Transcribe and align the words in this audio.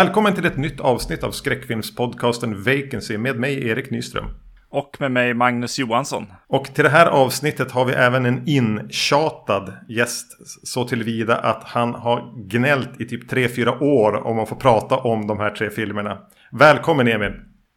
Välkommen 0.00 0.34
till 0.34 0.46
ett 0.46 0.56
nytt 0.56 0.80
avsnitt 0.80 1.24
av 1.24 1.30
skräckfilmspodcasten 1.30 2.62
Vacancy 2.62 3.18
med 3.18 3.40
mig 3.40 3.68
Erik 3.68 3.90
Nyström. 3.90 4.24
Och 4.70 4.96
med 5.00 5.12
mig 5.12 5.34
Magnus 5.34 5.78
Johansson. 5.78 6.26
Och 6.46 6.64
till 6.74 6.84
det 6.84 6.90
här 6.90 7.06
avsnittet 7.06 7.70
har 7.70 7.84
vi 7.84 7.92
även 7.92 8.26
en 8.26 8.48
intjatad 8.48 9.72
gäst. 9.88 10.26
Så 10.62 10.84
tillvida 10.84 11.36
att 11.36 11.64
han 11.64 11.94
har 11.94 12.34
gnällt 12.48 13.00
i 13.00 13.04
typ 13.04 13.32
3-4 13.32 13.82
år 13.82 14.26
om 14.26 14.38
att 14.38 14.48
få 14.48 14.54
prata 14.54 14.96
om 14.96 15.26
de 15.26 15.38
här 15.38 15.50
tre 15.50 15.70
filmerna. 15.70 16.18
Välkommen 16.52 17.08
Emil! 17.08 17.32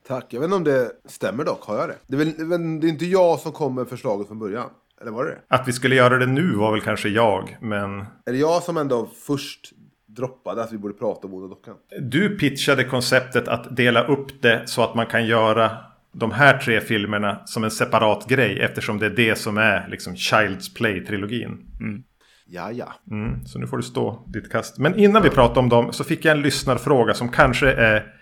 Tack. 0.07 0.25
Jag 0.29 0.39
vet 0.39 0.45
inte 0.45 0.55
om 0.55 0.63
det 0.63 0.91
stämmer 1.05 1.43
dock. 1.43 1.63
Har 1.63 1.77
jag 1.77 1.89
det? 1.89 1.95
Det 2.07 2.15
är, 2.15 2.45
väl, 2.45 2.79
det 2.79 2.87
är 2.87 2.89
inte 2.89 3.05
jag 3.05 3.39
som 3.39 3.51
kom 3.51 3.75
med 3.75 3.87
förslaget 3.87 4.27
från 4.27 4.39
början. 4.39 4.69
Eller 5.01 5.11
var 5.11 5.25
det 5.25 5.31
det? 5.31 5.55
Att 5.55 5.67
vi 5.67 5.73
skulle 5.73 5.95
göra 5.95 6.17
det 6.17 6.25
nu 6.25 6.55
var 6.55 6.71
väl 6.71 6.81
kanske 6.81 7.09
jag, 7.09 7.57
men... 7.61 7.99
Är 7.99 8.31
det 8.31 8.37
jag 8.37 8.63
som 8.63 8.77
ändå 8.77 9.09
först 9.27 9.73
droppade 10.15 10.63
att 10.63 10.73
vi 10.73 10.77
borde 10.77 10.93
prata 10.93 11.27
om 11.27 11.33
Onda 11.33 11.47
Dockan? 11.47 11.75
Du 12.01 12.37
pitchade 12.37 12.83
konceptet 12.83 13.47
att 13.47 13.75
dela 13.75 14.03
upp 14.03 14.41
det 14.41 14.61
så 14.65 14.83
att 14.83 14.95
man 14.95 15.05
kan 15.05 15.25
göra 15.25 15.71
de 16.11 16.31
här 16.31 16.57
tre 16.57 16.81
filmerna 16.81 17.41
som 17.45 17.63
en 17.63 17.71
separat 17.71 18.27
grej 18.27 18.59
eftersom 18.59 18.99
det 18.99 19.05
är 19.05 19.09
det 19.09 19.35
som 19.35 19.57
är 19.57 19.87
liksom 19.87 20.13
Child's 20.13 20.75
Play-trilogin. 20.75 21.57
Mm. 21.79 22.03
Ja, 22.45 22.71
ja. 22.71 22.93
Mm, 23.11 23.45
så 23.45 23.59
nu 23.59 23.67
får 23.67 23.77
du 23.77 23.83
stå 23.83 24.25
ditt 24.27 24.51
kast. 24.51 24.77
Men 24.77 24.99
innan 24.99 25.23
vi 25.23 25.29
pratar 25.29 25.61
om 25.61 25.69
dem 25.69 25.93
så 25.93 26.03
fick 26.03 26.25
jag 26.25 26.37
en 26.37 26.41
lyssnarfråga 26.41 27.13
som 27.13 27.29
kanske 27.29 27.73
är 27.73 28.13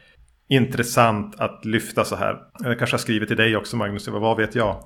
intressant 0.49 1.39
att 1.39 1.65
lyfta 1.65 2.05
så 2.05 2.15
här. 2.15 2.37
Jag 2.59 2.77
kanske 2.77 2.93
har 2.93 2.99
skrivit 2.99 3.27
till 3.27 3.37
dig 3.37 3.55
också 3.55 3.77
Magnus, 3.77 4.07
vad 4.07 4.37
vet 4.37 4.55
jag. 4.55 4.83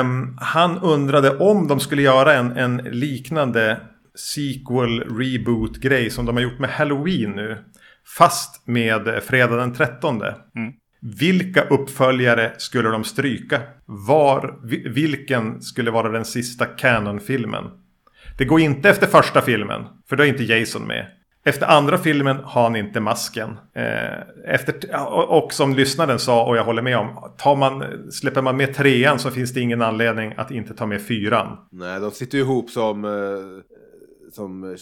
Um, 0.00 0.38
han 0.40 0.78
undrade 0.78 1.38
om 1.38 1.68
de 1.68 1.80
skulle 1.80 2.02
göra 2.02 2.34
en, 2.34 2.56
en 2.56 2.76
liknande 2.76 3.80
sequel 4.14 5.00
reboot 5.00 5.76
grej 5.76 6.10
som 6.10 6.26
de 6.26 6.36
har 6.36 6.42
gjort 6.42 6.58
med 6.58 6.70
Halloween 6.70 7.30
nu. 7.30 7.64
Fast 8.18 8.66
med 8.66 9.22
fredag 9.22 9.56
den 9.56 9.74
13. 9.74 10.22
Mm. 10.22 10.72
Vilka 11.00 11.62
uppföljare 11.62 12.52
skulle 12.58 12.88
de 12.88 13.04
stryka? 13.04 13.60
Var, 13.84 14.58
vilken 14.94 15.62
skulle 15.62 15.90
vara 15.90 16.08
den 16.08 16.24
sista 16.24 16.64
Canon-filmen? 16.64 17.64
Det 18.38 18.44
går 18.44 18.60
inte 18.60 18.90
efter 18.90 19.06
första 19.06 19.42
filmen, 19.42 19.84
för 20.08 20.16
då 20.16 20.22
är 20.22 20.26
inte 20.26 20.44
Jason 20.44 20.86
med. 20.86 21.06
Efter 21.44 21.66
andra 21.66 21.98
filmen 21.98 22.36
har 22.44 22.62
han 22.62 22.76
inte 22.76 23.00
masken. 23.00 23.50
Eh, 23.74 24.54
efter, 24.54 24.74
och 25.30 25.52
som 25.52 25.74
lyssnaren 25.74 26.18
sa, 26.18 26.44
och 26.44 26.56
jag 26.56 26.64
håller 26.64 26.82
med 26.82 26.98
om, 26.98 27.32
tar 27.38 27.56
man, 27.56 27.84
släpper 28.10 28.42
man 28.42 28.56
med 28.56 28.74
trean 28.74 29.18
så 29.18 29.30
finns 29.30 29.52
det 29.52 29.60
ingen 29.60 29.82
anledning 29.82 30.34
att 30.36 30.50
inte 30.50 30.74
ta 30.74 30.86
med 30.86 31.02
fyran. 31.02 31.58
Nej, 31.70 32.00
de 32.00 32.10
sitter 32.10 32.38
ju 32.38 32.44
ihop 32.44 32.70
som, 32.70 33.04
eh, 33.04 33.10
som 34.34 34.76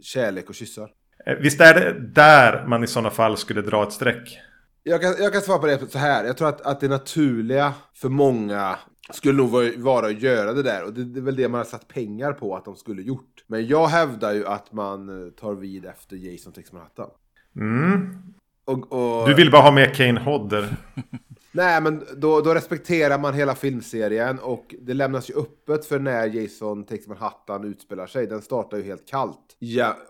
kärlek 0.00 0.48
och 0.48 0.54
kyssar. 0.54 0.90
Eh, 1.26 1.34
visst 1.34 1.60
är 1.60 1.74
det 1.74 2.00
där 2.00 2.66
man 2.66 2.84
i 2.84 2.86
sådana 2.86 3.10
fall 3.10 3.36
skulle 3.36 3.62
dra 3.62 3.82
ett 3.82 3.92
streck? 3.92 4.38
Jag 4.82 5.02
kan, 5.02 5.14
jag 5.18 5.32
kan 5.32 5.42
svara 5.42 5.58
på 5.58 5.66
det 5.66 5.90
så 5.90 5.98
här. 5.98 6.24
Jag 6.24 6.36
tror 6.36 6.48
att, 6.48 6.60
att 6.60 6.80
det 6.80 6.88
naturliga 6.88 7.74
för 7.94 8.08
många 8.08 8.76
skulle 9.12 9.34
nog 9.34 9.50
vara 9.76 10.06
att 10.06 10.22
göra 10.22 10.52
det 10.52 10.62
där. 10.62 10.84
Och 10.84 10.92
det, 10.92 11.04
det, 11.04 11.20
är 11.20 11.22
väl 11.22 11.36
det 11.36 11.48
man 11.48 11.58
har 11.58 11.64
satt 11.64 11.88
pengar 11.88 12.32
på 12.32 12.56
att 12.56 12.64
de 12.64 12.76
skulle 12.76 13.02
gjort. 13.02 13.44
Men 13.46 13.66
jag 13.66 13.86
hävdar 13.86 14.32
ju 14.32 14.46
att 14.46 14.72
man 14.72 15.26
eh, 15.26 15.30
tar 15.30 15.54
vid 15.54 15.86
efter 15.86 16.16
Jason 16.16 16.52
Takes 16.52 16.72
Manhattan. 16.72 17.10
Mm. 17.56 18.22
Och, 18.64 18.92
och... 18.92 19.28
Du 19.28 19.34
vill 19.34 19.50
bara 19.50 19.62
ha 19.62 19.70
med 19.70 19.94
Kane 19.94 20.20
Hodder. 20.20 20.76
Nej, 21.56 21.80
men 21.82 22.04
då, 22.16 22.40
då, 22.40 22.54
respekterar 22.54 23.18
man 23.18 23.34
hela 23.34 23.54
filmserien 23.54 24.38
och 24.38 24.74
det 24.80 24.94
lämnas 24.94 25.30
ju 25.30 25.34
öppet 25.34 25.86
för 25.86 25.98
när 25.98 26.26
Jason 26.26 26.84
Takes 26.84 27.06
Manhattan 27.06 27.64
utspelar 27.64 28.06
sig. 28.06 28.26
Den 28.26 28.42
startar 28.42 28.76
ju 28.76 28.82
helt 28.82 29.08
kallt 29.08 29.56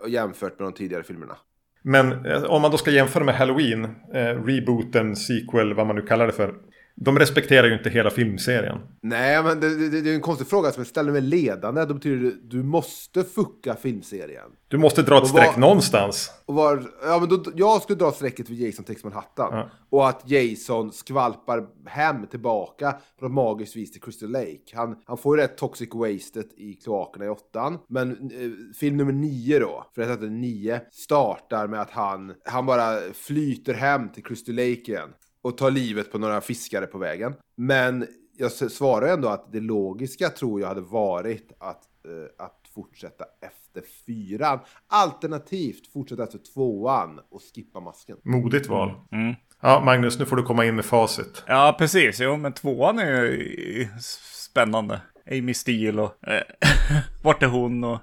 jämfört 0.07 0.59
med 0.59 0.67
de 0.67 0.73
tidigare 0.73 1.03
filmerna. 1.03 1.37
Men 1.81 2.25
eh, 2.25 2.43
om 2.43 2.61
man 2.61 2.71
då 2.71 2.77
ska 2.77 2.91
jämföra 2.91 3.23
med 3.23 3.35
Halloween, 3.35 3.85
eh, 4.13 4.43
rebooten, 4.45 5.15
sequel, 5.15 5.73
vad 5.73 5.87
man 5.87 5.95
nu 5.95 6.01
kallar 6.01 6.27
det 6.27 6.33
för. 6.33 6.53
De 6.99 7.19
respekterar 7.19 7.67
ju 7.67 7.73
inte 7.73 7.89
hela 7.89 8.09
filmserien. 8.09 8.77
Nej, 9.01 9.43
men 9.43 9.59
det, 9.59 9.89
det, 9.89 10.01
det 10.01 10.09
är 10.09 10.15
en 10.15 10.21
konstig 10.21 10.47
fråga 10.47 10.71
som 10.71 10.81
jag 10.81 10.87
ställer 10.87 11.11
mig 11.11 11.21
ledande. 11.21 11.85
Då 11.85 11.93
betyder 11.93 12.17
det 12.17 12.33
du 12.41 12.63
måste 12.63 13.23
fucka 13.23 13.75
filmserien. 13.75 14.49
Du 14.67 14.77
måste 14.77 15.01
dra 15.01 15.17
ett 15.17 15.27
streck 15.27 15.53
var, 15.53 15.61
någonstans. 15.61 16.31
Och 16.45 16.53
var, 16.53 16.83
ja, 17.03 17.19
men 17.19 17.29
då, 17.29 17.43
jag 17.55 17.81
skulle 17.81 17.99
dra 17.99 18.11
strecket 18.11 18.47
för 18.47 18.53
Jason 18.53 18.85
Takes 18.85 19.03
Manhattan. 19.03 19.49
Ja. 19.51 19.69
Och 19.89 20.09
att 20.09 20.29
Jason 20.31 20.91
skvalpar 20.91 21.65
hem 21.85 22.27
tillbaka 22.27 22.95
på 23.19 23.25
något 23.25 23.33
magiskt 23.33 23.75
vis 23.75 23.91
till 23.91 24.01
Crystal 24.01 24.29
Lake. 24.29 24.59
Han, 24.73 24.95
han 25.05 25.17
får 25.17 25.37
ju 25.37 25.43
rätt 25.43 25.57
toxic 25.57 25.89
wasted 25.93 26.45
i 26.57 26.73
kloakerna 26.73 27.25
i 27.25 27.29
åttan. 27.29 27.77
Men 27.87 28.11
eh, 28.11 28.75
film 28.79 28.97
nummer 28.97 29.13
nio 29.13 29.59
då, 29.59 29.85
för 29.95 30.01
jag 30.01 30.11
att 30.11 30.31
nio, 30.31 30.81
startar 30.91 31.67
med 31.67 31.81
att 31.81 31.91
han, 31.91 32.33
han 32.45 32.65
bara 32.65 32.99
flyter 33.13 33.73
hem 33.73 34.09
till 34.09 34.23
Crystal 34.23 34.55
Lake 34.55 34.91
igen 34.91 35.09
och 35.47 35.57
tar 35.57 35.71
livet 35.71 36.11
på 36.11 36.17
några 36.17 36.41
fiskare 36.41 36.85
på 36.85 36.97
vägen. 36.97 37.33
Men 37.57 38.07
jag 38.37 38.51
svarar 38.51 39.07
ändå 39.07 39.27
att 39.27 39.51
det 39.51 39.59
logiska 39.59 40.29
tror 40.29 40.61
jag 40.61 40.67
hade 40.67 40.81
varit 40.81 41.51
att, 41.57 41.83
eh, 42.05 42.45
att 42.45 42.61
fortsätta 42.75 43.25
efter 43.41 43.83
fyran. 44.05 44.59
Alternativt 44.87 45.93
fortsätta 45.93 46.23
efter 46.23 46.39
tvåan 46.53 47.19
och 47.29 47.41
skippa 47.55 47.79
masken. 47.79 48.17
Modigt 48.23 48.67
val. 48.67 48.91
Mm. 49.11 49.35
Ja, 49.61 49.81
Magnus, 49.85 50.19
nu 50.19 50.25
får 50.25 50.35
du 50.35 50.43
komma 50.43 50.65
in 50.65 50.75
med 50.75 50.85
facit. 50.85 51.43
Ja, 51.47 51.75
precis. 51.79 52.19
Jo, 52.19 52.37
men 52.37 52.53
tvåan 52.53 52.99
är 52.99 53.23
ju 53.23 53.87
spännande. 53.99 55.01
Amy 55.31 55.53
Steele 55.53 56.01
och 56.01 56.27
äh, 56.27 56.41
vart 57.23 57.43
är 57.43 57.47
hon 57.47 57.83
och, 57.83 57.99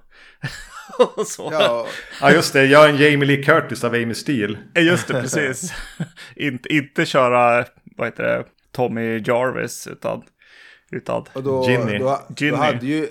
och 1.17 1.27
så. 1.27 1.49
Ja. 1.53 1.87
ja, 2.21 2.33
just 2.33 2.53
det. 2.53 2.67
Jag 2.67 2.85
är 2.85 2.89
en 2.89 2.97
Jamie 2.97 3.27
Lee 3.27 3.43
Curtis 3.43 3.85
av 3.85 3.95
Amy 3.95 4.15
Steele. 4.15 4.59
Just 4.75 5.09
det, 5.09 5.21
precis. 5.21 5.73
inte, 6.37 6.75
inte 6.75 7.07
köra, 7.07 7.65
vad 7.97 8.07
heter 8.07 8.23
det, 8.23 8.45
Tommy 8.73 9.23
Jarvis, 9.27 9.87
utan, 9.87 10.23
utan 10.91 11.25
och 11.33 11.43
då, 11.43 11.71
Ginny. 11.71 11.99
Då, 11.99 12.21
Ginny. 12.37 12.51
Då 12.51 12.57
hade 12.57 12.87
ju 12.87 13.09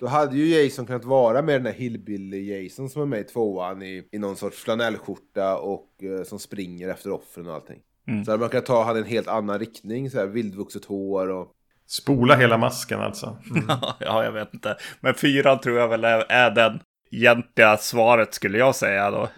då 0.00 0.06
hade 0.06 0.36
ju 0.36 0.62
Jason 0.62 0.86
kunnat 0.86 1.04
vara 1.04 1.42
med 1.42 1.54
den 1.54 1.66
här 1.66 1.80
Hillbilly-Jason 1.80 2.88
som 2.88 3.02
är 3.02 3.06
med 3.06 3.20
i 3.20 3.24
tvåan 3.24 3.82
i, 3.82 4.08
i 4.12 4.18
någon 4.18 4.36
sorts 4.36 4.58
flanellskjorta 4.58 5.56
och 5.56 5.88
uh, 6.02 6.22
som 6.22 6.38
springer 6.38 6.88
efter 6.88 7.10
offren 7.10 7.46
och 7.46 7.54
allting. 7.54 7.80
Mm. 8.08 8.24
Så 8.24 8.30
hade 8.30 8.40
man 8.40 8.48
kunnat 8.48 8.66
ta 8.66 8.84
han 8.84 8.96
en 8.96 9.04
helt 9.04 9.28
annan 9.28 9.58
riktning, 9.58 10.10
så 10.10 10.18
här 10.18 10.26
vildvuxet 10.26 10.84
hår 10.84 11.28
och... 11.28 11.52
Spola 11.86 12.36
hela 12.36 12.58
masken 12.58 13.00
alltså. 13.00 13.38
Mm. 13.50 13.64
ja, 13.98 14.24
jag 14.24 14.32
vet 14.32 14.54
inte. 14.54 14.76
Men 15.00 15.14
fyran 15.14 15.60
tror 15.60 15.78
jag 15.78 15.88
väl 15.88 16.04
är, 16.04 16.24
är 16.28 16.50
den 16.50 16.80
egentliga 17.10 17.76
svaret 17.76 18.34
skulle 18.34 18.58
jag 18.58 18.74
säga 18.74 19.10
då. 19.10 19.28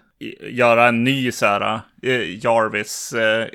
Göra 0.40 0.88
en 0.88 1.04
ny 1.04 1.32
så 1.32 1.46
här, 1.46 1.80
uh, 2.04 2.44
Jarvis, 2.44 3.14
uh, 3.14 3.46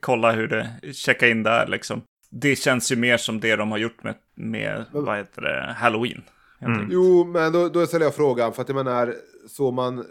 kolla 0.00 0.32
hur 0.32 0.48
det, 0.48 0.92
checka 0.92 1.28
in 1.28 1.42
där 1.42 1.66
liksom. 1.66 2.02
Det 2.30 2.56
känns 2.56 2.92
ju 2.92 2.96
mer 2.96 3.16
som 3.16 3.40
det 3.40 3.56
de 3.56 3.70
har 3.70 3.78
gjort 3.78 4.02
med, 4.02 4.14
med 4.34 4.84
vad 4.92 5.16
heter 5.16 5.42
det, 5.42 5.74
Halloween. 5.78 6.22
Mm. 6.60 6.88
Jo, 6.90 7.24
men 7.24 7.52
då, 7.52 7.68
då 7.68 7.86
ställer 7.86 8.04
jag 8.04 8.14
frågan, 8.14 8.52
för 8.52 8.62
att 8.62 8.68
jag 8.68 8.76
menar, 8.84 9.14
så 9.48 9.70
man 9.70 9.98
eh, 9.98 10.04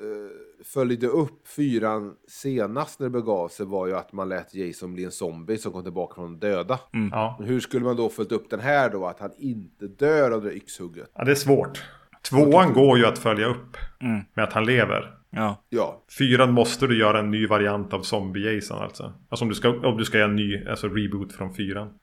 följde 0.76 1.08
upp 1.08 1.48
fyran 1.48 2.14
senast 2.28 3.00
när 3.00 3.08
det 3.08 3.12
begav 3.12 3.48
sig 3.48 3.66
var 3.66 3.88
ju 3.88 3.96
att 3.96 4.14
man 4.14 4.30
lät 4.30 4.56
Jason 4.56 4.94
bli 4.94 5.04
en 5.04 5.12
zombie 5.12 5.58
som 5.58 5.72
kom 5.72 5.84
tillbaka 5.84 6.16
från 6.16 6.40
de 6.40 6.48
döda. 6.48 6.80
Mm. 6.94 7.10
Ja. 7.12 7.40
Hur 7.44 7.60
skulle 7.60 7.86
man 7.86 7.96
då 7.96 8.10
följt 8.10 8.32
upp 8.32 8.50
den 8.50 8.60
här 8.60 8.90
då, 8.90 9.06
att 9.06 9.20
han 9.20 9.32
inte 9.38 9.88
dör 9.88 10.32
av 10.32 10.44
det 10.44 10.54
yxhugget? 10.54 11.12
Ja, 11.16 11.24
det 11.24 11.32
är 11.32 11.36
svårt. 11.36 11.84
Tvåan 12.30 12.74
går 12.74 12.98
ju 12.98 13.06
att 13.06 13.20
följa 13.20 13.48
upp 13.48 13.78
mm. 14.02 14.22
med 14.34 14.44
att 14.44 14.54
han 14.54 14.66
lever. 14.66 15.18
Ja. 15.30 15.64
ja. 15.70 16.04
Fyran 16.18 16.52
måste 16.52 16.88
du 16.88 17.00
göra 17.00 17.20
en 17.20 17.32
ny 17.32 17.48
variant 17.48 17.94
av 17.94 18.02
Zombie-Jason 18.02 18.84
alltså. 18.84 19.14
Alltså 19.30 19.46
om 19.46 19.50
du 19.50 19.56
ska, 19.56 19.70
om 19.70 19.98
du 19.98 20.06
ska 20.06 20.18
göra 20.18 20.30
en 20.30 20.36
ny 20.36 20.68
alltså 20.68 20.88
reboot 20.88 21.34
från 21.34 21.54
fyran. 21.54 21.94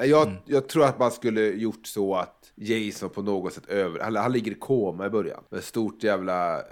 Jag, 0.00 0.26
mm. 0.26 0.38
jag, 0.46 0.68
tror 0.68 0.84
att 0.84 0.98
man 0.98 1.10
skulle 1.10 1.40
gjort 1.40 1.86
så 1.86 2.14
att 2.14 2.52
Jason 2.54 3.10
på 3.10 3.22
något 3.22 3.52
sätt 3.52 3.66
över... 3.66 4.00
Han, 4.00 4.16
han 4.16 4.32
ligger 4.32 4.52
i 4.52 4.54
koma 4.54 5.06
i 5.06 5.10
början. 5.10 5.44
Med 5.50 5.64
stort 5.64 6.02
jävla 6.02 6.62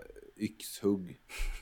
yxhugg. 0.41 1.19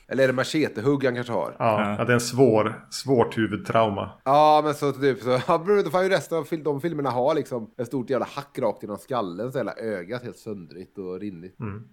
Eller 0.07 0.23
är 0.23 0.27
det 0.27 0.33
machetehugg 0.33 1.03
han 1.03 1.15
kanske 1.15 1.33
har? 1.33 1.55
Ja, 1.59 1.95
ja. 1.97 2.05
det 2.05 2.11
är 2.11 2.13
en 2.13 2.19
svår, 2.19 2.87
svårt 2.89 3.37
huvudtrauma. 3.37 4.11
Ja, 4.25 4.61
men 4.63 4.73
så 4.73 4.91
typ 4.91 5.21
så. 5.21 5.29
Då 5.83 5.89
får 5.91 6.03
ju 6.03 6.09
resten 6.09 6.37
av 6.37 6.47
de 6.63 6.81
filmerna 6.81 7.09
ha 7.09 7.33
liksom 7.33 7.73
ett 7.77 7.87
stort 7.87 8.09
jävla 8.09 8.25
hack 8.25 8.59
rakt 8.59 8.83
genom 8.83 8.97
skallen. 8.97 9.51
Så 9.51 9.57
hela 9.57 9.73
ögat 9.73 10.23
helt 10.23 10.37
söndrigt 10.37 10.97
och 10.97 11.19
rinnigt. 11.19 11.59
Mm. 11.59 11.83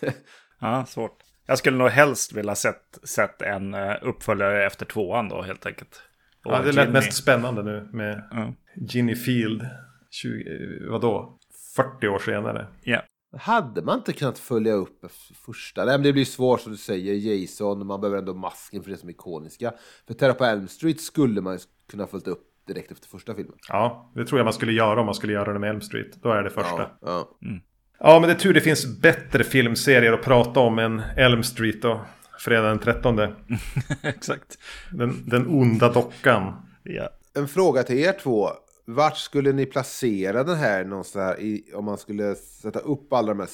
ja, 0.60 0.86
svårt. 0.86 1.18
Jag 1.46 1.58
skulle 1.58 1.76
nog 1.76 1.88
helst 1.88 2.32
vilja 2.32 2.54
sett, 2.54 2.98
sett 3.02 3.42
en 3.42 3.74
eh, 3.74 3.96
uppföljare 4.02 4.66
efter 4.66 4.86
tvåan 4.86 5.28
då 5.28 5.42
helt 5.42 5.66
enkelt. 5.66 6.02
Och 6.44 6.52
ja, 6.52 6.62
det 6.62 6.72
lät 6.72 6.92
mest 6.92 7.12
spännande 7.12 7.62
nu 7.62 7.88
med 7.92 8.28
mm. 8.32 8.52
Ginny 8.76 9.16
Field. 9.16 9.66
20, 10.10 10.88
vadå? 10.90 11.38
40 11.76 12.08
år 12.08 12.18
senare. 12.18 12.66
Ja. 12.82 13.02
Hade 13.38 13.82
man 13.82 13.98
inte 13.98 14.12
kunnat 14.12 14.38
följa 14.38 14.72
upp 14.72 15.04
första? 15.44 15.84
Nej, 15.84 15.98
men 15.98 16.02
det 16.02 16.12
blir 16.12 16.24
svårt 16.24 16.60
som 16.60 16.72
du 16.72 16.78
säger. 16.78 17.14
Jason, 17.14 17.86
man 17.86 18.00
behöver 18.00 18.18
ändå 18.18 18.34
masken 18.34 18.82
för 18.82 18.90
det 18.90 18.96
som 18.96 19.08
är 19.08 19.12
ikoniska. 19.12 19.72
För 20.06 20.14
Terra 20.14 20.34
på 20.34 20.44
Elm 20.44 20.68
Street 20.68 21.00
skulle 21.00 21.40
man 21.40 21.58
kunna 21.90 22.06
följt 22.06 22.26
upp 22.28 22.42
direkt 22.66 22.92
efter 22.92 23.08
första 23.08 23.34
filmen. 23.34 23.54
Ja, 23.68 24.12
det 24.14 24.24
tror 24.24 24.38
jag 24.38 24.44
man 24.44 24.52
skulle 24.52 24.72
göra 24.72 25.00
om 25.00 25.06
man 25.06 25.14
skulle 25.14 25.32
göra 25.32 25.52
det 25.52 25.58
med 25.58 25.70
Elm 25.70 25.80
Street. 25.80 26.22
Då 26.22 26.32
är 26.32 26.42
det 26.42 26.50
första. 26.50 26.78
Ja, 26.80 26.96
ja. 27.00 27.48
Mm. 27.48 27.60
ja 27.98 28.20
men 28.20 28.28
det 28.28 28.34
är 28.34 28.38
tur 28.38 28.54
det 28.54 28.60
finns 28.60 29.00
bättre 29.00 29.44
filmserier 29.44 30.12
att 30.12 30.22
prata 30.22 30.60
om 30.60 30.78
än 30.78 31.02
Elm 31.16 31.42
Street 31.42 31.82
då. 31.82 32.00
fredag 32.38 32.68
den 32.68 32.78
13. 32.78 33.18
Exakt. 34.02 34.58
Den, 34.92 35.28
den 35.28 35.46
onda 35.46 35.92
dockan. 35.92 36.52
Ja. 36.82 37.08
En 37.34 37.48
fråga 37.48 37.82
till 37.82 37.98
er 37.98 38.12
två. 38.12 38.50
Vart 38.94 39.16
skulle 39.16 39.52
ni 39.52 39.66
placera 39.66 40.44
den 40.44 40.56
här 40.56 40.84
någonstans 40.84 41.38
i, 41.38 41.64
om 41.74 41.84
man 41.84 41.98
skulle 41.98 42.34
sätta 42.34 42.78
upp 42.78 43.12
alla 43.12 43.28
de 43.28 43.40
här 43.40 43.46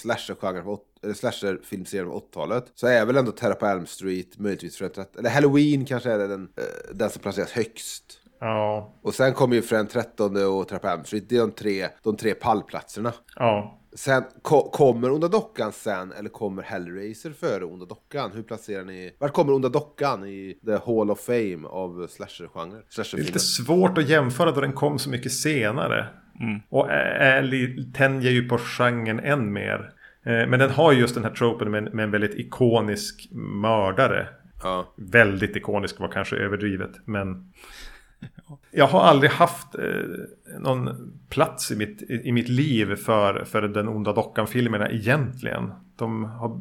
slasher-filmserierna 1.13 2.11
på 2.11 2.19
80-talet? 2.19 2.65
Så 2.75 2.87
är 2.87 3.07
väl 3.07 3.17
ändå 3.17 3.33
Terra 3.33 3.55
på 3.55 3.67
Elm 3.67 3.87
Street, 3.87 4.39
möjligtvis 4.39 4.77
Fred 4.77 4.95
13, 4.95 5.19
eller 5.19 5.31
Halloween 5.31 5.85
kanske 5.85 6.11
är 6.13 6.19
den, 6.19 6.49
eh, 6.57 6.95
den 6.95 7.11
som 7.11 7.23
placeras 7.23 7.51
högst. 7.51 8.21
Ja, 8.41 8.95
Och 9.03 9.15
sen 9.15 9.33
kommer 9.35 9.57
ju 9.57 9.63
Fred 9.63 9.91
13 9.91 10.37
och 10.37 10.69
Terra 10.69 10.79
på 10.79 10.89
Elm 10.89 11.05
Street, 11.05 11.29
det 11.29 11.37
är 11.37 11.41
de 11.41 11.51
tre, 11.53 11.89
de 12.03 12.17
tre 12.17 12.35
pallplatserna. 12.35 13.13
ja. 13.37 13.79
Sen 13.97 14.23
ko 14.43 14.71
kommer 14.71 15.11
Onda 15.11 15.29
Dockan 15.29 15.73
sen 15.73 16.13
eller 16.13 16.29
kommer 16.29 16.63
Hellraiser 16.63 17.31
före 17.31 17.65
Onda 17.65 17.87
Dockan? 17.87 18.31
Hur 18.35 18.43
placerar 18.43 18.85
ni? 18.85 19.17
Vart 19.19 19.33
kommer 19.33 19.53
Onda 19.53 19.69
Dockan 19.69 20.25
i 20.27 20.59
The 20.67 20.73
Hall 20.73 21.11
of 21.11 21.21
Fame 21.21 21.69
av 21.69 22.07
slasher-genre? 22.07 22.71
Det 22.71 22.77
är 22.79 22.85
Slasher 23.05 23.19
lite 23.19 23.39
svårt 23.39 23.99
att 23.99 24.09
jämföra 24.09 24.51
då 24.53 24.61
den 24.61 24.73
kom 24.73 24.99
så 24.99 25.11
mycket 25.11 25.33
senare. 25.33 26.07
Och 26.69 26.91
är, 26.91 27.93
tänjer 27.93 28.31
ju 28.31 28.49
på 28.49 28.59
genren 28.59 29.21
än 29.21 29.53
mer. 29.53 29.91
Men 30.23 30.59
den 30.59 30.71
har 30.71 30.93
ju 30.93 31.01
just 31.01 31.15
den 31.15 31.25
här 31.25 31.31
tropen 31.31 31.71
med, 31.71 31.87
en- 31.87 31.97
med 31.97 32.03
en 32.03 32.11
väldigt 32.11 32.35
ikonisk 32.35 33.29
mördare. 33.33 34.29
Ja. 34.63 34.95
Väldigt 34.97 35.57
ikonisk 35.57 36.01
var 36.01 36.09
kanske 36.09 36.37
överdrivet. 36.37 36.91
Men 37.05 37.53
jag 38.71 38.87
har 38.87 39.01
aldrig 39.01 39.31
haft 39.31 39.75
eh, 39.75 40.59
någon 40.59 41.13
plats 41.29 41.71
i 41.71 41.77
mitt, 41.77 42.03
i, 42.03 42.29
i 42.29 42.33
mitt 42.33 42.49
liv 42.49 42.97
för, 42.97 43.45
för 43.45 43.63
den 43.63 43.89
onda 43.89 44.13
dockan-filmerna 44.13 44.91
egentligen. 44.91 45.73
De 45.97 46.25
har, 46.25 46.61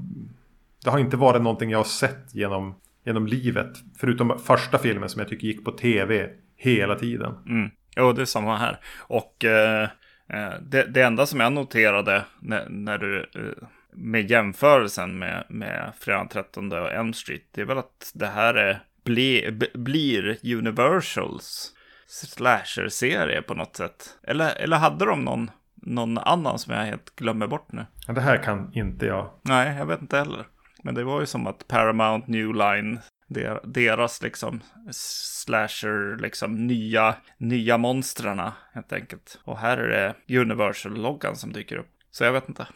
det 0.83 0.89
har 0.89 0.99
inte 0.99 1.17
varit 1.17 1.41
någonting 1.41 1.69
jag 1.69 1.79
har 1.79 1.83
sett 1.83 2.35
genom, 2.35 2.75
genom 3.03 3.27
livet. 3.27 3.71
Förutom 3.97 4.39
första 4.39 4.77
filmen 4.77 5.09
som 5.09 5.19
jag 5.19 5.29
tycker 5.29 5.47
gick 5.47 5.65
på 5.65 5.71
tv 5.71 6.29
hela 6.57 6.95
tiden. 6.95 7.33
Mm. 7.45 7.69
Jo, 7.95 8.11
det 8.11 8.21
är 8.21 8.25
samma 8.25 8.57
här. 8.57 8.79
Och 8.97 9.45
eh, 9.45 9.89
eh, 10.29 10.53
det, 10.61 10.83
det 10.83 11.01
enda 11.01 11.25
som 11.25 11.39
jag 11.39 11.53
noterade 11.53 12.25
när, 12.39 12.69
när 12.69 12.97
du, 12.97 13.19
eh, 13.35 13.67
med 13.91 14.31
jämförelsen 14.31 15.19
med, 15.19 15.45
med 15.49 15.93
Fredag 15.99 16.27
13 16.31 16.71
och 16.71 16.91
Elm 16.91 17.13
Street, 17.13 17.43
det 17.51 17.61
är 17.61 17.65
väl 17.65 17.77
att 17.77 18.11
det 18.13 18.27
här 18.27 18.53
är, 18.53 18.79
bli, 19.05 19.51
b, 19.51 19.65
blir 19.73 20.55
Universals 20.55 21.71
slasher-serie 22.07 23.41
på 23.41 23.53
något 23.53 23.75
sätt. 23.75 24.17
Eller, 24.23 24.55
eller 24.55 24.77
hade 24.77 25.05
de 25.05 25.21
någon, 25.21 25.51
någon 25.75 26.17
annan 26.17 26.59
som 26.59 26.73
jag 26.73 26.85
helt 26.85 27.15
glömmer 27.15 27.47
bort 27.47 27.71
nu? 27.71 27.85
Ja, 28.07 28.13
det 28.13 28.21
här 28.21 28.43
kan 28.43 28.71
inte 28.73 29.05
jag. 29.05 29.29
Nej, 29.41 29.77
jag 29.77 29.85
vet 29.85 30.01
inte 30.01 30.17
heller. 30.17 30.45
Men 30.83 30.95
det 30.95 31.03
var 31.03 31.19
ju 31.19 31.25
som 31.25 31.47
att 31.47 31.67
Paramount 31.67 32.31
New 32.31 32.53
Line, 32.53 32.99
der, 33.27 33.59
deras 33.63 34.21
liksom 34.21 34.61
slasher, 34.91 36.17
liksom 36.21 36.67
nya, 36.67 37.15
nya 37.37 37.77
monstrarna 37.77 38.53
helt 38.73 38.93
enkelt. 38.93 39.39
Och 39.43 39.57
här 39.57 39.77
är 39.77 40.15
det 40.27 40.39
Universal-loggan 40.39 41.35
som 41.35 41.53
dyker 41.53 41.77
upp. 41.77 41.94
Så 42.15 42.23
jag 42.23 42.33
vet 42.33 42.49
inte. 42.49 42.67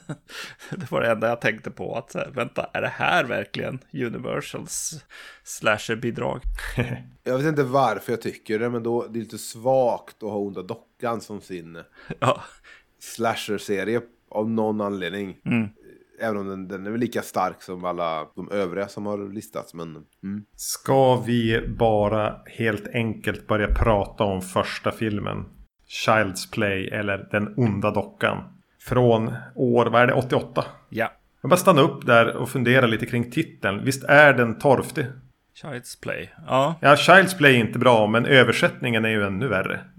det 0.70 0.90
var 0.90 1.00
det 1.00 1.10
enda 1.10 1.28
jag 1.28 1.40
tänkte 1.40 1.70
på. 1.70 1.94
Att 1.94 2.16
vänta, 2.34 2.70
är 2.72 2.80
det 2.80 2.88
här 2.88 3.24
verkligen 3.24 3.78
Universals 3.92 5.04
slasher-bidrag? 5.44 6.40
Jag 7.24 7.38
vet 7.38 7.46
inte 7.46 7.62
varför 7.62 8.12
jag 8.12 8.22
tycker 8.22 8.58
det, 8.58 8.70
men 8.70 8.82
då 8.82 9.06
det 9.06 9.18
är 9.18 9.20
lite 9.20 9.38
svagt 9.38 10.22
att 10.22 10.30
ha 10.30 10.38
Onda 10.38 10.62
Dockan 10.62 11.20
som 11.20 11.40
sin 11.40 11.82
ja, 12.18 12.42
slasher-serie 12.98 14.00
av 14.30 14.50
någon 14.50 14.80
anledning. 14.80 15.36
Mm. 15.44 15.68
Även 16.20 16.36
om 16.36 16.48
den, 16.48 16.68
den 16.68 16.86
är 16.86 16.90
väl 16.90 17.00
lika 17.00 17.22
stark 17.22 17.62
som 17.62 17.84
alla 17.84 18.28
de 18.36 18.50
övriga 18.50 18.88
som 18.88 19.06
har 19.06 19.32
listats. 19.32 19.74
Men, 19.74 20.04
mm. 20.22 20.44
Ska 20.56 21.16
vi 21.16 21.68
bara 21.68 22.40
helt 22.46 22.88
enkelt 22.88 23.46
börja 23.46 23.74
prata 23.74 24.24
om 24.24 24.42
första 24.42 24.92
filmen? 24.92 25.44
Child's 26.06 26.52
Play 26.52 26.88
eller 26.88 27.28
Den 27.30 27.54
onda 27.56 27.90
dockan. 27.90 28.55
Från 28.86 29.34
år, 29.54 29.86
vad 29.86 30.02
är 30.02 30.06
det, 30.06 30.12
88? 30.14 30.64
ja. 30.88 31.12
Jag 31.40 31.50
bara 31.50 31.56
stanna 31.56 31.80
upp 31.80 32.06
där 32.06 32.36
och 32.36 32.48
fundera 32.48 32.86
lite 32.86 33.06
kring 33.06 33.30
titeln. 33.30 33.84
Visst 33.84 34.04
är 34.04 34.32
den 34.34 34.58
torftig? 34.58 35.06
Child's 35.62 36.02
Play. 36.02 36.30
Ja, 36.46 36.74
Ja, 36.80 36.94
Child's 36.94 37.36
Play 37.38 37.54
är 37.56 37.58
inte 37.60 37.78
bra, 37.78 38.06
men 38.06 38.26
översättningen 38.26 39.04
är 39.04 39.08
ju 39.08 39.22
ännu 39.26 39.48
värre. 39.48 39.80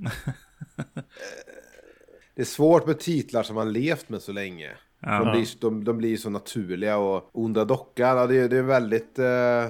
Det 2.35 2.41
är 2.41 2.45
svårt 2.45 2.87
med 2.87 2.99
titlar 2.99 3.43
som 3.43 3.55
man 3.55 3.73
levt 3.73 4.09
med 4.09 4.21
så 4.21 4.31
länge. 4.31 4.69
Ja. 4.99 5.19
De, 5.23 5.31
blir, 5.31 5.47
de, 5.61 5.83
de 5.83 5.97
blir 5.97 6.17
så 6.17 6.29
naturliga 6.29 6.97
och 6.97 7.29
Onda 7.33 7.65
Dockan, 7.65 8.17
ja, 8.17 8.27
det, 8.27 8.35
är- 8.39 8.49
det 8.49 8.55
är 8.55 8.59
en 8.59 8.67
väldigt 8.67 9.19
eh, 9.19 9.65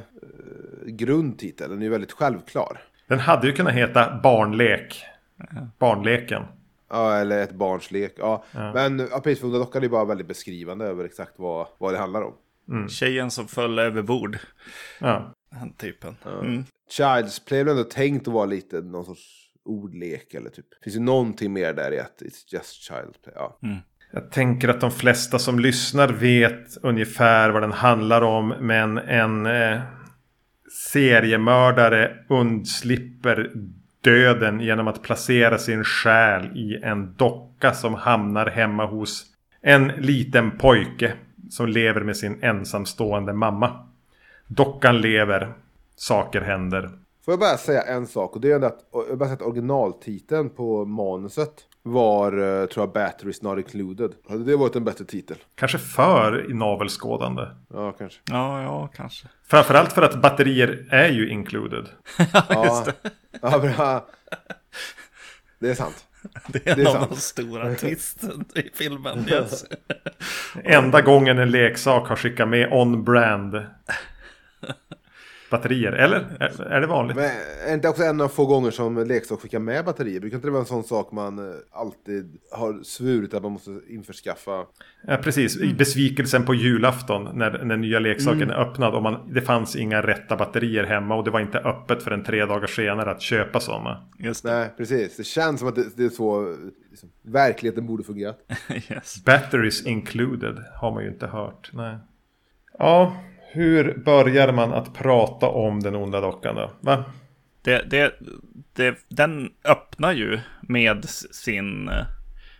grundtitel. 0.86 1.70
Den 1.70 1.80
är 1.80 1.84
ju 1.84 1.90
väldigt 1.90 2.12
självklar. 2.12 2.78
Den 3.08 3.20
hade 3.20 3.48
ju 3.48 3.54
kunnat 3.54 3.74
heta 3.74 4.20
Barnlek. 4.24 5.04
Barnleken. 5.80 6.44
Ja, 6.90 7.16
eller 7.16 7.44
ett 7.44 7.52
barns 7.52 7.92
lek. 7.92 8.14
Ja. 8.18 8.44
Men 8.52 9.00
ja, 9.00 9.22
för 9.22 9.46
Onda 9.46 9.60
Dockan 9.60 9.84
är 9.84 9.90
bara 9.90 10.06
väldigt 10.06 10.28
beskrivande 10.28 10.86
över 10.86 11.06
exakt 11.06 11.34
vad, 11.36 11.68
vad 11.78 11.94
det 11.94 11.98
handlar 11.98 12.22
om. 12.22 12.34
tjejen 12.90 13.32
som 13.32 13.48
föll 13.48 13.80
över 13.80 14.02
bord. 14.02 14.38
Ja. 15.00 15.34
Den 15.52 15.74
typen. 15.74 16.16
Mm. 16.42 16.64
Child's 16.98 17.48
Play 17.48 17.60
är 17.60 17.64
väl 17.64 17.72
ändå 17.72 17.84
tänkt 17.84 18.28
att 18.28 18.34
vara 18.34 18.46
lite 18.46 18.82
någon 18.82 19.06
sorts 19.06 19.50
ordlek 19.66 20.34
eller 20.34 20.50
typ. 20.50 20.66
Finns 20.84 20.96
ju 20.96 21.00
någonting 21.00 21.54
mer 21.54 21.74
där 21.74 21.94
i 21.94 22.00
att 22.00 22.22
it's 22.22 22.54
just 22.54 22.92
Child's 22.92 23.24
Play. 23.24 23.36
Ja. 23.36 23.58
Jag 24.12 24.32
tänker 24.32 24.68
att 24.68 24.82
de 24.82 24.92
flesta 24.92 25.40
som 25.40 25.60
lyssnar 25.60 26.08
vet 26.08 26.78
ungefär 26.82 27.50
vad 27.50 27.62
den 27.64 27.72
handlar 27.72 28.22
om. 28.22 28.48
Men 28.60 28.98
en 28.98 29.46
eh, 29.46 29.82
seriemördare 30.92 32.18
undslipper 32.30 33.52
döden 34.08 34.60
genom 34.60 34.88
att 34.88 35.02
placera 35.02 35.58
sin 35.58 35.84
själ 35.84 36.58
i 36.58 36.80
en 36.84 37.14
docka 37.18 37.74
som 37.74 37.94
hamnar 37.94 38.46
hemma 38.46 38.86
hos 38.86 39.26
en 39.62 39.88
liten 39.88 40.58
pojke 40.58 41.14
som 41.50 41.68
lever 41.68 42.02
med 42.02 42.18
sin 42.18 42.44
ensamstående 42.44 43.34
mamma. 43.34 43.88
Dockan 44.48 45.02
lever, 45.02 45.54
saker 45.96 46.42
händer. 46.42 46.90
Får 47.26 47.32
jag 47.32 47.40
bara 47.40 47.58
säga 47.58 47.82
en 47.82 48.08
sak 48.08 48.36
och 48.36 48.42
det 48.42 48.52
är 48.52 48.62
att 48.62 48.80
jag 48.92 49.10
har 49.10 49.16
bara 49.16 49.30
sett 49.30 49.42
originaltiteln 49.42 50.50
på 50.50 50.86
manuset 50.86 51.54
var, 51.92 52.32
eh, 52.62 52.66
tror 52.66 52.86
jag, 52.86 52.94
Batteries 52.94 53.42
Not 53.42 53.58
Included. 53.58 54.12
Hade 54.30 54.44
det 54.44 54.56
varit 54.56 54.76
en 54.76 54.84
bättre 54.84 55.06
titel? 55.06 55.38
Kanske 55.56 55.78
för 55.78 56.46
navelskådande. 56.50 57.44
Ja, 57.74 57.92
kanske. 57.92 58.20
Ja, 58.26 58.62
ja, 58.62 58.88
kanske. 58.96 59.28
Framförallt 59.48 59.94
för 59.94 60.02
att 60.02 60.22
batterier 60.22 60.88
är 60.90 61.10
ju 61.10 61.30
included. 61.30 61.86
Ja, 62.50 62.86
ja 63.42 63.60
bra. 63.60 64.06
Det 65.60 65.70
är 65.70 65.76
sant. 65.76 66.04
Det 66.48 66.68
är, 66.68 66.76
Det 66.76 66.82
är 66.82 66.86
en 66.86 66.88
av 66.88 67.00
sant. 67.00 67.10
de 67.10 67.16
stora 67.16 67.76
twisten 67.76 68.46
i 68.56 68.62
filmen. 68.74 69.26
Yes. 69.32 69.66
Enda 70.64 71.02
gången 71.02 71.38
en 71.38 71.52
leksak 71.52 72.08
har 72.08 72.16
skickat 72.16 72.50
med 72.50 72.74
on-brand 72.74 73.66
batterier. 75.50 75.92
Eller? 75.92 76.18
Är, 76.70 76.82
det 76.82 76.88
vanligt? 76.88 77.16
Men 77.16 77.26
är 77.26 77.68
det 77.68 77.74
inte 77.74 77.90
också 77.90 78.04
en 78.04 78.22
av 78.22 78.28
få 78.28 78.46
gånger 78.46 78.72
som 78.72 79.08
leksak 79.08 79.42
skickar 79.42 79.60
med 79.60 79.86
batterier? 79.86 80.20
Brukar 80.20 80.36
inte 80.36 80.48
det 80.48 80.52
vara 80.52 80.60
en 80.60 80.66
sån 80.66 80.84
sak 80.84 81.12
man 81.12 81.40
eh, 81.40 81.56
alltid 81.72 82.38
har 82.52 82.84
svurit 82.84 83.34
att 83.34 83.44
man 83.44 83.52
måste 83.52 83.80
införskaffa? 83.90 84.66
Ja, 85.08 85.18
precis. 85.18 85.58
I 85.58 85.74
besvikelsen 85.74 86.46
på 86.46 86.54
julafton 86.54 87.30
när, 87.34 87.64
när 87.64 87.78
nya 87.78 88.00
leksaken 88.00 88.50
är 88.50 88.62
öppnad 88.62 88.96
och 88.96 89.04
man, 89.04 89.34
det 89.34 89.42
fanns 89.42 89.76
inga 89.76 90.02
rätta 90.02 90.36
batterier 90.36 90.84
hemma 90.84 91.16
och 91.16 91.24
det 91.24 91.32
var 91.32 91.40
inte 91.40 91.60
öppet 91.60 92.04
för 92.04 92.12
en 92.12 92.24
tre 92.24 92.46
dagar 92.46 92.68
senare 92.68 93.12
att 93.12 93.22
köpa 93.22 93.60
sådana. 93.60 94.10
Just 94.20 94.44
det. 94.44 94.52
Nej, 94.52 94.70
precis. 94.78 95.18
Det 95.18 95.24
känns 95.24 95.60
som 95.60 95.70
att 95.70 95.76
det, 95.76 95.98
det 95.98 96.06
är 96.06 96.10
så 96.10 96.56
liksom, 96.90 97.10
verkligheten 97.22 97.86
borde 97.86 98.04
fungera. 98.04 98.34
Yes. 98.92 99.24
Batteries 99.26 99.86
included 99.86 100.56
har 100.76 100.92
man 100.92 101.04
ju 101.04 101.10
inte 101.10 101.28
hört. 101.28 101.70
Nej. 101.74 101.98
Ja, 102.80 103.18
hur 103.52 103.98
börjar 103.98 104.52
man 104.52 104.74
att 104.74 104.94
prata 104.94 105.48
om 105.48 105.80
den 105.80 105.96
onda 105.96 106.22
dockan 106.22 106.56
då? 106.56 106.72
Va? 106.80 107.04
Det, 107.62 107.90
det, 107.90 108.14
det, 108.74 108.96
den 109.10 109.52
öppnar 109.64 110.14
ju 110.14 110.40
med 110.62 111.10
sin 111.10 111.90
eh, 111.90 112.06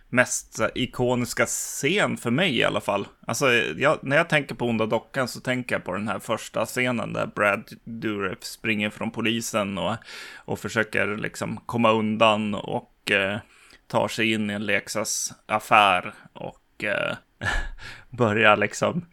mest 0.08 0.60
ikoniska 0.74 1.46
scen 1.46 2.16
för 2.16 2.30
mig 2.30 2.58
i 2.58 2.64
alla 2.64 2.80
fall. 2.80 3.06
Alltså, 3.26 3.52
jag, 3.76 3.98
när 4.02 4.16
jag 4.16 4.28
tänker 4.28 4.54
på 4.54 4.66
Onda 4.66 4.86
Dockan 4.86 5.28
så 5.28 5.40
tänker 5.40 5.74
jag 5.74 5.84
på 5.84 5.92
den 5.92 6.08
här 6.08 6.18
första 6.18 6.66
scenen 6.66 7.12
där 7.12 7.26
Brad 7.26 7.70
Dourif 7.84 8.42
springer 8.44 8.90
från 8.90 9.10
polisen 9.10 9.78
och, 9.78 9.96
och 10.36 10.58
försöker 10.58 11.16
liksom 11.16 11.60
komma 11.66 11.92
undan 11.92 12.54
och 12.54 13.10
eh, 13.10 13.38
tar 13.86 14.08
sig 14.08 14.32
in 14.32 14.50
i 14.50 14.54
en 14.54 14.66
leksaksaffär 14.66 16.14
och 16.32 16.84
eh, 16.84 17.16
börjar 18.10 18.56
liksom 18.56 19.04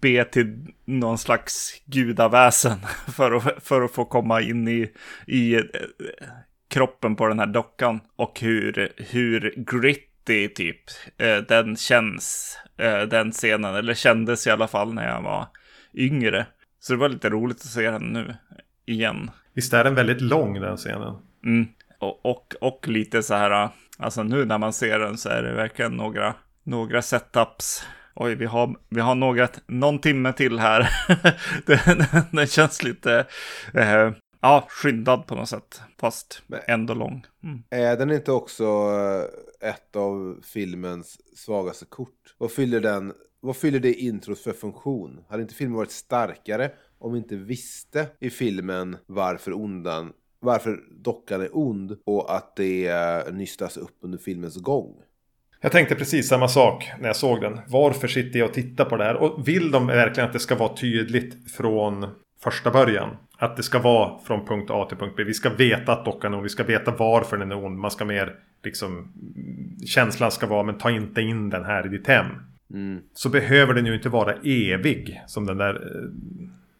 be, 0.00 0.24
till 0.24 0.66
någon 0.84 1.18
slags 1.18 1.82
gudaväsen 1.84 2.78
för 3.16 3.32
att, 3.32 3.64
för 3.64 3.82
att 3.82 3.92
få 3.92 4.04
komma 4.04 4.40
in 4.40 4.68
i, 4.68 4.90
i 5.26 5.54
eh, 5.54 5.62
kroppen 6.70 7.16
på 7.16 7.28
den 7.28 7.38
här 7.38 7.46
dockan. 7.46 8.00
Och 8.16 8.40
hur, 8.40 8.92
hur 8.96 9.54
gritty 9.56 10.48
typ 10.48 10.82
eh, 11.18 11.36
den 11.36 11.76
känns, 11.76 12.58
eh, 12.76 13.00
den 13.00 13.32
scenen. 13.32 13.74
Eller 13.74 13.94
kändes 13.94 14.46
i 14.46 14.50
alla 14.50 14.68
fall 14.68 14.94
när 14.94 15.08
jag 15.08 15.22
var 15.22 15.46
yngre. 15.94 16.46
Så 16.80 16.92
det 16.92 16.98
var 16.98 17.08
lite 17.08 17.30
roligt 17.30 17.56
att 17.56 17.62
se 17.62 17.90
den 17.90 18.02
nu 18.02 18.34
igen. 18.86 19.30
Visst 19.54 19.72
är 19.72 19.84
den 19.84 19.94
väldigt 19.94 20.20
lång 20.20 20.60
den 20.60 20.76
scenen? 20.76 21.16
Mm. 21.44 21.66
Och, 21.98 22.26
och, 22.26 22.54
och 22.60 22.88
lite 22.88 23.22
så 23.22 23.34
här, 23.34 23.68
alltså 23.98 24.22
nu 24.22 24.44
när 24.44 24.58
man 24.58 24.72
ser 24.72 24.98
den 24.98 25.18
så 25.18 25.28
är 25.28 25.42
det 25.42 25.52
verkligen 25.52 25.92
några, 25.92 26.34
några 26.62 27.02
setups. 27.02 27.86
Oj, 28.14 28.34
vi 28.34 28.44
har, 28.44 28.76
vi 28.88 29.00
har 29.00 29.14
några, 29.14 29.48
någon 29.66 29.98
timme 29.98 30.32
till 30.32 30.58
här. 30.58 30.88
den, 31.66 32.04
den 32.32 32.46
känns 32.46 32.82
lite, 32.82 33.26
eh, 33.74 34.12
ja, 34.40 34.66
skyndad 34.68 35.26
på 35.26 35.34
något 35.34 35.48
sätt. 35.48 35.80
Fast 36.00 36.42
ändå 36.66 36.94
lång. 36.94 37.26
Mm. 37.44 37.62
Är 37.70 37.96
den 37.96 38.10
inte 38.10 38.32
också 38.32 38.64
eh, 39.62 39.68
ett 39.70 39.96
av 39.96 40.40
filmens 40.42 41.18
svagaste 41.36 41.84
kort? 41.84 42.34
Vad 42.38 42.52
fyller 42.52 42.80
den 42.80 43.12
vad 43.40 43.56
fyller 43.56 43.80
det 43.80 43.94
introt 43.94 44.38
för 44.38 44.52
funktion? 44.52 45.24
Hade 45.28 45.42
inte 45.42 45.54
filmen 45.54 45.76
varit 45.76 45.90
starkare 45.90 46.70
om 46.98 47.12
vi 47.12 47.18
inte 47.18 47.36
visste 47.36 48.06
i 48.20 48.30
filmen 48.30 48.96
varför 49.06 49.52
ondan 49.52 50.12
varför 50.42 50.80
dockan 50.90 51.40
är 51.40 51.48
ond 51.52 51.96
och 52.04 52.36
att 52.36 52.56
det 52.56 52.86
eh, 52.86 53.32
nystas 53.32 53.76
upp 53.76 53.96
under 54.00 54.18
filmens 54.18 54.56
gång. 54.56 55.02
Jag 55.64 55.72
tänkte 55.72 55.94
precis 55.94 56.28
samma 56.28 56.48
sak 56.48 56.92
när 57.00 57.06
jag 57.06 57.16
såg 57.16 57.40
den. 57.40 57.60
Varför 57.68 58.08
sitter 58.08 58.38
jag 58.38 58.48
och 58.48 58.54
tittar 58.54 58.84
på 58.84 58.96
det 58.96 59.04
här? 59.04 59.14
Och 59.14 59.48
vill 59.48 59.70
de 59.70 59.86
verkligen 59.86 60.26
att 60.26 60.32
det 60.32 60.38
ska 60.38 60.54
vara 60.54 60.76
tydligt 60.76 61.52
från 61.52 62.06
första 62.42 62.70
början? 62.70 63.16
Att 63.38 63.56
det 63.56 63.62
ska 63.62 63.78
vara 63.78 64.18
från 64.18 64.46
punkt 64.46 64.70
A 64.70 64.86
till 64.88 64.98
punkt 64.98 65.14
B. 65.16 65.24
Vi 65.24 65.34
ska 65.34 65.50
veta 65.50 65.92
att 65.92 66.04
dockan 66.04 66.32
är 66.32 66.36
ond. 66.36 66.42
Vi 66.42 66.48
ska 66.48 66.64
veta 66.64 66.94
varför 66.98 67.36
den 67.36 67.52
är 67.52 67.64
ond. 67.64 67.78
Man 67.78 67.90
ska 67.90 68.04
mer 68.04 68.34
liksom... 68.64 69.12
Känslan 69.86 70.30
ska 70.30 70.46
vara, 70.46 70.62
men 70.62 70.78
ta 70.78 70.90
inte 70.90 71.20
in 71.20 71.50
den 71.50 71.64
här 71.64 71.86
i 71.86 71.88
ditt 71.88 72.06
hem. 72.06 72.26
Mm. 72.74 73.00
Så 73.14 73.28
behöver 73.28 73.74
den 73.74 73.86
ju 73.86 73.94
inte 73.94 74.08
vara 74.08 74.34
evig. 74.44 75.22
Som 75.26 75.46
den 75.46 75.58
där 75.58 75.74
eh, 75.74 76.08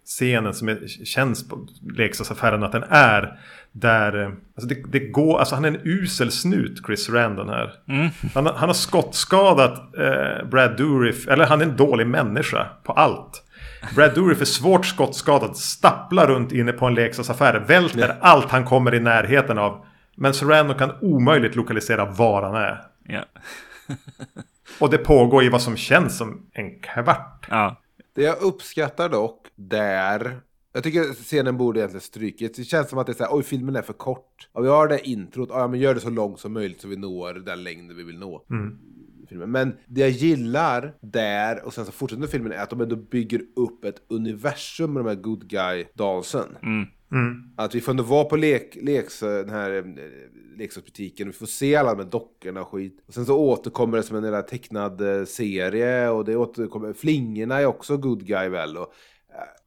scenen 0.04 0.54
som 0.54 0.68
är, 0.68 1.04
känns 1.04 1.48
på 1.48 1.66
leksaksaffären 1.96 2.62
att 2.62 2.72
den 2.72 2.84
är. 2.88 3.38
Där, 3.72 4.22
eh, 4.22 4.26
alltså 4.26 4.68
det, 4.68 4.82
det, 4.88 5.00
går, 5.00 5.38
alltså 5.38 5.54
han 5.54 5.64
är 5.64 5.68
en 5.68 5.80
usel 5.84 6.30
snut 6.30 6.80
Chris 6.86 7.10
Randon 7.10 7.48
här. 7.48 7.72
Mm. 7.88 8.08
Han, 8.34 8.46
han, 8.46 8.68
har 8.68 8.74
skottskadat 8.74 9.98
eh, 9.98 10.48
Brad 10.48 10.76
Dourif, 10.76 11.28
eller 11.28 11.46
han 11.46 11.60
är 11.60 11.64
en 11.64 11.76
dålig 11.76 12.06
människa 12.06 12.66
på 12.82 12.92
allt. 12.92 13.42
Brad 13.94 14.14
Dourif 14.14 14.40
är 14.40 14.44
svårt 14.44 14.86
skottskadad, 14.86 15.56
stapplar 15.56 16.26
runt 16.26 16.52
inne 16.52 16.72
på 16.72 16.86
en 16.86 16.94
leksaksaffär, 16.94 17.64
välter 17.68 17.98
yeah. 17.98 18.16
allt 18.20 18.50
han 18.50 18.64
kommer 18.64 18.94
i 18.94 19.00
närheten 19.00 19.58
av. 19.58 19.84
Men 20.16 20.34
Sarandon 20.34 20.78
kan 20.78 20.92
omöjligt 21.00 21.56
lokalisera 21.56 22.04
var 22.04 22.42
han 22.42 22.54
är. 22.54 22.80
Yeah. 23.08 23.24
Och 24.78 24.90
det 24.90 24.98
pågår 24.98 25.44
i 25.44 25.48
vad 25.48 25.62
som 25.62 25.76
känns 25.76 26.18
som 26.18 26.46
en 26.52 26.80
kvart. 26.80 27.46
Ja. 27.50 27.76
Det 28.14 28.22
jag 28.22 28.42
uppskattar 28.42 29.08
dock 29.08 29.48
där 29.54 30.40
jag 30.72 30.84
tycker 30.84 31.02
scenen 31.02 31.56
borde 31.56 31.80
egentligen 31.80 32.00
strykits. 32.00 32.58
Det 32.58 32.64
känns 32.64 32.90
som 32.90 32.98
att 32.98 33.06
det 33.06 33.12
är 33.12 33.14
så 33.14 33.24
här, 33.24 33.36
oj 33.36 33.42
filmen 33.42 33.76
är 33.76 33.82
för 33.82 33.92
kort. 33.92 34.48
Ja, 34.52 34.60
vi 34.60 34.68
har 34.68 34.88
det 34.88 35.08
introt, 35.08 35.48
ja 35.52 35.68
men 35.68 35.80
gör 35.80 35.94
det 35.94 36.00
så 36.00 36.10
långt 36.10 36.40
som 36.40 36.52
möjligt 36.52 36.80
så 36.80 36.88
vi 36.88 36.96
når 36.96 37.34
den 37.34 37.62
längden 37.62 37.96
vi 37.96 38.02
vill 38.02 38.18
nå. 38.18 38.44
Mm. 38.50 38.78
Men 39.30 39.76
det 39.86 40.00
jag 40.00 40.10
gillar 40.10 40.94
där, 41.00 41.64
och 41.64 41.74
sen 41.74 41.84
så 41.84 41.92
fortsätter 41.92 42.26
filmen, 42.26 42.52
är 42.52 42.56
att 42.56 42.70
de 42.70 42.80
ändå 42.80 42.96
bygger 42.96 43.42
upp 43.56 43.84
ett 43.84 44.02
universum 44.08 44.92
med 44.92 45.04
de 45.04 45.08
här 45.08 45.22
good 45.22 45.44
guy-dalsen. 45.48 46.56
Mm. 46.62 46.86
Mm. 47.12 47.42
Att 47.56 47.74
vi 47.74 47.80
får 47.80 47.92
ändå 47.92 48.04
vara 48.04 48.24
på 48.24 48.36
lek, 48.36 48.78
leks, 48.82 49.20
den 49.20 49.50
här 49.50 49.70
eh, 49.70 49.84
leksaksbutiken. 50.56 51.26
Vi 51.26 51.32
får 51.32 51.46
se 51.46 51.76
alla 51.76 51.94
de 51.94 52.02
här 52.02 52.10
dockorna 52.10 52.60
och 52.60 52.68
skit. 52.68 53.02
Och 53.06 53.14
sen 53.14 53.26
så 53.26 53.38
återkommer 53.38 53.96
det 53.96 54.02
som 54.02 54.16
en 54.16 54.24
jävla 54.24 54.42
tecknad 54.42 55.00
eh, 55.00 55.24
serie. 55.24 56.08
Och 56.08 56.24
det 56.24 56.36
återkommer, 56.36 56.92
flingorna 56.92 57.60
är 57.60 57.66
också 57.66 57.96
good 57.96 58.26
guy 58.26 58.48
väl. 58.48 58.76
Och, 58.76 58.94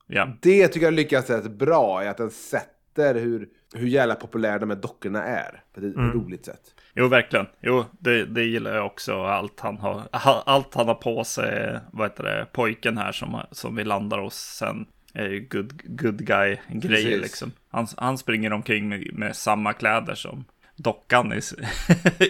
ja. 0.08 0.27
Det 0.42 0.68
tycker 0.68 0.88
jag 0.88 0.94
lyckas 0.94 1.30
rätt 1.30 1.51
bra 1.51 2.04
i 2.04 2.08
att 2.08 2.18
den 2.18 2.32
sätter 2.32 3.15
hur, 3.15 3.50
hur 3.74 3.88
jävla 3.88 4.15
populära 4.15 4.60
de 4.60 4.70
här 4.70 4.77
dockorna 4.77 5.24
är. 5.24 5.63
På 5.74 5.80
ett 5.80 5.96
mm. 5.96 6.12
roligt 6.12 6.46
sätt. 6.46 6.62
Jo, 6.94 7.08
verkligen. 7.08 7.46
Jo, 7.62 7.86
det, 8.00 8.25
det 8.25 8.44
gillar 8.44 8.75
jag 8.75 8.86
också. 8.86 9.13
Allt 9.13 9.60
han 9.60 9.77
har, 9.77 10.04
allt 10.46 10.74
han 10.74 10.88
har 10.88 10.96
på 10.96 11.24
sig, 11.24 11.80
vad 11.92 12.10
heter 12.10 12.24
det, 12.24 12.48
pojken 12.54 12.98
här 12.98 13.12
som, 13.12 13.42
som 13.51 13.75
vi 13.75 13.84
landar 13.84 14.20
hos 14.20 14.36
sen 14.36 14.86
är 15.15 15.30
ju 15.30 15.48
good, 15.50 15.82
good 15.84 16.25
guy-grejer 16.25 17.20
liksom. 17.20 17.51
Han, 17.70 17.88
han 17.98 18.18
springer 18.18 18.54
omkring 18.54 18.89
med, 18.89 19.13
med 19.13 19.36
samma 19.36 19.74
kläder 19.74 20.15
som 20.15 20.46
dockan 20.75 21.34
i, 21.34 21.41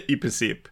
i 0.12 0.16
princip. 0.16 0.68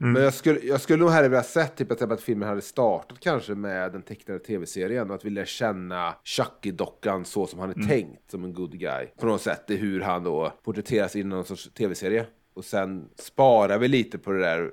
Mm. 0.00 0.12
Men 0.12 0.22
jag 0.22 0.34
skulle, 0.34 0.60
jag 0.60 0.80
skulle 0.80 0.98
nog 0.98 1.10
hellre 1.10 1.28
vilja 1.28 1.42
sett 1.42 1.76
typ 1.76 1.92
att, 1.92 2.02
att 2.02 2.20
filmen 2.20 2.48
hade 2.48 2.60
startat 2.60 3.20
kanske 3.20 3.54
med 3.54 3.92
den 3.92 4.02
tecknade 4.02 4.40
tv-serien 4.40 5.10
och 5.10 5.16
att 5.16 5.24
vi 5.24 5.30
lär 5.30 5.44
känna 5.44 6.14
Chucky-dockan 6.24 7.24
så 7.24 7.46
som 7.46 7.58
han 7.58 7.70
är 7.70 7.74
mm. 7.74 7.88
tänkt 7.88 8.30
som 8.30 8.44
en 8.44 8.54
good 8.54 8.78
guy. 8.78 9.06
På 9.20 9.26
något 9.26 9.42
sätt, 9.42 9.70
är 9.70 9.76
hur 9.76 10.00
han 10.00 10.24
då 10.24 10.52
porträtteras 10.64 11.16
i 11.16 11.24
någon 11.24 11.44
sorts 11.44 11.70
tv-serie. 11.74 12.26
Och 12.54 12.64
sen 12.64 13.08
sparar 13.18 13.78
vi 13.78 13.88
lite 13.88 14.18
på 14.18 14.32
det 14.32 14.40
där, 14.40 14.70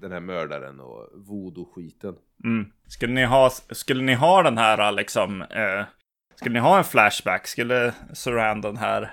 den 0.00 0.12
här 0.12 0.20
mördaren 0.20 0.80
och 0.80 1.08
voodoo-skiten. 1.14 2.14
Mm. 2.44 2.66
Skulle, 2.88 3.12
ni 3.12 3.24
ha, 3.24 3.50
skulle 3.70 4.02
ni 4.02 4.14
ha 4.14 4.42
den 4.42 4.58
här 4.58 4.92
liksom 4.92 5.42
eh, 5.42 5.84
skulle 6.36 6.52
ni 6.52 6.60
ha 6.60 6.78
en 6.78 6.84
flashback? 6.84 7.46
Skulle 7.46 7.92
Surrandon 8.12 8.76
här 8.76 9.10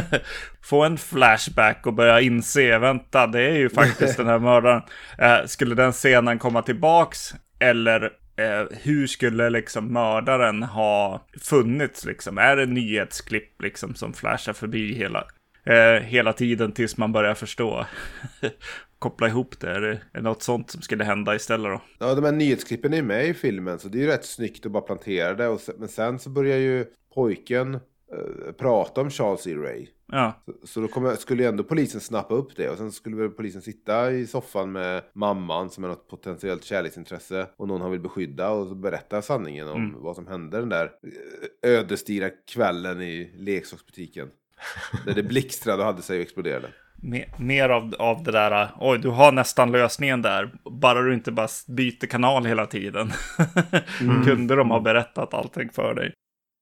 få 0.62 0.84
en 0.84 0.98
flashback 0.98 1.86
och 1.86 1.94
börja 1.94 2.20
inse, 2.20 2.78
vänta, 2.78 3.26
det 3.26 3.42
är 3.42 3.56
ju 3.56 3.70
faktiskt 3.70 4.16
den 4.16 4.26
här 4.26 4.38
mördaren. 4.48 4.82
Eh, 5.18 5.46
skulle 5.46 5.74
den 5.74 5.92
scenen 5.92 6.38
komma 6.38 6.62
tillbaks? 6.62 7.34
Eller 7.58 8.02
eh, 8.36 8.78
hur 8.82 9.06
skulle 9.06 9.50
liksom 9.50 9.92
mördaren 9.92 10.62
ha 10.62 11.26
funnits 11.40 12.04
liksom? 12.04 12.38
Är 12.38 12.56
det 12.56 12.66
nyhetsklipp 12.66 13.62
liksom 13.62 13.94
som 13.94 14.12
flashar 14.12 14.52
förbi 14.52 14.94
hela, 14.94 15.24
eh, 15.70 16.02
hela 16.02 16.32
tiden 16.32 16.72
tills 16.72 16.96
man 16.96 17.12
börjar 17.12 17.34
förstå? 17.34 17.86
koppla 19.00 19.28
ihop 19.28 19.60
det? 19.60 19.70
Är 19.70 19.80
det 20.12 20.20
något 20.20 20.42
sånt 20.42 20.70
som 20.70 20.82
skulle 20.82 21.04
hända 21.04 21.34
istället 21.34 21.72
då? 21.72 21.82
Ja, 21.98 22.14
de 22.14 22.24
här 22.24 22.32
nyhetsklippen 22.32 22.94
är 22.94 23.02
med 23.02 23.26
i 23.26 23.34
filmen 23.34 23.78
så 23.78 23.88
det 23.88 23.98
är 23.98 24.02
ju 24.02 24.06
rätt 24.06 24.24
snyggt 24.24 24.66
att 24.66 24.72
bara 24.72 24.82
plantera 24.82 25.34
det. 25.34 25.48
Och 25.48 25.60
sen, 25.60 25.74
men 25.78 25.88
sen 25.88 26.18
så 26.18 26.30
börjar 26.30 26.56
ju 26.56 26.86
pojken 27.14 27.74
eh, 27.74 28.52
prata 28.58 29.00
om 29.00 29.10
Charles 29.10 29.46
E. 29.46 29.54
Ray. 29.54 29.86
Ja. 30.12 30.42
Så, 30.46 30.66
så 30.66 30.80
då 30.80 30.88
kommer, 30.88 31.14
skulle 31.14 31.42
ju 31.42 31.48
ändå 31.48 31.64
polisen 31.64 32.00
snappa 32.00 32.34
upp 32.34 32.56
det 32.56 32.68
och 32.70 32.78
sen 32.78 32.92
skulle 32.92 33.16
väl 33.16 33.30
polisen 33.30 33.62
sitta 33.62 34.12
i 34.12 34.26
soffan 34.26 34.72
med 34.72 35.02
mamman 35.12 35.70
som 35.70 35.84
är 35.84 35.88
något 35.88 36.08
potentiellt 36.08 36.64
kärleksintresse 36.64 37.46
och 37.56 37.68
någon 37.68 37.80
han 37.80 37.90
vill 37.90 38.00
beskydda 38.00 38.50
och 38.50 38.76
berätta 38.76 39.22
sanningen 39.22 39.68
om 39.68 39.84
mm. 39.84 40.02
vad 40.02 40.16
som 40.16 40.26
hände 40.26 40.58
den 40.58 40.68
där 40.68 40.84
eh, 41.64 41.70
ödesdigra 41.70 42.30
kvällen 42.30 43.02
i 43.02 43.32
leksaksbutiken. 43.36 44.30
Där 45.06 45.14
det 45.14 45.22
blixtrade 45.22 45.78
och 45.78 45.86
hade 45.86 46.02
sig 46.02 46.16
och 46.16 46.22
exploderade 46.22 46.68
mer 47.36 47.68
av, 47.68 47.94
av 47.98 48.22
det 48.22 48.32
där, 48.32 48.68
oj 48.80 48.98
du 48.98 49.08
har 49.08 49.32
nästan 49.32 49.72
lösningen 49.72 50.22
där, 50.22 50.50
bara 50.64 51.02
du 51.02 51.14
inte 51.14 51.32
bara 51.32 51.48
byter 51.68 52.06
kanal 52.06 52.46
hela 52.46 52.66
tiden. 52.66 53.12
mm. 54.00 54.24
Kunde 54.24 54.56
de 54.56 54.70
ha 54.70 54.80
berättat 54.80 55.34
allting 55.34 55.70
för 55.70 55.94
dig. 55.94 56.12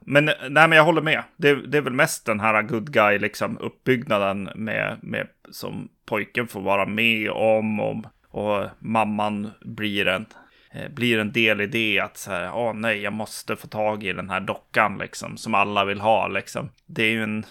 Men, 0.07 0.25
nej, 0.25 0.69
men 0.69 0.73
jag 0.73 0.85
håller 0.85 1.03
med. 1.03 1.23
Det, 1.37 1.67
det 1.67 1.79
är 1.79 1.83
väl 1.83 1.93
mest 1.93 2.27
den 2.27 2.41
här 2.41 2.63
good 2.63 2.93
guy, 2.93 3.19
liksom 3.19 3.59
uppbyggnaden 3.59 4.51
med, 4.55 4.99
med 5.03 5.29
som 5.51 5.89
pojken 6.07 6.49
får 6.49 6.61
vara 6.61 6.87
med 6.87 7.31
om 7.31 7.81
och, 7.81 8.05
och 8.31 8.67
mamman 8.79 9.51
blir 9.61 10.09
en, 10.09 10.27
eh, 10.73 10.89
blir 10.91 11.19
en 11.19 11.33
del 11.33 11.61
i 11.61 11.67
det 11.67 12.01
att 12.01 12.17
så 12.17 12.31
här, 12.31 12.55
åh 12.55 12.75
nej, 12.75 13.03
jag 13.03 13.13
måste 13.13 13.57
få 13.57 13.67
tag 13.67 14.05
i 14.05 14.13
den 14.13 14.31
här 14.31 14.41
dockan 14.41 14.99
liksom, 14.99 15.37
som 15.37 15.55
alla 15.55 15.85
vill 15.85 16.01
ha 16.01 16.29
liksom. 16.29 16.71
Det 16.87 17.03
är 17.03 17.11
ju 17.11 17.23
en, 17.23 17.45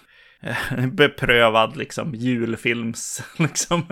beprövad 0.91 1.77
liksom 1.77 2.15
julfilms 2.15 3.21
liksom 3.37 3.85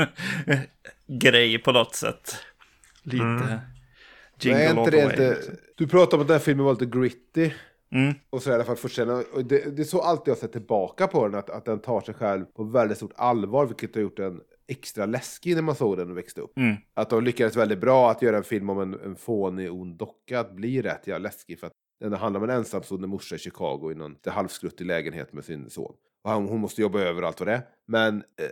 grej 1.08 1.58
på 1.58 1.72
något 1.72 1.96
sätt. 1.96 2.36
Lite 3.04 3.24
mm. 3.24 3.60
jingle 4.40 4.82
all 4.82 4.92
the 4.92 5.06
way. 5.06 5.36
Liksom. 5.36 5.56
Du 5.76 5.88
pratade 5.88 6.16
om 6.16 6.22
att 6.22 6.28
den 6.28 6.36
här 6.36 6.44
filmen 6.44 6.66
var 6.66 6.74
lite 6.74 6.86
gritty. 6.86 7.52
Mm. 7.92 8.14
Och 8.30 8.44
så 8.44 8.50
i 8.50 8.54
alla 8.54 8.64
fall 8.64 8.76
först 8.76 9.00
och 9.00 9.46
det, 9.46 9.76
det 9.76 9.82
är 9.82 9.84
så 9.84 10.02
alltid 10.02 10.32
jag 10.32 10.38
sett 10.38 10.52
tillbaka 10.52 11.08
på 11.08 11.28
den, 11.28 11.40
att, 11.40 11.50
att 11.50 11.66
den 11.66 11.80
tar 11.80 12.02
sig 12.02 12.14
själv 12.14 12.46
på 12.46 12.64
väldigt 12.64 12.98
stort 12.98 13.14
allvar, 13.16 13.66
vilket 13.66 13.96
har 13.96 14.02
gjort 14.02 14.18
den 14.18 14.42
extra 14.68 15.06
läskig 15.06 15.56
när 15.56 15.62
man 15.62 15.76
såg 15.76 15.98
den 15.98 16.12
och 16.12 16.18
växte 16.18 16.42
upp. 16.42 16.58
Mm. 16.58 16.76
Att 16.94 17.10
de 17.10 17.24
lyckades 17.24 17.56
väldigt 17.56 17.80
bra 17.80 18.12
att 18.12 18.22
göra 18.22 18.38
en 18.38 18.44
film 18.44 18.70
om 18.70 18.80
en, 18.80 18.94
en 18.94 19.16
fånig 19.16 19.72
ond 19.72 19.98
docka, 19.98 20.40
att 20.40 20.52
bli 20.56 20.82
rätt 20.82 21.02
ja, 21.06 21.18
läskig. 21.18 21.60
För 21.60 21.68
att 21.68 21.74
den 22.00 22.14
handlar 22.14 22.42
om 22.42 22.50
en 22.50 22.56
ensamstående 22.56 23.08
morsa 23.08 23.36
i 23.36 23.40
Chicago 23.40 23.92
i 23.92 23.96
någon 23.96 24.16
halvskruttig 24.26 24.86
lägenhet 24.86 25.34
med 25.34 25.46
sin 25.46 25.70
son. 25.70 25.94
Och 26.26 26.32
han, 26.32 26.48
hon 26.48 26.60
måste 26.60 26.82
jobba 26.82 27.00
över 27.00 27.22
allt 27.22 27.40
vad 27.40 27.48
det. 27.48 27.64
Men 27.88 28.18
eh, 28.18 28.48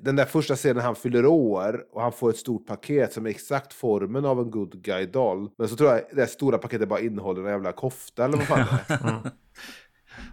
den 0.00 0.16
där 0.16 0.24
första 0.24 0.56
scenen 0.56 0.82
han 0.82 0.96
fyller 0.96 1.26
år 1.26 1.84
och 1.92 2.02
han 2.02 2.12
får 2.12 2.30
ett 2.30 2.36
stort 2.36 2.66
paket 2.66 3.12
som 3.12 3.26
är 3.26 3.30
exakt 3.30 3.72
formen 3.72 4.24
av 4.24 4.40
en 4.40 4.50
good 4.50 4.82
guy 4.82 5.06
doll. 5.06 5.50
Men 5.58 5.68
så 5.68 5.76
tror 5.76 5.90
jag 5.90 6.02
det 6.12 6.26
stora 6.26 6.58
paketet 6.58 6.88
bara 6.88 7.00
innehåller 7.00 7.42
en 7.42 7.50
jävla 7.50 7.72
kofta 7.72 8.24
eller 8.24 8.36
vad 8.36 8.46
fan 8.46 8.66
det 8.88 8.94
är. 8.94 9.00
mm. 9.10 9.22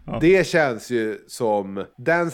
ja. 0.05 0.17
Det 0.21 0.48
känns 0.48 0.89
ju 0.89 1.19
som 1.27 1.86
den, 1.98 2.31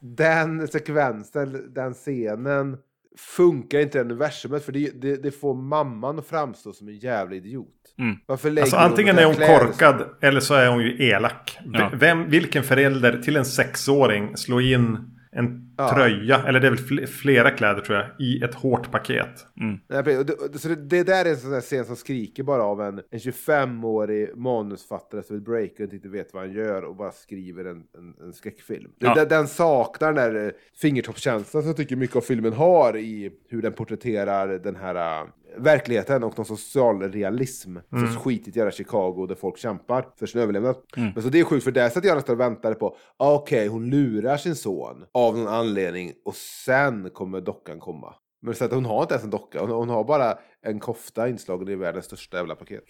den 0.00 0.68
sekvensen, 0.68 1.74
den 1.74 1.94
scenen 1.94 2.76
funkar 3.18 3.80
inte 3.80 4.00
universumet 4.00 4.64
för 4.64 4.72
det, 4.72 4.90
det, 5.02 5.22
det 5.22 5.30
får 5.30 5.54
mamman 5.54 6.18
att 6.18 6.26
framstå 6.26 6.72
som 6.72 6.88
en 6.88 6.96
jävla 6.96 7.36
idiot. 7.36 7.68
Mm. 7.98 8.16
Varför 8.26 8.50
lägger 8.50 8.62
Alltså 8.62 8.76
antingen 8.76 9.18
är 9.18 9.24
hon 9.24 9.34
korkad 9.34 10.04
eller 10.20 10.40
så 10.40 10.54
är 10.54 10.68
hon 10.68 10.82
ju 10.82 11.08
elak. 11.08 11.58
Ja. 11.72 11.90
Vem, 11.94 12.30
vilken 12.30 12.62
förälder 12.62 13.22
till 13.22 13.36
en 13.36 13.44
sexåring 13.44 14.36
slår 14.36 14.62
in 14.62 14.98
en 15.32 15.73
Ja. 15.76 15.94
tröja, 15.94 16.42
eller 16.46 16.60
det 16.60 16.66
är 16.66 16.70
väl 16.70 16.78
fl- 16.78 17.06
flera 17.06 17.50
kläder 17.50 17.80
tror 17.80 17.98
jag, 17.98 18.06
i 18.18 18.42
ett 18.42 18.54
hårt 18.54 18.90
paket. 18.90 19.46
Det, 19.88 20.58
så 20.58 20.68
det, 20.68 20.74
det 20.74 21.02
där 21.02 21.24
är 21.24 21.30
en 21.30 21.36
sån 21.36 21.50
där 21.50 21.60
scen 21.60 21.84
som 21.84 21.96
skriker 21.96 22.42
bara 22.42 22.62
av 22.62 22.82
en, 22.82 23.00
en 23.10 23.18
25-årig 23.18 24.36
manusfattare 24.36 25.22
som 25.22 25.36
vill 25.36 25.44
breaka 25.44 25.84
och 25.84 25.92
inte 25.92 26.08
vet 26.08 26.34
vad 26.34 26.42
han 26.42 26.52
gör 26.52 26.84
och 26.84 26.96
bara 26.96 27.12
skriver 27.12 27.64
en, 27.64 27.82
en, 27.98 28.26
en 28.26 28.32
skräckfilm. 28.32 28.90
Ja. 28.98 29.14
Den, 29.14 29.28
den 29.28 29.48
saknar 29.48 30.12
den 30.12 30.34
där 30.34 30.46
eh, 30.46 30.52
fingertoppskänslan 30.80 31.62
som 31.62 31.68
jag 31.68 31.76
tycker 31.76 31.96
mycket 31.96 32.16
av 32.16 32.20
filmen 32.20 32.52
har 32.52 32.96
i 32.96 33.30
hur 33.48 33.62
den 33.62 33.72
porträtterar 33.72 34.48
den 34.48 34.76
här 34.76 35.22
eh, 35.22 35.28
verkligheten 35.56 36.24
och 36.24 36.38
någon 36.38 36.46
social 36.46 37.12
realism. 37.12 37.76
Mm. 37.92 38.12
Så 38.12 38.20
skitigt 38.20 38.56
göra 38.56 38.70
Chicago 38.70 39.26
där 39.28 39.34
folk 39.34 39.58
kämpar 39.58 40.06
för 40.18 40.26
sin 40.26 40.40
överlevnad. 40.40 40.76
Men 40.96 41.22
så 41.22 41.28
det 41.28 41.40
är 41.40 41.44
sjukt 41.44 41.64
för 41.64 41.70
där 41.70 41.88
satt 41.88 42.04
jag 42.04 42.14
nästan 42.14 42.34
och 42.34 42.40
väntade 42.40 42.74
på, 42.74 42.96
ah, 43.16 43.34
okej 43.34 43.68
hon 43.68 43.90
lurar 43.90 44.36
sin 44.36 44.56
son 44.56 45.04
av 45.12 45.38
någon 45.38 45.48
anledning 45.64 46.12
och 46.24 46.34
sen 46.34 47.10
kommer 47.10 47.40
dockan 47.40 47.80
komma. 47.80 48.14
Men 48.42 48.54
så 48.54 48.64
att 48.64 48.72
hon 48.72 48.84
har 48.84 49.02
inte 49.02 49.14
ens 49.14 49.24
en 49.24 49.30
docka, 49.30 49.60
hon, 49.60 49.70
hon 49.70 49.88
har 49.88 50.04
bara 50.04 50.38
en 50.62 50.80
kofta 50.80 51.28
inslagen 51.28 51.68
i 51.68 51.74
världens 51.74 52.04
största 52.04 52.36
jävla 52.36 52.54
paket. 52.54 52.84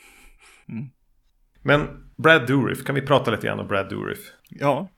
Men 1.62 1.88
Brad 2.16 2.46
Dourif, 2.46 2.84
kan 2.84 2.94
vi 2.94 3.00
prata 3.00 3.30
lite 3.30 3.46
grann 3.46 3.60
om 3.60 3.66
Brad 3.66 3.88
Dourif? 3.88 4.18
Ja, 4.48 4.88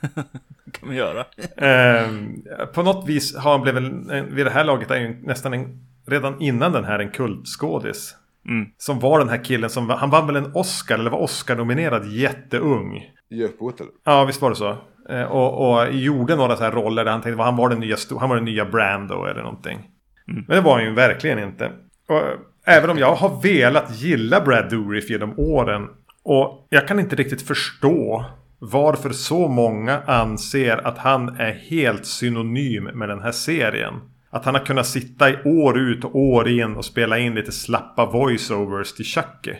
kan 0.72 0.88
vi 0.88 0.96
göra. 0.96 1.26
Ehm, 1.56 2.44
på 2.74 2.82
något 2.82 3.08
vis 3.08 3.36
har 3.36 3.52
han 3.52 3.62
blivit, 3.62 4.32
vid 4.32 4.46
det 4.46 4.50
här 4.50 4.64
laget 4.64 4.90
är 4.90 4.96
ju 4.96 5.26
nästan 5.26 5.54
en, 5.54 5.86
redan 6.06 6.40
innan 6.40 6.72
den 6.72 6.84
här 6.84 6.98
en 6.98 7.10
kultskådis. 7.10 8.16
Mm. 8.48 8.66
Som 8.76 9.00
var 9.00 9.18
den 9.18 9.28
här 9.28 9.44
killen 9.44 9.70
som, 9.70 9.90
han 9.90 10.10
vann 10.10 10.26
väl 10.26 10.36
en 10.36 10.52
Oscar, 10.54 10.98
eller 10.98 11.10
var 11.10 11.18
Oscar-nominerad 11.18 12.06
jätteung. 12.06 13.10
Gökboet 13.30 13.80
eller? 13.80 13.92
Ja, 14.04 14.24
visst 14.24 14.42
var 14.42 14.50
det 14.50 14.56
så. 14.56 14.78
Eh, 15.08 15.22
och, 15.22 15.70
och 15.70 15.92
gjorde 15.92 16.36
några 16.36 16.56
så 16.56 16.64
här 16.64 16.72
roller 16.72 17.04
där 17.04 17.12
han 17.12 17.22
tänkte 17.22 17.42
att 17.42 17.46
han 17.46 17.56
var 17.56 17.68
den 17.68 17.80
nya, 17.80 17.96
han 18.20 18.28
var 18.28 18.36
den 18.36 18.44
nya 18.44 18.64
Brando 18.64 19.24
eller 19.24 19.42
någonting. 19.42 19.78
Men 20.26 20.56
det 20.56 20.60
var 20.60 20.74
han 20.74 20.84
ju 20.84 20.94
verkligen 20.94 21.38
inte. 21.38 21.70
Och, 22.08 22.16
eh, 22.16 22.76
även 22.76 22.90
om 22.90 22.98
jag 22.98 23.14
har 23.14 23.42
velat 23.42 24.00
gilla 24.00 24.40
Brad 24.40 24.70
Dourif 24.70 25.10
genom 25.10 25.38
åren. 25.38 25.88
Och 26.22 26.66
jag 26.70 26.88
kan 26.88 27.00
inte 27.00 27.16
riktigt 27.16 27.42
förstå 27.42 28.24
varför 28.58 29.10
så 29.10 29.48
många 29.48 30.02
anser 30.06 30.86
att 30.86 30.98
han 30.98 31.28
är 31.28 31.52
helt 31.52 32.06
synonym 32.06 32.84
med 32.84 33.08
den 33.08 33.20
här 33.20 33.32
serien. 33.32 33.94
Att 34.30 34.44
han 34.44 34.54
har 34.54 34.64
kunnat 34.64 34.86
sitta 34.86 35.30
i 35.30 35.36
år 35.44 35.78
ut 35.78 36.04
och 36.04 36.16
år 36.16 36.48
in 36.48 36.76
och 36.76 36.84
spela 36.84 37.18
in 37.18 37.34
lite 37.34 37.52
slappa 37.52 38.06
voiceovers 38.06 38.92
till 38.92 39.04
Chucky. 39.04 39.54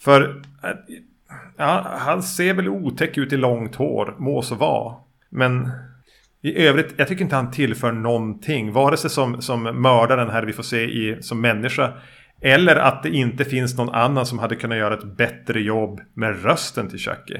För 0.00 0.42
eh, 0.62 0.70
ja, 1.56 1.86
han 1.98 2.22
ser 2.22 2.54
väl 2.54 2.68
otäck 2.68 3.18
ut 3.18 3.32
i 3.32 3.36
långt 3.36 3.74
hår, 3.74 4.14
må 4.18 4.42
så 4.42 4.54
vara. 4.54 4.94
Men 5.30 5.70
i 6.42 6.66
övrigt, 6.66 6.94
jag 6.96 7.08
tycker 7.08 7.24
inte 7.24 7.36
han 7.36 7.50
tillför 7.50 7.92
någonting. 7.92 8.72
Vare 8.72 8.96
sig 8.96 9.10
som, 9.10 9.42
som 9.42 9.62
mördaren 9.62 10.30
här 10.30 10.42
vi 10.42 10.52
får 10.52 10.62
se 10.62 10.82
i, 10.84 11.22
som 11.22 11.40
människa. 11.40 11.92
Eller 12.40 12.76
att 12.76 13.02
det 13.02 13.10
inte 13.10 13.44
finns 13.44 13.78
någon 13.78 13.94
annan 13.94 14.26
som 14.26 14.38
hade 14.38 14.56
kunnat 14.56 14.78
göra 14.78 14.94
ett 14.94 15.16
bättre 15.16 15.60
jobb 15.60 16.00
med 16.14 16.42
rösten 16.42 16.88
till 16.88 16.98
Chucky. 16.98 17.38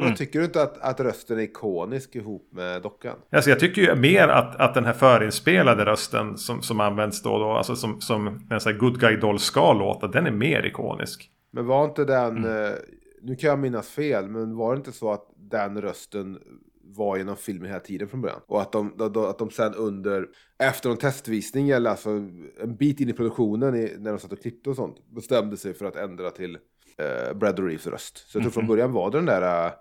Mm. 0.00 0.14
Tycker 0.14 0.38
du 0.38 0.44
inte 0.44 0.62
att, 0.62 0.78
att 0.78 1.00
rösten 1.00 1.38
är 1.38 1.42
ikonisk 1.42 2.14
ihop 2.16 2.48
med 2.52 2.82
dockan? 2.82 3.16
Alltså 3.32 3.50
jag 3.50 3.60
tycker 3.60 3.82
ju 3.82 3.94
mer 3.94 4.28
att, 4.28 4.56
att 4.56 4.74
den 4.74 4.84
här 4.84 4.92
förinspelade 4.92 5.84
rösten 5.84 6.38
som, 6.38 6.62
som 6.62 6.80
används 6.80 7.22
då, 7.22 7.38
då 7.38 7.50
alltså 7.50 7.76
som, 7.76 8.00
som 8.00 8.26
en 8.50 8.60
sån 8.60 8.72
här 8.72 8.78
Good 8.78 9.00
Guy 9.00 9.16
Doll 9.16 9.38
ska 9.38 9.72
låta, 9.72 10.06
den 10.06 10.26
är 10.26 10.30
mer 10.30 10.66
ikonisk. 10.66 11.30
Men 11.50 11.66
var 11.66 11.84
inte 11.84 12.04
den, 12.04 12.44
eh, 12.44 12.72
nu 13.22 13.36
kan 13.36 13.50
jag 13.50 13.58
minnas 13.58 13.88
fel, 13.88 14.28
men 14.28 14.56
var 14.56 14.72
det 14.74 14.78
inte 14.78 14.92
så 14.92 15.12
att 15.12 15.30
den 15.36 15.80
rösten 15.80 16.38
var 16.82 17.16
genom 17.16 17.36
filmen 17.36 17.68
hela 17.68 17.80
tiden 17.80 18.08
från 18.08 18.20
början? 18.20 18.40
Och 18.46 18.62
att 18.62 18.72
de, 18.72 18.94
då- 18.96 19.08
då- 19.08 19.26
att 19.26 19.38
de 19.38 19.50
sen 19.50 19.74
under, 19.74 20.26
efter 20.58 20.90
en 20.90 20.96
testvisning 20.96 21.68
eller 21.70 21.90
alltså 21.90 22.10
en 22.60 22.76
bit 22.78 23.00
in 23.00 23.08
i 23.08 23.12
produktionen 23.12 23.74
i, 23.74 23.96
när 23.98 24.10
de 24.10 24.18
satt 24.18 24.32
och 24.32 24.40
klippte 24.42 24.70
och 24.70 24.76
sånt, 24.76 25.10
bestämde 25.10 25.56
sig 25.56 25.74
för 25.74 25.84
att 25.86 25.96
ändra 25.96 26.30
till 26.30 26.58
eh, 26.98 27.34
Brad 27.34 27.58
Reeves 27.58 27.86
röst. 27.86 28.30
Så 28.30 28.38
jag 28.38 28.42
tror 28.42 28.52
från 28.52 28.66
början 28.66 28.92
var 28.92 29.10
det 29.10 29.18
den 29.18 29.26
där 29.26 29.66
eh, 29.66 29.72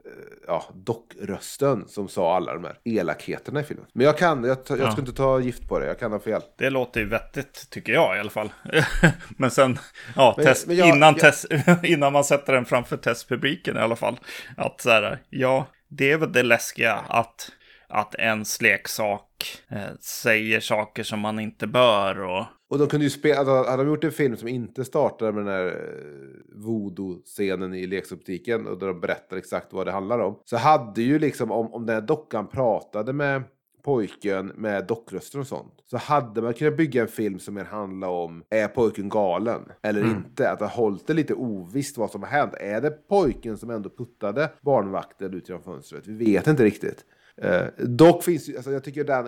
ja, 0.47 0.63
dockrösten 0.73 1.88
som 1.88 2.08
sa 2.08 2.36
alla 2.36 2.54
de 2.54 2.63
här 2.63 2.78
elakheterna 2.84 3.60
i 3.60 3.63
filmen. 3.63 3.86
Men 3.93 4.06
jag 4.06 4.17
kan, 4.17 4.43
jag, 4.43 4.58
jag 4.69 4.91
ska 4.91 5.01
inte 5.01 5.13
ta 5.13 5.39
gift 5.39 5.67
på 5.69 5.80
det, 5.80 5.86
jag 5.86 5.99
kan 5.99 6.12
ha 6.12 6.19
fel. 6.19 6.41
Det 6.58 6.69
låter 6.69 6.99
ju 6.99 7.06
vettigt, 7.08 7.69
tycker 7.69 7.93
jag 7.93 8.17
i 8.17 8.19
alla 8.19 8.30
fall. 8.30 8.49
men 9.38 9.51
sen, 9.51 9.80
ja, 10.15 10.34
Men- 10.38 10.45
test, 10.45 10.67
men 10.67 10.75
jag- 10.75 10.88
innan, 10.88 11.13
jag- 11.13 11.19
test, 11.19 11.45
innan 11.84 12.13
man 12.13 12.23
sätter 12.23 12.54
den 12.54 12.65
framför 12.65 12.97
testpubliken 12.97 13.78
i 13.78 13.80
alla 13.80 13.95
fall. 13.95 14.19
Att 14.58 14.82
så 14.82 14.89
här, 14.89 15.21
ja, 15.30 15.67
det 15.88 16.12
är 16.12 16.17
väl 16.17 16.32
det 16.32 16.43
läskiga 16.43 16.93
att, 16.93 17.51
att 17.88 18.15
ens 18.15 18.62
leksak 18.62 19.58
eh, 19.69 19.95
säger 20.01 20.60
saker 20.60 21.04
som 21.04 21.19
man 21.19 21.39
inte 21.39 21.67
bör 21.67 22.19
och... 22.21 22.45
Och 22.67 22.78
de 22.78 22.88
kunde 22.88 23.04
ju 23.04 23.10
spela, 23.10 23.39
alltså, 23.39 23.71
hade 23.71 23.84
de 23.84 23.89
gjort 23.89 24.04
en 24.04 24.12
film 24.12 24.38
som 24.38 24.47
inte 24.47 24.86
startar 24.86 25.32
med 25.32 25.45
den 25.45 25.54
här 25.54 25.67
eh, 25.67 26.56
voodoo-scenen 26.56 27.73
i 27.73 27.88
leksaksbutiken 27.88 28.67
och 28.67 28.80
där 28.80 28.88
de 28.88 28.99
berättar 29.01 29.38
exakt 29.38 29.73
vad 29.73 29.88
det 29.88 29.91
handlar 29.91 30.19
om. 30.19 30.39
Så 30.45 30.58
hade 30.58 31.01
ju 31.01 31.19
liksom, 31.19 31.51
om, 31.51 31.73
om 31.73 31.86
den 31.86 31.95
här 31.95 32.01
dockan 32.01 32.47
pratade 32.47 33.13
med 33.13 33.43
pojken 33.86 34.47
med 34.47 34.88
dockröster 34.88 35.39
och 35.39 35.47
sånt. 35.47 35.73
Så 35.86 35.97
hade 35.97 36.41
man 36.41 36.54
kunnat 36.54 36.78
bygga 36.78 37.01
en 37.01 37.08
film 37.08 37.39
som 37.39 37.54
mer 37.54 37.63
handlar 37.63 38.08
om, 38.08 38.43
är 38.49 38.67
pojken 38.67 39.10
galen? 39.10 39.62
Eller 39.82 40.06
inte? 40.06 40.51
Att 40.51 40.60
ha 40.60 40.67
hållit 40.67 41.08
det 41.08 41.13
lite 41.13 41.34
ovisst 41.34 41.97
vad 41.97 42.12
som 42.12 42.23
har 42.23 42.30
hänt. 42.30 42.54
Är 42.54 42.82
det 42.82 43.08
pojken 43.08 43.58
som 43.58 43.69
ändå 43.69 43.89
puttade 43.89 44.51
barnvakten 44.62 45.34
ut 45.34 45.49
genom 45.49 45.63
fönstret? 45.63 46.08
Vi 46.08 46.25
vet 46.25 46.47
inte 46.47 46.63
riktigt. 46.63 47.06
Eh, 47.41 47.65
dock 47.78 48.24
finns 48.24 48.50
ju, 48.50 48.56
alltså 48.56 48.71
jag 48.71 48.84
tycker 48.84 49.04
den 49.04 49.28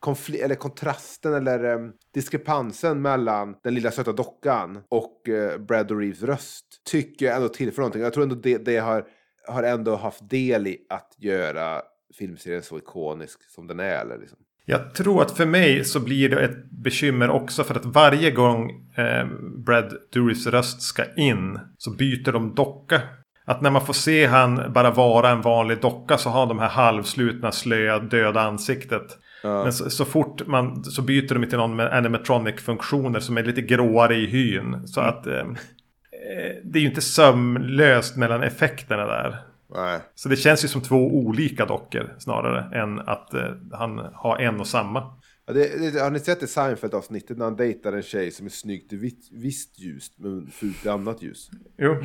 konfl- 0.00 0.44
eller 0.44 0.54
kontrasten 0.54 1.34
eller 1.34 1.64
um, 1.64 1.92
diskrepansen 2.14 3.02
mellan 3.02 3.56
den 3.62 3.74
lilla 3.74 3.90
söta 3.90 4.12
dockan 4.12 4.82
och 4.88 5.28
uh, 5.28 5.58
Brad 5.58 5.90
Reeves 5.90 6.22
röst 6.22 6.64
tycker 6.84 7.26
jag 7.26 7.36
ändå 7.36 7.48
tillför 7.48 7.82
någonting. 7.82 8.02
Jag 8.02 8.12
tror 8.12 8.22
ändå 8.22 8.34
det, 8.34 8.58
det 8.58 8.76
har, 8.76 9.04
har 9.46 9.62
ändå 9.62 9.96
haft 9.96 10.30
del 10.30 10.66
i 10.66 10.86
att 10.88 11.14
göra 11.18 11.82
filmserien 12.18 12.62
så 12.62 12.78
ikonisk 12.78 13.50
som 13.50 13.66
den 13.66 13.80
är. 13.80 14.00
Eller 14.00 14.18
liksom. 14.18 14.38
Jag 14.64 14.94
tror 14.94 15.22
att 15.22 15.36
för 15.36 15.46
mig 15.46 15.84
så 15.84 16.00
blir 16.00 16.28
det 16.28 16.44
ett 16.44 16.70
bekymmer 16.70 17.30
också 17.30 17.64
för 17.64 17.74
att 17.74 17.84
varje 17.84 18.30
gång 18.30 18.70
eh, 18.96 19.26
Brad 19.66 19.94
Dourifs 20.12 20.46
röst 20.46 20.82
ska 20.82 21.14
in 21.16 21.60
så 21.78 21.90
byter 21.90 22.32
de 22.32 22.54
docka. 22.54 23.00
Att 23.48 23.60
när 23.60 23.70
man 23.70 23.86
får 23.86 23.92
se 23.92 24.26
han 24.26 24.72
bara 24.72 24.90
vara 24.90 25.30
en 25.30 25.42
vanlig 25.42 25.80
docka 25.80 26.18
så 26.18 26.30
har 26.30 26.46
de 26.46 26.58
här 26.58 26.68
halvslutna, 26.68 27.52
slöa, 27.52 27.98
döda 27.98 28.40
ansiktet. 28.40 29.18
Men 29.42 29.72
så, 29.72 29.90
så 29.90 30.04
fort 30.04 30.46
man 30.46 30.84
så 30.84 31.02
byter 31.02 31.34
de 31.34 31.46
till 31.46 31.58
någon 31.58 31.76
med 31.76 31.92
animatronic-funktioner 31.92 33.20
som 33.20 33.38
är 33.38 33.42
lite 33.42 33.62
gråare 33.62 34.16
i 34.16 34.26
hyn. 34.26 34.88
Så 34.88 35.00
att 35.00 35.26
eh, 35.26 35.38
eh, 35.38 36.56
det 36.64 36.78
är 36.78 36.80
ju 36.80 36.88
inte 36.88 37.00
sömlöst 37.00 38.16
mellan 38.16 38.42
effekterna 38.42 39.06
där. 39.06 39.36
Nej. 39.74 40.00
Så 40.14 40.28
det 40.28 40.36
känns 40.36 40.64
ju 40.64 40.68
som 40.68 40.80
två 40.80 40.96
olika 40.96 41.66
dockor 41.66 42.14
snarare 42.18 42.80
än 42.82 42.98
att 42.98 43.34
eh, 43.34 43.50
han 43.72 43.98
har 44.14 44.38
en 44.38 44.60
och 44.60 44.66
samma. 44.66 45.14
Ja, 45.46 45.52
det, 45.52 45.92
det, 45.92 46.00
har 46.00 46.10
ni 46.10 46.20
sett 46.20 46.40
det 46.40 46.46
Seinfeld-avsnittet 46.46 47.38
när 47.38 47.44
han 47.44 47.56
dejtar 47.56 47.92
en 47.92 48.02
tjej 48.02 48.30
som 48.30 48.46
är 48.46 48.50
snyggt 48.50 48.92
i 48.92 48.96
vitt, 48.96 49.28
visst 49.32 49.78
ljus 49.78 50.10
men 50.16 50.46
fult 50.46 50.86
i 50.86 50.88
annat 50.88 51.22
ljus? 51.22 51.50
Jo, 51.78 51.96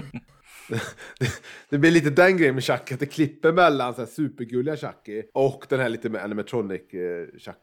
Det 1.69 1.77
blir 1.77 1.91
lite 1.91 2.09
den 2.09 2.37
grejen 2.37 2.55
med 2.55 2.63
Chucky, 2.63 2.93
att 2.93 2.99
det 2.99 3.05
klipper 3.05 3.51
mellan 3.51 3.93
så 3.93 4.01
här 4.01 4.07
supergulliga 4.07 4.77
Chucky 4.77 5.23
och 5.33 5.65
den 5.69 5.79
här 5.79 5.89
lite 5.89 6.09
med 6.09 6.23
animatronic 6.23 6.81
eh. 6.93 7.53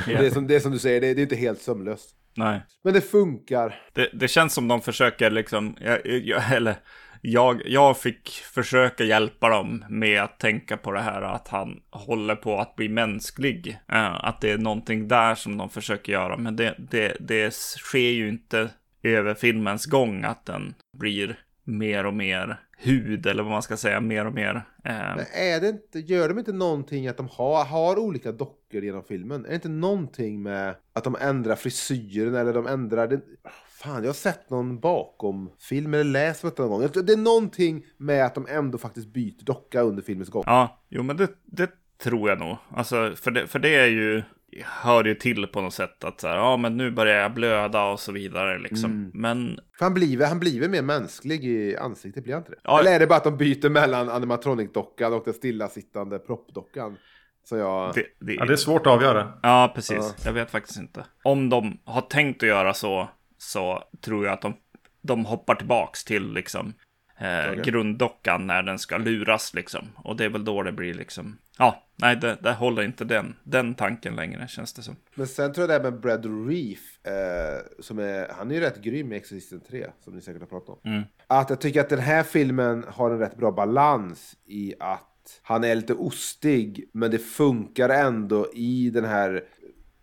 Och 0.00 0.06
Det, 0.06 0.26
är 0.26 0.30
som, 0.30 0.46
det 0.46 0.56
är 0.56 0.60
som 0.60 0.72
du 0.72 0.78
säger, 0.78 1.00
det, 1.00 1.14
det 1.14 1.20
är 1.20 1.22
inte 1.22 1.36
helt 1.36 1.62
sömlöst. 1.62 2.16
Nej. 2.36 2.62
Men 2.84 2.94
det 2.94 3.00
funkar. 3.00 3.82
Det, 3.92 4.10
det 4.12 4.28
känns 4.28 4.54
som 4.54 4.68
de 4.68 4.80
försöker 4.80 5.30
liksom, 5.30 5.76
jag, 5.80 6.06
jag, 6.06 6.52
eller 6.52 6.74
jag, 7.20 7.62
jag 7.66 7.98
fick 7.98 8.28
försöka 8.30 9.04
hjälpa 9.04 9.48
dem 9.48 9.84
med 9.88 10.22
att 10.22 10.40
tänka 10.40 10.76
på 10.76 10.92
det 10.92 11.00
här 11.00 11.22
att 11.22 11.48
han 11.48 11.80
håller 11.90 12.36
på 12.36 12.58
att 12.58 12.76
bli 12.76 12.88
mänsklig. 12.88 13.78
Eh, 13.92 14.24
att 14.24 14.40
det 14.40 14.50
är 14.50 14.58
någonting 14.58 15.08
där 15.08 15.34
som 15.34 15.56
de 15.56 15.70
försöker 15.70 16.12
göra, 16.12 16.36
men 16.36 16.56
det, 16.56 16.74
det, 16.90 17.16
det 17.20 17.54
sker 17.54 18.10
ju 18.10 18.28
inte 18.28 18.70
över 19.02 19.34
filmens 19.34 19.86
gång 19.86 20.24
att 20.24 20.46
den 20.46 20.74
blir 20.98 21.38
mer 21.66 22.06
och 22.06 22.14
mer 22.14 22.60
hud, 22.78 23.26
eller 23.26 23.42
vad 23.42 23.52
man 23.52 23.62
ska 23.62 23.76
säga, 23.76 24.00
mer 24.00 24.26
och 24.26 24.32
mer. 24.32 24.54
Eh, 24.84 24.92
Men 25.16 25.24
är 25.34 25.60
det 25.60 25.68
inte, 25.68 25.98
gör 25.98 26.28
de 26.28 26.38
inte 26.38 26.52
någonting 26.52 27.08
att 27.08 27.16
de 27.16 27.28
har, 27.32 27.64
har 27.64 27.98
olika 27.98 28.32
dockor 28.32 28.84
genom 28.84 29.02
filmen? 29.04 29.44
Är 29.44 29.48
det 29.48 29.54
inte 29.54 29.68
någonting 29.68 30.42
med 30.42 30.74
att 30.92 31.04
de 31.04 31.16
ändrar 31.20 31.56
frisyren 31.56 32.34
eller 32.34 32.52
de 32.52 32.66
ändrar... 32.66 33.06
Det, 33.08 33.20
fan, 33.68 34.02
jag 34.02 34.08
har 34.08 34.14
sett 34.14 34.50
någon 34.50 34.80
bakom 34.80 35.50
film 35.58 35.94
eller 35.94 36.04
läst 36.04 36.44
om 36.44 36.50
detta 36.50 36.62
någon 36.62 36.70
gång. 36.70 37.04
Det 37.06 37.12
är 37.12 37.16
någonting 37.16 37.86
med 37.96 38.24
att 38.26 38.34
de 38.34 38.46
ändå 38.50 38.78
faktiskt 38.78 39.06
byter 39.06 39.44
docka 39.44 39.80
under 39.80 40.02
filmens 40.02 40.28
gång. 40.28 40.44
Ja, 40.46 40.82
jo 40.88 41.02
men 41.02 41.16
det, 41.16 41.30
det 41.44 41.70
tror 42.02 42.28
jag 42.28 42.38
nog. 42.38 42.56
Alltså, 42.70 43.12
för 43.16 43.30
det, 43.30 43.46
för 43.46 43.58
det 43.58 43.74
är 43.74 43.86
ju, 43.86 44.22
hör 44.64 45.04
ju 45.04 45.14
till 45.14 45.46
på 45.46 45.60
något 45.60 45.74
sätt 45.74 46.04
att 46.04 46.20
så 46.20 46.28
här, 46.28 46.36
ja 46.36 46.56
men 46.56 46.76
nu 46.76 46.90
börjar 46.90 47.22
jag 47.22 47.34
blöda 47.34 47.84
och 47.84 48.00
så 48.00 48.12
vidare 48.12 48.58
liksom. 48.58 48.90
Mm. 48.90 49.10
Men 49.14 49.60
För 49.78 49.84
han 49.84 49.94
blir, 49.94 50.26
han 50.26 50.40
blir 50.40 50.60
väl 50.60 50.70
mer 50.70 50.82
mänsklig 50.82 51.44
i 51.44 51.76
ansiktet, 51.76 52.24
blir 52.24 52.34
han 52.34 52.42
inte 52.42 52.52
det? 52.52 52.58
Ja. 52.64 52.80
Eller 52.80 52.92
är 52.92 52.98
det 52.98 53.06
bara 53.06 53.16
att 53.16 53.24
de 53.24 53.36
byter 53.36 53.68
mellan 53.68 54.10
animatronic-dockan 54.10 55.12
och 55.12 55.22
den 55.24 55.34
stillasittande 55.34 56.18
proppdockan? 56.18 56.96
Så 57.44 57.56
jag... 57.56 57.94
det, 57.94 58.06
det, 58.20 58.34
Ja, 58.34 58.44
det 58.44 58.52
är 58.52 58.56
svårt 58.56 58.86
att 58.86 58.92
avgöra. 58.92 59.32
Ja, 59.42 59.72
precis. 59.74 59.96
Ja. 59.98 60.14
Jag 60.24 60.32
vet 60.32 60.50
faktiskt 60.50 60.78
inte. 60.78 61.06
Om 61.22 61.48
de 61.48 61.78
har 61.84 62.00
tänkt 62.00 62.42
att 62.42 62.48
göra 62.48 62.74
så, 62.74 63.08
så 63.38 63.82
tror 64.00 64.24
jag 64.24 64.32
att 64.32 64.42
de, 64.42 64.54
de 65.02 65.24
hoppar 65.24 65.54
tillbaks 65.54 66.04
till 66.04 66.32
liksom 66.32 66.74
eh, 67.18 67.50
Okej. 67.50 67.62
grunddockan 67.64 68.46
när 68.46 68.62
den 68.62 68.78
ska 68.78 68.96
luras 68.96 69.54
liksom. 69.54 69.88
Och 69.96 70.16
det 70.16 70.24
är 70.24 70.28
väl 70.28 70.44
då 70.44 70.62
det 70.62 70.72
blir 70.72 70.94
liksom, 70.94 71.38
ja, 71.58 71.85
nej, 71.96 72.16
det, 72.16 72.38
det 72.42 72.52
håller 72.52 72.82
inte 72.82 73.04
den, 73.04 73.34
den 73.44 73.74
tanken 73.74 74.16
längre 74.16 74.48
känns 74.48 74.72
det 74.72 74.82
som. 74.82 74.96
Men 75.14 75.26
sen 75.26 75.52
tror 75.52 75.62
jag 75.62 75.68
det 75.68 75.84
här 75.84 75.90
med 75.90 76.00
Brad 76.00 76.48
Reef, 76.48 77.06
eh, 77.06 77.82
som 77.82 77.98
är, 77.98 78.28
han 78.28 78.50
är 78.50 78.54
ju 78.54 78.60
rätt 78.60 78.82
grym 78.82 79.12
i 79.12 79.16
Exorcisten 79.16 79.60
3, 79.60 79.86
som 80.04 80.14
ni 80.14 80.20
säkert 80.20 80.42
har 80.42 80.48
pratat 80.48 80.68
om. 80.68 80.90
Mm. 80.92 81.02
Att 81.26 81.50
jag 81.50 81.60
tycker 81.60 81.80
att 81.80 81.88
den 81.88 81.98
här 81.98 82.22
filmen 82.22 82.84
har 82.88 83.10
en 83.10 83.18
rätt 83.18 83.36
bra 83.36 83.52
balans 83.52 84.36
i 84.46 84.74
att 84.80 85.40
han 85.42 85.64
är 85.64 85.74
lite 85.74 85.94
ostig, 85.94 86.90
men 86.92 87.10
det 87.10 87.18
funkar 87.18 87.88
ändå 87.88 88.52
i 88.54 88.90
den 88.90 89.04
här 89.04 89.44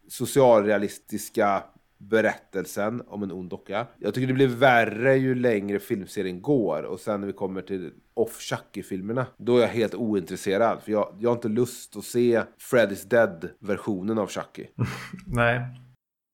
socialrealistiska 0.07 1.63
berättelsen 1.97 3.01
om 3.07 3.23
en 3.23 3.31
ond 3.31 3.49
docka. 3.49 3.87
Jag 3.99 4.13
tycker 4.13 4.27
det 4.27 4.33
blir 4.33 4.47
värre 4.47 5.15
ju 5.15 5.35
längre 5.35 5.79
filmserien 5.79 6.41
går 6.41 6.83
och 6.83 6.99
sen 6.99 7.19
när 7.19 7.27
vi 7.27 7.33
kommer 7.33 7.61
till 7.61 7.91
off 8.13 8.41
Chucky-filmerna, 8.41 9.25
då 9.37 9.57
är 9.57 9.61
jag 9.61 9.67
helt 9.67 9.95
ointresserad. 9.95 10.81
För 10.81 10.91
jag, 10.91 11.15
jag 11.19 11.29
har 11.29 11.35
inte 11.35 11.47
lust 11.47 11.95
att 11.95 12.03
se 12.03 12.43
Freddy's 12.71 13.07
Dead-versionen 13.07 14.17
av 14.17 14.27
Chucky. 14.27 14.67
Nej. 15.27 15.61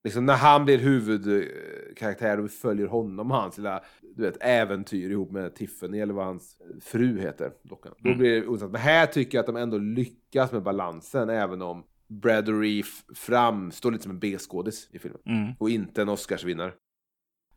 Liksom 0.03 0.25
när 0.25 0.35
han 0.35 0.65
blir 0.65 0.77
huvudkaraktär 0.77 2.37
och 2.37 2.45
vi 2.45 2.49
följer 2.49 2.87
honom 2.87 3.31
och 3.31 3.37
hans 3.37 3.57
lilla 3.57 3.83
du 4.15 4.23
vet, 4.23 4.37
äventyr 4.41 5.11
ihop 5.11 5.31
med 5.31 5.55
Tiffany 5.55 5.99
eller 5.99 6.13
vad 6.13 6.25
hans 6.25 6.57
fru 6.81 7.19
heter. 7.19 7.51
Dockan. 7.63 7.93
Då 7.97 8.15
blir 8.15 8.31
det 8.31 8.47
ointressant. 8.47 8.71
Men 8.71 8.81
här 8.81 9.05
tycker 9.05 9.37
jag 9.37 9.43
att 9.43 9.47
de 9.47 9.55
ändå 9.55 9.77
lyckas 9.77 10.51
med 10.51 10.63
balansen 10.63 11.29
även 11.29 11.61
om 11.61 11.83
Brad 12.07 12.61
Reef 12.61 13.03
framstår 13.15 13.91
lite 13.91 14.03
som 14.03 14.11
en 14.11 14.19
B-skådis 14.19 14.89
i 14.91 14.99
filmen. 14.99 15.21
Mm. 15.25 15.53
Och 15.59 15.69
inte 15.69 16.01
en 16.01 16.09
Oscarsvinnare. 16.09 16.71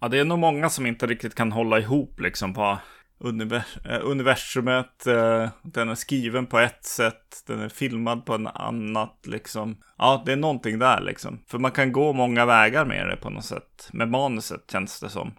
Ja, 0.00 0.08
det 0.08 0.18
är 0.18 0.24
nog 0.24 0.38
många 0.38 0.70
som 0.70 0.87
inte 0.87 1.06
riktigt 1.06 1.35
kan 1.35 1.52
hålla 1.52 1.78
ihop 1.78 2.20
liksom 2.20 2.54
på 2.54 2.78
univers 3.22 3.76
eh, 3.87 4.00
universumet. 4.02 5.06
Eh, 5.06 5.48
den 5.62 5.88
är 5.88 5.94
skriven 5.94 6.46
på 6.46 6.58
ett 6.58 6.85
sätt, 6.85 7.42
den 7.46 7.61
är 7.61 7.68
filmad 7.68 8.26
på 8.26 8.35
en 8.35 8.46
annat 8.46 9.18
liksom. 9.26 9.76
Ja, 9.98 10.22
det 10.26 10.32
är 10.32 10.37
någonting 10.37 10.78
där 10.78 11.00
liksom. 11.00 11.44
För 11.48 11.58
man 11.58 11.70
kan 11.70 11.92
gå 11.92 12.12
många 12.12 12.46
vägar 12.46 12.85
med 12.85 13.08
det 13.08 13.16
på 13.16 13.30
något 13.30 13.44
sätt. 13.44 13.88
Med 13.92 14.08
manuset 14.08 14.70
känns 14.72 15.00
det 15.00 15.08
som. 15.08 15.35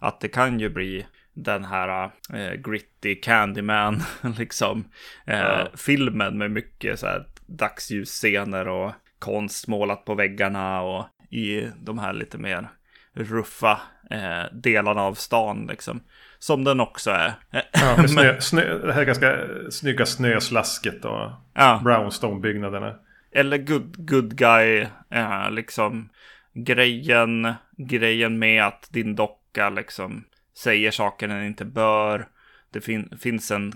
Att 0.00 0.20
det 0.20 0.28
kan 0.28 0.60
ju 0.60 0.70
bli 0.70 1.06
den 1.34 1.64
här 1.64 2.10
eh, 2.32 2.52
gritty 2.52 3.14
Candyman 3.14 4.02
liksom. 4.38 4.84
Eh, 5.26 5.38
Ja. 5.38 5.68
Filmen 5.76 6.38
med 6.38 6.50
mycket 6.50 6.98
så 7.00 7.06
här 7.06 7.26
dagsljusscener 7.46 8.68
och 8.68 8.92
konst 9.18 9.68
målat 9.68 10.04
på 10.04 10.14
väggarna 10.14 10.82
och 10.82 11.06
i 11.30 11.68
de 11.80 11.98
här 11.98 12.12
lite 12.12 12.38
mer 12.38 12.68
ruffa 13.12 13.80
eh, 14.10 14.44
delarna 14.52 15.02
av 15.02 15.14
stan 15.14 15.66
liksom. 15.70 16.00
Som 16.38 16.64
den 16.64 16.80
också 16.80 17.10
är. 17.10 17.34
Ja, 17.50 17.96
med 17.96 18.10
snö, 18.10 18.40
snö, 18.40 18.78
det 18.78 18.92
här 18.92 19.04
ganska 19.04 19.36
snygga 19.70 20.06
snöslasket 20.06 21.04
och 21.04 21.30
ja, 21.54 21.80
brownstone-byggnaderna. 21.84 22.94
eller 23.32 23.58
good, 23.58 24.08
good 24.08 24.36
guy, 24.36 24.86
eh, 25.10 25.50
liksom 25.50 26.08
grejen, 26.54 27.54
grejen 27.76 28.38
med 28.38 28.64
att 28.64 28.88
din 28.90 29.16
docka 29.16 29.70
liksom 29.70 30.24
säger 30.58 30.90
saker 30.90 31.28
den 31.28 31.46
inte 31.46 31.64
bör. 31.64 32.28
Det 32.72 32.80
fin 32.80 33.18
finns 33.20 33.50
en, 33.50 33.72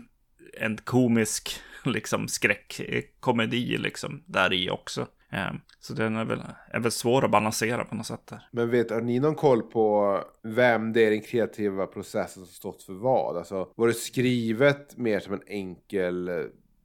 en 0.60 0.76
komisk 0.76 1.60
liksom 1.84 2.28
skräckkomedi 2.28 3.78
liksom 3.78 4.24
där 4.26 4.52
i 4.52 4.70
också. 4.70 5.06
Eh, 5.32 5.52
så 5.80 5.94
den 5.94 6.16
är 6.16 6.24
väl, 6.24 6.42
är 6.70 6.80
väl 6.80 6.92
svår 6.92 7.24
att 7.24 7.30
balansera 7.30 7.84
på 7.84 7.94
något 7.94 8.06
sätt 8.06 8.26
där. 8.26 8.48
Men 8.50 8.70
vet, 8.70 8.90
har 8.90 9.00
ni 9.00 9.20
någon 9.20 9.34
koll 9.34 9.62
på 9.62 10.18
vem 10.42 10.92
det 10.92 11.00
är 11.00 11.06
i 11.06 11.10
den 11.10 11.20
kreativa 11.20 11.86
processen 11.86 12.46
som 12.46 12.54
stått 12.54 12.82
för 12.82 12.92
vad? 12.92 13.36
Alltså, 13.36 13.68
var 13.74 13.86
det 13.86 13.94
skrivet 13.94 14.96
mer 14.96 15.20
som 15.20 15.32
en 15.34 15.42
enkel, 15.46 16.30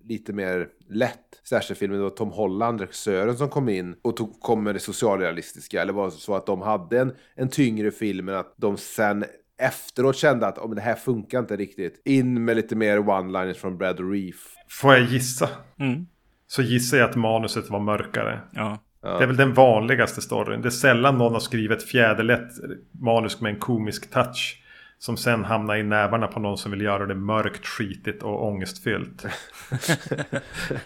lite 0.04 0.34
mer 0.34 0.68
lätt 0.90 1.42
slasherfilm? 1.44 1.94
Det 1.94 2.00
var 2.00 2.10
Tom 2.10 2.32
Holland, 2.32 2.82
regissören, 2.82 3.38
som 3.38 3.50
kom 3.50 3.70
in 3.70 3.96
och 4.02 4.18
tog, 4.18 4.40
kom 4.40 4.64
med 4.64 4.76
det 4.76 4.80
socialrealistiska? 4.80 5.82
Eller 5.82 5.94
var 5.94 6.06
det 6.06 6.12
så 6.12 6.36
att 6.36 6.46
de 6.46 6.62
hade 6.62 7.00
en, 7.00 7.16
en 7.36 7.50
tyngre 7.50 7.92
film, 7.92 8.26
men 8.26 8.36
att 8.36 8.54
de 8.58 8.78
sen 8.78 9.26
efteråt 9.58 10.16
kände 10.16 10.48
att 10.48 10.58
om 10.58 10.76
det 10.76 10.82
här 10.82 10.96
funkar 10.96 11.40
inte 11.40 11.56
riktigt. 11.56 12.02
In 12.06 12.46
med 12.46 12.56
lite 12.56 12.76
mer 12.76 12.98
one-liners 12.98 13.54
från 13.54 13.78
Brad 13.78 14.12
Reef. 14.12 14.56
Får 14.70 14.94
jag 14.94 15.04
gissa? 15.04 15.50
Mm. 15.80 16.08
Så 16.48 16.62
gissar 16.62 16.98
jag 16.98 17.10
att 17.10 17.16
manuset 17.16 17.70
var 17.70 17.80
mörkare. 17.80 18.40
Ja. 18.52 18.78
Det 19.02 19.24
är 19.24 19.28
väl 19.28 19.38
den 19.38 19.54
vanligaste 19.54 20.22
storyn. 20.22 20.62
Det 20.62 20.68
är 20.68 20.70
sällan 20.70 21.18
någon 21.18 21.34
har 21.34 21.40
skrivit 21.40 21.84
fjäderlätt 21.84 22.50
manus 22.92 23.42
med 23.42 23.54
en 23.54 23.60
komisk 23.60 24.12
touch. 24.12 24.64
Som 25.00 25.18
sen 25.18 25.46
hamnar 25.46 25.76
i 25.76 25.84
nävarna 25.84 26.28
på 26.28 26.40
någon 26.40 26.58
som 26.58 26.72
vill 26.72 26.82
göra 26.82 27.06
det 27.06 27.16
mörkt, 27.16 27.66
skitigt 27.66 28.24
och 28.24 28.46
ångestfyllt. 28.46 29.26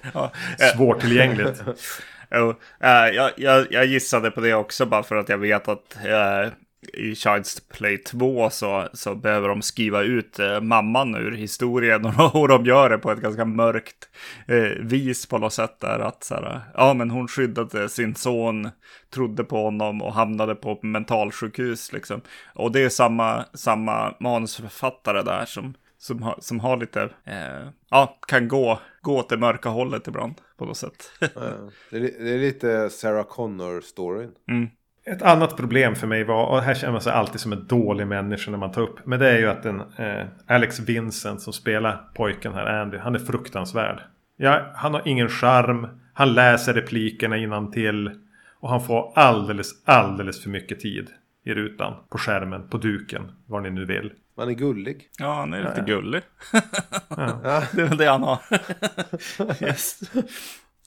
ja. 0.14 0.32
Svårtillgängligt. 0.76 1.64
Jo, 2.34 2.50
eh, 2.80 3.16
jag, 3.16 3.32
jag, 3.38 3.68
jag 3.72 3.86
gissade 3.86 4.32
på 4.32 4.42
det 4.42 4.54
också 4.54 4.86
bara 4.86 5.04
för 5.04 5.16
att 5.16 5.30
jag 5.30 5.38
vet 5.38 5.68
att 5.68 5.96
eh, 6.06 6.52
i 6.94 7.14
Child's 7.14 7.62
Play 7.70 7.98
2 7.98 8.50
så, 8.50 8.88
så 8.94 9.16
behöver 9.16 9.50
de 9.50 9.62
skriva 9.62 10.02
ut 10.02 10.40
eh, 10.40 10.62
mamman 10.62 11.16
ur 11.16 11.32
historien 11.32 12.06
och, 12.20 12.36
och 12.36 12.48
de 12.48 12.66
gör 12.66 12.90
det 12.90 12.98
på 12.98 13.12
ett 13.12 13.22
ganska 13.22 13.46
mörkt 13.46 14.10
eh, 14.48 14.80
vis 14.80 15.26
på 15.26 15.38
något 15.38 15.54
sätt 15.54 15.80
där 15.80 16.00
att 16.00 16.24
så 16.24 16.36
här, 16.36 16.62
ja 16.74 16.94
men 16.94 17.10
hon 17.12 17.28
skyddade 17.28 17.90
sin 17.90 18.16
son, 18.16 18.70
trodde 19.14 19.44
på 19.44 19.64
honom 19.64 20.02
och 20.02 20.14
hamnade 20.14 20.56
på 20.56 20.80
mentalsjukhus 20.82 21.94
liksom. 21.94 22.22
Och 22.54 22.72
det 22.72 22.84
är 22.84 22.90
samma, 22.90 23.46
samma 23.54 24.16
manusförfattare 24.20 25.22
där 25.24 25.46
som, 25.46 25.74
som, 25.98 26.24
har, 26.24 26.36
som 26.40 26.60
har 26.60 26.78
lite, 26.78 27.02
eh, 27.26 27.70
ja, 27.90 28.20
kan 28.28 28.48
gå, 28.48 28.80
gå 29.02 29.18
åt 29.18 29.30
det 29.30 29.38
mörka 29.38 29.70
hållet 29.70 30.08
ibland 30.08 30.34
på 30.58 30.66
något 30.66 30.78
sätt. 30.78 31.12
Det, 31.90 31.98
är, 31.98 32.24
det 32.24 32.34
är 32.34 32.40
lite 32.40 32.90
Sarah 32.90 33.26
Connor-storyn. 33.26 34.32
mm. 34.48 34.70
Ett 35.06 35.22
annat 35.22 35.58
problem 35.58 35.96
för 35.96 36.08
mig 36.08 36.24
var, 36.24 36.46
och 36.46 36.62
här 36.62 36.74
känner 36.74 36.92
man 36.92 37.02
sig 37.02 37.14
alltid 37.14 37.42
som 37.42 37.54
en 37.54 37.68
dålig 37.68 38.08
människa 38.08 38.52
när 38.52 38.58
man 38.58 38.72
tar 38.72 38.82
upp. 38.82 39.06
Men 39.06 39.20
det 39.20 39.30
är 39.30 39.38
ju 39.40 39.50
att 39.50 39.64
den 39.64 39.82
eh, 39.98 40.26
Alex 40.48 40.80
Vincent 40.80 41.42
som 41.42 41.54
spelar 41.54 42.10
pojken 42.16 42.54
här, 42.54 42.66
Andy, 42.66 42.98
han 42.98 43.16
är 43.16 43.20
fruktansvärd. 43.20 44.02
Ja, 44.38 44.72
han 44.76 44.94
har 44.94 45.02
ingen 45.06 45.30
charm, 45.30 45.88
han 46.14 46.34
läser 46.34 46.74
replikerna 46.74 47.68
till 47.72 48.12
Och 48.60 48.70
han 48.70 48.82
får 48.82 49.12
alldeles, 49.16 49.72
alldeles 49.86 50.44
för 50.44 50.50
mycket 50.50 50.80
tid 50.80 51.10
i 51.46 51.54
rutan, 51.54 51.94
på 52.10 52.18
skärmen, 52.18 52.70
på 52.70 52.78
duken, 52.78 53.32
vad 53.46 53.64
ni 53.64 53.70
nu 53.70 53.86
vill. 53.86 54.14
Man 54.38 54.50
är 54.50 54.54
gullig. 54.54 55.10
Ja, 55.20 55.34
han 55.34 55.54
är 55.54 55.60
lite 55.62 55.74
Ja. 55.78 55.84
gullig. 55.84 56.22
Ja. 57.10 57.64
Det 57.74 57.82
är 57.82 57.88
väl 57.88 57.98
det 57.98 58.06
han 58.06 58.24
har. 58.24 58.40
yes. 59.64 60.00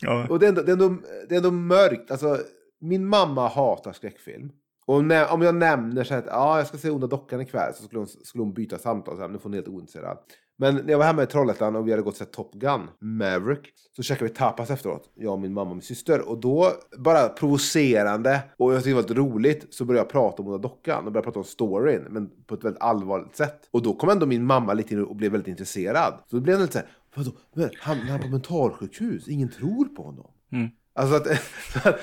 Ja. 0.01 0.27
Och 0.29 0.39
det 0.39 0.47
är, 0.47 0.49
ändå, 0.49 0.63
det, 0.63 0.71
är 0.71 0.73
ändå, 0.73 0.97
det 1.29 1.35
är 1.35 1.37
ändå 1.37 1.51
mörkt. 1.51 2.11
Alltså, 2.11 2.39
min 2.81 3.07
mamma 3.07 3.49
hatar 3.49 3.93
skräckfilm. 3.93 4.53
Och 4.87 4.97
om 5.31 5.43
jag 5.43 5.55
nämner 5.55 6.05
så 6.05 6.15
att 6.15 6.27
ja, 6.27 6.59
jag 6.59 6.67
ska 6.67 6.79
se 6.79 6.91
Onda 6.91 7.07
Dockan 7.07 7.41
ikväll 7.41 7.75
så 7.75 7.85
skulle 7.85 7.99
hon, 7.99 8.09
skulle 8.09 8.45
hon 8.45 8.55
byta 8.55 8.79
samtal. 8.79 9.17
Så 9.17 9.23
här, 9.23 9.29
nu 9.29 9.39
får 9.39 9.45
hon 9.45 9.55
helt 9.55 9.69
ointresserad. 9.69 10.19
Men 10.57 10.75
när 10.75 10.91
jag 10.91 10.99
var 10.99 11.05
hemma 11.05 11.23
i 11.23 11.27
Trollhättan 11.27 11.77
och 11.77 11.87
vi 11.87 11.91
hade 11.91 12.03
gått 12.03 12.15
och 12.15 12.19
sett 12.19 12.33
Top 12.33 12.55
Gun, 12.55 12.81
Maverick, 13.01 13.73
så 13.97 14.03
käkade 14.03 14.31
vi 14.31 14.37
tapas 14.37 14.71
efteråt. 14.71 15.11
Jag 15.15 15.33
och 15.33 15.41
min 15.41 15.55
mamma 15.55 15.71
och 15.71 15.77
min 15.77 15.83
syster. 15.83 16.29
Och 16.29 16.41
då, 16.41 16.73
bara 16.99 17.29
provocerande, 17.29 18.43
och 18.57 18.73
jag 18.75 18.79
tyckte 18.79 18.91
det 18.91 18.95
var 18.95 19.03
lite 19.03 19.15
roligt, 19.15 19.75
så 19.75 19.85
började 19.85 20.07
jag 20.07 20.13
prata 20.13 20.43
om 20.43 20.49
Onda 20.49 20.69
Dockan 20.69 21.07
och 21.07 21.13
började 21.13 21.25
prata 21.25 21.39
om 21.39 21.45
storyn, 21.45 22.07
men 22.11 22.31
på 22.47 22.55
ett 22.55 22.65
väldigt 22.65 22.83
allvarligt 22.83 23.37
sätt. 23.37 23.69
Och 23.71 23.83
då 23.83 23.95
kom 23.95 24.09
ändå 24.09 24.27
min 24.27 24.45
mamma 24.45 24.75
lite 24.75 24.95
in 24.95 25.05
och 25.05 25.17
blev 25.17 25.33
väldigt 25.33 25.49
intresserad. 25.49 26.15
Så 26.31 26.37
då 26.37 26.43
blev 26.43 26.57
hon 26.57 26.63
lite 26.63 26.73
så 26.73 26.79
här, 26.79 26.89
vadå, 27.15 27.71
hamnar 27.81 28.07
han 28.07 28.21
på 28.21 28.29
mentalsjukhus? 28.29 29.29
Ingen 29.29 29.49
tror 29.49 29.85
på 29.85 30.03
honom. 30.03 30.31
Mm. 30.53 30.69
Alltså 30.95 31.17
att, 31.17 31.27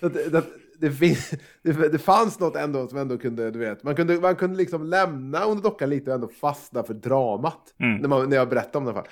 att 0.00 0.46
det, 0.78 0.92
fin, 0.92 1.16
det, 1.62 1.88
det 1.88 1.98
fanns 1.98 2.40
något 2.40 2.56
ändå 2.56 2.88
som 2.88 2.98
ändå 2.98 3.18
kunde, 3.18 3.50
du 3.50 3.58
vet, 3.58 3.82
man 3.82 3.96
kunde, 3.96 4.20
man 4.20 4.36
kunde 4.36 4.56
liksom 4.56 4.86
lämna 4.86 5.44
under 5.44 5.62
dockan 5.62 5.90
lite 5.90 6.10
och 6.10 6.14
ändå 6.14 6.28
fastna 6.28 6.82
för 6.82 6.94
dramat. 6.94 7.74
Mm. 7.78 7.96
När, 8.00 8.08
man, 8.08 8.28
när 8.28 8.36
jag 8.36 8.48
berättade 8.48 8.78
om 8.78 8.84
det. 8.84 8.92
fall. 8.92 9.08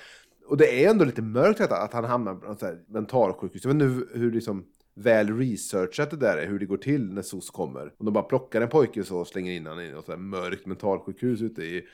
Och 0.47 0.57
det 0.57 0.85
är 0.85 0.89
ändå 0.89 1.05
lite 1.05 1.21
mörkt 1.21 1.57
detta, 1.57 1.77
att 1.77 1.93
han 1.93 2.03
hamnar 2.03 2.35
på 2.35 2.47
något 2.47 2.59
så 2.59 2.65
här 2.65 2.79
mentalsjukhus. 2.87 3.63
Jag 3.63 3.73
vet 3.73 3.81
inte 3.81 3.85
hur, 3.85 4.19
hur 4.19 4.31
liksom 4.31 4.65
väl 4.95 5.37
researchat 5.37 6.11
det 6.11 6.17
där 6.17 6.37
är, 6.37 6.47
hur 6.47 6.59
det 6.59 6.65
går 6.65 6.77
till 6.77 7.13
när 7.13 7.21
SOS 7.21 7.49
kommer. 7.49 7.81
Om 7.97 8.05
de 8.05 8.13
bara 8.13 8.23
plockar 8.23 8.61
en 8.61 8.69
pojke 8.69 9.03
så 9.03 9.17
och 9.17 9.27
slänger 9.27 9.51
in 9.51 9.65
honom 9.65 9.83
i 9.83 9.91
något 9.91 10.05
så 10.05 10.11
här 10.11 10.19
mörkt 10.19 10.65
mentalsjukhus 10.65 11.41
ute 11.41 11.61
i... 11.63 11.83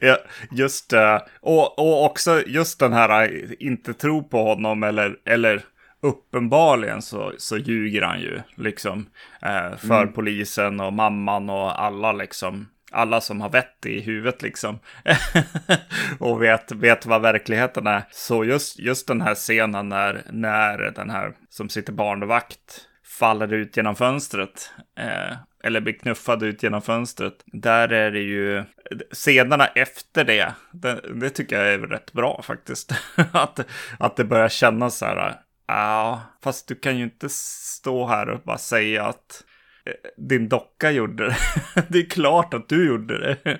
ja, 0.00 0.18
just 0.50 0.90
det. 0.90 1.26
Och, 1.40 1.78
och 1.78 2.04
också 2.04 2.42
just 2.46 2.78
den 2.78 2.92
här 2.92 3.32
eh, 3.32 3.50
inte 3.58 3.94
tro 3.94 4.22
på 4.22 4.38
honom 4.42 4.82
eller, 4.82 5.20
eller 5.24 5.64
uppenbarligen 6.00 7.02
så, 7.02 7.32
så 7.38 7.56
ljuger 7.56 8.02
han 8.02 8.20
ju 8.20 8.40
liksom 8.54 9.06
eh, 9.42 9.76
för 9.76 10.02
mm. 10.02 10.12
polisen 10.12 10.80
och 10.80 10.92
mamman 10.92 11.50
och 11.50 11.82
alla 11.82 12.12
liksom. 12.12 12.68
Alla 12.92 13.20
som 13.20 13.40
har 13.40 13.48
vett 13.48 13.86
i 13.86 14.00
huvudet 14.00 14.42
liksom. 14.42 14.78
och 16.18 16.42
vet, 16.42 16.72
vet 16.72 17.06
vad 17.06 17.22
verkligheten 17.22 17.86
är. 17.86 18.02
Så 18.10 18.44
just, 18.44 18.78
just 18.78 19.08
den 19.08 19.20
här 19.20 19.34
scenen 19.34 19.88
när, 19.88 20.22
när 20.30 20.78
den 20.78 21.10
här 21.10 21.32
som 21.48 21.68
sitter 21.68 21.92
barnvakt 21.92 22.86
faller 23.18 23.52
ut 23.52 23.76
genom 23.76 23.96
fönstret. 23.96 24.72
Eh, 24.98 25.36
eller 25.64 25.80
blir 25.80 25.92
knuffad 25.94 26.42
ut 26.42 26.62
genom 26.62 26.82
fönstret. 26.82 27.34
Där 27.46 27.92
är 27.92 28.10
det 28.10 28.20
ju 28.20 28.64
scenerna 29.12 29.66
efter 29.66 30.24
det. 30.24 30.54
Det, 30.72 31.00
det 31.14 31.30
tycker 31.30 31.56
jag 31.56 31.74
är 31.74 31.78
rätt 31.78 32.12
bra 32.12 32.42
faktiskt. 32.42 32.92
att, 33.32 33.60
att 33.98 34.16
det 34.16 34.24
börjar 34.24 34.48
kännas 34.48 34.98
så 34.98 35.06
här. 35.06 35.40
Ja, 35.70 36.20
fast 36.42 36.68
du 36.68 36.74
kan 36.74 36.98
ju 36.98 37.04
inte 37.04 37.28
stå 37.28 38.06
här 38.06 38.28
och 38.28 38.40
bara 38.44 38.58
säga 38.58 39.04
att 39.04 39.44
eh, 39.84 39.92
din 40.16 40.48
docka 40.48 40.90
gjorde 40.90 41.26
det. 41.26 41.36
det 41.88 41.98
är 41.98 42.10
klart 42.10 42.54
att 42.54 42.68
du 42.68 42.86
gjorde 42.86 43.18
det. 43.18 43.58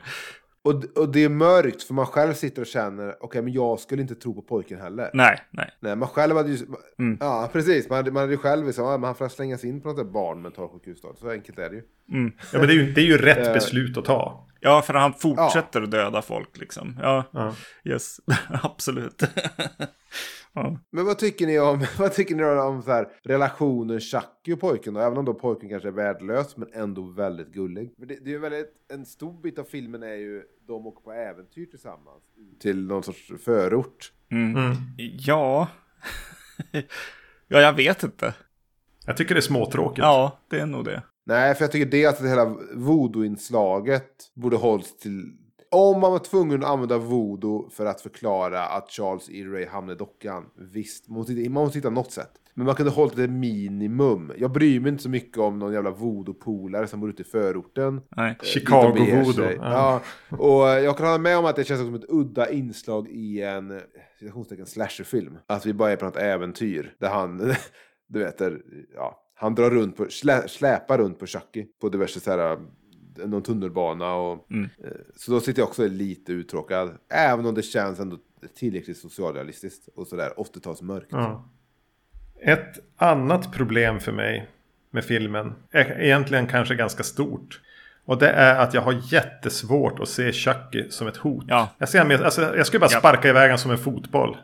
Och, 0.62 0.98
och 0.98 1.12
det 1.12 1.24
är 1.24 1.28
mörkt 1.28 1.82
för 1.82 1.94
man 1.94 2.06
själv 2.06 2.34
sitter 2.34 2.62
och 2.62 2.66
känner, 2.66 3.08
okej 3.08 3.18
okay, 3.20 3.42
men 3.42 3.52
jag 3.52 3.80
skulle 3.80 4.02
inte 4.02 4.14
tro 4.14 4.34
på 4.34 4.42
pojken 4.42 4.80
heller. 4.80 5.10
Nej, 5.14 5.40
nej. 5.50 5.70
Nej, 5.80 5.96
man 5.96 6.08
själv 6.08 6.36
hade 6.36 6.50
ju, 6.50 6.66
mm. 6.98 7.18
ja 7.20 7.50
precis, 7.52 7.88
man 7.88 7.96
hade, 7.96 8.10
man 8.10 8.20
hade 8.20 8.32
ju 8.32 8.38
själv 8.38 8.66
liksom, 8.66 8.84
ja, 8.84 8.98
man 8.98 9.14
får 9.14 9.28
slängas 9.28 9.64
in 9.64 9.80
på 9.80 9.88
något 9.88 9.96
där 9.96 10.04
barn 10.04 10.42
mentalsjukhus 10.42 11.00
då. 11.00 11.14
Så 11.14 11.30
enkelt 11.30 11.58
är 11.58 11.70
det 11.70 11.76
ju. 11.76 11.82
Mm. 12.12 12.32
Ja 12.52 12.58
men 12.58 12.66
det 12.68 12.72
är 12.72 12.76
ju, 12.76 12.92
det 12.92 13.00
är 13.00 13.06
ju 13.06 13.18
rätt 13.18 13.46
eh. 13.46 13.52
beslut 13.52 13.96
att 13.96 14.04
ta. 14.04 14.46
Ja, 14.60 14.82
för 14.82 14.94
han 14.94 15.14
fortsätter 15.14 15.80
ja. 15.80 15.84
att 15.84 15.90
döda 15.90 16.22
folk 16.22 16.58
liksom. 16.58 16.98
Ja, 17.02 17.24
ja. 17.32 17.54
yes, 17.84 18.20
absolut. 18.62 19.22
Men 20.90 21.04
vad 21.04 21.18
tycker 21.18 21.46
ni 21.46 21.58
om, 21.58 21.86
vad 21.98 22.12
tycker 22.12 22.34
ni 22.34 22.44
om 22.44 22.82
så 22.82 22.90
här, 22.90 23.08
relationen 23.22 24.00
Chucky 24.00 24.52
och 24.52 24.60
pojken 24.60 24.94
då? 24.94 25.00
Även 25.00 25.18
om 25.18 25.24
då 25.24 25.34
pojken 25.34 25.68
kanske 25.68 25.88
är 25.88 25.92
värdelös 25.92 26.56
men 26.56 26.68
ändå 26.72 27.02
väldigt 27.02 27.52
gullig. 27.52 27.94
Det, 27.96 28.06
det 28.06 28.30
är 28.30 28.32
ju 28.32 28.38
väldigt, 28.38 28.72
en 28.92 29.06
stor 29.06 29.42
bit 29.42 29.58
av 29.58 29.64
filmen 29.64 30.02
är 30.02 30.14
ju 30.14 30.42
de 30.66 30.86
åker 30.86 31.02
på 31.02 31.12
äventyr 31.12 31.66
tillsammans. 31.66 32.22
Till 32.60 32.86
någon 32.86 33.02
sorts 33.02 33.32
förort. 33.44 34.12
Mm. 34.30 34.56
Mm. 34.56 34.76
Ja. 35.18 35.68
ja, 37.48 37.60
jag 37.60 37.72
vet 37.72 38.02
inte. 38.02 38.34
Jag 39.06 39.16
tycker 39.16 39.34
det 39.34 39.38
är 39.38 39.42
småtråkigt. 39.42 39.98
Ja, 39.98 40.38
det 40.48 40.60
är 40.60 40.66
nog 40.66 40.84
det. 40.84 41.02
Nej, 41.26 41.54
för 41.54 41.64
jag 41.64 41.72
tycker 41.72 41.90
det 41.90 42.06
att 42.06 42.18
det 42.18 42.28
hela 42.28 42.56
voodoo-inslaget 42.74 44.32
borde 44.34 44.56
hållas 44.56 44.96
till 44.96 45.36
om 45.70 46.00
man 46.00 46.12
var 46.12 46.18
tvungen 46.18 46.64
att 46.64 46.70
använda 46.70 46.98
voodoo 46.98 47.70
för 47.70 47.86
att 47.86 48.00
förklara 48.00 48.64
att 48.66 48.90
Charles 48.90 49.30
E. 49.30 49.44
Ray 49.44 49.66
hamnade 49.66 49.92
i 49.92 49.96
dockan. 49.96 50.44
Visst, 50.56 51.08
man 51.08 51.18
måste, 51.18 51.32
man 51.32 51.64
måste 51.64 51.78
hitta 51.78 51.90
något 51.90 52.12
sätt. 52.12 52.30
Men 52.54 52.66
man 52.66 52.74
kunde 52.74 52.92
hållit 52.92 53.16
det 53.16 53.28
minimum. 53.28 54.32
Jag 54.38 54.52
bryr 54.52 54.80
mig 54.80 54.88
inte 54.88 55.02
så 55.02 55.08
mycket 55.08 55.38
om 55.38 55.58
någon 55.58 55.72
jävla 55.72 55.90
voodoo-polare 55.90 56.86
som 56.86 57.00
bor 57.00 57.10
ute 57.10 57.22
i 57.22 57.24
förorten. 57.24 58.00
Nej. 58.16 58.30
Eh, 58.30 58.46
Chicago 58.46 58.94
voodoo. 58.98 59.50
Ja. 59.52 60.00
ja. 60.28 60.36
Och 60.36 60.68
jag 60.68 60.96
kan 60.96 61.06
hålla 61.06 61.18
med 61.18 61.38
om 61.38 61.44
att 61.44 61.56
det 61.56 61.64
känns 61.64 61.80
som 61.80 61.94
ett 61.94 62.04
udda 62.08 62.50
inslag 62.50 63.08
i 63.08 63.42
en 63.42 63.80
citationstecken 64.18 64.66
slasherfilm. 64.66 65.38
Att 65.46 65.66
vi 65.66 65.72
bara 65.72 65.90
är 65.90 65.96
på 65.96 66.04
något 66.04 66.16
äventyr 66.16 66.94
där 66.98 67.08
han, 67.08 67.38
du 68.08 68.18
vet, 68.18 68.38
där, 68.38 68.62
ja, 68.94 69.22
han 69.34 69.54
drar 69.54 69.70
runt 69.70 69.96
på, 69.96 70.06
slä, 70.08 70.48
släpar 70.48 70.98
runt 70.98 71.18
på 71.18 71.26
Chucky 71.26 71.66
på 71.80 71.88
diverse 71.88 72.20
så 72.20 72.30
här 72.30 72.58
någon 73.16 73.42
tunnelbana. 73.42 74.14
Och, 74.14 74.50
mm. 74.50 74.70
Eh, 74.84 74.90
så 75.16 75.32
då 75.32 75.40
sitter 75.40 75.60
jag 75.60 75.68
också 75.68 75.86
lite 75.86 76.32
uttråkad. 76.32 76.90
Även 77.08 77.46
om 77.46 77.54
det 77.54 77.62
känns 77.62 78.00
ändå 78.00 78.18
tillräckligt 78.58 78.98
socialrealistiskt 78.98 79.88
och 79.94 80.06
sådär 80.06 80.32
80-talsmörkt. 80.36 81.06
Ja. 81.10 81.48
Ett 82.42 82.78
annat 82.96 83.52
problem 83.52 84.00
för 84.00 84.12
mig 84.12 84.48
med 84.90 85.04
filmen 85.04 85.54
är 85.70 86.00
egentligen 86.00 86.46
kanske 86.46 86.74
ganska 86.74 87.02
stort. 87.02 87.60
Och 88.04 88.18
det 88.18 88.28
är 88.28 88.58
att 88.58 88.74
jag 88.74 88.82
har 88.82 89.12
jättesvårt 89.12 90.00
att 90.00 90.08
se 90.08 90.32
Chucky 90.32 90.90
som 90.90 91.06
ett 91.06 91.16
hot. 91.16 91.44
Ja. 91.48 91.68
Jag, 91.78 91.88
ser 91.88 92.04
med, 92.04 92.22
alltså, 92.22 92.56
jag 92.56 92.66
skulle 92.66 92.80
bara 92.80 92.90
sparka 92.90 93.28
ja. 93.28 93.30
iväg 93.30 93.42
honom 93.42 93.58
som 93.58 93.70
en 93.70 93.78
fotboll. 93.78 94.36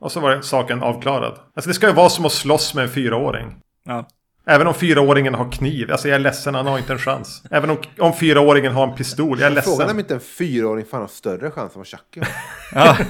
Och 0.00 0.12
så 0.12 0.20
var 0.20 0.40
saken 0.40 0.82
avklarad. 0.82 1.38
Alltså 1.54 1.68
det 1.70 1.74
ska 1.74 1.86
ju 1.86 1.92
vara 1.92 2.08
som 2.08 2.26
att 2.26 2.32
slåss 2.32 2.74
med 2.74 2.84
en 2.84 2.90
fyraåring. 2.90 3.56
Ja. 3.84 4.08
Även 4.50 4.66
om 4.66 4.74
fyraåringen 4.74 5.34
har 5.34 5.52
kniv. 5.52 5.90
Alltså 5.90 6.08
jag 6.08 6.14
är 6.14 6.18
ledsen, 6.18 6.54
han 6.54 6.66
har 6.66 6.78
inte 6.78 6.92
en 6.92 6.98
chans. 6.98 7.42
Även 7.50 7.70
om, 7.70 7.76
om 7.98 8.12
fyraåringen 8.12 8.72
har 8.72 8.88
en 8.88 8.96
pistol. 8.96 9.40
Jag 9.40 9.46
är 9.46 9.50
ledsen. 9.54 9.72
Frågan 9.72 9.88
är 9.88 9.92
om 9.92 9.98
inte 9.98 10.14
en 10.14 10.20
fyraåring 10.20 10.84
fan 10.84 11.00
har 11.00 11.08
större 11.08 11.50
chans 11.50 11.74
än 11.74 11.78
vad 11.78 11.86
Chucky 11.86 12.20
har. 12.20 12.28
ja. 12.72 12.94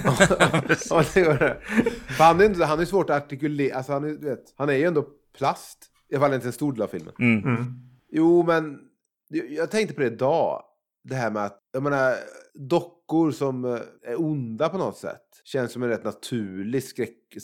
För 2.16 2.24
han 2.24 2.40
är, 2.40 2.64
han 2.64 2.81
är 2.81 2.85
svårt 2.85 3.11
att 3.11 3.24
artikulera. 3.24 3.77
Alltså 3.77 3.92
han, 3.92 4.05
är, 4.05 4.24
vet, 4.24 4.55
han 4.57 4.68
är 4.68 4.72
ju 4.72 4.85
ändå 4.85 5.07
plast. 5.38 5.79
I 6.11 6.14
alla 6.14 6.24
fall 6.24 6.35
inte 6.35 6.46
en 6.46 6.53
stor 6.53 6.72
del 6.72 6.83
av 6.83 6.87
filmen. 6.87 7.14
Mm. 7.18 7.44
Mm. 7.44 7.66
Jo, 8.12 8.44
men 8.46 8.79
jag 9.48 9.70
tänkte 9.70 9.94
på 9.94 10.01
det 10.01 10.07
idag. 10.07 10.62
Det 11.05 11.14
här 11.14 11.31
med 11.31 11.44
att, 11.44 11.59
jag 11.72 11.83
menar, 11.83 12.14
dockor 12.59 13.31
som 13.31 13.64
eh, 13.64 13.81
är 14.03 14.21
onda 14.21 14.68
på 14.68 14.79
något 14.79 14.97
sätt 14.97 15.23
känns 15.44 15.73
som 15.73 15.83
en 15.83 15.88
rätt 15.88 16.05
naturlig 16.05 16.83
skräck, 16.83 17.37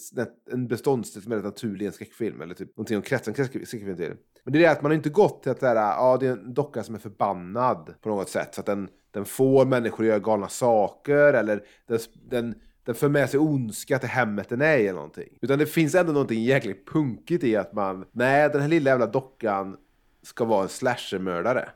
en 0.52 0.68
beståndsdel 0.68 1.22
som 1.22 1.32
är 1.32 1.36
rätt 1.36 1.44
naturlig 1.44 1.84
i 1.84 1.86
en 1.86 1.92
skräckfilm. 1.92 2.40
Eller 2.40 2.54
typ 2.54 2.76
någonting 2.76 2.96
om 2.96 3.02
kretsen 3.02 3.34
skräckfilm 3.34 3.96
till. 3.96 4.14
Men 4.44 4.52
det 4.52 4.58
är 4.58 4.60
det 4.60 4.70
att 4.70 4.82
man 4.82 4.90
har 4.90 4.96
inte 4.96 5.08
gått 5.08 5.42
till 5.42 5.52
att 5.52 5.60
det 5.60 5.70
ah, 5.70 6.12
ja 6.12 6.16
det 6.20 6.26
är 6.26 6.32
en 6.32 6.54
docka 6.54 6.82
som 6.82 6.94
är 6.94 6.98
förbannad 6.98 7.94
på 8.00 8.08
något 8.08 8.28
sätt. 8.28 8.54
Så 8.54 8.60
att 8.60 8.66
den, 8.66 8.88
den 9.10 9.24
får 9.24 9.64
människor 9.64 10.04
att 10.04 10.08
göra 10.08 10.18
galna 10.18 10.48
saker 10.48 11.34
eller 11.34 11.62
den, 11.86 11.98
den, 12.30 12.54
den 12.84 12.94
för 12.94 13.08
med 13.08 13.30
sig 13.30 13.40
ondska 13.40 13.98
till 13.98 14.08
hemmet 14.08 14.48
den 14.48 14.60
är 14.60 14.78
i 14.78 14.82
eller 14.82 14.92
någonting. 14.92 15.38
Utan 15.40 15.58
det 15.58 15.66
finns 15.66 15.94
ändå 15.94 16.12
någonting 16.12 16.42
jäkligt 16.42 16.86
punkigt 16.88 17.44
i 17.44 17.56
att 17.56 17.72
man, 17.72 18.04
nej 18.12 18.48
den 18.48 18.60
här 18.60 18.68
lilla 18.68 18.90
jävla 18.90 19.06
dockan 19.06 19.76
ska 20.22 20.44
vara 20.44 20.62
en 20.62 20.68
slashermördare. 20.68 21.68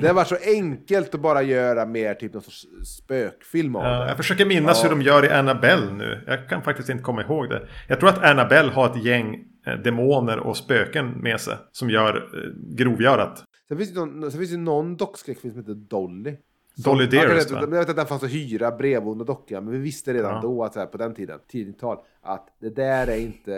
Det 0.00 0.12
varit 0.12 0.28
så 0.28 0.36
enkelt 0.46 1.14
att 1.14 1.20
bara 1.20 1.42
göra 1.42 1.86
mer 1.86 2.14
typ 2.14 2.32
någon 2.32 2.42
sorts 2.42 2.66
spökfilm 2.84 3.76
av 3.76 3.84
ja, 3.84 3.90
det. 3.90 4.08
Jag 4.08 4.16
försöker 4.16 4.46
minnas 4.46 4.82
ja. 4.82 4.88
hur 4.88 4.96
de 4.96 5.02
gör 5.02 5.24
i 5.24 5.28
Annabelle 5.30 5.92
nu. 5.92 6.24
Jag 6.26 6.48
kan 6.48 6.62
faktiskt 6.62 6.88
inte 6.88 7.02
komma 7.02 7.22
ihåg 7.22 7.48
det. 7.48 7.68
Jag 7.88 8.00
tror 8.00 8.08
att 8.08 8.24
Annabelle 8.24 8.72
har 8.72 8.86
ett 8.90 9.04
gäng 9.04 9.44
eh, 9.66 9.74
demoner 9.74 10.38
och 10.38 10.56
spöken 10.56 11.10
med 11.10 11.40
sig. 11.40 11.56
Som 11.72 11.90
gör 11.90 12.16
eh, 12.16 12.76
grovgörat. 12.76 13.44
Sen 13.68 13.78
finns 13.78 13.94
det 13.94 14.00
någon, 14.00 14.30
sen 14.30 14.40
finns 14.40 14.50
det 14.50 14.56
någon 14.56 14.96
dockskräckfilm 14.96 15.54
som 15.54 15.62
heter 15.62 15.74
Dolly. 15.74 16.36
Dolly 16.76 17.06
Dearest 17.06 17.50
Jag 17.50 17.66
vet 17.66 17.88
att 17.88 17.96
den 17.96 18.06
fanns 18.06 18.22
att 18.22 18.30
hyra 18.30 18.70
brevbonde 18.70 19.24
docka. 19.24 19.60
Men 19.60 19.72
vi 19.72 19.78
visste 19.78 20.14
redan 20.14 20.34
ja. 20.34 20.40
då 20.42 20.64
att 20.64 20.72
så 20.72 20.78
här, 20.78 20.86
på 20.86 20.98
den 20.98 21.14
tiden, 21.14 21.38
tidigt 21.48 21.78
tal, 21.78 21.98
att 22.22 22.46
det 22.60 22.70
där 22.70 23.06
är 23.06 23.16
inte 23.16 23.52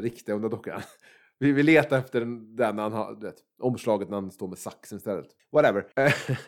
riktiga 0.00 0.34
onda 0.34 0.48
dockan. 0.48 0.80
Vi, 1.42 1.52
vi 1.52 1.62
letar 1.62 1.98
efter 1.98 2.20
den, 2.20 2.56
den 2.56 2.78
han 2.78 2.92
har, 2.92 3.14
vet, 3.14 3.34
omslaget 3.60 4.08
när 4.08 4.16
han 4.16 4.30
står 4.30 4.48
med 4.48 4.58
saxen 4.58 4.98
istället. 4.98 5.26
Whatever. 5.52 5.86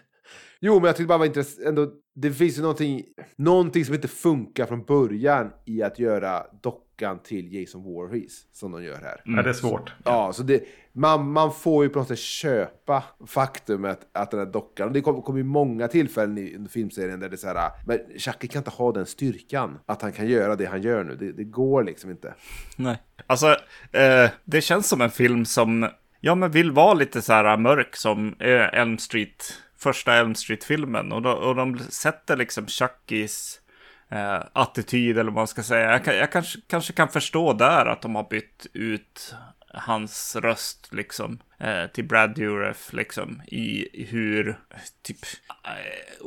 jo, 0.65 0.75
men 0.75 0.85
jag 0.85 0.97
tyckte 0.97 1.09
bara 1.09 1.19
var 1.19 1.27
intressant. 1.27 1.79
det 2.15 2.31
finns 2.31 2.59
ju 2.59 2.63
någonting, 2.63 3.05
någonting 3.37 3.85
som 3.85 3.95
inte 3.95 4.09
funkar 4.09 4.67
från 4.67 4.85
början 4.85 5.51
i 5.65 5.83
att 5.83 5.99
göra 5.99 6.47
dockan 6.63 7.19
till 7.19 7.55
Jason 7.55 7.83
Voorhees. 7.83 8.33
Som 8.53 8.73
de 8.73 8.85
gör 8.85 9.01
här. 9.01 9.23
Mm. 9.27 9.37
Ja, 9.37 9.43
det 9.43 9.49
är 9.49 9.53
svårt. 9.55 9.93
Ja, 10.05 10.33
så 10.33 10.43
det, 10.43 10.65
man, 10.93 11.33
man 11.33 11.53
får 11.53 11.85
ju 11.85 11.91
på 11.91 11.99
något 11.99 12.09
sätt 12.09 12.19
köpa 12.19 13.05
faktumet 13.27 14.01
att 14.13 14.31
den 14.31 14.41
här 14.41 14.47
dockan, 14.47 14.87
och 14.87 14.93
det 14.93 15.01
kommer 15.01 15.21
kom 15.21 15.37
ju 15.37 15.45
många 15.45 15.89
tillfällen 15.89 16.39
i 16.39 16.67
filmserien 16.71 17.21
där 17.21 17.29
det 17.29 17.35
är 17.35 17.39
så 17.39 17.49
här, 17.49 17.71
men 17.87 17.99
Chucky 18.19 18.49
kan 18.49 18.61
inte 18.61 18.71
ha 18.71 18.93
den 18.93 19.07
styrkan, 19.07 19.79
att 19.87 20.03
han 20.03 20.13
kan 20.13 20.29
göra 20.29 20.57
det 20.57 20.65
han 20.65 20.83
gör 20.83 21.05
nu. 21.05 21.17
Det, 21.17 21.33
det 21.33 21.45
går 21.45 21.85
liksom 21.85 22.11
inte. 22.11 22.35
Nej, 22.77 22.97
alltså 23.27 23.47
eh, 23.93 24.31
det 24.45 24.61
känns 24.61 24.89
som 24.89 25.01
en 25.01 25.11
film 25.11 25.45
som, 25.45 25.89
ja 26.21 26.35
men 26.35 26.51
vill 26.51 26.71
vara 26.71 26.95
lite 26.95 27.23
så 27.23 27.33
här 27.33 27.57
mörk 27.57 27.97
som 27.97 28.35
eh, 28.39 28.81
Elm 28.81 28.99
Street, 28.99 29.64
första 29.85 30.15
Elm 30.15 30.35
Street-filmen. 30.35 31.13
Och, 31.13 31.49
och 31.49 31.55
de 31.55 31.79
sätter 31.79 32.37
liksom 32.37 32.67
Chuckys 32.67 33.61
eh, 34.09 34.43
attityd 34.53 35.19
eller 35.19 35.31
vad 35.31 35.41
man 35.41 35.47
ska 35.47 35.63
säga. 35.63 35.93
Jag, 35.93 36.05
kan, 36.05 36.17
jag 36.17 36.33
kanske, 36.33 36.59
kanske 36.67 36.93
kan 36.93 37.09
förstå 37.09 37.53
där 37.53 37.87
att 37.87 38.03
de 38.03 38.15
har 38.15 38.29
bytt 38.31 38.67
ut 38.73 39.35
hans 39.75 40.37
röst 40.37 40.89
liksom 40.93 41.39
eh, 41.59 41.87
till 41.87 42.05
Brad 42.05 42.35
Dourif 42.35 42.93
liksom 42.93 43.43
i 43.47 43.89
hur 44.11 44.59
typ 45.03 45.19
eh, 45.65 46.27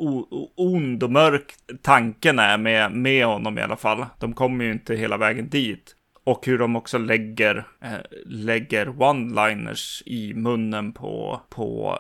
ond 0.56 1.04
och 1.04 1.12
mörk 1.12 1.54
tanken 1.82 2.39
är 2.39 2.58
med, 2.58 2.91
med 2.91 3.26
honom 3.26 3.58
i 3.58 3.62
alla 3.62 3.78
fall. 3.78 4.06
De 4.20 4.34
kommer 4.34 4.65
ju 4.65 4.72
inte 4.72 4.96
hela 4.96 5.17
vägen 5.17 5.50
dit. 5.50 5.93
Och 6.24 6.46
hur 6.46 6.58
de 6.58 6.76
också 6.76 6.98
lägger, 6.98 7.67
eh, 7.82 8.00
lägger 8.26 8.86
one-liners 8.86 10.04
i 10.06 10.34
munnen 10.34 10.93
på, 10.93 11.41
på 11.50 12.00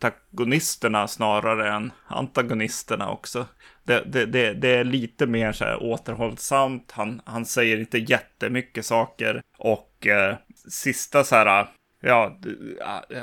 protagonisterna 0.00 1.08
snarare 1.08 1.72
än 1.72 1.92
antagonisterna 2.06 3.10
också. 3.10 3.46
Det, 3.84 4.02
det, 4.06 4.26
det, 4.26 4.54
det, 4.54 4.68
är 4.68 4.84
lite 4.84 5.26
mer 5.26 5.52
så 5.52 5.64
här 5.64 5.82
återhållsamt. 5.82 6.92
Han, 6.92 7.22
han 7.24 7.44
säger 7.44 7.80
inte 7.80 7.98
jättemycket 7.98 8.86
saker. 8.86 9.42
Och 9.58 10.06
eh, 10.06 10.36
sista 10.68 11.24
så 11.24 11.36
här, 11.36 11.66
ja, 12.00 12.38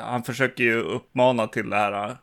han 0.02 0.24
försöker 0.24 0.64
ju 0.64 0.82
uppmana 0.82 1.48
till 1.48 1.70
det 1.70 1.76
här 1.76 2.18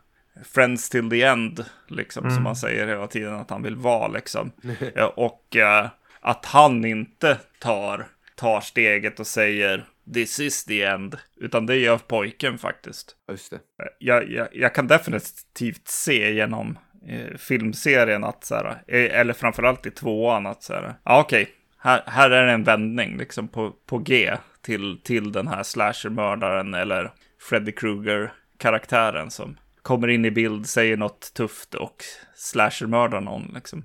Friends 0.53 0.89
till 0.89 1.09
the 1.09 1.23
end, 1.23 1.65
liksom, 1.87 2.31
som 2.31 2.43
man 2.43 2.55
säger 2.55 2.87
hela 2.87 3.07
tiden 3.07 3.33
att 3.33 3.49
han 3.49 3.63
vill 3.63 3.75
vara, 3.75 4.07
liksom. 4.07 4.51
Och 5.15 5.55
eh, 5.55 5.87
att 6.21 6.45
han 6.45 6.85
inte 6.85 7.37
tar, 7.59 8.07
tar 8.35 8.61
steget 8.61 9.19
och 9.19 9.27
säger 9.27 9.85
this 10.13 10.39
is 10.39 10.65
the 10.65 10.83
end, 10.83 11.17
utan 11.37 11.65
det 11.65 11.75
gör 11.75 11.97
pojken 11.97 12.57
faktiskt. 12.57 13.15
Just 13.31 13.51
det. 13.51 13.59
Jag, 13.99 14.31
jag, 14.31 14.47
jag 14.51 14.75
kan 14.75 14.87
definitivt 14.87 15.87
se 15.87 16.33
genom 16.33 16.77
eh, 17.07 17.37
filmserien 17.37 18.23
att 18.23 18.43
så 18.43 18.55
här, 18.55 18.83
eh, 18.87 19.19
eller 19.19 19.33
framförallt 19.33 19.85
i 19.85 19.91
tvåan 19.91 20.45
att 20.45 20.63
så 20.63 20.73
här, 20.73 20.93
ja 21.03 21.19
okej, 21.19 21.49
här, 21.77 22.03
här 22.05 22.31
är 22.31 22.45
det 22.45 22.51
en 22.51 22.63
vändning 22.63 23.17
liksom 23.17 23.47
på, 23.47 23.71
på 23.85 23.97
G 23.97 24.37
till, 24.61 25.01
till 25.03 25.31
den 25.31 25.47
här 25.47 25.63
slasher-mördaren 25.63 26.73
eller 26.73 27.11
Freddy 27.49 27.71
Krueger-karaktären 27.71 29.31
som 29.31 29.57
kommer 29.81 30.07
in 30.07 30.25
i 30.25 30.31
bild, 30.31 30.67
säger 30.67 30.97
något 30.97 31.33
tufft 31.33 31.75
och 31.75 32.03
slasher-mördar 32.35 33.21
någon 33.21 33.51
liksom. 33.53 33.83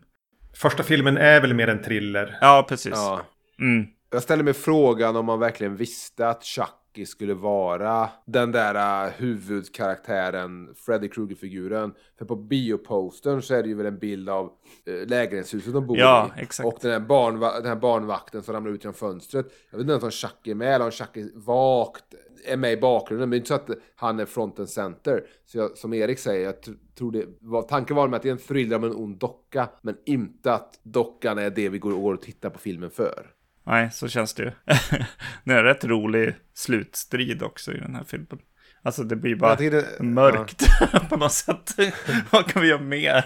Första 0.55 0.83
filmen 0.83 1.17
är 1.17 1.41
väl 1.41 1.55
mer 1.55 1.69
en 1.69 1.83
thriller. 1.83 2.39
Ja, 2.41 2.67
precis. 2.69 2.93
Ja. 2.95 3.21
Mm. 3.61 3.87
Jag 4.11 4.23
ställer 4.23 4.45
mig 4.45 4.53
frågan 4.55 5.17
om 5.17 5.27
man 5.27 5.39
verkligen 5.39 5.77
visste 5.77 6.29
att 6.29 6.45
Chucky 6.45 7.07
skulle 7.07 7.35
vara 7.35 8.11
den 8.27 8.53
där 8.53 9.07
uh, 9.07 9.13
huvudkaraktären, 9.17 10.75
Freddy 10.75 11.09
Krueger-figuren. 11.09 11.95
För 12.19 12.25
på 12.25 12.37
biopostern 12.37 13.43
så 13.43 13.55
är 13.55 13.63
det 13.63 13.69
ju 13.69 13.75
väl 13.75 13.87
en 13.87 13.99
bild 13.99 14.29
av 14.29 14.45
uh, 14.89 15.07
lägenhetshuset 15.07 15.73
de 15.73 15.87
bor 15.87 15.99
Ja, 15.99 16.31
i. 16.39 16.41
exakt. 16.43 16.67
Och 16.67 16.79
den 16.83 16.91
här, 16.93 17.01
barnva- 17.09 17.57
den 17.57 17.67
här 17.67 17.77
barnvakten 17.77 18.43
som 18.43 18.55
ramlar 18.55 18.71
ut 18.73 18.85
genom 18.85 18.95
fönstret. 18.95 19.47
Jag 19.71 19.79
vet 19.79 19.89
inte 19.91 20.05
om 20.07 20.11
Chucky 20.11 20.51
är 20.51 20.55
med 20.55 20.75
eller 20.75 20.85
om 20.85 20.91
Chucky 20.91 21.31
vagt 21.35 22.05
är 22.47 22.57
med 22.57 22.73
i 22.73 22.77
bakgrunden. 22.77 23.29
Men 23.29 23.31
det 23.31 23.37
är 23.37 23.39
inte 23.39 23.49
så 23.49 23.73
att 23.73 23.79
han 23.97 24.21
är 24.21 24.27
front 24.27 24.59
and 24.59 24.69
center. 24.69 25.27
Så 25.47 25.59
jag, 25.59 25.79
som 25.79 25.95
Erik 25.95 26.19
säger, 26.19 26.45
jag 26.45 26.55
tr- 26.55 26.77
tror 26.99 27.13
det 27.13 27.25
var, 27.41 27.63
tanken 27.63 27.97
var 27.97 28.09
med 28.09 28.17
att 28.17 28.23
det 28.23 28.29
är 28.29 28.33
en 28.33 28.39
thriller 28.39 28.77
om 28.77 28.85
en 28.85 28.95
ond 28.95 29.19
docka. 29.19 29.69
Men 29.83 29.97
inte 30.07 30.53
att 30.53 30.81
dockan 30.83 31.39
är 31.39 31.51
det 31.51 31.69
vi 31.69 31.79
går 31.79 32.15
och 32.15 32.23
tittar 32.23 32.51
på 32.51 32.59
filmen 32.59 32.91
för. 32.91 33.27
Nej, 33.69 33.91
så 33.93 34.09
känns 34.09 34.35
det 34.35 34.43
ju. 34.43 34.51
det 35.45 35.53
är 35.53 35.59
en 35.59 35.65
rätt 35.65 35.85
rolig 35.85 36.35
slutstrid 36.55 37.43
också 37.43 37.73
i 37.73 37.79
den 37.79 37.95
här 37.95 38.05
filmen. 38.05 38.39
Alltså 38.83 39.03
det 39.03 39.17
blir 39.17 39.37
bara 39.37 39.55
det- 39.55 40.01
mörkt 40.01 40.67
på 41.09 41.17
något 41.17 41.33
sätt. 41.33 41.75
Vad 42.31 42.47
kan 42.47 42.63
vi 42.63 42.69
göra 42.69 42.81
mer 42.81 43.25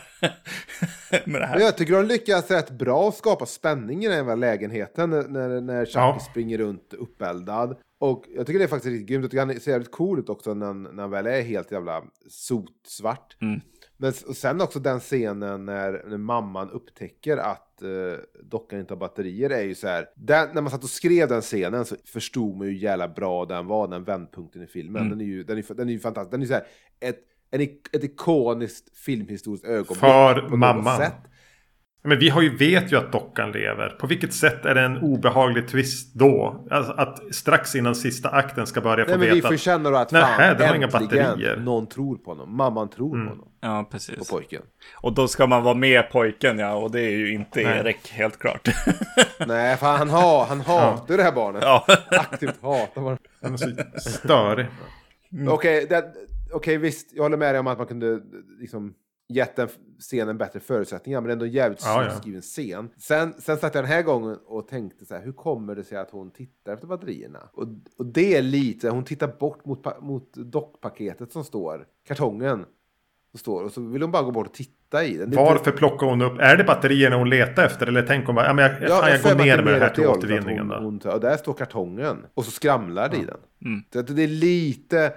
med 1.24 1.40
det 1.40 1.46
här? 1.46 1.55
Men 1.57 1.64
jag 1.64 1.76
tycker 1.76 1.92
de 1.92 2.05
lyckas 2.07 2.50
rätt 2.50 2.70
bra 2.70 3.09
att 3.09 3.16
skapa 3.16 3.46
spänning 3.46 4.05
i 4.05 4.09
den 4.09 4.26
här 4.26 4.37
lägenheten 4.37 5.11
när, 5.11 5.28
när, 5.28 5.61
när 5.61 5.85
Chucky 5.85 5.98
Ja. 5.98 6.18
springer 6.31 6.59
runt 6.59 6.94
uppeldad. 6.94 7.76
Och 8.00 8.24
jag 8.37 8.46
tycker 8.46 8.59
det 8.59 8.64
är 8.64 8.68
faktiskt 8.68 8.92
riktigt 8.92 9.09
grymt. 9.09 9.22
Jag 9.22 9.31
tycker 9.31 9.46
han 9.46 9.61
ser 9.61 9.70
jävligt 9.70 9.90
cool 9.92 10.18
ut 10.18 10.28
också 10.28 10.55
när, 10.55 10.66
han- 10.66 10.83
när 10.83 11.02
han 11.02 11.11
väl 11.11 11.26
är 11.26 11.42
helt 11.42 11.72
jävla 11.72 12.02
sotsvart. 12.28 13.37
Mm. 13.42 13.61
Men 14.03 14.12
och 14.27 14.37
sen 14.37 14.61
också 14.61 14.81
den 14.81 15.01
scenen 15.01 15.67
när, 15.67 16.05
när 16.09 16.17
mamman 16.17 16.71
upptäcker 16.71 17.37
att 17.37 17.83
uh, 17.83 18.15
dockan 18.43 18.81
inte 18.81 18.95
har 18.95 18.99
batterier 18.99 19.51
är 19.51 19.62
ju 19.62 19.75
så 19.75 19.87
här. 19.87 20.07
Den, 20.15 20.49
när 20.55 20.62
man 20.62 20.71
satt 20.71 20.85
och 20.85 20.91
skrev 20.91 21.29
den 21.29 21.41
scenen 21.43 21.85
så 21.85 21.97
förstod 22.05 22.57
man 22.57 22.67
ju 22.67 22.79
jävla 22.79 23.09
bra 23.09 23.45
den 23.45 23.67
var, 23.67 23.88
den 23.88 24.05
vändpunkten 24.05 24.62
i 24.62 24.67
filmen. 24.67 25.03
Mm. 25.03 25.11
Den, 25.11 25.21
är 25.21 25.31
ju, 25.31 25.45
den, 25.45 25.59
är, 25.59 25.75
den 25.75 25.88
är 25.88 25.99
fantastisk. 25.99 26.31
Den 26.31 26.41
är 26.41 26.45
ju 26.45 26.49
så 26.49 26.55
här, 26.55 26.67
ett, 27.01 27.19
en, 27.51 27.61
ett 27.93 28.05
ikoniskt 28.05 28.97
filmhistoriskt 28.97 29.67
ögonblick. 29.67 29.99
För 29.99 30.57
mamman. 30.57 30.97
sätt. 30.97 31.32
Men 32.05 32.19
vi 32.19 32.29
har 32.29 32.43
ju, 32.43 32.57
vet 32.57 32.93
ju 32.93 32.97
att 32.97 33.12
dockan 33.12 33.53
lever. 33.53 33.88
På 33.88 34.07
vilket 34.07 34.35
sätt 34.35 34.65
är 34.67 34.75
det 34.75 34.81
en 34.81 34.99
obehaglig 34.99 35.69
twist 35.69 36.15
då? 36.15 36.67
Alltså 36.71 36.93
att 36.93 37.35
strax 37.35 37.75
innan 37.75 37.95
sista 37.95 38.29
akten 38.29 38.67
ska 38.67 38.81
börja 38.81 39.05
få 39.05 39.11
Nej, 39.11 39.19
men 39.19 39.29
vi 39.29 39.35
veta 39.35 39.49
får 39.49 39.55
att 39.55 39.61
känna 39.61 39.91
då 39.91 39.97
att 39.97 40.12
Nej, 40.12 40.23
fan, 40.23 40.57
den 40.59 40.69
har 40.69 40.77
inga 40.77 40.88
batterier. 40.88 41.57
någon 41.57 41.87
tror 41.87 42.17
på 42.17 42.31
honom. 42.31 42.57
Mamman 42.57 42.91
tror 42.91 43.15
Mm. 43.15 43.27
på 43.27 43.33
honom. 43.33 43.49
Ja, 43.61 43.85
På 43.85 43.91
precis. 43.91 44.31
pojken. 44.31 44.62
Och 44.95 45.12
då 45.15 45.29
ska 45.29 45.47
man 45.47 45.62
vara 45.62 45.75
med 45.75 46.11
pojken, 46.11 46.59
ja. 46.59 46.75
Och 46.75 46.91
det 46.91 47.01
är 47.01 47.11
ju 47.17 47.33
inte 47.33 47.62
Nej. 47.62 47.79
Erik, 47.79 48.09
helt 48.12 48.38
klart. 48.38 48.69
Nej, 49.47 49.77
för 49.77 49.87
han, 49.97 50.11
ha, 50.11 50.47
han 50.49 50.61
hatar 50.61 51.05
ju 51.15 51.17
det 51.17 51.23
här 51.23 51.33
barnet. 51.33 51.62
ja. 51.62 51.87
Aktivt 52.11 52.62
hatar 52.62 53.01
barnet. 53.03 53.21
den 53.41 53.53
är 53.53 53.57
så 53.57 54.11
störig. 54.11 54.67
Okej, 55.49 55.87
det- 55.91 56.12
okej, 56.53 56.77
visst. 56.79 57.09
Jag 57.15 57.23
håller 57.23 57.37
med 57.37 57.55
dig 57.55 57.61
om 57.61 57.67
att 57.67 57.79
man 57.79 57.87
kunde 57.87 58.21
liksom 58.61 58.95
gett 59.29 59.57
den 59.57 59.69
scenen 60.03 60.38
bättre 60.38 60.61
förutsättningar. 60.61 61.21
Men 61.21 61.31
ändå 61.31 61.45
en 61.45 61.51
jävligt 61.51 61.83
Ja, 61.85 62.05
ja. 62.05 62.11
skriven 62.11 62.43
scen. 62.43 62.88
Sen, 62.97 63.35
sen 63.38 63.57
satt 63.59 63.75
jag 63.75 63.85
den 63.85 63.91
här 63.93 64.03
gången 64.03 64.38
och 64.47 64.69
tänkte 64.69 65.05
så 65.05 65.15
här. 65.15 65.23
Hur 65.23 65.33
kommer 65.33 65.75
det 65.75 65.85
sig 65.85 65.99
att 65.99 66.11
hon 66.11 66.31
tittar 66.31 66.73
efter 66.73 66.87
batterierna? 66.87 67.38
Och, 67.53 67.67
och 67.99 68.07
det 68.07 68.37
är 68.37 68.43
lite, 68.43 68.91
hon 68.91 69.05
tittar 69.05 69.29
bort 69.41 69.65
mot, 69.65 70.01
mot 70.03 70.33
dockpaketet 70.35 71.33
som 71.33 71.45
står. 71.45 71.87
Kartongen. 72.09 72.65
Som 73.31 73.38
står. 73.38 73.65
Och 73.65 73.73
så 73.73 73.81
vill 73.81 74.03
hon 74.03 74.11
bara 74.11 74.23
gå 74.23 74.31
bort 74.31 74.47
och 74.47 74.55
titta 74.55 75.05
i 75.05 75.17
den. 75.17 75.31
Det 75.31 75.37
Varför 75.37 75.71
plockar 75.71 76.07
hon 76.07 76.23
upp? 76.23 76.38
Är 76.38 76.57
det 76.57 76.65
batterierna 76.65 77.17
hon 77.17 77.31
letar 77.31 77.65
efter? 77.65 77.87
Eller 77.87 78.03
tänker 78.03 78.27
hon 78.27 78.35
bara, 78.35 78.47
ja 78.47 78.53
men 78.53 78.65
jag, 78.65 78.88
fan, 78.91 79.11
jag 79.11 79.21
för 79.21 79.35
går 79.35 79.45
ner 79.45 79.62
med 79.62 79.75
det 79.75 79.79
här 79.81 79.91
till 79.95 80.07
återvinningen 80.07 80.71
hon, 80.71 80.99
då. 80.99 81.09
hon, 81.09 81.15
och 81.15 81.21
där 81.21 81.37
står 81.37 81.55
kartongen. 81.55 82.27
Och 82.35 82.45
så 82.45 82.51
skramlar 82.51 83.09
det 83.09 83.17
i 83.17 83.25
den. 83.25 83.38
Mm. 83.65 83.83
Så 83.93 83.99
att 83.99 84.17
det 84.17 84.23
är 84.23 84.29
lite 84.29 85.12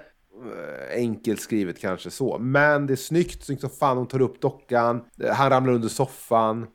enkelt 0.95 1.39
skrivet 1.41 1.79
kanske 1.79 2.09
så. 2.09 2.37
Men 2.39 2.87
det 2.87 2.93
är 2.93 2.95
snyggt, 2.95 3.43
snyggt 3.45 3.61
som 3.61 3.69
fan. 3.69 3.97
Hon 3.97 4.07
tar 4.07 4.21
upp 4.21 4.41
dockan. 4.41 5.01
Eh, 5.23 5.33
Han 5.33 5.49
ramlar 5.49 5.73
under 5.73 5.87
soffan. 5.87 6.67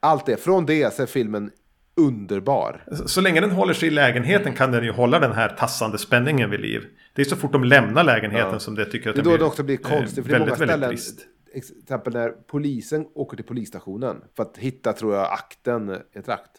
Allt 0.00 0.26
det. 0.26 0.36
Från 0.36 0.66
det 0.66 0.94
så 0.94 1.02
är 1.02 1.06
filmen 1.06 1.50
underbar. 1.96 2.84
Så, 2.92 3.08
så 3.08 3.20
länge 3.20 3.40
den 3.40 3.50
håller 3.50 3.74
sig 3.74 3.88
i 3.88 3.90
lägenheten 3.90 4.54
kan 4.54 4.72
den 4.72 4.84
ju 4.84 4.90
hålla 4.92 5.18
den 5.18 5.32
här 5.32 5.48
tassande 5.48 5.98
spänningen 5.98 6.50
vid 6.50 6.60
liv. 6.60 6.84
Det 7.14 7.22
är 7.22 7.26
så 7.26 7.36
fort 7.36 7.52
de 7.52 7.64
lämnar 7.64 8.04
lägenheten 8.04 8.52
Ja. 8.52 8.58
som 8.58 8.74
det 8.74 8.84
tycker 8.84 9.10
att 9.10 9.16
Det 9.16 9.22
den 9.22 9.24
då 9.24 9.30
blir, 9.30 9.38
det 9.38 9.44
också 9.44 9.62
blir 9.62 9.76
konstigt. 9.76 10.18
eh, 10.18 10.22
För 10.24 10.30
det 10.30 10.36
är 10.36 10.38
många 10.40 10.54
väldigt, 10.54 10.70
väldigt 10.82 11.00
ställen. 11.00 11.16
trist. 11.52 11.72
Till 11.72 11.82
exempel 11.82 12.12
när 12.12 12.30
polisen 12.30 13.06
åker 13.14 13.36
till 13.36 13.46
polisstationen. 13.46 14.16
För 14.36 14.42
att 14.42 14.58
hitta, 14.58 14.92
tror 14.92 15.14
jag, 15.14 15.32
akten, 15.32 15.88
ett 16.12 16.28
akt. 16.28 16.50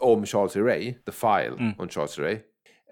Om 0.00 0.26
Charles 0.26 0.56
E. 0.56 0.60
Ray. 0.60 0.94
The 1.06 1.12
file 1.12 1.74
on 1.78 1.88
Charles 1.88 2.18
E. 2.18 2.22
Ray. 2.22 2.38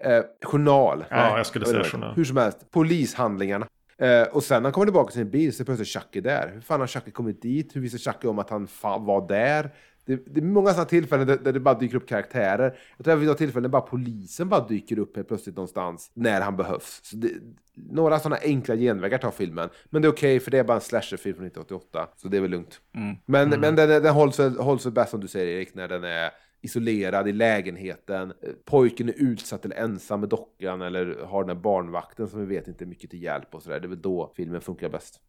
Eh, 0.03 0.23
journal. 0.43 1.05
Ja, 1.09 1.37
jag 1.37 1.45
skulle 1.45 1.65
säga 1.65 1.83
journal. 1.83 2.15
Hur 2.15 2.23
som 2.23 2.37
helst. 2.37 2.71
Polishandlingarna. 2.71 3.67
Eh, 3.97 4.23
och 4.23 4.43
sen 4.43 4.63
när 4.63 4.67
han 4.67 4.73
kommer 4.73 4.85
tillbaka 4.85 5.11
till 5.11 5.19
sin 5.19 5.29
bil 5.29 5.53
så 5.53 5.63
är 5.63 5.65
plötsligt 5.65 5.87
Chucky 5.87 6.21
där. 6.21 6.51
Hur 6.53 6.61
fan 6.61 6.79
har 6.79 6.87
Chucky 6.87 7.11
kommit 7.11 7.41
dit? 7.41 7.75
Hur 7.75 7.81
visste 7.81 7.97
Chucky 7.97 8.27
om 8.27 8.39
att 8.39 8.49
han 8.49 8.67
var 8.81 9.27
där? 9.27 9.69
Det, 10.05 10.15
det 10.25 10.39
är 10.39 10.43
många 10.43 10.69
sådana 10.69 10.85
tillfällen 10.85 11.27
där, 11.27 11.37
där 11.37 11.53
det 11.53 11.59
bara 11.59 11.79
dyker 11.79 11.97
upp 11.97 12.07
karaktärer. 12.07 12.77
Jag 12.97 13.03
tror 13.03 13.13
att 13.13 13.19
vid 13.19 13.27
något 13.27 13.37
tillfälle 13.37 13.63
där 13.63 13.69
bara 13.69 13.81
polisen 13.81 14.49
bara 14.49 14.67
dyker 14.67 14.99
upp 14.99 15.15
helt 15.15 15.27
plötsligt 15.27 15.55
någonstans 15.55 16.11
när 16.13 16.41
han 16.41 16.57
behövs. 16.57 16.99
Så 17.03 17.15
det, 17.15 17.29
några 17.75 18.19
sådana 18.19 18.37
enkla 18.41 18.75
genvägar 18.75 19.17
tar 19.17 19.31
filmen. 19.31 19.69
Men 19.89 20.01
det 20.01 20.07
är 20.07 20.11
okej 20.11 20.39
för 20.39 20.51
det 20.51 20.59
är 20.59 20.63
bara 20.63 20.75
en 20.75 20.81
slasherfilm 20.81 21.35
från 21.35 21.45
1988. 21.45 22.07
Så 22.17 22.27
det 22.27 22.37
är 22.37 22.41
väl 22.41 22.51
lugnt. 22.51 22.81
Men, 23.25 23.49
men 23.49 23.75
den, 23.75 23.75
den 23.75 24.13
hålls, 24.13 24.37
hålls 24.37 24.85
väl 24.85 24.93
bäst 24.93 25.11
som 25.11 25.19
du 25.19 25.27
säger 25.27 25.57
Erik, 25.57 25.75
när 25.75 25.87
den 25.87 26.03
är 26.03 26.31
isolerad 26.61 27.27
i 27.27 27.31
lägenheten. 27.31 28.31
Eh, 28.43 28.49
Pojken 28.65 29.09
är 29.09 29.13
utsatt 29.17 29.65
eller 29.65 29.75
ensam 29.75 30.19
med 30.19 30.29
dockan 30.29 30.81
eller 30.81 31.25
har 31.25 31.43
den 31.43 31.55
här 31.57 31.63
barnvakten 31.63 32.27
som 32.27 32.39
vi 32.39 32.45
vet 32.55 32.67
inte 32.67 32.83
är 32.83 32.85
mycket 32.85 33.09
till 33.09 33.23
hjälp 33.23 33.55
och 33.55 33.63
sådär. 33.63 33.79
Det 33.79 33.85
är 33.85 33.89
väl 33.89 34.01
då 34.01 34.33
filmen 34.37 34.61
funkar 34.61 34.89
bäst. 34.89 35.19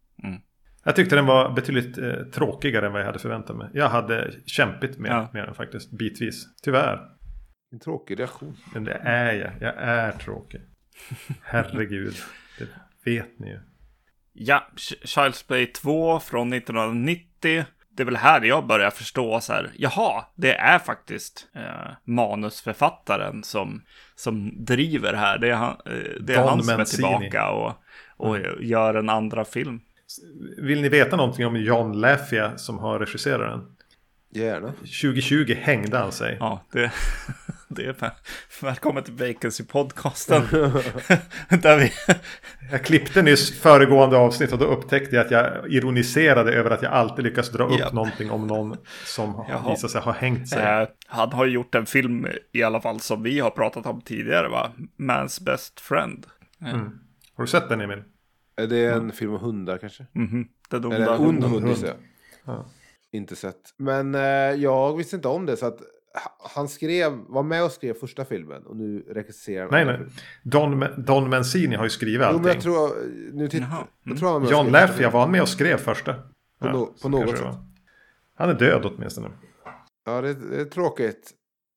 Jag 0.85 0.97
tyckte 0.97 1.17
den 1.17 1.27
var 1.27 1.53
betydligt 1.53 1.99
eh, 1.99 2.13
tråkigare 2.33 2.87
än 2.87 2.93
vad 2.93 3.01
jag 3.01 3.07
hade 3.07 3.19
förväntat 3.19 3.57
mig. 3.57 3.69
Jag 3.75 3.89
hade 3.89 4.33
kämpigt 4.47 4.99
med, 4.99 5.11
Ja. 5.11 5.29
med 5.33 5.45
den 5.49 5.55
faktiskt, 5.55 5.91
bitvis. 5.91 6.45
Tyvärr. 6.63 7.09
En 7.73 7.81
tråkig 7.81 8.19
reaktion. 8.21 8.57
Men 8.75 8.85
det 8.85 8.93
är 8.93 9.33
jag. 9.35 9.51
Jag 9.61 9.75
är 9.83 10.13
tråkig. 10.13 10.61
Herregud. 11.43 12.15
Det 12.59 12.67
vet 13.11 13.39
ni 13.39 13.49
ju. 13.49 13.59
Ja, 14.33 14.67
Ch- 14.77 15.03
Child's 15.05 15.47
Play 15.47 15.67
2 15.67 16.21
från 16.21 16.53
1990. 16.53 17.65
Det 17.97 18.03
är 18.03 18.05
väl 18.05 18.17
här 18.17 18.41
jag 18.43 18.67
börjar 18.67 18.91
förstå 18.91 19.41
så 19.41 19.53
här, 19.53 19.71
jaha, 19.77 20.25
det 20.35 20.55
är 20.55 20.79
faktiskt 20.79 21.47
eh, 21.55 21.93
manusförfattaren 22.05 23.43
som, 23.43 23.83
som 24.15 24.65
driver 24.65 25.15
här. 25.15 25.39
Det 25.39 25.51
är 25.51 25.55
han, 25.55 25.77
eh, 25.87 25.93
det 26.21 26.35
är 26.35 26.39
Don 26.39 26.49
han 26.49 26.63
som 26.63 26.73
är 26.73 26.77
Mancini. 26.77 27.09
tillbaka 27.09 27.51
och, 27.51 27.73
och 28.17 28.39
gör 28.61 28.95
en 28.95 29.09
andra 29.09 29.45
film. 29.45 29.81
Vill 30.59 30.83
ni 30.83 30.89
veta 30.89 31.17
någonting 31.17 31.47
om 31.47 31.57
John 31.57 31.93
Lafia 32.01 32.59
som 32.59 32.79
har 32.79 32.99
regisserat 32.99 33.51
den? 33.51 33.77
Gärna. 34.43 34.69
2020 34.73 35.55
hängde 35.61 35.99
han 35.99 36.13
sig. 36.13 36.37
Ja, 36.41 36.61
det, 36.73 36.93
det 37.77 37.87
är 37.87 37.93
väl- 37.93 38.11
välkommen 38.63 39.03
till 39.05 39.15
Vacancy-podcasten. 39.15 40.43
där 41.63 41.79
vi, 41.79 41.93
Jag 42.71 42.85
klippte 42.85 43.23
nyss 43.23 43.61
föregående 43.61 44.17
avsnitt 44.17 44.53
och 44.53 44.59
då 44.59 44.65
upptäckte 44.65 45.17
jag 45.17 45.25
att 45.25 45.31
jag 45.31 45.73
ironiserade 45.73 46.53
över 46.53 46.71
att 46.71 46.83
jag 46.83 46.93
alltid 46.93 47.25
lyckas 47.25 47.51
dra 47.51 47.65
upp 47.65 47.77
Ja. 47.79 47.91
någonting 47.93 48.31
om 48.31 48.47
någon 48.47 48.77
som 49.05 49.45
Jaha. 49.49 49.71
visar 49.71 49.89
sig 49.89 50.01
ha 50.01 50.13
hängt 50.13 50.49
sig. 50.49 50.63
eh, 50.83 50.89
han 51.07 51.33
har 51.33 51.45
ju 51.47 51.53
gjort 51.53 51.75
en 51.75 51.87
film 51.87 52.27
i 52.53 52.63
alla 52.63 52.81
fall 52.81 53.01
som 53.01 53.23
vi 53.23 53.41
har 53.41 53.51
pratat 53.51 53.87
om 53.87 54.01
tidigare, 54.01 54.49
va? 54.49 54.73
Man's 54.99 55.45
Best 55.45 55.81
Friend. 55.81 56.27
Har 57.37 57.45
du 57.45 57.47
sett 57.47 57.69
den 57.69 57.81
Emil? 57.81 58.03
Är 58.57 58.67
det 58.67 58.85
en 58.93 59.13
film 59.13 59.33
om 59.35 59.41
hundar 59.41 59.79
kanske? 59.79 60.07
Mhm, 60.13 60.49
Den 60.71 60.93
Eller 60.93 61.11
onda 61.11 61.15
en 61.15 61.29
ond 61.29 61.45
hund. 61.65 61.77
Ja. 62.47 62.67
Inte 63.13 63.37
sett. 63.37 63.57
Men 63.77 64.15
eh, 64.15 64.21
jag 64.63 64.97
visste 64.97 65.17
inte 65.17 65.29
om 65.29 65.47
det 65.47 65.57
så 65.57 65.67
att 65.67 65.79
han 66.55 66.69
skrev, 66.69 67.13
var 67.29 67.43
med 67.43 67.65
och 67.65 67.73
skrev 67.73 67.95
första 67.95 68.25
filmen 68.25 68.63
och 68.67 68.77
nu 68.77 69.05
regisserar 69.11 69.61
han. 69.63 69.71
Nej, 69.71 69.85
nej. 69.85 70.09
Don, 70.43 70.85
Don 71.05 71.31
Mancini 71.31 71.77
har 71.77 71.85
ju 71.85 71.91
skrivit 71.91 72.21
Jo, 72.21 72.27
allting. 72.27 72.43
men 72.43 72.53
jag 72.55 72.63
tror, 72.63 72.91
nu 73.33 73.49
titt, 73.49 73.61
Jaha. 73.61 73.87
jag 74.05 74.19
tror 74.19 74.29
han 74.29 74.33
var 74.35 74.41
med 74.41 74.47
och 74.59 74.65
John 74.65 74.73
Laffia 74.73 75.11
var 75.11 75.21
han 75.21 75.31
med 75.31 75.43
och 75.43 75.49
skrev 75.49 75.77
första? 75.77 76.15
På 76.59 76.67
no- 76.69 76.87
på 76.87 76.93
så 76.97 77.09
något 77.09 77.39
sätt. 77.39 77.47
Han 78.35 78.51
är 78.51 78.55
död 78.55 78.85
åtminstone. 78.85 79.31
Ja, 80.07 80.21
det, 80.21 80.35
det 80.35 80.61
är 80.61 80.65
tråkigt. 80.65 81.31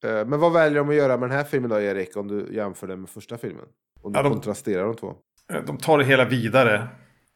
Eh, 0.05 0.25
Men 0.25 0.39
vad 0.39 0.53
väljer 0.53 0.77
de 0.79 0.89
att 0.89 0.95
göra 0.95 1.17
med 1.17 1.29
den 1.29 1.38
här 1.38 1.43
filmen 1.45 1.69
då, 1.69 1.81
Erik? 1.81 2.17
Om 2.17 2.27
du 2.27 2.47
jämför 2.55 2.88
den 2.88 2.99
med 3.01 3.09
första 3.09 3.38
filmen? 3.38 3.65
Om 4.01 4.13
du 4.13 4.19
Ja, 4.19 4.23
de- 4.23 4.31
kontrasterar 4.33 4.83
de 4.86 4.95
två. 4.95 5.13
Eh, 5.53 5.63
De 5.65 5.77
tar 5.77 5.97
det 5.97 6.05
hela 6.05 6.25
vidare 6.25 6.88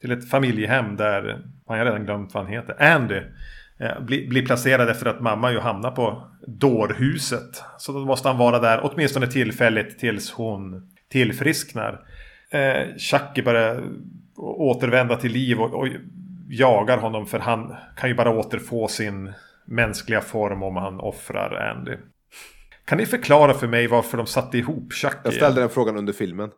till 0.01 0.11
ett 0.11 0.29
familjehem 0.29 0.95
där, 0.95 1.45
man 1.67 1.77
har 1.77 1.85
redan 1.85 2.05
glömt 2.05 2.33
vad 2.33 2.43
han 2.43 2.53
heter, 2.53 2.83
Andy. 2.95 3.21
Eh, 3.80 3.99
Blir, 4.01 4.45
placerad 4.45 4.89
efter 4.89 5.05
att 5.05 5.21
mamma 5.21 5.51
ju 5.51 5.59
hamnar 5.59 5.91
på 5.91 6.27
dårhuset. 6.47 7.63
Så 7.77 7.91
då 7.91 7.99
måste 7.99 8.27
han 8.27 8.38
vara 8.38 8.59
där 8.59 8.80
åtminstone 8.84 9.27
tillfälligt 9.27 9.99
tills 9.99 10.32
hon 10.32 10.91
tillfrisknar. 11.09 11.99
Eh, 12.51 12.97
Chucky 12.97 13.41
börjar 13.41 13.84
återvända 14.38 15.15
till 15.15 15.32
liv 15.32 15.59
och, 15.59 15.73
och 15.73 15.88
jagar 16.49 16.97
honom 16.97 17.25
för 17.25 17.39
han 17.39 17.75
kan 17.97 18.09
ju 18.09 18.15
bara 18.15 18.39
återfå 18.39 18.88
sin 18.88 19.34
mänskliga 19.65 20.21
form 20.21 20.63
om 20.63 20.75
han 20.75 20.99
offrar 20.99 21.55
Andy. 21.55 21.95
Kan 22.86 22.97
ni 22.97 23.05
förklara 23.05 23.53
för 23.53 23.67
mig 23.67 23.88
varför 23.88 24.17
de 24.17 24.25
satte 24.25 24.57
ihop 24.57 24.93
Chucky? 24.93 25.17
Jag 25.23 25.34
ställde 25.34 25.61
den 25.61 25.69
frågan 25.69 25.97
under 25.97 26.13
filmen. 26.13 26.49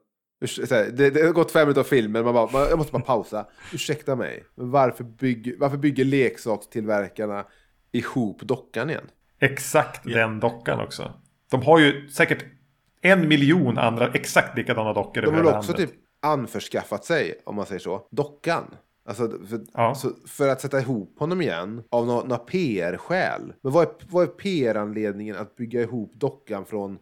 Här, 0.41 0.91
Det, 0.91 1.09
det 1.09 1.21
har 1.25 1.33
gått 1.33 1.51
fem 1.51 1.61
minuter 1.61 1.81
av 1.81 1.85
filmen, 1.85 2.23
man 2.23 2.33
bara, 2.33 2.69
jag 2.69 2.77
måste 2.77 2.91
bara 2.93 3.01
pausa. 3.03 3.45
Ursäkta 3.73 4.15
mig, 4.15 4.43
varför, 4.55 5.03
bygg, 5.03 5.55
varför 5.59 5.77
bygger 5.77 6.05
leksakstillverkarna 6.05 7.45
ihop 7.91 8.41
dockan 8.41 8.89
igen? 8.89 9.09
Exakt 9.39 10.03
den 10.03 10.39
dockan 10.39 10.79
också. 10.79 11.13
De 11.51 11.61
har 11.61 11.79
ju 11.79 12.09
säkert 12.09 12.45
en 13.01 13.27
miljon 13.27 13.77
andra 13.77 14.07
exakt 14.07 14.57
likadana 14.57 14.93
dockor 14.93 15.21
De 15.21 15.33
har 15.35 15.43
också 15.43 15.71
landet. 15.71 15.77
typ 15.77 15.99
anförskaffat 16.21 17.05
sig, 17.05 17.41
om 17.43 17.55
man 17.55 17.65
säger 17.65 17.79
så, 17.79 18.07
dockan. 18.11 18.63
Alltså, 19.05 19.29
för, 19.49 19.61
Ja. 19.73 19.95
så, 19.95 20.09
för 20.27 20.47
att 20.47 20.61
sätta 20.61 20.79
ihop 20.79 21.19
honom 21.19 21.41
igen 21.41 21.83
av 21.89 22.05
några 22.05 22.23
nå 22.27 22.37
PR-skäl. 22.37 23.53
Men 23.61 23.71
vad 23.71 23.83
är, 23.87 23.91
vad 24.09 24.23
är 24.23 24.27
PR-anledningen 24.27 25.35
att 25.35 25.55
bygga 25.55 25.81
ihop 25.81 26.13
dockan 26.15 26.65
från 26.65 26.99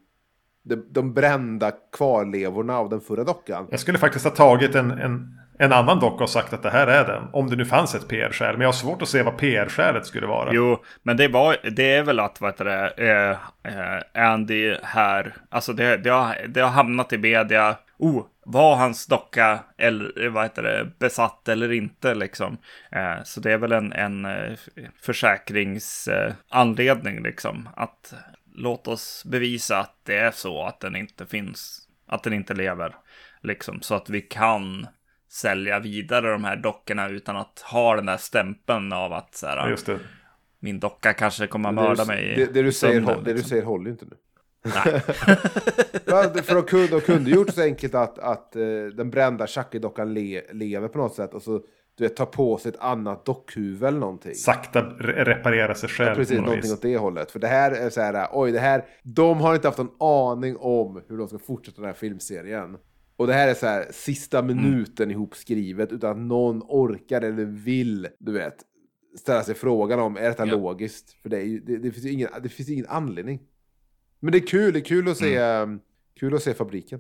de, 0.70 0.86
de 0.90 1.14
brända 1.14 1.72
kvarlevorna 1.98 2.78
av 2.78 2.90
den 2.90 3.02
förra 3.02 3.24
dockan? 3.24 3.68
Jag 3.72 3.80
skulle 3.80 3.98
faktiskt 3.98 4.26
ha 4.26 4.32
tagit 4.32 4.76
en, 4.76 4.92
en, 4.92 5.40
en 5.58 5.74
annan 5.74 6.00
docka 6.00 6.24
och 6.24 6.30
sagt 6.30 6.54
att 6.54 6.64
det 6.64 6.70
här 6.70 6.88
är 6.88 7.08
den. 7.08 7.24
Om 7.34 7.50
det 7.50 7.56
nu 7.56 7.66
fanns 7.66 7.96
ett 7.96 8.08
PR-skäl. 8.08 8.54
Men 8.54 8.62
jag 8.62 8.68
har 8.68 8.74
svårt 8.74 9.02
att 9.02 9.10
se 9.10 9.24
vad 9.24 9.38
PR-skälet 9.38 10.06
skulle 10.06 10.28
vara. 10.28 10.50
Jo, 10.54 10.78
men 11.04 11.18
det, 11.18 11.28
var, 11.28 11.58
det 11.72 11.96
är 11.96 12.04
väl 12.04 12.20
att 12.20 12.42
vad 12.42 12.52
heter 12.52 12.66
det, 12.66 12.94
eh, 12.98 13.38
eh, 13.74 14.32
Andy 14.32 14.76
här, 14.84 15.36
alltså 15.50 15.74
det, 15.74 15.98
det, 15.98 16.10
har, 16.10 16.36
det 16.48 16.62
har 16.62 16.70
hamnat 16.70 17.14
i 17.14 17.18
media. 17.18 17.76
Oh, 17.98 18.24
var 18.52 18.76
hans 18.76 19.08
docka 19.08 19.60
eller 19.78 20.30
vad 20.30 20.44
heter 20.44 20.64
det, 20.64 20.92
besatt 21.00 21.48
eller 21.48 21.72
inte 21.72 22.16
liksom. 22.16 22.58
Eh, 22.92 23.24
så 23.24 23.40
det 23.40 23.52
är 23.52 23.58
väl 23.58 23.72
en, 23.72 23.94
en 23.94 24.26
eh, 24.26 24.54
försäkringsanledning 25.02 27.16
eh, 27.16 27.24
liksom. 27.24 27.70
Att 27.76 28.14
låt 28.60 28.88
oss 28.88 29.24
bevisa 29.26 29.78
att 29.80 29.96
det 30.04 30.16
är 30.18 30.32
så 30.32 30.64
att 30.64 30.80
den 30.80 30.96
inte 30.96 31.26
finns, 31.26 31.88
att 32.08 32.24
den 32.24 32.34
inte 32.34 32.54
lever. 32.54 32.96
Liksom, 33.44 33.82
så 33.82 33.96
att 33.96 34.10
vi 34.10 34.22
kan 34.22 34.88
sälja 35.32 35.80
vidare 35.80 36.32
de 36.32 36.44
här 36.44 36.56
dockorna 36.56 37.10
utan 37.10 37.38
att 37.38 37.60
ha 37.60 37.96
den 37.96 38.06
där 38.06 38.18
stämpeln 38.18 38.94
av 38.94 39.14
att 39.14 39.36
så 39.36 39.48
här, 39.48 39.58
Ja, 39.58 39.70
Just 39.70 39.86
det. 39.86 40.00
min 40.60 40.80
docka 40.80 41.14
kanske 41.14 41.48
kommer 41.48 41.70
att 41.70 41.76
mörda 41.76 42.06
mig. 42.06 42.34
Det, 42.36 42.46
det, 42.54 42.62
du 42.62 42.72
säger, 42.72 42.94
sönder, 42.94 43.16
det 43.16 43.24
du 43.24 43.34
liksom. 43.34 43.50
säger 43.50 43.64
håller 43.64 43.86
ju 43.86 43.92
inte 43.92 44.06
nu. 44.06 44.16
Nej. 44.64 45.02
Det- 46.34 46.44
för 46.44 46.56
de 46.56 46.64
kunde, 46.64 46.88
de 46.88 47.02
kunde 47.02 47.30
gjort 47.32 47.50
så 47.54 47.62
enkelt 47.62 47.96
att, 47.96 48.20
att 48.20 48.56
eh, 48.56 48.62
den 48.94 49.10
brända 49.10 49.46
Chucky-dockan 49.48 50.14
le, 50.14 50.42
lever 50.54 50.88
på 50.88 50.98
något 50.98 51.16
sätt 51.16 51.34
och 51.34 51.42
så 51.42 51.62
du 52.00 52.04
vet, 52.06 52.16
ta 52.16 52.26
på 52.26 52.58
sig 52.58 52.70
ett 52.70 52.80
annat 52.80 53.26
dockhuvud 53.26 53.84
eller 53.84 54.00
någonting. 54.00 54.36
Sakta 54.36 54.82
re- 54.82 55.24
reparera 55.26 55.76
sig 55.76 55.90
själv. 55.90 56.10
Ja, 56.10 56.16
precis, 56.16 56.30
på 56.36 56.42
något 56.42 56.46
någonting 56.46 56.70
vis. 56.70 56.78
åt 56.78 56.82
det 56.82 56.98
hållet. 56.98 57.32
För 57.32 57.40
det 57.40 57.48
här 57.48 57.72
är 57.72 57.90
så 57.90 58.02
här, 58.02 58.28
oj, 58.32 58.52
det 58.52 58.60
här, 58.60 58.86
de 59.04 59.38
har 59.38 59.56
inte 59.56 59.68
haft 59.68 59.80
en 59.80 59.90
aning 60.00 60.58
om 60.58 61.02
hur 61.08 61.18
de 61.18 61.28
ska 61.28 61.40
fortsätta 61.40 61.76
den 61.82 61.86
här 61.86 61.94
filmserien. 61.94 62.78
Och 63.16 63.28
det 63.28 63.34
här 63.34 63.48
är 63.48 63.54
så 63.54 63.66
här, 63.68 63.86
sista 63.92 64.42
minuten 64.42 65.12
ihopskrivet 65.12 65.92
utan 65.92 66.12
att 66.12 66.18
någon 66.18 66.62
orkar 66.68 67.22
eller 67.22 67.46
vill, 67.46 68.08
du 68.20 68.32
vet, 68.32 68.56
ställa 69.20 69.44
sig 69.44 69.56
frågan 69.56 70.00
om, 70.00 70.18
är 70.18 70.22
detta 70.22 70.46
Ja. 70.48 70.52
logiskt? 70.56 71.12
För 71.22 71.30
det, 71.30 71.38
är 71.38 71.44
ju, 71.46 71.60
det, 71.60 71.78
det, 71.78 71.92
finns 71.92 72.06
ju 72.06 72.12
ingen, 72.12 72.30
det 72.44 72.50
finns 72.50 72.70
ingen 72.70 72.86
anledning. 72.90 73.40
Men 74.20 74.32
det 74.32 74.38
är 74.38 74.48
kul, 74.48 74.74
det 74.74 74.80
är 74.80 74.84
kul 74.84 75.10
att 75.10 75.18
se, 75.18 75.36
Mm. 75.38 75.80
kul 76.20 76.36
att 76.36 76.44
se 76.44 76.54
fabriken. 76.54 77.00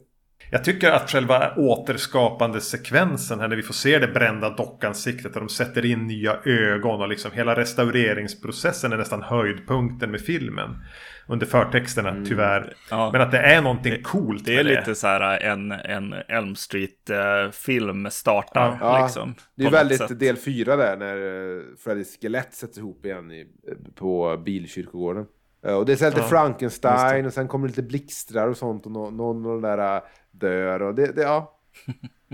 Jag 0.51 0.63
tycker 0.63 0.91
att 0.91 1.09
själva 1.09 1.53
återskapande 1.55 2.61
sekvensen 2.61 3.39
här 3.39 3.47
när 3.47 3.55
vi 3.55 3.61
får 3.63 3.73
se 3.73 3.99
det 3.99 4.07
brända 4.07 4.49
dockansiktet 4.49 5.33
och 5.35 5.39
de 5.39 5.49
sätter 5.49 5.85
in 5.85 6.07
nya 6.07 6.37
ögon 6.45 7.01
och 7.01 7.09
liksom 7.09 7.31
hela 7.31 7.55
restaureringsprocessen 7.55 8.93
är 8.93 8.97
nästan 8.97 9.21
höjdpunkten 9.23 10.11
med 10.11 10.21
filmen. 10.21 10.69
Under 11.27 11.45
förtexterna 11.45 12.23
tyvärr. 12.27 12.73
Ja. 12.89 13.09
Men 13.11 13.21
att 13.21 13.31
det 13.31 13.37
är 13.39 13.61
någonting 13.61 14.03
coolt 14.03 14.45
Det 14.45 14.53
är 14.53 14.63
med 14.63 14.65
lite 14.65 14.95
så 14.95 15.07
här 15.07 15.39
en, 15.43 15.71
en 15.71 16.13
Elm 16.13 16.55
Street-film 16.55 18.07
startar. 18.11 18.77
Ja, 18.81 19.03
liksom, 19.03 19.35
Det 19.55 19.65
är 19.65 19.71
väldigt 19.71 19.97
sätt. 19.97 20.19
del 20.19 20.37
fyra 20.37 20.75
där 20.75 20.97
när 20.97 21.17
uh, 21.17 21.63
Freddys 21.83 22.17
skelett 22.21 22.53
sätts 22.53 22.77
ihop 22.77 23.05
igen 23.05 23.31
i, 23.31 23.39
eh, 23.41 23.73
på 23.95 24.37
bilkyrkogården. 24.45 25.25
Eh, 25.65 25.73
och 25.75 25.85
det 25.85 26.01
är 26.01 26.05
lite 26.09 26.21
Ja, 26.21 26.27
Frankenstein 26.27 27.25
och 27.25 27.33
sen 27.33 27.47
kommer 27.47 27.67
det 27.67 27.71
lite 27.71 27.83
blixtrar 27.87 28.47
och 28.47 28.57
sånt 28.57 28.85
och 28.85 28.91
nå- 28.91 29.09
någon 29.09 29.45
av 29.45 29.51
de 29.51 29.61
där 29.61 29.95
eh, 29.95 30.01
dör 30.31 30.81
och 30.81 30.95
det, 30.95 31.15
det 31.15 31.21
ja. 31.21 31.59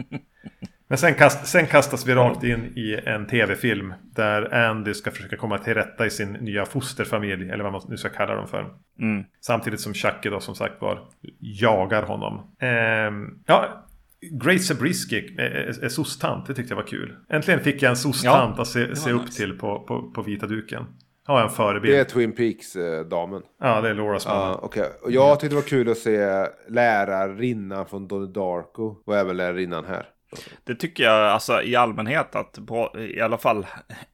Men 0.88 0.98
sen, 0.98 1.14
kast, 1.14 1.48
sen 1.48 1.68
kastas 1.68 2.08
vi 2.08 2.14
rakt 2.14 2.44
in 2.44 2.74
i 2.76 3.00
en 3.06 3.28
tv-film. 3.28 3.94
Där 4.16 4.54
Andy 4.54 4.94
ska 4.94 5.12
försöka 5.12 5.38
komma 5.38 5.58
till 5.58 5.74
rätta 5.74 6.06
i 6.06 6.10
sin 6.10 6.32
nya 6.32 6.66
fosterfamilj. 6.66 7.50
Eller 7.50 7.64
vad 7.64 7.74
man 7.74 7.82
nu 7.90 7.98
ska 7.98 8.10
kalla 8.10 8.36
dem 8.36 8.48
för. 8.48 8.74
Mm. 9.00 9.24
Samtidigt 9.42 9.80
som 9.80 9.94
Chucky 9.94 10.30
då 10.30 10.40
som 10.40 10.56
sagt 10.56 10.82
var 10.82 11.08
jagar 11.40 12.04
honom. 12.04 12.56
Ehm, 12.60 13.40
ja, 13.46 13.86
Grace 14.32 14.60
Zabriskie 14.60 15.34
är, 15.38 15.52
är, 15.52 15.84
är 15.84 15.90
sostant. 15.90 16.48
Det 16.48 16.54
tyckte 16.54 16.72
jag 16.72 16.82
var 16.82 16.88
kul. 16.88 17.16
Äntligen 17.30 17.60
fick 17.60 17.82
jag 17.82 17.90
en 17.90 17.98
sostant 17.98 18.54
Ja, 18.58 18.62
att 18.62 18.68
se, 18.68 18.96
se 18.96 19.12
upp 19.12 19.26
nice. 19.26 19.38
till 19.38 19.58
på, 19.58 19.80
på, 19.80 20.12
på 20.12 20.22
vita 20.22 20.48
duken. 20.48 20.86
Har 21.28 21.40
jag 21.40 21.50
en 21.50 21.56
förebild. 21.56 21.94
Det 21.94 22.00
är 22.00 22.04
Twin 22.04 22.32
Peaks-damen. 22.36 23.42
Ja, 23.62 23.82
det 23.82 23.90
är 23.90 23.94
Lauras 23.94 24.28
mamma. 24.28 24.40
Ja, 24.42 24.60
okej. 24.62 24.90
Och 25.02 25.12
jag 25.12 25.40
tyckte 25.40 25.56
det 25.56 25.62
var 25.62 25.68
kul 25.68 25.90
att 25.90 25.98
se 25.98 26.48
lärarinnan 26.68 27.86
från 27.86 28.08
Donnie 28.08 28.32
Darko 28.34 28.96
och 29.06 29.16
även 29.18 29.38
lärarinnan 29.38 29.86
här. 29.86 30.06
Det 30.64 30.76
tycker 30.76 31.04
jag 31.04 31.28
alltså 31.32 31.62
i 31.62 31.76
allmänhet 31.76 32.36
att 32.36 32.60
på, 32.68 32.96
i 33.00 33.22
alla 33.22 33.38
fall 33.38 33.66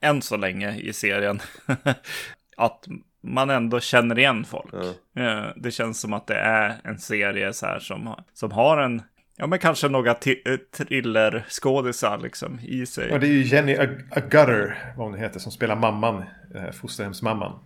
än 0.01 0.21
så 0.21 0.37
länge 0.37 0.75
i 0.77 0.93
serien. 0.93 1.39
att 2.57 2.85
man 3.23 3.49
ändå 3.49 3.79
känner 3.79 4.19
igen 4.19 4.45
folk. 4.45 4.73
Ja. 5.13 5.21
Eh, 5.23 5.45
Det 5.55 5.71
känns 5.71 6.01
som 6.01 6.13
att 6.13 6.27
det 6.27 6.35
är 6.35 6.75
en 6.83 6.97
serie 6.97 7.53
så 7.53 7.65
här 7.65 7.79
som, 7.79 8.15
som 8.33 8.51
har 8.51 8.77
en, 8.77 9.01
ja 9.41 9.47
men 9.47 9.59
kanske 9.59 9.87
några 9.89 10.11
eh, 10.11 10.57
thrillerskådisar 10.77 12.17
liksom 12.17 12.59
i 12.63 12.85
sig. 12.85 13.11
Och 13.11 13.19
det 13.19 13.27
är 13.27 13.31
ju 13.33 13.41
Jenny 13.43 13.75
Ag- 13.75 14.03
Agutter, 14.11 14.93
vad 14.97 15.07
hon 15.09 15.19
heter, 15.19 15.39
som 15.39 15.51
spelar 15.51 15.75
mamman. 15.75 16.23
eh, 16.55 16.71
Fosterhemsmamman. 16.71 17.59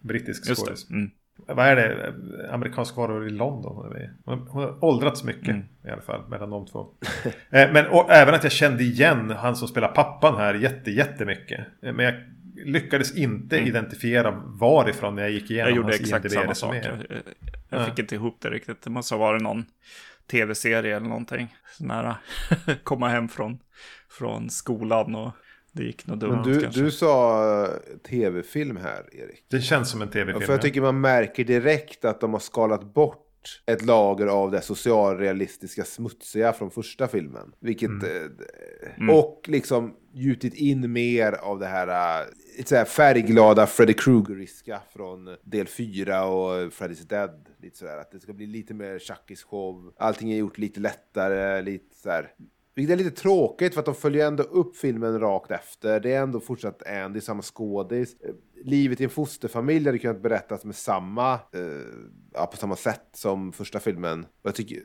Brittisk 0.00 0.56
skådis. 0.56 0.90
Mm. 0.90 1.10
Vad 1.46 1.66
är 1.66 1.76
det? 1.76 2.14
Amerikansk 2.52 2.96
varor 2.96 3.26
i 3.26 3.30
London. 3.30 3.76
hon 3.76 3.96
är. 3.96 4.12
Hon 4.24 4.38
hon 4.48 4.62
har 4.62 4.84
åldrats 4.84 5.24
mycket 5.24 5.48
Mm. 5.48 5.62
i 5.86 5.90
alla 5.90 6.02
fall 6.02 6.28
mellan 6.28 6.50
de 6.50 6.66
två. 6.66 6.86
Eh, 7.50 7.72
Men 7.72 7.86
och, 7.86 8.10
även 8.10 8.34
att 8.34 8.42
jag 8.42 8.52
kände 8.52 8.82
igen 8.82 9.30
han 9.30 9.56
som 9.56 9.68
spelar 9.68 9.88
pappan 9.88 10.36
här 10.36 10.54
jätte, 10.54 10.90
jättemycket. 10.90 11.60
Eh, 11.82 11.92
Men 11.92 12.04
jag 12.04 12.14
lyckades 12.64 13.16
inte 13.16 13.58
identifiera 13.58 14.30
varifrån 14.46 15.14
när 15.14 15.22
jag 15.22 15.30
gick 15.32 15.50
igenom 15.50 15.72
Mm. 15.72 15.76
Jag 15.88 15.92
gjorde 15.92 16.02
exakt 16.04 16.32
samma 16.32 16.54
sak. 16.54 16.74
IMDb-resumé. 16.74 17.22
Jag, 17.70 17.78
jag 17.80 17.86
fick 17.88 17.98
inte 17.98 18.14
ihop 18.14 18.36
det 18.42 18.50
riktigt. 18.50 18.82
Det 18.82 18.90
måste 18.90 19.14
ha 19.14 19.18
varit 19.18 19.42
någon 19.42 19.64
tv-serie 20.30 20.96
eller 20.96 21.08
någonting. 21.08 21.56
Sån 21.78 21.90
här 21.90 22.14
komma 22.84 23.08
hem 23.08 23.28
från, 23.28 23.58
från 24.08 24.50
skolan 24.50 25.14
och 25.14 25.30
det 25.72 25.82
gick 25.82 26.06
nog 26.06 26.18
dumt 26.18 26.30
Men 26.30 26.42
du, 26.42 26.60
kanske. 26.60 26.80
du 26.80 26.90
sa 26.90 27.44
eh, 27.64 27.70
tv-film 28.08 28.76
här, 28.76 29.08
Erik. 29.12 29.44
Det 29.48 29.60
känns 29.60 29.90
som 29.90 30.02
en 30.02 30.08
tv-film. 30.10 30.46
För 30.46 30.52
jag 30.52 30.62
tycker 30.62 30.80
man 30.80 31.00
märker 31.00 31.44
direkt 31.44 32.04
att 32.04 32.20
de 32.20 32.32
har 32.32 32.40
skalat 32.40 32.94
bort 32.94 33.26
ett 33.66 33.84
lager 33.84 34.26
av 34.26 34.50
det 34.50 34.60
socialrealistiska 34.60 35.84
smutsiga 35.84 36.52
från 36.52 36.70
första 36.70 37.08
filmen. 37.08 37.52
Vilket... 37.60 37.90
eh, 37.90 39.08
Och 39.10 39.44
liksom 39.46 39.94
gjutit 40.12 40.54
in 40.54 40.92
mer 40.92 41.32
av 41.32 41.58
det 41.58 41.66
här, 41.66 42.20
äh, 42.20 42.64
så 42.64 42.76
här 42.76 42.84
färgglada 42.84 43.66
Freddy 43.66 43.92
Kruegeriska 43.92 44.80
från 44.92 45.36
del 45.42 45.66
4 45.66 46.24
och 46.24 46.52
Freddy's 46.52 47.06
Dead. 47.08 47.48
Lite 47.58 47.78
sådär, 47.78 47.98
att 47.98 48.10
det 48.10 48.20
ska 48.20 48.32
bli 48.32 48.46
lite 48.46 48.74
mer 48.74 48.98
Chuckys 48.98 49.42
show. 49.42 49.92
Allting 49.96 50.32
är 50.32 50.36
gjort 50.36 50.58
lite 50.58 50.80
lättare, 50.80 51.62
lite 51.62 51.96
så 51.96 52.10
här. 52.10 52.32
Vilket 52.74 52.92
är 52.92 53.04
lite 53.04 53.20
tråkigt 53.20 53.74
för 53.74 53.80
att 53.80 53.86
de 53.86 53.94
följer 53.94 54.26
ändå 54.26 54.42
upp 54.42 54.76
filmen 54.76 55.20
rakt 55.20 55.50
efter. 55.50 56.00
Det 56.00 56.12
är 56.12 56.22
ändå 56.22 56.40
fortsatt 56.40 56.82
Andy, 56.86 57.20
samma 57.20 57.42
skådis. 57.42 58.16
Eh, 58.20 58.34
livet 58.64 59.00
i 59.00 59.04
en 59.04 59.10
fosterfamilj 59.10 59.86
hade 59.86 59.98
kunnat 59.98 60.22
berättas 60.22 60.64
med 60.64 60.76
samma, 60.76 61.32
eh, 61.32 61.60
ja, 62.32 62.46
på 62.46 62.56
samma 62.56 62.76
sätt 62.76 63.08
som 63.12 63.52
första 63.52 63.80
filmen. 63.80 64.26
Jag 64.42 64.54
tycker, 64.54 64.82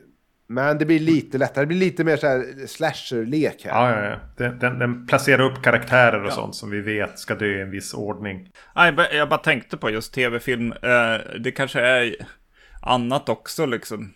men 0.47 0.77
det 0.77 0.85
blir 0.85 0.99
lite 0.99 1.37
lättare, 1.37 1.63
det 1.63 1.67
blir 1.67 1.77
lite 1.77 2.03
mer 2.03 2.17
så 2.17 2.27
här 2.27 2.67
slasher-lek 2.67 3.65
här. 3.65 3.71
Ja, 3.71 4.03
ja, 4.03 4.09
ja. 4.09 4.19
Den, 4.37 4.59
den, 4.59 4.79
den 4.79 5.07
placerar 5.07 5.51
upp 5.51 5.63
karaktärer 5.63 6.21
och 6.23 6.29
ja. 6.29 6.35
sånt 6.35 6.55
som 6.55 6.69
vi 6.69 6.81
vet 6.81 7.19
ska 7.19 7.35
dö 7.35 7.45
i 7.45 7.61
en 7.61 7.71
viss 7.71 7.93
ordning. 7.93 8.51
jag 9.11 9.29
bara 9.29 9.37
tänkte 9.37 9.77
på 9.77 9.89
just 9.89 10.13
tv-film. 10.13 10.71
Eh, 10.71 11.39
det 11.39 11.51
kanske 11.55 11.79
är 11.79 12.15
annat 12.81 13.29
också 13.29 13.65
liksom. 13.65 14.13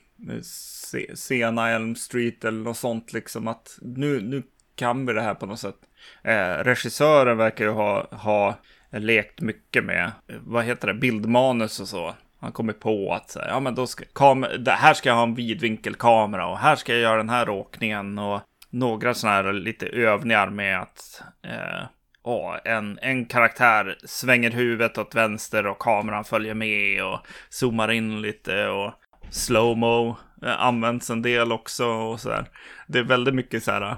Sena 1.16 1.70
Elm 1.70 1.96
Street 1.96 2.46
eller 2.46 2.64
något 2.64 2.78
sånt 2.78 3.14
liksom. 3.14 3.48
Att 3.48 3.78
nu, 3.82 4.22
nu 4.22 4.44
kan 4.76 5.06
vi 5.06 5.14
det 5.14 5.22
här 5.22 5.36
på 5.36 5.46
något 5.46 5.60
sätt. 5.60 5.76
Eh, 6.24 6.64
regissören 6.64 7.38
verkar 7.38 7.66
ju 7.66 7.72
ha, 7.72 8.08
ha 8.12 8.60
lekt 8.92 9.42
mycket 9.42 9.86
med, 9.86 10.12
vad 10.42 10.66
heter 10.66 10.88
det, 10.88 10.94
bildmanus 10.94 11.80
och 11.80 11.88
så. 11.88 12.16
Han 12.40 12.52
kommer 12.52 12.74
på 12.74 13.14
att 13.14 13.30
så 13.30 13.40
här, 13.40 13.48
ja, 13.48 13.60
men 13.60 13.76
då 13.76 13.88
ska, 13.88 14.04
kam 14.16 14.46
här 14.68 14.94
ska 14.94 15.10
jag 15.10 15.16
ha 15.16 15.24
en 15.24 15.36
vidvinkelkamera 15.36 16.48
och 16.48 16.58
här 16.58 16.76
ska 16.76 16.94
jag 16.94 17.02
göra 17.02 17.18
den 17.18 17.30
här 17.30 17.50
åkningen 17.50 18.20
och 18.20 18.42
några 18.70 19.14
sådana 19.14 19.36
här 19.36 19.54
lite 19.54 19.88
övningar 19.88 20.50
med 20.50 20.82
att 20.82 21.24
eh, 21.44 21.86
åh, 22.24 22.56
en, 22.64 23.00
en 23.02 23.26
karaktär 23.26 23.98
svänger 24.04 24.52
huvudet 24.52 24.98
åt 24.98 25.16
vänster 25.16 25.68
och 25.68 25.80
kameran 25.80 26.24
följer 26.24 26.54
med 26.54 27.04
och 27.04 27.20
zoomar 27.50 27.92
in 27.92 28.22
lite 28.22 28.68
och 28.68 28.94
slowmo 29.30 30.18
eh, 30.46 30.62
används 30.62 31.10
en 31.10 31.22
del 31.22 31.52
också 31.52 31.86
och 31.86 32.20
så 32.20 32.30
här. 32.30 32.46
Det 32.88 33.00
är 33.00 33.04
väldigt 33.04 33.36
mycket 33.36 33.64
så 33.64 33.72
här. 33.72 33.82
Eh, 33.82 33.98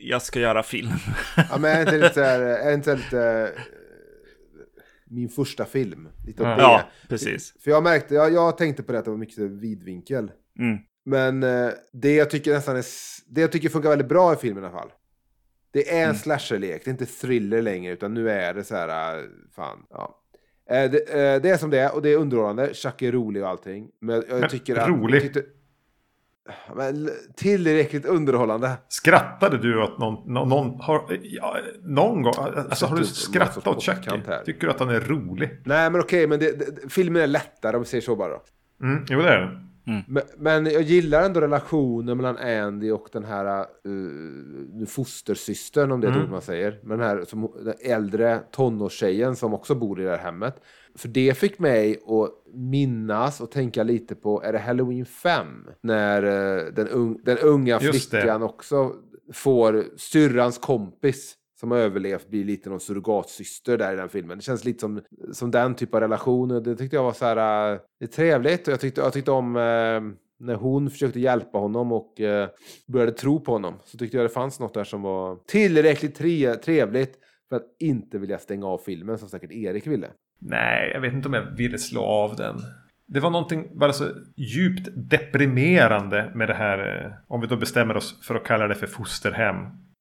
jag 0.00 0.22
ska 0.22 0.40
göra 0.40 0.62
film. 0.62 0.92
ja, 1.50 1.58
men 1.58 1.64
är 1.76 1.80
inte 1.80 1.98
lite, 1.98 2.24
är 2.24 2.74
inte 2.74 2.96
lite 2.96 3.52
min 5.10 5.28
första 5.28 5.64
film. 5.64 6.08
Lite 6.26 6.42
ja. 6.42 6.56
ja, 6.58 6.82
precis. 7.08 7.54
För 7.60 7.70
jag 7.70 7.82
märkte, 7.82 8.14
jag, 8.14 8.32
jag 8.32 8.58
tänkte 8.58 8.82
på 8.82 8.92
det 8.92 8.98
att 8.98 9.04
det 9.04 9.10
var 9.10 9.18
mycket 9.18 9.38
vidvinkel. 9.38 10.30
Mm. 10.58 10.78
Men 11.04 11.42
eh, 11.42 11.70
det 11.92 12.14
jag 12.14 12.30
tycker 12.30 12.52
nästan 12.52 12.76
är, 12.76 12.84
det 13.26 13.40
jag 13.40 13.52
tycker 13.52 13.68
funkar 13.68 13.88
väldigt 13.88 14.08
bra 14.08 14.32
i 14.32 14.36
filmen 14.36 14.64
i 14.64 14.66
alla 14.66 14.78
fall. 14.78 14.92
Det 15.70 15.90
är 15.90 15.98
en 15.98 16.04
mm. 16.04 16.16
slasherlek, 16.16 16.84
det 16.84 16.88
är 16.88 16.92
inte 16.92 17.06
thriller 17.06 17.62
längre, 17.62 17.92
utan 17.92 18.14
nu 18.14 18.30
är 18.30 18.54
det 18.54 18.64
så 18.64 18.74
här, 18.74 19.18
eh, 19.18 19.24
fan, 19.56 19.78
ja. 19.90 20.22
Eh, 20.70 20.90
det, 20.90 20.98
det, 21.42 21.50
är 21.50 21.56
som 21.56 21.70
det 21.70 21.78
är 21.78 21.94
och 21.94 22.02
det 22.02 22.12
är 22.12 22.16
underhållande. 22.16 22.74
Chuck 22.74 23.02
är 23.02 23.12
rolig 23.12 23.42
och 23.42 23.48
allting. 23.48 23.90
Men 24.00 24.24
jag 24.28 24.50
tycker 24.50 24.76
att... 24.76 24.88
Rolig? 24.88 25.22
Tyckte, 25.22 25.42
men 26.76 27.10
tillräckligt 27.36 28.06
underhållande. 28.06 28.72
Skrattade 28.88 29.58
du 29.58 29.82
åt 29.82 29.98
någon, 29.98 30.32
någon, 30.32 30.48
någon, 30.48 30.80
har, 30.80 31.18
ja, 31.22 31.56
någon 31.82 32.22
gång? 32.22 32.34
Alltså, 32.38 32.86
har 32.86 32.96
du 32.96 33.04
skrattat 33.04 33.66
åt 33.66 33.82
Chucky? 33.82 34.10
Tycker 34.44 34.66
du 34.66 34.70
att 34.70 34.80
han 34.80 34.90
är 34.90 35.00
rolig? 35.00 35.62
Nej, 35.64 35.90
men 35.90 36.00
okej, 36.00 36.26
men 36.26 36.38
det, 36.38 36.58
det, 36.58 36.92
filmen 36.92 37.22
är 37.22 37.26
lättare 37.26 37.76
om 37.76 37.82
vi 37.82 37.88
säger 37.88 38.02
så 38.02 38.16
bara. 38.16 38.32
Mm, 38.82 39.04
jo, 39.08 39.20
det 39.20 39.28
är 39.28 39.40
den. 39.40 39.65
Mm. 39.86 40.02
Men, 40.06 40.22
men, 40.36 40.66
jag 40.66 40.82
gillar 40.82 41.22
ändå 41.22 41.40
relationen 41.40 42.16
mellan 42.16 42.36
Andy 42.36 42.90
och 42.90 43.08
den 43.12 43.24
här 43.24 43.66
uh, 43.88 44.86
fostersystern, 44.86 45.92
om 45.92 46.00
det 46.00 46.06
är 46.06 46.08
mm. 46.08 46.20
ett 46.20 46.26
ord 46.26 46.32
man 46.32 46.42
säger. 46.42 46.80
Men 46.82 46.98
den 46.98 47.08
här 47.08 47.24
som, 47.24 47.52
den 47.64 47.74
äldre 47.80 48.40
tonårstjejen 48.50 49.36
som 49.36 49.54
också 49.54 49.74
bor 49.74 50.00
i 50.00 50.04
det 50.04 50.10
här 50.10 50.18
hemmet. 50.18 50.60
För 50.94 51.08
det 51.08 51.38
fick 51.38 51.58
mig 51.58 51.96
att 52.06 52.54
minnas 52.54 53.40
och 53.40 53.50
tänka 53.50 53.82
lite 53.82 54.14
på, 54.14 54.42
är 54.42 54.52
det 54.52 54.58
Halloween 54.58 55.06
5? 55.06 55.46
När 55.80 56.24
uh, 56.24 56.72
den, 56.72 56.88
un, 56.88 57.20
den 57.24 57.38
unga 57.38 57.80
flickan 57.80 58.42
också 58.42 58.92
får 59.32 59.84
syrrans 59.96 60.58
kompis 60.58 61.36
som 61.60 61.70
har 61.70 61.78
överlevt 61.78 62.28
blir 62.28 62.44
lite 62.44 62.70
någon 62.70 62.80
surrogatsyster 62.80 63.78
där 63.78 63.92
i 63.92 63.96
den 63.96 64.08
filmen. 64.08 64.38
Det 64.38 64.44
känns 64.44 64.64
lite 64.64 64.80
som, 64.80 65.00
som 65.32 65.50
den 65.50 65.74
typ 65.74 65.94
av 65.94 66.00
relation. 66.00 66.48
Det 66.48 66.76
tyckte 66.76 66.96
jag 66.96 67.02
var 67.02 67.12
så 67.12 67.24
här, 67.24 67.72
äh, 67.72 67.80
det 67.98 68.04
är 68.04 68.08
trevligt 68.08 68.68
och 68.68 68.72
jag 68.72 68.80
tyckte, 68.80 69.00
jag 69.00 69.12
tyckte 69.12 69.30
om 69.30 69.56
äh, 69.56 70.00
när 70.38 70.54
hon 70.54 70.90
försökte 70.90 71.20
hjälpa 71.20 71.58
honom 71.58 71.92
och 71.92 72.20
uh, 72.20 72.46
började 72.86 73.12
tro 73.12 73.40
på 73.40 73.52
honom. 73.52 73.74
Så 73.84 73.98
tyckte 73.98 74.16
jag 74.16 74.24
det 74.24 74.30
fanns 74.30 74.60
något 74.60 74.74
där 74.74 74.84
som 74.84 75.02
var 75.02 75.38
tillräckligt 75.46 76.14
tre, 76.14 76.54
trevligt 76.54 77.14
för 77.48 77.56
att 77.56 77.66
inte 77.78 78.18
vilja 78.18 78.38
stänga 78.38 78.66
av 78.66 78.78
filmen 78.78 79.18
som 79.18 79.28
säkert 79.28 79.52
Erik 79.52 79.86
ville. 79.86 80.08
Nej, 80.38 80.90
jag 80.94 81.00
vet 81.00 81.12
inte 81.12 81.28
om 81.28 81.34
jag 81.34 81.56
ville 81.56 81.78
slå 81.78 82.00
av 82.00 82.36
den. 82.36 82.56
Det 83.06 83.20
var 83.20 83.30
någonting 83.30 83.78
bara 83.78 83.92
så 83.92 84.04
alltså 84.04 84.20
djupt 84.36 84.88
deprimerande 84.94 86.32
med 86.34 86.48
det 86.48 86.54
här, 86.54 87.04
eh, 87.04 87.12
om 87.28 87.40
vi 87.40 87.46
då 87.46 87.56
bestämmer 87.56 87.96
oss 87.96 88.26
för 88.26 88.34
att 88.34 88.44
kalla 88.44 88.68
det 88.68 88.74
för 88.74 88.86
fosterhem. 88.86 89.56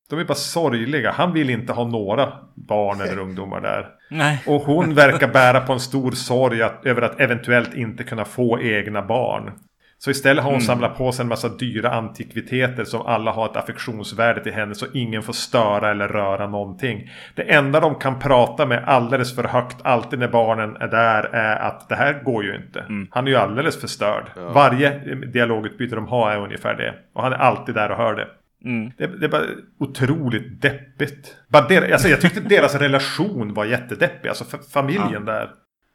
De 0.10 0.20
är 0.20 0.24
bara 0.24 0.36
sorgliga. 0.36 1.12
Han 1.12 1.34
vill 1.34 1.50
inte 1.50 1.74
ha 1.74 1.88
några 1.88 2.34
barn 2.56 3.02
eller 3.02 3.20
ungdomar 3.26 3.62
där. 3.62 3.88
Nej. 4.10 4.44
Och 4.48 4.62
hon 4.62 4.94
verkar 4.94 5.28
bära 5.28 5.62
på 5.62 5.74
en 5.74 5.80
stor 5.80 6.12
sorg 6.12 6.62
att, 6.62 6.86
över 6.86 7.02
att 7.02 7.20
eventuellt 7.20 7.74
inte 7.74 8.04
kunna 8.04 8.26
få 8.26 8.62
egna 8.62 9.02
barn. 9.02 9.52
Så 9.98 10.12
istället 10.12 10.44
har 10.44 10.52
hon 10.52 10.60
mm. 10.60 10.68
samlat 10.68 10.98
på 10.98 11.12
sig 11.12 11.24
en 11.24 11.30
massa 11.30 11.50
dyra 11.50 11.92
antikviteter 11.92 12.84
som 12.84 13.02
alla 13.02 13.32
har 13.32 13.46
ett 13.46 13.56
affektionsvärde 13.56 14.44
till 14.44 14.54
henne 14.54 14.76
så 14.76 14.86
ingen 14.94 15.24
får 15.24 15.34
störa 15.34 15.92
eller 15.92 16.08
röra 16.08 16.48
någonting. 16.48 17.12
Det 17.36 17.42
enda 17.42 17.80
de 17.80 17.96
kan 17.96 18.20
prata 18.20 18.66
med 18.66 18.84
alldeles 18.88 19.36
för 19.36 19.44
högt 19.44 19.78
alltid 19.84 20.20
när 20.20 20.28
barnen 20.28 20.76
är 20.76 20.88
där 20.88 21.24
är 21.24 21.56
att 21.56 21.90
det 21.90 21.96
här 21.96 22.24
går 22.24 22.44
ju 22.44 22.56
inte. 22.56 22.80
Mm. 22.80 23.08
Han 23.12 23.28
är 23.28 23.32
ju 23.32 23.38
alldeles 23.38 23.82
förstörd. 23.82 24.26
Ja. 24.36 24.50
Varje 24.50 25.16
dialogutbyte 25.16 25.96
de 25.96 26.08
har 26.08 26.32
är 26.32 26.38
ungefär 26.38 26.74
det. 26.74 26.94
Och 27.14 27.24
han 27.24 27.34
är 27.34 27.38
alltid 27.38 27.76
där 27.76 27.92
och 27.92 27.98
hör 27.98 28.16
det. 28.16 28.28
Mm. 28.66 28.92
Det, 28.98 29.08
det 29.08 29.30
bara 29.30 29.44
otroligt 29.80 30.62
deppigt. 30.62 31.36
Bara 31.48 31.68
der, 31.68 31.92
alltså 31.92 32.08
jag 32.08 32.22
tyckte 32.22 32.40
deras 32.40 32.76
relation 32.80 33.54
var 33.54 33.66
jättedeppig. 33.66 34.30
Alltså 34.30 34.46
familjen 34.74 35.12
ja. 35.14 35.20
där. 35.20 35.50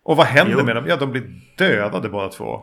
Och 0.04 0.16
vad 0.16 0.26
händer 0.26 0.56
jo. 0.58 0.64
med 0.64 0.76
dem? 0.76 0.84
Ja, 0.88 0.96
de 0.96 1.10
blir 1.10 1.22
dödade 1.58 2.08
båda 2.08 2.28
två. 2.28 2.62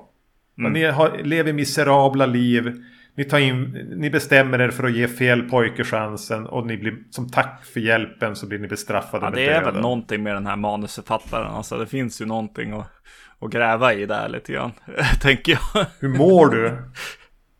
Mm. 0.59 0.73
Ni 0.73 0.85
har, 0.85 1.17
lever 1.23 1.53
miserabla 1.53 2.25
liv. 2.25 2.83
Ni, 3.15 3.23
tar 3.23 3.39
in, 3.39 3.63
ni 3.95 4.09
bestämmer 4.09 4.59
er 4.61 4.69
för 4.69 4.83
att 4.83 4.95
ge 4.95 5.07
fel 5.07 5.41
pojke 5.41 5.83
chansen 5.83 6.45
och 6.45 6.67
ni 6.67 6.77
blir 6.77 6.93
som 7.09 7.29
tack 7.29 7.65
för 7.65 7.79
hjälpen 7.79 8.35
så 8.35 8.47
blir 8.47 8.59
ni 8.59 8.67
bestraffade 8.67 9.25
ja, 9.25 9.29
med 9.29 9.39
Det 9.39 9.45
är 9.45 9.59
döden. 9.59 9.73
väl 9.73 9.81
någonting 9.81 10.23
med 10.23 10.35
den 10.35 10.47
här 10.47 10.55
manusförfattaren. 10.55 11.47
Alltså 11.47 11.77
det 11.77 11.87
finns 11.87 12.21
ju 12.21 12.25
någonting 12.25 12.71
att, 12.71 12.91
att 13.39 13.51
gräva 13.51 13.93
i 13.93 14.05
där 14.05 14.29
lite 14.29 14.53
grann. 14.53 14.71
tänker 15.21 15.51
jag. 15.51 15.85
Hur 15.99 16.17
mår 16.17 16.49
du? 16.49 16.77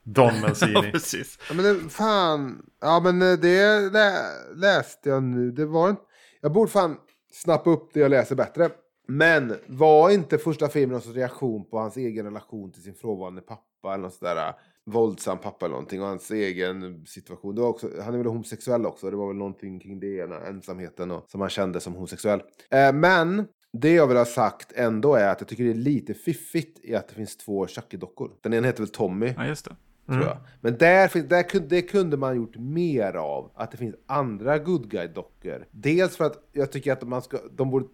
Don 0.07 0.41
Mancini. 0.41 0.71
ja, 0.73 0.81
precis. 0.91 1.39
Ja, 1.49 1.55
men 1.55 1.65
det, 1.65 1.89
fan. 1.89 2.65
Ja, 2.81 2.99
men 2.99 3.21
eh, 3.21 3.37
det 3.39 3.89
lä, 3.91 4.11
läste 4.55 5.09
jag 5.09 5.23
nu. 5.23 5.51
Det 5.51 5.65
var 5.65 5.89
inte... 5.89 6.01
Jag 6.41 6.53
borde 6.53 6.71
fan 6.71 6.97
snappa 7.31 7.69
upp 7.69 7.89
det 7.93 7.99
jag 7.99 8.09
läser 8.09 8.35
bättre. 8.35 8.69
Men 9.07 9.55
var 9.67 10.09
inte 10.09 10.37
första 10.37 10.67
filmen 10.67 11.01
någon 11.05 11.13
reaktion 11.13 11.69
på 11.69 11.79
hans 11.79 11.97
egen 11.97 12.25
relation 12.25 12.71
till 12.71 12.83
sin 12.83 12.95
frånvarande 12.95 13.41
pappa 13.41 13.93
eller 13.93 14.03
något 14.03 14.13
sådär 14.13 14.47
äh, 14.47 14.53
våldsam 14.85 15.37
pappa 15.37 15.65
eller 15.65 15.73
någonting 15.73 16.01
och 16.01 16.07
hans 16.07 16.31
egen 16.31 17.05
situation. 17.05 17.55
Det 17.55 17.61
var 17.61 17.69
också, 17.69 17.89
han 18.01 18.13
är 18.13 18.17
väl 18.17 18.27
homosexuell 18.27 18.85
också. 18.85 19.11
Det 19.11 19.17
var 19.17 19.27
väl 19.27 19.37
någonting 19.37 19.79
kring 19.79 19.99
det, 19.99 20.19
ensamheten 20.47 21.11
och, 21.11 21.25
som 21.27 21.41
han 21.41 21.49
kände 21.49 21.79
som 21.79 21.93
homosexuell. 21.93 22.41
Eh, 22.71 22.93
men 22.93 23.47
det 23.73 23.93
jag 23.93 24.07
vill 24.07 24.17
ha 24.17 24.25
sagt 24.25 24.71
ändå 24.75 25.15
är 25.15 25.29
att 25.29 25.41
jag 25.41 25.47
tycker 25.47 25.63
det 25.63 25.69
är 25.69 25.73
lite 25.73 26.13
fiffigt 26.13 26.79
i 26.85 26.95
att 26.95 27.07
det 27.07 27.15
finns 27.15 27.37
två 27.37 27.67
Chucky-dockor. 27.67 28.31
Den 28.41 28.53
ena 28.53 28.67
heter 28.67 28.79
väl 28.79 28.89
Tommy. 28.89 29.33
Ja, 29.37 29.47
just 29.47 29.65
det. 29.65 29.75
Mm. 30.07 30.21
Tror 30.21 30.33
jag. 30.33 30.37
Men 30.61 30.77
där, 30.77 31.21
där 31.21 31.43
kunde, 31.43 31.67
det 31.67 31.81
kunde 31.81 32.17
man 32.17 32.35
gjort 32.35 32.57
mer 32.57 33.13
av. 33.13 33.51
Att 33.55 33.71
det 33.71 33.77
finns 33.77 33.95
andra 34.05 34.57
good 34.57 34.91
guy-dockor. 34.91 35.65
Dels 35.71 36.17
för 36.17 36.25
att 36.25 36.49
jag 36.51 36.71
tycker 36.71 36.93
att 36.93 37.07
man 37.07 37.21
ska, 37.21 37.37
de 37.51 37.71
borde 37.71 37.87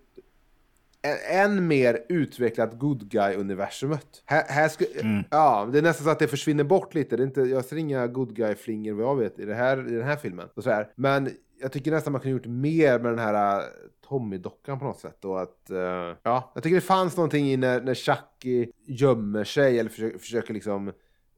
än 1.29 1.67
mer 1.67 1.99
utvecklat 2.09 2.79
good 2.79 3.09
guy-universumet. 3.09 4.23
Här, 4.25 4.43
här 4.47 4.69
ska, 4.69 4.85
mm. 5.01 5.23
ja, 5.29 5.69
det 5.71 5.77
är 5.77 5.81
nästan 5.81 6.05
så 6.05 6.11
att 6.11 6.19
det 6.19 6.27
försvinner 6.27 6.63
bort 6.63 6.93
lite. 6.93 7.17
Det 7.17 7.23
är 7.23 7.27
inte, 7.27 7.41
jag 7.41 7.65
ser 7.65 7.75
inga 7.75 8.07
good 8.07 8.35
guy-flingor 8.35 8.93
vad 8.93 9.05
jag 9.05 9.15
vet 9.15 9.39
i, 9.39 9.45
det 9.45 9.55
här, 9.55 9.87
i 9.87 9.95
den 9.95 10.07
här 10.07 10.15
filmen. 10.15 10.47
Och 10.53 10.63
så 10.63 10.69
här. 10.69 10.91
Men 10.95 11.29
jag 11.61 11.71
tycker 11.71 11.91
nästan 11.91 12.13
man 12.13 12.21
kunde 12.21 12.37
gjort 12.37 12.45
mer 12.45 12.99
med 12.99 13.11
den 13.11 13.19
här 13.19 13.57
uh, 13.57 13.63
Tommy-dockan 14.07 14.79
på 14.79 14.85
något 14.85 14.99
sätt. 14.99 15.25
Och 15.25 15.41
att, 15.41 15.67
uh, 15.71 15.77
ja, 16.23 16.51
jag 16.53 16.63
tycker 16.63 16.75
det 16.75 16.81
fanns 16.81 17.17
någonting 17.17 17.51
i 17.51 17.57
när, 17.57 17.81
när 17.81 17.93
Chucky 17.93 18.71
gömmer 18.85 19.43
sig 19.43 19.79
eller 19.79 19.89
försöker, 19.89 20.17
försöker 20.17 20.53
liksom 20.53 20.91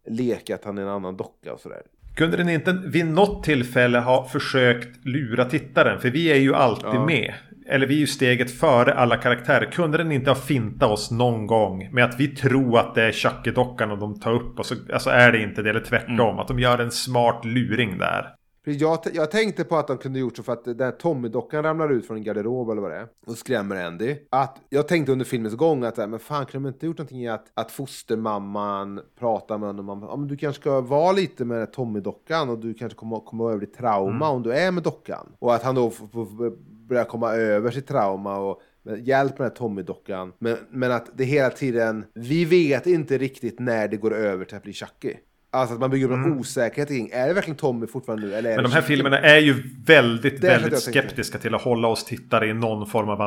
leka 0.07 0.55
att 0.55 0.65
han 0.65 0.77
är 0.77 0.81
en 0.81 0.87
annan 0.87 1.17
docka 1.17 1.53
och 1.53 1.59
sådär. 1.59 1.81
Kunde 2.15 2.37
den 2.37 2.49
inte 2.49 2.81
vid 2.85 3.05
något 3.05 3.43
tillfälle 3.43 3.99
ha 3.99 4.27
försökt 4.27 5.05
lura 5.05 5.45
tittaren? 5.45 6.01
För 6.01 6.09
vi 6.09 6.31
är 6.31 6.35
ju 6.35 6.55
alltid 6.55 6.85
ja. 6.93 7.05
med 7.05 7.33
eller 7.67 7.87
vi 7.87 7.95
är 7.95 7.99
ju 7.99 8.07
steget 8.07 8.51
före 8.51 8.93
alla 8.93 9.17
karaktärer. 9.17 9.71
Kunde 9.71 9.97
den 9.97 10.11
inte 10.11 10.29
ha 10.29 10.35
fintat 10.35 10.91
oss 10.91 11.11
någon 11.11 11.47
gång 11.47 11.89
med 11.91 12.05
att 12.05 12.19
vi 12.19 12.27
tror 12.27 12.79
att 12.79 12.95
det 12.95 13.03
är 13.03 13.11
Chucky-dockan 13.11 13.91
och 13.91 13.97
de 13.97 14.19
tar 14.19 14.33
upp 14.33 14.59
och 14.59 14.65
så 14.65 14.75
alltså 14.93 15.09
är 15.09 15.31
det 15.31 15.41
inte 15.41 15.61
det, 15.61 15.69
eller 15.69 15.83
tvärtom. 15.83 16.29
Mm. 16.29 16.39
Att 16.39 16.47
de 16.47 16.59
gör 16.59 16.79
en 16.79 16.91
smart 16.91 17.45
luring 17.45 17.97
där. 17.97 18.27
Jag, 18.65 18.99
jag 19.13 19.31
tänkte 19.31 19.63
på 19.63 19.77
att 19.77 19.87
de 19.87 19.97
kunde 19.97 20.19
gjort 20.19 20.37
så 20.37 20.43
för 20.43 20.53
att 20.53 20.65
den 20.65 20.93
Tommy-dockan 20.97 21.63
ramlar 21.63 21.89
ut 21.91 22.07
från 22.07 22.17
en 22.17 22.23
garderob 22.23 22.69
eller 22.69 22.81
vad 22.81 22.91
det 22.91 22.97
är 22.97 23.07
och 23.25 23.37
skrämmer 23.37 23.85
Andy. 23.85 24.15
Att 24.29 24.57
jag 24.69 24.87
tänkte 24.87 25.11
under 25.11 25.25
filmens 25.25 25.55
gång 25.55 25.83
att 25.83 25.97
men 25.97 26.19
fan 26.19 26.45
kunde 26.45 26.69
de 26.69 26.73
inte 26.73 26.85
gjort 26.85 26.97
någonting 26.97 27.23
i 27.23 27.27
att, 27.27 27.45
att 27.53 27.71
fostermamman 27.71 29.01
pratar 29.19 29.57
med 29.57 29.69
honom 29.69 29.89
om 29.89 30.01
ja, 30.01 30.17
du 30.29 30.37
kanske 30.37 30.61
ska 30.61 30.81
vara 30.81 31.11
lite 31.11 31.45
med 31.45 31.71
Tommy-dockan 31.73 32.49
och 32.49 32.59
du 32.59 32.73
kanske 32.73 32.97
kommer 32.97 33.19
komma 33.19 33.49
över 33.49 33.59
ditt 33.59 33.77
trauma 33.77 34.25
mm. 34.25 34.35
om 34.35 34.43
du 34.43 34.53
är 34.53 34.71
med 34.71 34.83
dockan. 34.83 35.31
Och 35.39 35.55
att 35.55 35.63
han 35.63 35.75
då 35.75 35.89
får 35.89 36.55
börjar 36.87 37.03
komma 37.03 37.31
över 37.31 37.71
sitt 37.71 37.87
trauma 37.87 38.37
och 38.37 38.61
hjälp 38.97 39.39
med 39.39 39.45
den 39.45 39.51
här 39.51 39.55
Tommy-dockan. 39.55 40.33
Men, 40.39 40.57
men 40.69 40.91
att 40.91 41.09
det 41.13 41.23
hela 41.23 41.49
tiden, 41.49 42.05
vi 42.13 42.45
vet 42.45 42.87
inte 42.87 43.17
riktigt 43.17 43.59
när 43.59 43.87
det 43.87 43.97
går 43.97 44.13
över 44.13 44.45
till 44.45 44.57
att 44.57 44.63
bli 44.63 44.73
Chucky. 44.73 45.13
Alltså 45.55 45.73
att 45.73 45.81
man 45.81 45.89
bygger 45.89 46.05
upp 46.05 46.11
en 46.11 46.23
mm. 46.23 46.39
osäkerhet 46.39 46.89
kring, 46.89 47.09
är 47.13 47.27
det 47.27 47.33
verkligen 47.33 47.57
Tommy 47.57 47.87
fortfarande 47.87 48.27
nu? 48.27 48.33
Eller 48.33 48.55
Men 48.55 48.63
de 48.63 48.71
här 48.71 48.81
filmerna 48.81 49.19
är 49.19 49.37
ju 49.37 49.63
väldigt, 49.85 50.43
väldigt 50.43 50.79
skeptiska 50.79 51.37
till 51.37 51.55
att 51.55 51.61
hålla 51.61 51.87
oss 51.87 52.05
tittare 52.05 52.47
i 52.47 52.53
någon 52.53 52.87
form 52.87 53.09
av 53.09 53.21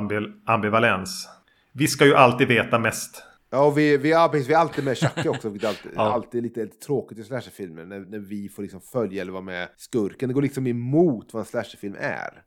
ambivalens. 0.47 1.29
Vi 1.73 1.87
ska 1.87 2.07
ju 2.07 2.15
alltid 2.15 2.49
veta 2.49 2.79
mest. 2.79 3.23
Ja, 3.51 3.65
och 3.65 3.79
vi, 3.79 3.97
vi, 3.97 4.11
ja, 4.11 4.31
vi 4.33 4.53
är 4.53 4.57
alltid 4.57 4.85
med 4.85 4.99
Chucky 4.99 5.29
också. 5.29 5.49
Är 5.49 5.67
alltid, 5.67 5.93
ja. 5.95 6.13
alltid 6.13 6.43
lite, 6.43 6.61
lite 6.61 6.77
tråkigt 6.77 7.19
i 7.19 7.25
slasherfilmer 7.25 7.85
när, 7.85 8.01
när 8.01 8.19
vi 8.19 8.49
får 8.49 8.63
liksom 8.63 8.81
följa 8.81 9.23
eller 9.23 9.33
vara 9.33 9.43
med 9.43 9.69
skurken. 9.77 10.29
Det 10.29 10.35
går 10.35 10.43
liksom 10.43 10.67
emot 10.67 11.29
vad 11.33 11.41
en 11.41 11.47
slasherfilm 11.47 11.97
är. 11.99 12.43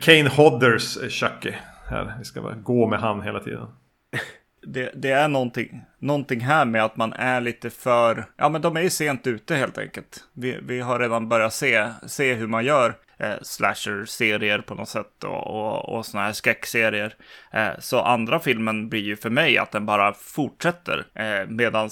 Kane 0.00 0.28
Hodders 0.28 0.98
Chucky. 1.12 1.52
Här, 1.90 2.14
vi 2.18 2.24
ska 2.24 2.42
bara 2.42 2.54
gå 2.54 2.86
med 2.86 2.98
han 2.98 3.22
hela 3.22 3.40
tiden. 3.40 3.66
Det, 4.66 4.90
det, 4.94 5.10
är 5.10 5.28
någonting, 5.28 5.82
någonting 5.98 6.40
här 6.40 6.64
med 6.64 6.84
att 6.84 6.96
man 6.96 7.12
är 7.12 7.40
lite 7.40 7.70
för... 7.70 8.24
Ja, 8.36 8.48
men 8.48 8.62
de 8.62 8.76
är 8.76 8.80
ju 8.80 8.90
sent 8.90 9.26
ute 9.26 9.54
helt 9.54 9.78
enkelt. 9.78 10.24
Vi, 10.32 10.58
vi 10.62 10.80
har 10.80 10.98
redan 10.98 11.28
börjat 11.28 11.54
se, 11.54 11.88
se 12.06 12.34
hur 12.34 12.46
man 12.46 12.64
gör 12.64 12.94
eh, 13.18 13.34
slasher-serier 13.42 14.58
på 14.58 14.74
något 14.74 14.88
sätt 14.88 15.24
och, 15.24 15.46
och, 15.46 15.88
och 15.88 16.06
sådana 16.06 16.26
här 16.26 16.32
skräckserier. 16.32 17.14
Eh, 17.52 17.70
så 17.78 18.00
andra 18.00 18.40
filmen 18.40 18.88
blir 18.88 19.02
ju 19.02 19.16
för 19.16 19.30
mig 19.30 19.58
att 19.58 19.70
den 19.70 19.86
bara 19.86 20.12
fortsätter. 20.12 21.04
Eh, 21.14 21.46
Medan 21.48 21.90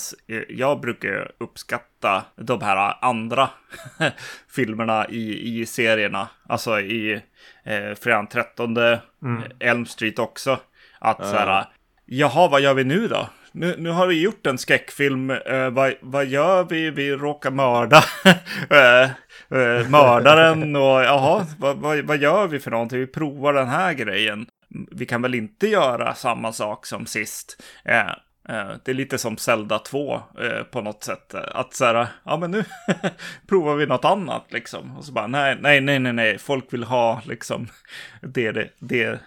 jag 0.48 0.80
brukar 0.80 1.32
uppskatta 1.38 2.24
de 2.36 2.62
här 2.62 2.96
andra 3.00 3.50
filmerna 4.48 5.08
i, 5.08 5.60
i 5.60 5.66
serierna. 5.66 6.28
Alltså 6.48 6.80
i 6.80 7.22
eh, 7.64 7.94
Fredag 7.94 8.26
13, 8.30 8.76
mm. 8.76 8.98
Elm 9.58 9.86
Street 9.86 10.18
också. 10.18 10.60
Att 10.98 11.20
mm. 11.20 11.30
så 11.30 11.36
här, 11.36 11.66
jaha, 12.06 12.48
vad 12.48 12.60
gör 12.60 12.74
vi 12.74 12.84
nu 12.84 13.08
då? 13.08 13.28
nu, 13.52 13.74
nu 13.78 13.90
har 13.90 14.06
vi 14.06 14.20
gjort 14.20 14.46
en 14.46 14.58
skräckfilm. 14.58 15.30
Uh, 15.30 15.68
vad, 15.70 15.94
vad 16.00 16.26
gör 16.26 16.64
vi? 16.64 16.90
Vi 16.90 17.12
råkar 17.12 17.50
mörda 17.50 18.04
uh, 18.26 19.10
uh, 19.58 19.88
mördaren 19.90 20.76
och 20.76 21.02
jaha, 21.02 21.46
vad, 21.58 21.76
vad, 21.76 21.98
vad 21.98 22.18
gör 22.18 22.46
vi 22.46 22.60
för 22.60 22.70
någonting? 22.70 22.98
Vi 22.98 23.06
provar 23.06 23.52
den 23.52 23.68
här 23.68 23.92
grejen. 23.92 24.46
Vi 24.90 25.06
kan 25.06 25.22
väl 25.22 25.34
inte 25.34 25.68
göra 25.68 26.14
samma 26.14 26.52
sak 26.52 26.86
som 26.86 27.06
sist. 27.06 27.62
Det 28.84 28.90
är 28.90 28.94
lite 28.94 29.18
som 29.18 29.36
Zelda 29.36 29.78
2 29.78 30.20
på 30.70 30.80
något 30.80 31.04
sätt. 31.04 31.34
Att 31.34 31.74
så 31.74 31.84
här, 31.84 32.06
ja 32.24 32.36
men 32.36 32.50
nu 32.50 32.64
provar 33.48 33.74
vi 33.74 33.86
något 33.86 34.04
annat 34.04 34.46
liksom. 34.48 34.96
Och 34.96 35.04
så 35.04 35.12
bara, 35.12 35.26
nej, 35.26 35.58
nej, 35.60 35.80
nej, 35.80 35.98
nej, 35.98 36.12
nej, 36.12 36.38
folk 36.38 36.72
vill 36.72 36.84
ha 36.84 37.22
liksom 37.24 37.68
det, 38.20 38.52
det, 38.78 39.18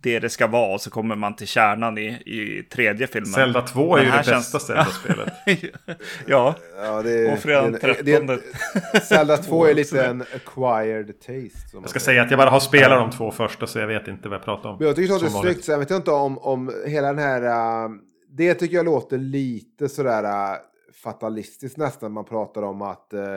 det 0.00 0.18
det 0.20 0.28
det 0.28 0.32
ska 0.32 0.46
vara 0.46 0.74
och 0.74 0.80
så 0.80 0.90
kommer 0.90 1.16
man 1.16 1.36
till 1.36 1.46
kärnan 1.46 1.98
i, 1.98 2.06
i 2.06 2.62
tredje 2.70 3.06
filmen. 3.06 3.32
Zelda 3.32 3.62
2 3.62 3.96
är 3.96 4.00
ju 4.00 4.06
det 4.06 4.16
bästa 4.16 4.32
känns... 4.32 4.66
Zelda-spelet. 4.66 5.32
ja, 6.26 6.54
ja 6.76 7.02
det 7.02 7.10
är, 7.10 7.32
och 7.32 7.38
fredagen 7.38 7.78
13. 7.80 8.38
Zelda 9.02 9.36
2 9.36 9.66
är 9.66 9.74
lite 9.82 10.04
en 10.04 10.22
acquired 10.22 11.20
taste. 11.20 11.76
Jag 11.80 11.90
ska 11.90 12.00
säga 12.00 12.22
att 12.22 12.30
jag 12.30 12.38
bara 12.38 12.50
har 12.50 12.60
spelat 12.60 13.10
de 13.10 13.16
två 13.16 13.30
första 13.30 13.66
så 13.66 13.78
jag 13.78 13.86
vet 13.86 14.08
inte 14.08 14.28
vad 14.28 14.38
jag 14.38 14.44
pratar 14.44 14.68
om. 14.68 14.76
Men 14.78 14.86
jag 14.86 14.96
tycker 14.96 15.14
att 15.14 15.20
det 15.20 15.26
är 15.26 15.42
snyggt. 15.42 15.68
Jag 15.68 15.78
vet 15.78 15.90
inte 15.90 16.10
om, 16.10 16.38
om 16.38 16.72
hela 16.86 17.06
den 17.06 17.18
här... 17.18 17.42
Uh, 17.42 17.90
det 18.30 18.54
tycker 18.54 18.76
jag 18.76 18.84
låter 18.84 19.18
lite 19.18 19.88
sådär... 19.88 20.56
Fatalistiskt 21.02 21.76
nästan. 21.76 22.12
Man 22.12 22.24
pratar 22.24 22.62
om 22.62 22.82
att 22.82 23.12
eh, 23.12 23.36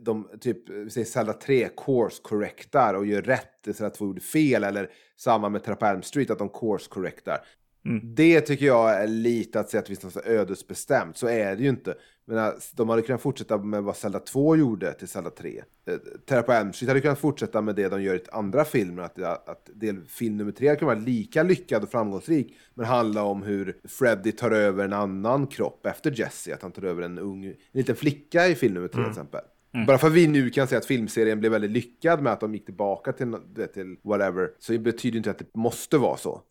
de, 0.00 0.28
typ, 0.40 0.68
vi 0.68 0.90
säger 0.90 1.04
Zelda 1.04 1.32
3 1.32 1.68
course 1.76 2.20
correctar 2.22 2.94
och 2.94 3.06
gör 3.06 3.22
rätt 3.22 3.68
så 3.74 3.84
att 3.84 3.96
få 3.96 4.04
gjorde 4.04 4.20
fel. 4.20 4.64
Eller 4.64 4.90
samma 5.16 5.48
med 5.48 5.64
Trap 5.64 5.82
Elm 5.82 6.02
Street, 6.02 6.30
att 6.30 6.38
de 6.38 6.48
course 6.48 6.90
correctar. 6.90 7.38
Mm. 7.84 8.14
Det 8.14 8.40
tycker 8.40 8.66
jag 8.66 9.02
är 9.02 9.06
lite 9.06 9.60
att 9.60 9.70
säga 9.70 9.78
att 9.78 9.86
det 9.86 9.96
finns 9.96 10.14
något 10.14 10.26
ödesbestämt. 10.26 11.16
Så 11.16 11.26
är 11.26 11.56
det 11.56 11.62
ju 11.62 11.68
inte. 11.68 11.94
Men 12.24 12.52
de 12.72 12.88
hade 12.88 13.02
kunnat 13.02 13.22
fortsätta 13.22 13.58
med 13.58 13.82
vad 13.82 13.96
Zelda 13.96 14.18
2 14.18 14.56
gjorde 14.56 14.92
till 14.92 15.08
Zelda 15.08 15.30
3. 15.30 15.62
Eh, 15.86 15.94
Terra 16.26 16.42
på 16.42 16.52
Elm 16.52 16.72
Street 16.72 16.88
hade 16.88 17.00
kunnat 17.00 17.18
fortsätta 17.18 17.60
med 17.60 17.74
det 17.74 17.88
de 17.88 18.02
gör 18.02 18.14
i 18.14 18.20
andra 18.32 18.64
filmer. 18.64 19.02
Att, 19.02 19.22
att 19.22 19.70
del, 19.74 20.04
film 20.06 20.36
nummer 20.36 20.52
3 20.52 20.76
kan 20.76 20.86
vara 20.86 20.98
lika 20.98 21.42
lyckad 21.42 21.82
och 21.82 21.90
framgångsrik. 21.90 22.56
Men 22.74 22.86
handla 22.86 23.22
om 23.22 23.42
hur 23.42 23.76
Freddy 23.84 24.32
tar 24.32 24.50
över 24.50 24.84
en 24.84 24.92
annan 24.92 25.46
kropp 25.46 25.86
efter 25.86 26.20
Jesse. 26.20 26.54
Att 26.54 26.62
han 26.62 26.72
tar 26.72 26.82
över 26.82 27.02
en 27.02 27.18
ung, 27.18 27.44
en 27.44 27.54
liten 27.72 27.96
flicka 27.96 28.46
i 28.46 28.54
film 28.54 28.74
nummer 28.74 28.88
3 28.88 28.98
mm. 28.98 29.04
till 29.04 29.20
exempel. 29.20 29.40
Mm. 29.74 29.86
Bara 29.86 29.98
för 29.98 30.06
att 30.06 30.12
vi 30.12 30.26
nu 30.26 30.50
kan 30.50 30.68
säga 30.68 30.78
att 30.78 30.86
filmserien 30.86 31.40
blev 31.40 31.52
väldigt 31.52 31.70
lyckad 31.70 32.22
med 32.22 32.32
att 32.32 32.40
de 32.40 32.54
gick 32.54 32.64
tillbaka 32.64 33.12
till, 33.12 33.36
till 33.74 33.96
whatever. 34.02 34.50
Så 34.58 34.72
det 34.72 34.78
betyder 34.78 35.16
inte 35.16 35.30
att 35.30 35.38
det 35.38 35.54
måste 35.54 35.98
vara 35.98 36.16
så. 36.16 36.42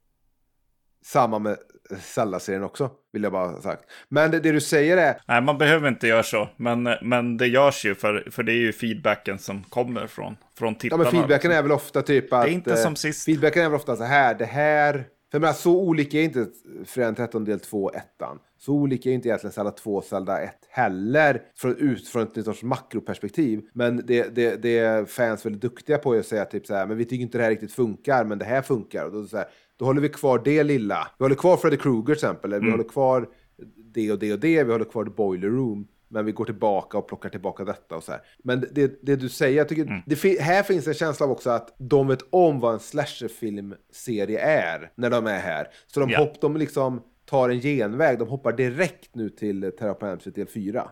Samma 1.04 1.39
med 1.39 1.58
Zelda-serien 1.99 2.64
också, 2.64 2.89
vill 3.14 3.24
jag 3.24 3.32
bara 3.32 3.47
ha 3.47 3.62
sagt. 3.62 3.84
Men 4.10 4.32
det, 4.32 4.39
det, 4.39 4.52
du 4.52 4.62
säger 4.62 4.97
är... 4.97 5.22
Nej, 5.28 5.41
man 5.41 5.58
behöver 5.58 5.88
inte 5.88 6.08
göra 6.08 6.24
så. 6.24 6.49
Men, 6.58 6.84
men 7.02 7.38
det 7.38 7.47
görs 7.47 7.86
ju, 7.86 7.95
för, 7.95 8.28
för 8.32 8.43
det 8.43 8.52
är 8.52 8.58
ju 8.58 8.74
feedbacken 8.74 9.39
som 9.39 9.64
kommer 9.64 10.08
från, 10.08 10.38
från 10.58 10.76
tittarna. 10.76 11.04
Ja, 11.04 11.12
men 11.12 11.22
feedbacken 11.22 11.52
är 11.52 11.62
väl 11.62 11.72
ofta 11.72 12.02
typ 12.02 12.34
att... 12.34 12.43
Det 12.43 12.52
är 12.52 12.54
inte 12.54 12.78
som 12.78 12.95
sist. 12.95 13.26
Feedbacken 13.26 13.64
är 13.64 13.70
väl 13.70 13.76
ofta 13.76 13.95
så 13.95 14.04
här, 14.04 14.36
det 14.36 14.45
här... 14.45 14.93
För 15.32 15.38
jag 15.38 15.41
menar, 15.41 15.54
så 15.54 15.76
olika 15.76 16.18
är 16.18 16.24
inte 16.24 16.47
Fredagen 16.86 17.16
13 17.16 17.45
del 17.45 17.60
2 17.60 17.91
ettan. 17.91 18.39
Så 18.58 18.74
olika 18.74 19.10
är 19.10 19.14
inte 19.14 19.28
egentligen 19.28 19.52
Zelda 19.52 19.72
2 19.72 19.95
och 19.95 20.04
Zelda 20.04 20.41
1 20.41 20.52
heller. 20.70 21.41
Från, 21.58 21.78
ut 21.78 22.08
från 22.08 22.24
ett 22.24 22.45
sorts 22.45 22.64
makroperspektiv. 22.64 23.62
Men 23.74 24.06
det, 24.06 24.36
det, 24.36 24.62
det 24.62 24.80
är 24.80 25.06
fans 25.06 25.45
väldigt 25.45 25.62
duktiga 25.62 25.97
på 25.97 26.14
att 26.14 26.26
säga 26.26 26.45
typ 26.45 26.68
så 26.68 26.76
här, 26.76 26.86
men 26.86 26.97
vi 26.97 27.06
tycker 27.06 27.22
inte 27.22 27.38
det 27.38 27.43
här 27.43 27.52
riktigt 27.52 27.74
funkar, 27.74 28.24
men 28.24 28.38
det 28.38 28.45
här 28.45 28.62
funkar. 28.62 29.06
Och 29.06 29.12
då, 29.12 29.28
så 29.28 29.38
här, 29.38 29.45
då 29.82 29.86
håller 29.86 30.02
vi 30.02 30.10
kvar 30.10 30.42
det 30.46 30.64
lilla. 30.64 31.08
Vi 31.18 31.26
håller 31.26 31.36
kvar 31.36 31.58
Freddy 31.58 31.78
Krueger 31.78 32.06
till 32.06 32.14
exempel. 32.14 32.54
Mm. 32.54 32.66
Vi 32.66 32.72
håller 32.72 32.84
kvar 32.84 33.30
det 33.94 34.12
och 34.12 34.20
det 34.20 34.34
och 34.34 34.40
det. 34.40 34.64
Vi 34.64 34.72
håller 34.72 34.86
kvar 34.86 35.04
The 35.04 35.10
Boiler 35.10 35.48
Room. 35.48 35.88
Men 36.08 36.26
vi 36.26 36.32
går 36.32 36.46
tillbaka 36.46 36.98
och 36.98 37.08
plockar 37.08 37.30
tillbaka 37.30 37.64
detta 37.64 37.96
och 37.96 38.04
så 38.04 38.12
här. 38.12 38.22
Men 38.44 38.66
det, 38.72 39.06
det 39.06 39.16
du 39.16 39.30
säger, 39.30 39.58
jag 39.58 39.70
tycker, 39.70 39.82
mm. 39.82 40.02
det, 40.06 40.42
här 40.42 40.64
finns 40.64 40.88
en 40.88 40.94
känsla 40.94 41.26
av 41.26 41.32
också 41.32 41.50
att 41.50 41.76
de 41.78 42.08
vet 42.08 42.20
om 42.30 42.60
vad 42.60 42.74
en 42.74 42.80
slasherfilmserie 42.80 44.40
är 44.40 44.92
när 44.96 45.10
de 45.10 45.28
är 45.28 45.40
här. 45.40 45.68
Så 45.88 46.00
de, 46.00 46.10
yeah. 46.10 46.26
hopp, 46.26 46.42
de 46.42 46.58
liksom 46.58 47.02
tar 47.26 47.50
en 47.50 47.60
genväg, 47.60 48.20
de 48.20 48.28
hoppar 48.28 48.52
direkt 48.54 49.16
nu 49.16 49.30
till 49.30 49.72
Terra 49.80 50.16
del 50.16 50.48
4. 50.48 50.92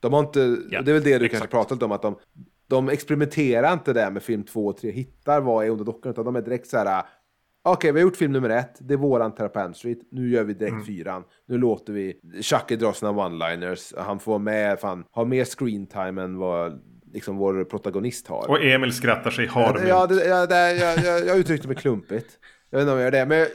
De 0.00 0.12
har 0.12 0.20
inte, 0.20 0.40
yeah. 0.40 0.84
det 0.84 0.90
är 0.90 0.94
väl 0.94 1.02
det 1.02 1.18
du 1.18 1.24
Exakt. 1.24 1.32
kanske 1.32 1.48
pratat 1.48 1.82
om, 1.82 1.92
att 1.92 2.02
de, 2.02 2.18
de 2.66 2.88
experimenterar 2.88 3.72
inte 3.72 3.92
där 3.92 4.10
med 4.10 4.22
film 4.22 4.42
2 4.44 4.66
och 4.66 4.76
3, 4.76 4.90
hittar 4.90 5.40
vad 5.40 5.66
är 5.66 5.70
under 5.70 5.84
dockan, 5.84 6.12
utan 6.12 6.24
de 6.24 6.36
är 6.36 6.42
direkt 6.42 6.66
så 6.66 6.76
här 6.76 7.04
Okej, 7.62 7.76
okay, 7.76 7.92
vi 7.92 8.00
har 8.00 8.04
gjort 8.04 8.16
film 8.16 8.32
nummer 8.32 8.50
ett. 8.50 8.76
Det 8.80 8.94
är 8.94 8.98
våran 8.98 9.34
Terrapan 9.34 9.74
Street. 9.74 9.98
Nu 10.10 10.30
gör 10.30 10.44
vi 10.44 10.54
direkt 10.54 10.72
mm. 10.72 10.84
fyran. 10.84 11.24
Nu 11.48 11.58
låter 11.58 11.92
vi 11.92 12.20
Chucky 12.42 12.76
dra 12.76 12.92
sina 12.92 13.12
one-liners. 13.12 13.94
Han 13.98 14.18
får 14.18 14.38
med, 14.38 14.80
fan, 14.80 15.04
ha 15.10 15.24
mer 15.24 15.44
screen 15.44 15.86
time 15.86 16.22
än 16.22 16.38
vad 16.38 16.80
liksom 17.12 17.36
vår 17.36 17.64
protagonist 17.64 18.28
har. 18.28 18.50
Och 18.50 18.64
Emil 18.64 18.92
skrattar 18.92 19.30
sig 19.30 19.46
harmigt. 19.46 19.88
Ja, 19.88 20.06
det, 20.06 20.24
ja 20.24 20.46
det, 20.46 20.76
jag, 20.76 20.98
jag, 20.98 21.26
jag 21.26 21.38
uttryckte 21.38 21.68
mig 21.68 21.76
klumpigt. 21.76 22.38
Jag 22.70 22.78
vet 22.78 22.82
inte 22.82 22.92
om 22.92 22.98
jag 22.98 23.04
gör 23.04 23.26
det, 23.26 23.26
men 23.26 23.46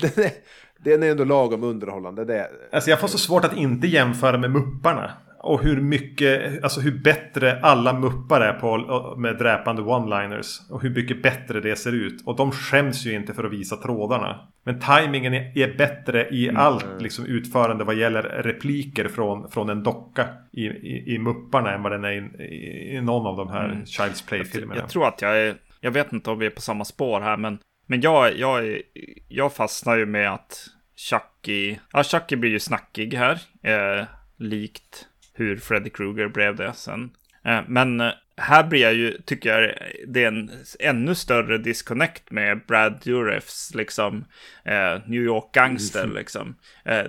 den, 0.00 0.24
är, 0.24 0.32
den 0.78 1.02
är 1.02 1.10
ändå 1.10 1.24
lagom 1.24 1.64
underhållande. 1.64 2.24
Det. 2.24 2.50
Alltså 2.72 2.90
jag 2.90 3.00
får 3.00 3.08
så 3.08 3.18
svårt 3.18 3.44
att 3.44 3.56
inte 3.56 3.86
jämföra 3.86 4.38
med 4.38 4.50
Mupparna. 4.50 5.10
Och 5.42 5.62
hur 5.62 5.80
mycket, 5.80 6.62
alltså 6.64 6.80
hur 6.80 6.98
bättre 6.98 7.60
alla 7.62 7.92
muppar 7.92 8.40
är 8.40 8.52
på 8.52 9.14
med 9.18 9.38
dräpande 9.38 9.82
one-liners. 9.82 10.70
Och 10.70 10.82
hur 10.82 10.90
mycket 10.90 11.22
bättre 11.22 11.60
det 11.60 11.76
ser 11.76 11.92
ut. 11.92 12.22
Och 12.26 12.36
de 12.36 12.52
skäms 12.52 13.06
ju 13.06 13.12
inte 13.12 13.34
för 13.34 13.44
att 13.44 13.52
visa 13.52 13.76
trådarna. 13.76 14.48
Men 14.64 14.80
tajmingen 14.80 15.34
är 15.34 15.76
bättre 15.76 16.28
i 16.28 16.48
mm. 16.48 16.60
allt 16.60 16.86
liksom, 17.00 17.26
utförande 17.26 17.84
vad 17.84 17.94
gäller 17.94 18.22
repliker 18.22 19.08
från, 19.08 19.50
från 19.50 19.70
en 19.70 19.82
docka 19.82 20.28
i, 20.52 20.64
i, 20.66 21.14
i 21.14 21.18
mupparna 21.18 21.74
än 21.74 21.82
vad 21.82 21.92
den 21.92 22.04
är 22.04 22.12
i, 22.12 22.44
i, 22.44 22.96
i 22.96 23.00
någon 23.00 23.26
av 23.26 23.36
de 23.36 23.48
här 23.48 23.64
mm. 23.64 23.82
Child's 23.82 24.28
Play-filmerna. 24.28 24.74
Jag, 24.74 24.82
jag, 24.82 24.90
tror 24.90 25.08
att 25.08 25.22
jag 25.22 25.38
är, 25.38 25.54
jag 25.80 25.90
vet 25.90 26.12
inte 26.12 26.30
om 26.30 26.38
vi 26.38 26.46
är 26.46 26.50
på 26.50 26.60
samma 26.60 26.84
spår 26.84 27.20
här 27.20 27.36
men, 27.36 27.58
men 27.86 28.00
jag, 28.00 28.36
jag, 28.38 28.80
jag 29.28 29.52
fastnar 29.52 29.96
ju 29.96 30.06
med 30.06 30.32
att 30.32 30.66
Chucky, 30.96 31.76
ja 31.92 32.02
Chucky 32.04 32.36
blir 32.36 32.50
ju 32.50 32.60
snackig 32.60 33.14
här. 33.14 33.38
Eh, 33.62 34.04
likt 34.36 35.06
hur 35.40 35.56
Freddy 35.56 35.90
Krueger 35.90 36.28
blev 36.28 36.56
det 36.56 36.72
sen. 36.72 37.10
Eh, 37.44 37.60
men 37.68 38.00
eh, 38.00 38.12
här 38.36 38.64
blir 38.64 38.80
jag 38.80 38.94
ju, 38.94 39.22
tycker 39.26 39.58
jag, 39.58 39.74
det 40.06 40.24
är 40.24 40.28
en 40.28 40.50
ännu 40.80 41.14
större 41.14 41.58
disconnect 41.58 42.30
med 42.30 42.60
Brad 42.66 43.00
Dourifs, 43.04 43.74
liksom, 43.74 44.24
eh, 44.64 44.98
New 45.06 45.22
York 45.22 45.52
Gangster, 45.52 46.04
mm. 46.04 46.16
liksom. 46.16 46.54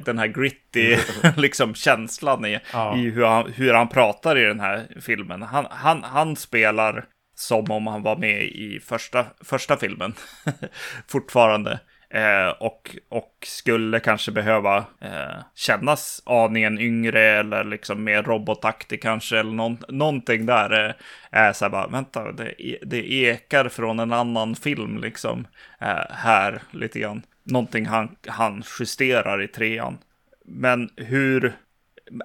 den 0.05 0.17
här 0.17 0.27
gritty, 0.27 0.97
liksom, 1.37 1.73
känslan 1.75 2.45
i, 2.45 2.59
ja. 2.73 2.97
i 2.97 3.09
hur, 3.09 3.25
han, 3.25 3.51
hur 3.51 3.73
han 3.73 3.89
pratar 3.89 4.37
i 4.37 4.43
den 4.43 4.59
här 4.59 4.87
filmen. 5.01 5.41
Han, 5.41 5.65
han, 5.69 6.03
han 6.03 6.35
spelar 6.35 7.05
som 7.35 7.71
om 7.71 7.87
han 7.87 8.01
var 8.01 8.15
med 8.15 8.43
i 8.43 8.79
första, 8.79 9.25
första 9.43 9.77
filmen, 9.77 10.13
fortfarande. 11.07 11.79
Eh, 12.13 12.49
och, 12.59 12.95
och 13.09 13.33
skulle 13.45 13.99
kanske 13.99 14.31
behöva 14.31 14.77
eh, 14.77 15.43
kännas 15.55 16.21
aningen 16.25 16.79
yngre 16.79 17.21
eller 17.21 17.63
liksom 17.63 18.03
mer 18.03 18.23
robotaktig 18.23 19.01
kanske. 19.01 19.39
Eller 19.39 19.51
någon, 19.51 19.77
någonting 19.87 20.45
där 20.45 20.85
eh, 20.85 20.93
är 21.31 21.53
så 21.53 21.65
här 21.65 21.69
bara, 21.69 21.87
vänta, 21.87 22.31
det, 22.31 22.63
e- 22.63 22.79
det 22.85 23.13
ekar 23.13 23.69
från 23.69 23.99
en 23.99 24.13
annan 24.13 24.55
film 24.55 24.97
liksom. 24.97 25.47
Eh, 25.81 26.05
här 26.09 26.61
lite 26.71 26.99
grann. 26.99 27.21
Någonting 27.43 27.85
han, 27.85 28.15
han 28.27 28.63
justerar 28.79 29.43
i 29.43 29.47
trean. 29.47 29.97
Men 30.45 30.89
hur, 30.97 31.53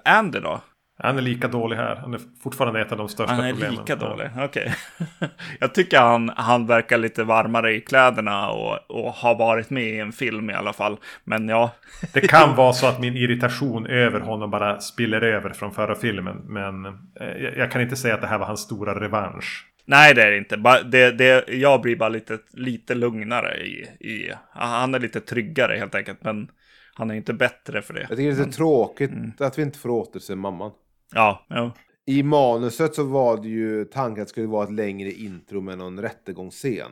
Andy 0.05 0.39
då? 0.39 0.61
Han 1.07 1.17
är 1.17 1.21
lika 1.21 1.47
dålig 1.47 1.75
här. 1.75 1.95
Han 1.95 2.13
är 2.13 2.19
fortfarande 2.43 2.81
ett 2.81 2.91
av 2.91 2.97
de 2.97 3.09
största 3.09 3.35
problemen. 3.35 3.61
Han 3.61 3.73
är 3.73 3.79
lika 3.79 3.95
dålig, 3.95 4.29
okej. 4.37 4.73
Okay. 5.19 5.29
jag 5.59 5.73
tycker 5.73 5.99
han, 5.99 6.31
han 6.35 6.67
verkar 6.67 6.97
lite 6.97 7.23
varmare 7.23 7.75
i 7.75 7.81
kläderna 7.81 8.49
och, 8.49 8.91
och 8.91 9.13
har 9.13 9.35
varit 9.35 9.69
med 9.69 9.83
i 9.83 9.99
en 9.99 10.11
film 10.11 10.49
i 10.49 10.53
alla 10.53 10.73
fall. 10.73 10.97
Men 11.23 11.49
ja. 11.49 11.71
det 12.13 12.21
kan 12.21 12.55
vara 12.55 12.73
så 12.73 12.87
att 12.87 12.99
min 12.99 13.17
irritation 13.17 13.87
över 13.87 14.19
honom 14.19 14.51
bara 14.51 14.79
spiller 14.79 15.21
över 15.21 15.49
från 15.49 15.71
förra 15.71 15.95
filmen. 15.95 16.37
Men 16.45 16.85
eh, 16.85 17.57
jag 17.57 17.71
kan 17.71 17.81
inte 17.81 17.95
säga 17.95 18.13
att 18.13 18.21
det 18.21 18.27
här 18.27 18.37
var 18.37 18.45
hans 18.45 18.61
stora 18.61 18.99
revansch. 18.99 19.65
Nej, 19.85 20.13
det 20.13 20.23
är 20.23 20.31
det 20.31 20.37
inte. 20.37 20.81
Det, 20.85 21.11
det, 21.11 21.47
jag 21.47 21.81
blir 21.81 21.95
bara 21.95 22.09
lite, 22.09 22.37
lite 22.53 22.95
lugnare 22.95 23.57
i, 23.57 23.81
i... 23.99 24.31
Han 24.51 24.95
är 24.95 24.99
lite 24.99 25.19
tryggare 25.19 25.77
helt 25.77 25.95
enkelt. 25.95 26.23
Men 26.23 26.47
han 26.93 27.11
är 27.11 27.15
inte 27.15 27.33
bättre 27.33 27.81
för 27.81 27.93
det. 27.93 27.99
Jag 27.99 28.09
tycker 28.09 28.23
det 28.23 28.37
är 28.37 28.39
men, 28.39 28.51
tråkigt 28.51 29.11
mm. 29.11 29.31
att 29.39 29.57
vi 29.57 29.61
inte 29.61 29.79
får 29.79 29.89
återse 29.89 30.35
mamman. 30.35 30.71
Ja, 31.13 31.45
ja. 31.49 31.71
I 32.05 32.23
manuset 32.23 32.95
så 32.95 33.03
var 33.03 33.37
det 33.37 33.47
ju 33.47 33.85
tanken 33.85 34.21
att 34.21 34.27
det 34.27 34.31
skulle 34.31 34.47
vara 34.47 34.63
ett 34.63 34.73
längre 34.73 35.11
intro 35.11 35.61
med 35.61 35.77
någon 35.77 36.01
rättegångsscen. 36.01 36.91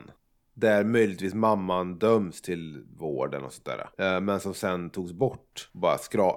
Där 0.54 0.84
möjligtvis 0.84 1.34
mamman 1.34 1.98
döms 1.98 2.42
till 2.42 2.84
vården 2.98 3.44
och 3.44 3.52
sådär. 3.52 3.88
Eh, 3.98 4.20
men 4.20 4.40
som 4.40 4.54
sen 4.54 4.90
togs 4.90 5.12
bort. 5.12 5.68
Bara 5.72 5.98
skra... 5.98 6.34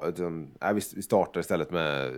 Äh, 0.61 0.73
vi 0.73 0.81
startar 0.81 1.39
istället 1.39 1.71
med 1.71 2.11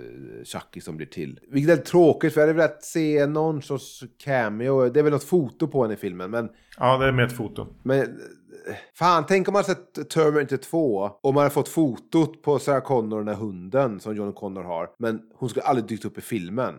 Chucky 0.44 0.82
som 0.82 0.98
blir 0.98 1.08
till. 1.08 1.40
Vilket 1.52 1.80
är 1.80 1.84
tråkigt 1.84 2.34
för 2.34 2.42
jag 2.42 2.48
hade 2.48 2.58
velat 2.58 2.84
se 2.84 3.28
någon 3.28 3.62
sorts 3.62 4.04
cameo. 4.24 4.90
Det 4.90 5.00
är 5.00 5.04
väl 5.04 5.14
något 5.14 5.24
foto 5.24 5.68
på 5.68 5.82
henne 5.82 5.94
i 5.94 5.98
filmen. 5.98 6.32
Men... 6.32 6.50
Ja, 6.78 6.98
det 6.98 7.08
är 7.08 7.12
med 7.12 7.26
ett 7.26 7.38
foto. 7.38 7.68
Men 7.84 8.20
Fan, 8.94 9.26
tänk 9.28 9.48
om 9.48 9.54
man 9.54 9.64
sett 9.64 10.10
Terminator 10.10 10.58
2 10.58 11.12
och 11.22 11.34
man 11.34 11.42
hade 11.42 11.54
fått 11.54 11.70
fotot 11.70 12.42
på 12.42 12.60
Sarah 12.60 12.82
Connor, 12.82 13.20
och 13.20 13.26
den 13.26 13.36
där 13.36 13.42
hunden 13.42 14.00
som 14.00 14.16
John 14.16 14.34
Connor 14.34 14.64
har. 14.64 14.90
Men 15.00 15.22
hon 15.36 15.50
skulle 15.50 15.64
aldrig 15.64 15.88
dykt 15.88 16.06
upp 16.06 16.18
i 16.18 16.22
filmen. 16.22 16.76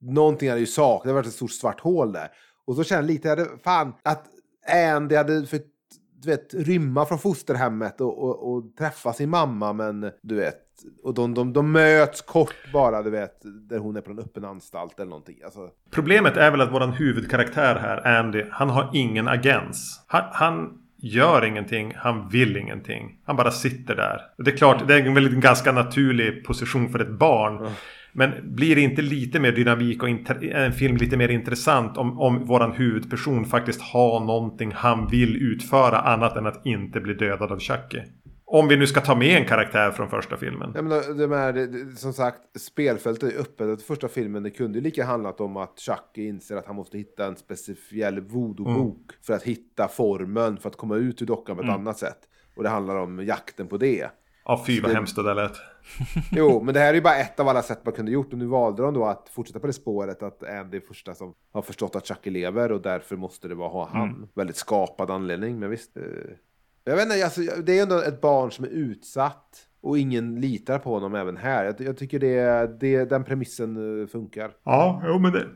Någonting 0.00 0.48
hade 0.48 0.60
ju 0.60 0.66
saknats, 0.66 1.02
det 1.02 1.08
hade 1.08 1.14
varit 1.14 1.26
ett 1.26 1.32
stort 1.32 1.52
svart 1.52 1.80
hål 1.80 2.12
där. 2.12 2.28
Och 2.66 2.76
så 2.76 2.84
känner 2.84 3.02
jag 3.02 3.06
lite, 3.06 3.28
hade, 3.28 3.46
fan, 3.64 3.94
att 4.02 4.26
Andy 4.96 5.16
hade 5.16 5.46
för, 5.46 5.60
du 6.22 6.28
vet, 6.30 6.54
rymma 6.54 7.06
från 7.06 7.18
fosterhemmet 7.18 8.00
och, 8.00 8.18
och, 8.18 8.52
och 8.52 8.76
träffa 8.78 9.12
sin 9.12 9.30
mamma, 9.30 9.72
men 9.72 10.10
du 10.22 10.34
vet, 10.34 10.56
och 11.02 11.14
de, 11.14 11.34
de, 11.34 11.52
de 11.52 11.72
möts 11.72 12.22
kort 12.22 12.72
bara, 12.72 13.02
du 13.02 13.10
vet, 13.10 13.40
där 13.68 13.78
hon 13.78 13.96
är 13.96 14.00
på 14.00 14.10
en 14.10 14.18
öppen 14.18 14.44
anstalt 14.44 15.00
eller 15.00 15.10
någonting. 15.10 15.38
Alltså. 15.44 15.68
Problemet 15.90 16.36
är 16.36 16.50
väl 16.50 16.60
att 16.60 16.72
våran 16.72 16.92
huvudkaraktär 16.92 17.76
här, 17.76 18.18
Andy, 18.18 18.44
han 18.50 18.70
har 18.70 18.90
ingen 18.92 19.28
agens. 19.28 20.04
Han, 20.06 20.22
han 20.32 20.82
gör 21.02 21.44
ingenting, 21.44 21.92
han 21.96 22.28
vill 22.28 22.56
ingenting. 22.56 23.16
Han 23.24 23.36
bara 23.36 23.50
sitter 23.50 23.96
där. 23.96 24.20
Det 24.38 24.50
är 24.50 24.56
klart, 24.56 24.88
det 24.88 24.94
är 24.94 25.06
en 25.06 25.14
väldigt 25.14 25.42
ganska 25.42 25.72
naturlig 25.72 26.44
position 26.44 26.88
för 26.88 26.98
ett 26.98 27.18
barn. 27.18 27.58
Mm. 27.58 27.72
Men 28.12 28.54
blir 28.54 28.74
det 28.74 28.80
inte 28.80 29.02
lite 29.02 29.40
mer 29.40 29.52
dynamik 29.52 30.02
och 30.02 30.08
en 30.42 30.72
film 30.72 30.96
lite 30.96 31.16
mer 31.16 31.28
intressant 31.28 31.96
om, 31.96 32.20
om 32.20 32.46
våran 32.46 32.72
huvudperson 32.72 33.44
faktiskt 33.44 33.82
har 33.82 34.20
någonting 34.20 34.72
han 34.74 35.06
vill 35.06 35.36
utföra 35.36 35.98
annat 35.98 36.36
än 36.36 36.46
att 36.46 36.66
inte 36.66 37.00
bli 37.00 37.14
dödad 37.14 37.52
av 37.52 37.58
Chucky? 37.58 38.00
Om 38.52 38.68
vi 38.68 38.76
nu 38.76 38.86
ska 38.86 39.00
ta 39.00 39.14
med 39.14 39.36
en 39.40 39.44
karaktär 39.44 39.90
från 39.90 40.08
första 40.08 40.36
filmen. 40.36 40.72
Ja, 40.74 40.82
men 40.82 41.18
de 41.18 41.32
är, 41.32 41.96
som 41.96 42.12
sagt, 42.12 42.60
spelfältet 42.60 43.34
är 43.34 43.40
öppet. 43.40 43.82
Första 43.82 44.08
filmen 44.08 44.42
det 44.42 44.50
kunde 44.50 44.80
lika 44.80 45.04
handlat 45.04 45.40
om 45.40 45.56
att 45.56 45.78
Chucky 45.78 46.28
inser 46.28 46.56
att 46.56 46.66
han 46.66 46.76
måste 46.76 46.98
hitta 46.98 47.26
en 47.26 47.36
speciell 47.36 48.20
voodoo-bok 48.20 48.96
mm. 48.96 49.22
för 49.22 49.32
att 49.32 49.42
hitta 49.42 49.88
formen 49.88 50.56
för 50.56 50.68
att 50.68 50.76
komma 50.76 50.96
ut 50.96 51.22
ur 51.22 51.26
dockan 51.26 51.56
på 51.56 51.62
ett 51.62 51.68
mm. 51.68 51.80
annat 51.80 51.98
sätt. 51.98 52.18
Och 52.54 52.62
det 52.62 52.68
handlar 52.68 52.96
om 52.96 53.24
jakten 53.24 53.66
på 53.66 53.76
det. 53.76 54.10
Ja, 54.44 54.64
fy 54.66 54.80
vad 54.80 54.90
det... 54.90 54.94
hemskt 54.94 55.16
det 55.16 55.22
där 55.22 55.34
lät. 55.34 55.56
jo, 56.32 56.62
men 56.62 56.74
det 56.74 56.80
här 56.80 56.88
är 56.88 56.94
ju 56.94 57.00
bara 57.00 57.16
ett 57.16 57.40
av 57.40 57.48
alla 57.48 57.62
sätt 57.62 57.80
man 57.84 57.94
kunde 57.94 58.12
gjort. 58.12 58.32
Och 58.32 58.38
nu 58.38 58.46
valde 58.46 58.82
de 58.82 58.94
då 58.94 59.04
att 59.04 59.28
fortsätta 59.32 59.60
på 59.60 59.66
det 59.66 59.72
spåret. 59.72 60.22
Att 60.22 60.42
Andy 60.42 60.76
är 60.76 60.80
första 60.80 61.14
som 61.14 61.34
har 61.52 61.62
förstått 61.62 61.96
att 61.96 62.06
Chucky 62.06 62.30
lever 62.30 62.72
och 62.72 62.82
därför 62.82 63.16
måste 63.16 63.48
det 63.48 63.54
vara 63.54 63.88
han. 63.92 64.08
Mm. 64.08 64.28
Väldigt 64.34 64.56
skapad 64.56 65.10
anledning, 65.10 65.58
men 65.58 65.70
visst. 65.70 65.96
Eh... 65.96 66.02
Jag 66.90 66.96
vet 66.96 67.04
inte, 67.04 67.24
alltså, 67.24 67.40
det 67.40 67.78
är 67.78 67.82
ändå 67.82 67.98
ett 67.98 68.20
barn 68.20 68.52
som 68.52 68.64
är 68.64 68.68
utsatt. 68.68 69.66
Och 69.82 69.98
ingen 69.98 70.40
litar 70.40 70.78
på 70.78 70.94
honom 70.94 71.14
även 71.14 71.36
här. 71.36 71.64
Jag, 71.64 71.80
jag 71.80 71.96
tycker 71.96 72.18
det, 72.18 72.70
det, 72.80 73.04
den 73.04 73.24
premissen 73.24 74.02
eh, 74.02 74.06
funkar. 74.06 74.50
Ja, 74.64 75.02
jo 75.06 75.18
men 75.18 75.32
det, 75.32 75.46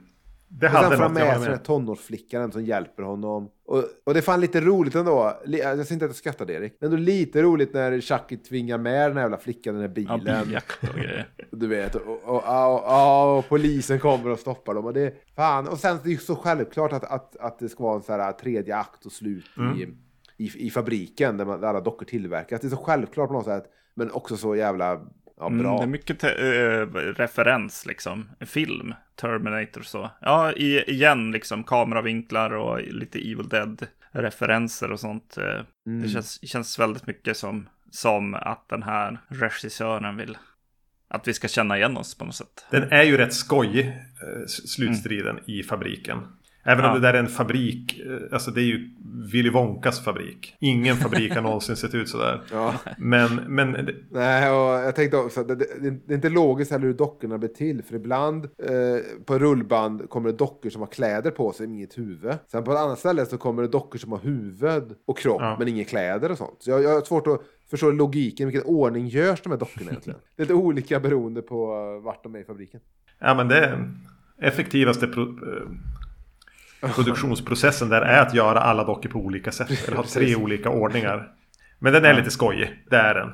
det 0.49 0.69
hade 0.69 0.83
något. 0.83 0.91
Sen 0.91 0.99
får 0.99 1.05
han 1.05 1.13
med 1.13 1.35
sig 1.35 1.45
den 1.45 1.59
här 1.59 1.65
tonårsflickan 1.65 2.53
som 2.53 2.65
hjälper 2.65 3.03
honom. 3.03 3.51
Och, 3.67 3.85
och 4.05 4.15
det 4.15 4.21
är 4.21 4.23
fan 4.23 4.41
lite 4.41 4.61
roligt 4.61 4.95
ändå. 4.95 5.33
Jag 5.47 5.63
säger 5.63 5.93
inte 5.93 6.05
att 6.05 6.09
jag 6.09 6.17
skrattar 6.17 6.51
Erik. 6.51 6.77
Men 6.81 6.91
ändå 6.91 7.03
lite 7.03 7.43
roligt 7.43 7.75
när 7.75 8.01
Chucky 8.01 8.37
tvingar 8.37 8.79
med 8.79 9.11
den 9.11 9.17
här 9.17 9.25
jävla 9.25 9.39
flickan, 9.39 9.75
den 9.75 9.83
här 9.83 9.89
bilen. 9.89 10.21
Ja, 10.27 10.61
och 10.81 10.97
grejer. 10.97 11.29
Du 11.51 11.67
vet, 11.67 11.95
och, 11.95 12.03
och, 12.25 12.45
och, 12.45 12.85
och, 12.85 13.39
och, 13.39 13.49
polisen 13.49 13.99
kommer 13.99 14.31
och 14.31 14.39
stoppar 14.39 14.75
dem. 14.75 14.85
Och 14.85 14.95
det, 14.95 15.15
fan. 15.37 15.69
Och 15.69 15.79
sen 15.79 15.99
det 16.05 16.11
är 16.11 16.15
det 16.15 16.23
så 16.23 16.37
självklart 16.37 16.93
att, 16.93 17.05
att, 17.05 17.37
att 17.37 17.59
det 17.59 17.69
ska 17.69 17.83
vara 17.83 17.97
en 17.97 18.03
sån 18.03 18.21
här 18.21 18.33
tredje 18.33 18.77
akt 18.77 19.07
och 19.07 19.13
slut 19.13 19.45
mm. 19.57 19.81
i 19.81 19.89
i, 20.37 20.67
i 20.67 20.71
fabriken 20.71 21.37
där, 21.37 21.45
man, 21.45 21.61
där 21.61 21.69
alla 21.69 21.81
dockor 21.81 22.07
tillverkas. 22.07 22.61
Det 22.61 22.67
är 22.67 22.71
så 22.71 22.77
självklart 22.77 23.29
på 23.29 23.35
något 23.35 23.45
sätt, 23.45 23.65
men 23.95 24.11
också 24.11 24.37
så 24.37 24.57
jävla 24.57 25.01
ja, 25.37 25.47
mm, 25.47 25.59
bra. 25.59 25.69
Mm, 25.69 25.79
det 25.79 25.85
är 25.85 25.99
mycket 25.99 26.25
äh, 26.25 27.13
referens 27.23 27.87
liksom. 27.87 28.31
Film, 28.41 28.95
Terminator 29.17 29.83
så. 29.83 30.11
Ja, 30.21 30.53
i, 30.53 30.91
igen 30.91 31.31
liksom 31.31 31.65
kameravinklar 31.65 32.51
och 32.51 32.83
lite 32.83 33.19
Evil 33.19 33.49
Dead-referenser 33.49 34.93
och 34.93 35.01
sånt. 35.01 35.37
Eh, 35.39 35.61
mm. 35.87 36.03
Det 36.03 36.09
känns, 36.09 36.49
känns 36.49 36.79
väldigt 36.79 37.07
mycket 37.07 37.37
som, 37.37 37.69
som 37.91 38.35
att 38.35 38.69
den 38.69 38.83
här 38.83 39.21
regissören 39.29 40.17
vill 40.17 40.39
att 41.09 41.29
vi 41.29 41.35
ska 41.35 41.49
känna 41.49 41.77
igen 41.77 41.97
oss 41.97 42.19
på 42.19 42.25
något 42.25 42.35
sätt. 42.35 42.67
Den 42.71 42.93
är 42.93 43.03
ju 43.03 43.17
rätt 43.17 43.35
skojig, 43.35 43.87
eh, 43.87 44.47
slutstriden 44.47 45.39
mm. 45.39 45.45
i 45.47 45.63
fabriken. 45.63 46.19
Även 46.65 46.85
ja. 46.85 46.91
om 46.91 47.01
det 47.01 47.07
där 47.09 47.15
är 47.15 47.19
en 47.19 47.29
fabrik, 47.29 48.01
eh, 48.01 48.33
alltså 48.33 48.51
det 48.51 48.61
är 48.61 48.65
ju 48.65 48.91
Willy 49.33 49.51
Wonkas 49.51 50.05
fabrik. 50.05 50.57
Ingen 50.61 50.97
fabrik 50.97 51.35
har 51.35 51.43
någonsin 51.43 51.77
sett 51.77 51.95
ut 51.95 52.09
sådär. 52.09 52.43
Ja. 52.53 52.75
Men, 52.99 53.35
men... 53.35 53.91
Nej, 54.11 54.51
och 54.51 54.87
jag 54.87 54.97
tänkte 54.97 55.17
också, 55.17 55.45
det, 55.45 55.55
det, 55.55 55.91
det 56.07 56.13
är 56.13 56.15
inte 56.15 56.29
logiskt 56.29 56.71
heller 56.71 56.87
hur 56.87 56.95
dockorna 56.95 57.39
blir 57.39 57.49
till. 57.49 57.83
För 57.83 57.95
ibland 57.95 58.45
eh, 58.45 59.25
på 59.25 59.39
rullband 59.39 60.11
kommer 60.11 60.31
det 60.31 60.37
dockor 60.37 60.71
som 60.71 60.83
har 60.83 60.89
kläder 60.89 61.31
på 61.31 61.53
sig, 61.53 61.67
men 61.67 61.77
inget 61.77 61.99
huvud. 61.99 62.35
Sen 62.51 62.65
på 62.65 62.73
ett 62.73 62.79
annat 62.79 62.99
ställe 62.99 63.27
så 63.27 63.39
kommer 63.39 63.63
det 63.63 63.69
dockor 63.69 63.99
som 63.99 64.13
har 64.13 64.19
huvud 64.19 64.95
och 65.07 65.19
kropp, 65.19 65.41
ja. 65.41 65.57
men 65.59 65.69
inga 65.69 65.85
kläder 65.85 66.31
och 66.31 66.39
sånt. 66.39 66.57
Så 66.59 66.71
jag, 66.71 66.83
jag 66.83 66.95
har 66.95 67.01
svårt 67.01 67.27
att 67.27 67.41
förstå 67.71 67.91
logiken, 67.91 68.49
vilken 68.49 68.67
ordning 68.67 69.07
görs 69.07 69.43
de 69.43 69.51
här 69.51 69.59
dockorna 69.59 69.91
egentligen? 69.91 70.21
det 70.37 70.43
är 70.43 70.45
lite 70.45 70.55
olika 70.55 71.01
beroende 71.01 71.43
på 71.43 71.67
vart 72.05 72.23
de 72.23 72.35
är 72.35 72.39
i 72.39 72.45
fabriken. 72.45 72.81
Ja, 73.19 73.35
men 73.35 73.49
det 73.49 73.59
är 73.59 73.91
effektivaste 74.39 75.07
pro 75.07 75.23
eh, 75.23 75.69
produktionsprocessen 76.89 77.89
där 77.89 78.03
är 78.03 78.23
att 78.23 78.35
göra 78.35 78.61
alla 78.61 78.85
dockor 78.85 79.11
på 79.11 79.19
olika 79.19 79.53
sätt. 79.53 79.71
Eller 79.87 79.97
ha 79.97 80.05
tre 80.05 80.37
olika 80.37 80.71
ordningar. 80.71 81.29
Men 81.79 81.93
den 81.93 82.05
är 82.05 82.15
lite 82.15 82.31
skojig, 82.31 82.85
det 82.91 82.97
är 82.97 83.15
den. 83.15 83.33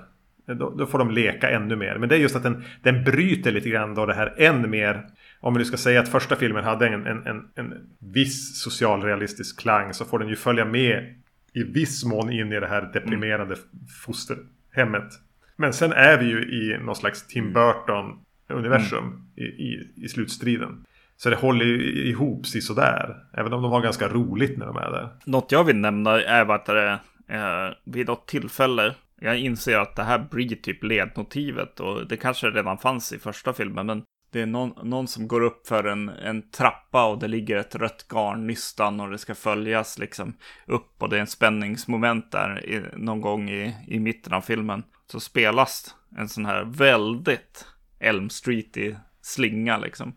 Då, 0.58 0.70
då, 0.70 0.86
får 0.86 0.98
de 0.98 1.10
leka 1.10 1.50
ännu 1.50 1.76
mer. 1.76 1.98
Men 1.98 2.08
det 2.08 2.14
är 2.14 2.18
just 2.18 2.36
att 2.36 2.42
den, 2.42 2.64
den 2.82 3.04
bryter 3.04 3.52
lite 3.52 3.68
grann 3.68 3.94
då 3.94 4.06
det 4.06 4.14
här 4.14 4.34
än 4.38 4.70
mer. 4.70 5.06
Om 5.40 5.54
vi 5.54 5.58
nu 5.58 5.64
ska 5.64 5.76
säga 5.76 6.00
att 6.00 6.08
första 6.08 6.36
filmen 6.36 6.64
hade 6.64 6.86
en, 6.86 7.06
en, 7.06 7.26
en, 7.26 7.44
en 7.54 7.74
viss 7.98 8.60
socialrealistisk 8.62 9.60
klang 9.60 9.94
så 9.94 10.04
får 10.04 10.18
den 10.18 10.28
ju 10.28 10.36
följa 10.36 10.64
med 10.64 11.14
i 11.52 11.62
viss 11.62 12.04
mån 12.04 12.32
in 12.32 12.52
i 12.52 12.60
det 12.60 12.66
här 12.66 12.90
deprimerande 12.92 13.54
mm. 13.54 13.86
fosterhemmet. 14.04 15.12
Men 15.56 15.72
sen 15.72 15.92
är 15.92 16.18
vi 16.18 16.26
ju 16.26 16.42
i 16.42 16.78
någon 16.78 16.96
slags 16.96 17.26
Tim 17.26 17.52
Burton-universum 17.52 19.04
mm. 19.04 19.20
i, 19.36 19.42
i, 19.42 19.88
i 19.96 20.08
slutstriden. 20.08 20.84
Så 21.22 21.30
det 21.30 21.36
håller 21.36 21.64
ju 21.64 22.08
ihop 22.08 22.46
sig 22.46 22.60
sådär. 22.60 23.16
Även 23.32 23.52
om 23.52 23.62
de 23.62 23.72
har 23.72 23.80
ganska 23.80 24.08
roligt 24.08 24.58
när 24.58 24.66
de 24.66 24.76
är 24.76 24.90
där. 24.90 25.08
Något 25.24 25.52
jag 25.52 25.64
vill 25.64 25.76
nämna 25.76 26.22
är 26.22 26.50
att 26.50 26.66
det 26.66 26.98
eh, 27.28 27.74
vid 27.84 28.06
något 28.06 28.28
tillfälle 28.28 28.94
jag 29.20 29.38
inser 29.38 29.78
att 29.78 29.96
det 29.96 30.02
här 30.02 30.18
blir 30.30 30.56
typ 30.56 30.84
ledmotivet 30.84 31.80
och 31.80 32.06
det 32.08 32.16
kanske 32.16 32.50
redan 32.50 32.78
fanns 32.78 33.12
i 33.12 33.18
första 33.18 33.52
filmen. 33.52 33.86
Men 33.86 34.02
det 34.32 34.40
är 34.40 34.46
någon, 34.46 34.88
någon 34.88 35.08
som 35.08 35.28
går 35.28 35.40
upp 35.40 35.66
för 35.66 35.84
en, 35.84 36.08
en 36.08 36.50
trappa 36.50 37.06
och 37.06 37.18
det 37.18 37.28
ligger 37.28 37.56
ett 37.56 37.74
rött 37.74 38.06
garnnystan 38.08 39.00
och 39.00 39.10
det 39.10 39.18
ska 39.18 39.34
följas 39.34 39.98
liksom 39.98 40.34
upp 40.66 41.02
och 41.02 41.08
det 41.08 41.16
är 41.16 41.20
en 41.20 41.26
spänningsmoment 41.26 42.32
där 42.32 42.66
i, 42.66 42.82
någon 42.96 43.20
gång 43.20 43.50
i, 43.50 43.76
i 43.88 44.00
mitten 44.00 44.32
av 44.32 44.40
filmen. 44.40 44.82
Så 45.06 45.20
spelas 45.20 45.94
en 46.16 46.28
sån 46.28 46.46
här 46.46 46.64
väldigt 46.64 47.66
Elm 47.98 48.30
Street 48.30 48.76
i 48.76 48.96
slinga 49.22 49.78
liksom 49.78 50.14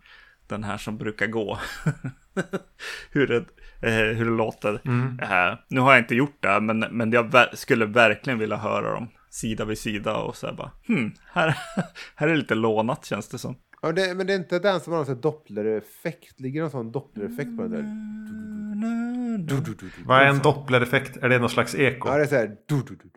den 0.48 0.64
här 0.64 0.78
som 0.78 0.98
brukar 0.98 1.28
gå. 1.28 1.60
Hur 3.12 3.32
ett, 3.32 3.48
eh, 3.82 3.91
hur 3.91 4.26
det 4.26 4.38
låter. 4.38 4.82
Mm. 4.86 5.20
Uh, 5.20 5.58
nu 5.68 5.80
har 5.80 5.91
jag 5.91 6.02
inte 6.02 6.16
gjort 6.16 6.38
det, 6.39 6.62
men, 6.62 6.80
men 6.80 7.12
jag 7.12 7.32
ver 7.32 7.50
skulle 7.54 7.86
verkligen 7.86 8.39
vilja 8.39 8.58
höra 8.58 8.94
dem 8.94 9.08
sida 9.30 9.66
vid 9.66 9.78
sida 9.78 10.18
och 10.18 10.36
så 10.36 10.48
här 10.48 10.54
bara, 10.54 10.72
hmm, 10.88 11.14
här, 11.32 11.48
här 12.16 12.28
är 12.28 12.32
det 12.32 12.38
lite 12.38 12.56
lånat 12.56 13.06
känns 13.06 13.30
det 13.30 13.38
som. 13.38 13.56
Ja, 13.82 13.91
det, 13.91 14.16
men 14.16 14.28
det 14.28 14.34
är 14.34 14.38
inte 14.38 14.60
den 14.60 14.80
som 14.80 14.94
har 14.94 15.06
någon 15.06 15.22
dopplereffekt? 15.22 16.39
Ligger 16.39 16.60
det 16.60 16.64
någon 16.64 16.72
sån 16.72 16.91
dopplereffekt 16.91 17.58
på 17.58 17.64
den 17.64 17.72
där? 17.72 17.84
Vad 20.06 20.22
är 20.22 20.26
en 20.26 20.39
dopplereffekt? 20.39 21.18
Är 21.18 21.30
det 21.30 21.39
någon 21.39 21.50
slags 21.50 21.76
eko? 21.76 22.10
Ja, 22.10 22.18
det 22.18 22.24
är 22.24 22.28
så 22.28 22.36
här. 22.36 22.58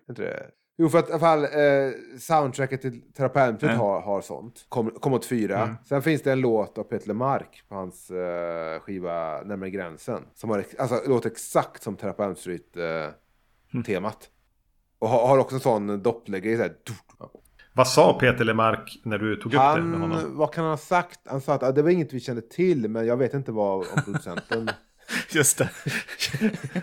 Inte 0.09 0.22
det? 0.22 0.51
Jo, 0.79 0.89
för 0.89 0.99
att 0.99 1.09
i 1.09 1.12
alla 1.12 1.20
fall 1.20 1.45
eh, 1.45 1.49
soundtracket 2.18 2.81
till 2.83 3.12
Terapeutet 3.12 3.62
mm. 3.62 3.79
har, 3.79 4.01
har 4.01 4.20
sånt. 4.20 4.66
Kom, 4.68 4.91
kom 4.91 5.12
åt 5.12 5.27
fyra. 5.27 5.62
Mm. 5.62 5.77
Sen 5.85 6.03
finns 6.03 6.22
det 6.22 6.33
en 6.33 6.41
låt 6.41 6.79
av 6.79 6.83
Peter 6.83 7.09
Lemark 7.09 7.62
på 7.68 7.74
hans 7.74 8.11
eh, 8.11 8.81
skiva 8.81 9.43
Närmare 9.43 9.70
gränsen. 9.70 10.22
Som 10.35 10.51
har, 10.51 10.64
alltså, 10.79 11.03
låter 11.07 11.31
exakt 11.31 11.83
som 11.83 11.97
Terapeut 11.97 12.39
Street-temat. 12.39 13.87
Eh, 13.87 13.97
mm. 13.97 14.12
Och 14.99 15.09
har, 15.09 15.29
har 15.29 15.39
också 15.39 15.55
en 15.55 15.61
sån 15.61 16.03
dopplergrej. 16.03 16.70
Vad 17.72 17.89
sa 17.89 18.18
Peter 18.18 18.45
Lemark 18.45 19.01
när 19.05 19.18
du 19.18 19.37
tog 19.37 19.55
upp 19.55 19.61
han, 19.61 19.81
det 19.81 19.87
med 19.87 20.01
honom? 20.01 20.37
Vad 20.37 20.53
kan 20.53 20.64
han 20.64 20.72
ha 20.72 20.79
sagt? 20.79 21.20
Han 21.24 21.41
sa 21.41 21.55
att 21.55 21.62
ah, 21.62 21.72
det 21.72 21.83
var 21.83 21.91
inget 21.91 22.12
vi 22.12 22.20
kände 22.20 22.43
till, 22.43 22.89
men 22.89 23.07
jag 23.07 23.16
vet 23.16 23.35
inte 23.35 23.53
vad 23.53 23.79
om 23.79 24.03
producenten... 24.05 24.70
Just 25.31 25.59
det. 25.59 25.70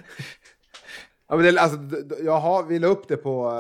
ja, 1.34 1.38
men 1.38 1.56
det, 1.56 1.62
alltså, 1.62 1.78
jag 2.24 2.40
har, 2.40 2.64
vi 2.64 2.80
la 2.80 2.88
upp 2.88 3.08
det 3.08 3.18
på... 3.18 3.52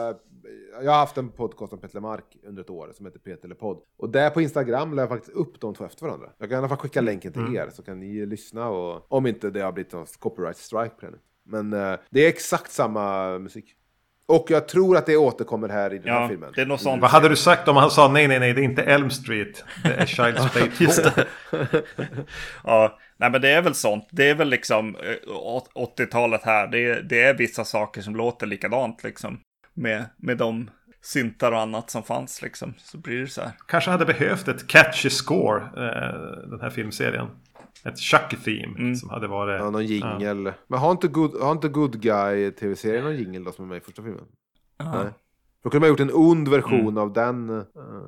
Jag 0.84 0.92
har 0.92 1.00
haft 1.00 1.18
en 1.18 1.30
podcast 1.30 1.74
om 1.74 1.80
Peter 1.80 1.96
Lemark 1.96 2.38
under 2.44 2.62
ett 2.62 2.70
år 2.70 2.92
som 2.94 3.06
heter 3.06 3.20
Peter 3.20 3.48
Lepodd. 3.48 3.82
Och 3.98 4.10
där 4.10 4.30
på 4.30 4.42
Instagram 4.42 4.94
la 4.94 5.02
jag 5.02 5.10
faktiskt 5.10 5.36
upp 5.36 5.62
de 5.62 5.76
två 5.76 5.86
efter 5.86 6.06
varandra. 6.06 6.30
Jag 6.38 6.50
kan 6.50 6.56
i 6.56 6.60
alla 6.60 6.70
fall 6.70 6.78
skicka 6.78 7.02
länken 7.02 7.34
till 7.34 7.42
mm. 7.42 7.56
er 7.56 7.70
så 7.70 7.84
kan 7.84 8.00
ni 8.00 8.26
lyssna 8.26 8.70
och 8.70 9.12
om 9.12 9.26
inte 9.28 9.50
det 9.50 9.62
har 9.62 9.72
blivit 9.72 9.94
någon 9.94 10.06
copyright 10.20 10.58
strike 10.58 10.96
på 11.00 11.06
den. 11.06 11.20
Men 11.44 11.74
uh, 11.74 12.00
det 12.10 12.26
är 12.26 12.28
exakt 12.30 12.72
samma 12.72 13.38
musik. 13.40 13.76
Och 14.26 14.46
jag 14.50 14.68
tror 14.68 14.98
att 14.98 15.06
det 15.06 15.18
återkommer 15.18 15.70
här 15.70 15.94
i 15.94 15.98
den 15.98 16.08
ja, 16.08 16.20
här 16.20 16.28
filmen. 16.28 16.52
Det 16.56 16.62
är 16.62 16.66
något 16.66 16.82
sånt. 16.82 17.02
Vad 17.02 17.12
hade 17.12 17.30
du 17.30 17.36
sagt 17.36 17.68
om 17.68 17.76
han 17.76 17.92
sa 17.92 18.08
nej, 18.08 18.28
nej, 18.28 18.40
nej, 18.40 18.54
det 18.54 18.62
är 18.62 18.64
inte 18.64 18.84
Elm 18.84 19.10
Street. 19.10 19.64
Det 19.84 19.94
är 19.94 20.06
Child's 20.06 20.50
Play 20.52 20.70
2. 20.70 20.84
Just 20.84 21.04
det. 21.04 21.26
ja, 22.64 23.00
nej 23.18 23.32
men 23.32 23.42
det 23.42 23.50
är 23.50 23.62
väl 23.62 23.76
sånt. 23.76 24.08
Det 24.12 24.30
är 24.30 24.36
väl 24.36 24.50
liksom 24.50 24.98
80-talet 25.76 26.42
eh, 26.42 26.52
här. 26.52 26.68
Det 26.68 26.80
är, 26.80 27.02
det 27.02 27.24
är 27.24 27.34
vissa 27.34 27.66
saker 27.66 28.02
som 28.02 28.16
låter 28.16 28.48
likadant 28.48 29.04
liksom. 29.04 29.40
Med, 29.74 30.06
med 30.18 30.38
de 30.38 30.70
syntar 31.02 31.52
och 31.52 31.60
annat 31.60 31.90
som 31.90 32.04
fanns 32.04 32.42
liksom. 32.42 32.74
Så 32.78 32.98
blir 32.98 33.20
det 33.20 33.28
så 33.28 33.42
här. 33.42 33.52
Kanske 33.68 33.92
hade 33.92 34.06
behövt 34.06 34.48
ett 34.48 34.68
catchy 34.68 35.10
score, 35.10 35.62
eh, 35.62 36.50
den 36.50 36.62
här 36.62 36.70
filmserien 36.70 37.28
ett 37.84 38.00
Chucky-theme 38.00 38.80
mm. 38.80 38.96
som 38.96 39.10
hade 39.10 39.28
varit... 39.28 39.62
Ja, 39.62 39.70
någon 39.70 39.86
jingel. 39.86 40.46
Ja. 40.46 40.54
Men 40.68 40.80
har 40.80 40.92
inte 40.92 41.08
Good, 41.08 41.42
har 41.42 41.52
inte 41.52 41.70
good 41.70 42.02
Guy 42.02 42.52
tv-serien 42.52 43.04
någon 43.04 43.16
jingel 43.16 43.44
då 43.44 43.52
som 43.52 43.66
är 43.66 43.70
med 43.70 43.78
i 43.78 43.82
första 43.82 44.04
filmen? 44.04 44.26
Aha. 44.80 45.04
Nej. 45.04 45.14
Då 45.64 45.70
kunde 45.70 45.80
man 45.80 45.90
gjort 45.90 46.00
en 46.00 46.14
ond 46.14 46.48
version 46.48 46.80
mm. 46.80 46.98
av 46.98 47.14
den. 47.14 47.50
Uh, 47.50 47.58
uh. 47.58 48.04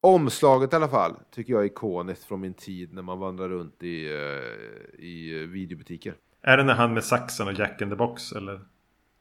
Omslaget 0.00 0.72
i 0.72 0.76
alla 0.76 0.88
fall 0.88 1.14
tycker 1.34 1.52
jag 1.52 1.62
är 1.62 1.66
ikoniskt 1.66 2.24
från 2.24 2.40
min 2.40 2.54
tid 2.54 2.94
när 2.94 3.02
man 3.02 3.18
vandrar 3.18 3.48
runt 3.48 3.82
i, 3.82 4.08
uh, 4.08 5.04
i 5.04 5.46
videobutiker. 5.46 6.14
Är 6.42 6.56
det 6.56 6.64
när 6.64 6.74
han 6.74 6.94
med 6.94 7.04
saxen 7.04 7.48
och 7.48 7.54
Jack 7.54 7.82
in 7.82 7.90
the 7.90 7.96
box 7.96 8.32
eller? 8.32 8.60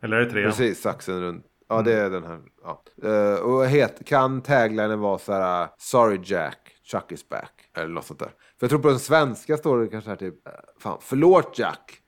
Eller 0.01 0.17
är 0.17 0.25
det 0.25 0.31
trean? 0.31 0.49
Precis, 0.49 0.81
saxen 0.81 1.21
runt. 1.21 1.45
Ja, 1.67 1.75
mm. 1.75 1.85
det 1.85 1.93
är 1.93 2.09
den 2.09 2.23
här. 2.23 2.41
Ja. 2.63 2.83
Uh, 3.03 3.39
och 3.39 3.65
het, 3.65 4.05
kan 4.05 4.41
taglinen 4.41 4.99
vara 4.99 5.17
så 5.17 5.33
här 5.33 5.67
Sorry 5.77 6.19
Jack, 6.23 6.74
Chuck 6.85 7.11
is 7.11 7.29
back. 7.29 7.69
Eller 7.73 7.87
något 7.87 8.05
sånt 8.05 8.19
där. 8.19 8.27
För 8.27 8.35
jag 8.59 8.69
tror 8.69 8.79
på 8.79 8.87
den 8.87 8.99
svenska 8.99 9.57
står 9.57 9.79
det 9.79 9.87
kanske 9.87 10.09
här 10.09 10.17
typ, 10.17 10.47
eh, 10.47 10.53
fan, 10.79 10.97
förlåt 11.01 11.59
Jack. 11.59 12.01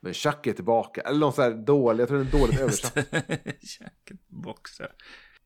Men 0.00 0.14
Chuck 0.14 0.46
är 0.46 0.52
tillbaka. 0.52 1.00
Eller 1.00 1.18
något 1.18 1.34
sånt 1.34 1.54
här 1.54 1.64
dåligt, 1.64 1.98
jag 1.98 2.08
tror 2.08 2.18
det 2.18 2.36
är 2.36 2.40
dåligt 2.40 2.60
översatt. 2.60 2.96
Jack 3.80 4.12
boxer. 4.28 4.92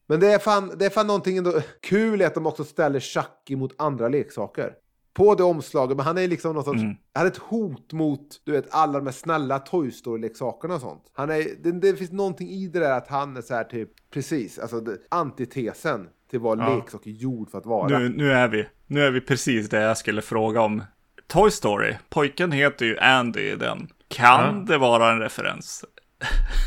Men 0.07 0.20
det 0.20 0.32
är, 0.32 0.39
fan, 0.39 0.72
det 0.78 0.86
är 0.86 0.91
fan 0.91 1.07
någonting 1.07 1.36
ändå 1.36 1.61
kul 1.80 2.22
att 2.22 2.34
de 2.34 2.47
också 2.47 2.64
ställer 2.64 3.01
Chucky 3.01 3.57
mot 3.57 3.74
andra 3.78 4.09
leksaker. 4.09 4.74
På 5.14 5.34
det 5.34 5.43
omslaget, 5.43 5.97
men 5.97 6.07
han 6.07 6.18
är 6.18 6.28
liksom 6.28 6.55
någon 6.55 6.64
sorts, 6.64 6.82
mm. 6.82 6.97
han 7.12 7.26
är 7.26 7.30
ett 7.30 7.36
hot 7.36 7.93
mot, 7.93 8.41
du 8.45 8.53
vet, 8.53 8.66
alla 8.70 8.99
de 8.99 9.07
här 9.07 9.12
snälla 9.12 9.59
Toy 9.59 9.91
Story-leksakerna 9.91 10.74
och 10.74 10.80
sånt. 10.80 11.11
Han 11.12 11.30
är, 11.30 11.45
det, 11.62 11.72
det, 11.72 11.97
finns 11.97 12.12
någonting 12.12 12.49
i 12.49 12.68
det 12.68 12.78
där 12.78 12.93
att 12.93 13.09
han 13.09 13.36
är 13.36 13.43
så 13.43 13.55
här 13.55 13.64
typ, 13.64 13.91
precis, 14.11 14.59
alltså 14.59 14.80
det, 14.80 14.99
antitesen 15.09 16.09
till 16.31 16.41
vad 16.41 16.61
ja. 16.61 16.76
leksak 16.76 17.07
är 17.07 17.11
gjord 17.11 17.51
för 17.51 17.59
att 17.59 17.66
vara. 17.66 17.99
Nu, 17.99 18.09
nu, 18.09 18.33
är 18.33 18.49
vi, 18.49 18.66
nu 18.87 19.07
är 19.07 19.11
vi 19.11 19.20
precis 19.20 19.68
det 19.68 19.81
jag 19.81 19.99
skulle 19.99 20.22
fråga 20.22 20.61
om. 20.61 20.83
Toy 21.26 21.51
Story, 21.51 21.95
pojken 22.09 22.53
heter 22.53 22.87
ju 22.87 22.99
Andy 22.99 23.41
i 23.41 23.57
den. 23.57 23.89
Kan 24.09 24.45
ja. 24.45 24.64
det 24.66 24.79
vara 24.79 25.12
en 25.12 25.18
referens 25.18 25.85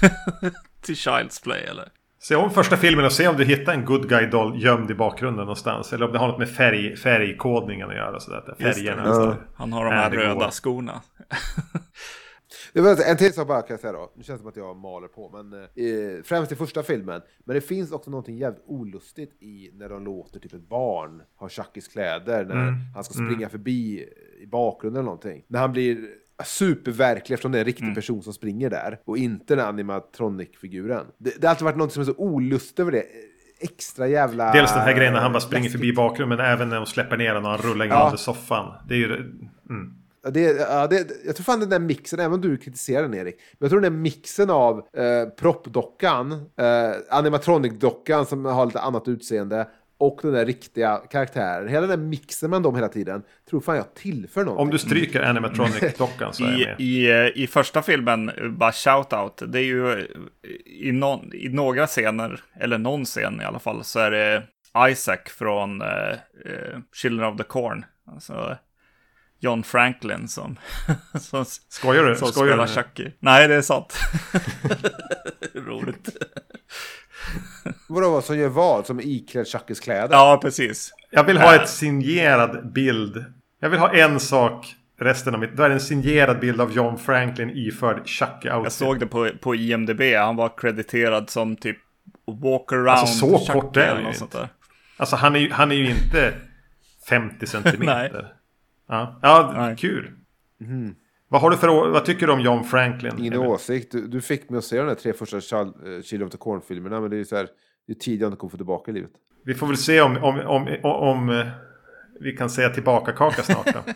till 0.81 0.95
Child's 0.95 1.43
Play 1.43 1.63
eller? 1.63 1.87
Se 2.19 2.35
om 2.35 2.51
första 2.51 2.77
filmen 2.77 3.05
och 3.05 3.11
se 3.11 3.27
om 3.27 3.37
du 3.37 3.45
hittar 3.45 3.73
en 3.73 3.85
good 3.85 4.09
guy 4.09 4.25
doll 4.25 4.63
gömd 4.63 4.91
i 4.91 4.93
bakgrunden 4.93 5.45
någonstans. 5.45 5.93
Eller 5.93 6.05
om 6.05 6.11
det 6.11 6.19
har 6.19 6.27
något 6.27 6.39
med 6.39 6.49
färg, 6.49 6.97
färgkodningen 6.97 7.89
att 7.89 7.95
göra. 7.95 8.19
Sådär, 8.19 8.55
färgerna. 8.59 9.03
Ja. 9.05 9.35
Han 9.55 9.73
har 9.73 9.85
de 9.85 9.91
här 9.91 10.11
röda 10.11 10.51
skorna. 10.51 11.01
En 13.05 13.17
till 13.17 13.33
sak 13.33 13.47
bara 13.47 13.61
kan 13.61 13.73
jag 13.73 13.79
säga 13.79 13.93
då. 13.93 14.11
Nu 14.15 14.23
känns 14.23 14.39
det 14.39 14.41
som 14.41 14.49
att 14.49 14.55
jag 14.55 14.77
maler 14.77 15.07
på. 15.07 15.29
Men, 15.29 15.63
eh, 15.63 16.23
främst 16.23 16.51
i 16.51 16.55
första 16.55 16.83
filmen. 16.83 17.21
Men 17.43 17.53
det 17.53 17.61
finns 17.61 17.91
också 17.91 18.11
någonting 18.11 18.37
jävligt 18.37 18.63
olustigt 18.65 19.43
i 19.43 19.71
när 19.73 19.89
de 19.89 20.05
låter 20.05 20.39
typ 20.39 20.53
ett 20.53 20.69
barn 20.69 21.21
ha 21.35 21.49
Chuckys 21.49 21.87
kläder. 21.87 22.45
När 22.45 22.55
mm. 22.55 22.73
han 22.95 23.03
ska 23.03 23.13
springa 23.13 23.33
mm. 23.33 23.49
förbi 23.49 24.05
i 24.41 24.45
bakgrunden 24.45 24.99
eller 24.99 25.05
någonting. 25.05 25.43
När 25.47 25.59
han 25.59 25.71
blir 25.71 26.09
superverklig 26.45 27.33
eftersom 27.33 27.51
det 27.51 27.57
är 27.57 27.59
en 27.59 27.65
riktig 27.65 27.83
mm. 27.83 27.95
person 27.95 28.23
som 28.23 28.33
springer 28.33 28.69
där. 28.69 28.99
Och 29.05 29.17
inte 29.17 29.55
den 29.55 29.65
animatronic-figuren. 29.65 31.05
Det, 31.17 31.41
det 31.41 31.47
har 31.47 31.49
alltid 31.49 31.65
varit 31.65 31.77
något 31.77 31.93
som 31.93 32.01
är 32.01 32.05
så 32.05 32.15
olustigt 32.17 32.79
över 32.79 32.91
det 32.91 33.05
extra 33.61 34.07
jävla... 34.07 34.51
Dels 34.51 34.73
den 34.73 34.81
här 34.81 34.93
grejen 34.93 35.13
när 35.13 35.19
han 35.19 35.31
bara 35.31 35.41
springer 35.41 35.63
läskigt. 35.63 35.81
förbi 35.81 35.93
bakgrunden, 35.93 36.37
men 36.37 36.45
även 36.45 36.69
när 36.69 36.75
de 36.75 36.85
släpper 36.85 37.17
ner 37.17 37.27
honom 37.27 37.45
och 37.45 37.51
han 37.51 37.71
rullar 37.71 37.85
in 37.85 37.91
ja. 37.91 38.05
under 38.05 38.17
soffan. 38.17 38.73
Det 38.87 38.93
är 38.93 38.97
ju... 38.97 39.15
Mm. 39.69 40.00
Det, 40.29 40.41
ja, 40.41 40.87
det, 40.87 41.11
jag 41.25 41.35
tror 41.35 41.43
fan 41.43 41.59
den 41.59 41.69
där 41.69 41.79
mixen, 41.79 42.19
även 42.19 42.33
om 42.33 42.41
du 42.41 42.57
kritiserar 42.57 43.01
den 43.01 43.13
Erik, 43.13 43.35
men 43.35 43.57
jag 43.59 43.69
tror 43.69 43.81
den 43.81 43.93
där 43.93 43.99
mixen 43.99 44.49
av 44.49 44.77
eh, 44.77 45.29
proppdockan, 45.39 46.31
eh, 46.31 46.91
animatronic-dockan 47.09 48.25
som 48.25 48.45
har 48.45 48.65
lite 48.65 48.79
annat 48.79 49.07
utseende 49.07 49.67
och 50.01 50.19
den 50.21 50.33
där 50.33 50.45
riktiga 50.45 50.97
karaktären. 50.97 51.67
Hela 51.67 51.87
den 51.87 51.99
där 51.99 52.07
mixen 52.07 52.49
med 52.49 52.61
dem 52.61 52.75
hela 52.75 52.87
tiden 52.87 53.23
tror 53.49 53.61
fan 53.61 53.75
jag 53.75 53.93
tillför 53.93 54.43
någonting. 54.43 54.63
Om 54.63 54.69
du 54.69 54.77
stryker 54.77 55.21
animatronic-dockan 55.21 56.31
så 56.31 56.43
är 56.43 56.51
jag 56.51 56.59
med. 56.59 56.75
I, 56.79 57.07
i, 57.07 57.43
I 57.43 57.47
första 57.47 57.81
filmen, 57.81 58.31
bara 58.57 58.71
shout-out, 58.71 59.45
det 59.45 59.59
är 59.59 59.63
ju 59.63 60.07
i, 60.65 60.91
någon, 60.91 61.33
i 61.33 61.49
några 61.49 61.87
scener, 61.87 62.41
eller 62.59 62.77
någon 62.77 63.05
scen 63.05 63.41
i 63.41 63.43
alla 63.43 63.59
fall, 63.59 63.83
så 63.83 63.99
är 63.99 64.11
det 64.11 64.43
Isaac 64.91 65.19
från 65.25 65.81
uh, 65.81 65.87
uh, 65.87 66.79
Children 66.93 67.33
of 67.33 67.37
the 67.37 67.43
Corn. 67.43 67.85
Alltså, 68.11 68.57
John 69.43 69.63
Franklin 69.63 70.27
som, 70.27 70.59
som, 71.19 71.45
Skojar 71.69 72.03
du? 72.03 72.15
som 72.15 72.27
Skojar 72.27 72.47
spelar 72.47 72.67
Chucky. 72.67 73.11
Nej, 73.19 73.47
det 73.47 73.55
är 73.55 73.61
sant. 73.61 73.99
Roligt. 75.53 76.09
Vadå, 77.87 78.21
som 78.21 78.37
gör 78.37 78.49
vad? 78.49 78.85
Som 78.85 78.99
iklädd 78.99 79.47
Chuckys 79.47 79.79
kläder? 79.79 80.15
Ja, 80.15 80.39
precis. 80.41 80.93
Jag 81.09 81.23
vill 81.23 81.37
ha 81.37 81.55
ett 81.55 81.69
signerad 81.69 82.71
bild. 82.73 83.25
Jag 83.59 83.69
vill 83.69 83.79
ha 83.79 83.93
en 83.93 84.19
sak 84.19 84.75
resten 84.99 85.33
av 85.33 85.39
mitt... 85.39 85.57
Då 85.57 85.63
är 85.63 85.69
det 85.69 85.75
en 85.75 85.81
signerad 85.81 86.39
bild 86.39 86.61
av 86.61 86.71
John 86.71 86.97
Franklin 86.97 87.49
iförd 87.49 88.05
Chucky-outfit. 88.05 88.63
Jag 88.63 88.71
såg 88.71 88.99
det 88.99 89.07
på, 89.07 89.29
på 89.41 89.55
IMDB. 89.55 90.01
Han 90.01 90.35
var 90.35 90.57
krediterad 90.57 91.29
som 91.29 91.55
typ 91.55 91.77
walk 92.27 92.71
around 92.71 92.89
Alltså 92.89 93.27
så 93.27 93.39
Chucky 93.39 93.51
kort 93.51 93.77
är 93.77 93.95
han 93.95 94.03
ju 94.03 94.09
inte. 94.21 94.49
Alltså 94.97 95.15
han 95.15 95.35
är 95.35 95.39
ju, 95.39 95.51
han 95.51 95.71
är 95.71 95.75
ju 95.75 95.89
inte 95.89 96.33
50 97.09 97.45
centimeter. 97.47 98.33
Ja, 98.91 99.19
ja 99.21 99.75
kul. 99.77 100.11
Mm. 100.61 100.95
Vad, 101.27 101.41
har 101.41 101.49
du 101.49 101.57
för, 101.57 101.89
vad 101.89 102.05
tycker 102.05 102.27
du 102.27 102.33
om 102.33 102.41
John 102.41 102.63
Franklin? 102.63 103.13
Ingen 103.19 103.37
åsikt. 103.37 103.91
Du, 103.91 104.07
du, 104.07 104.21
fick 104.21 104.49
mig 104.49 104.57
att 104.57 104.63
se 104.63 104.77
de 104.77 104.87
där 104.87 104.95
tre 104.95 105.13
första 105.13 105.41
Chill 106.03 106.23
of 106.23 106.31
the 106.31 106.37
Corn-filmerna. 106.37 107.01
Men 107.01 107.09
det 107.09 107.17
är 107.17 107.23
så 107.23 107.35
här, 107.35 107.47
det 107.87 107.93
är 107.93 107.97
tid 107.97 108.21
jag 108.21 108.27
inte 108.27 108.37
kommer 108.37 108.51
få 108.51 108.57
tillbaka 108.57 108.91
i 108.91 108.93
livet. 108.93 109.11
Vi 109.45 109.53
får 109.53 109.67
väl 109.67 109.77
se 109.77 110.01
om, 110.01 110.17
om, 110.17 110.39
om, 110.39 110.67
om, 110.83 110.91
om 110.91 111.29
eh, 111.29 111.47
vi 112.19 112.31
kan 112.31 112.49
säga 112.49 112.69
tillbaka 112.69 113.11
kaka 113.11 113.43
snart 113.43 113.65
då. 113.65 113.79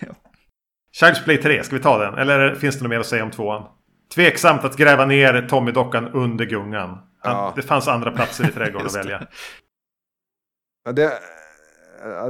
ja. 0.00 0.14
Child's 1.00 1.24
Play 1.24 1.36
3, 1.36 1.64
ska 1.64 1.76
vi 1.76 1.82
ta 1.82 1.98
den? 1.98 2.14
Eller 2.14 2.54
finns 2.54 2.76
det 2.76 2.82
något 2.82 2.90
mer 2.90 3.00
att 3.00 3.06
säga 3.06 3.24
om 3.24 3.30
tvåan? 3.30 3.68
Tveksamt 4.14 4.64
att 4.64 4.76
gräva 4.76 5.06
ner 5.06 5.48
Tommy-dockan 5.48 6.08
under 6.12 6.44
gungan. 6.44 6.98
Ja. 7.22 7.52
Det 7.56 7.62
fanns 7.62 7.88
andra 7.88 8.10
platser 8.10 8.48
i 8.48 8.52
trädgården 8.52 8.86
att 8.86 8.96
välja. 9.04 9.26
Ja, 10.84 10.92
det, 10.92 11.12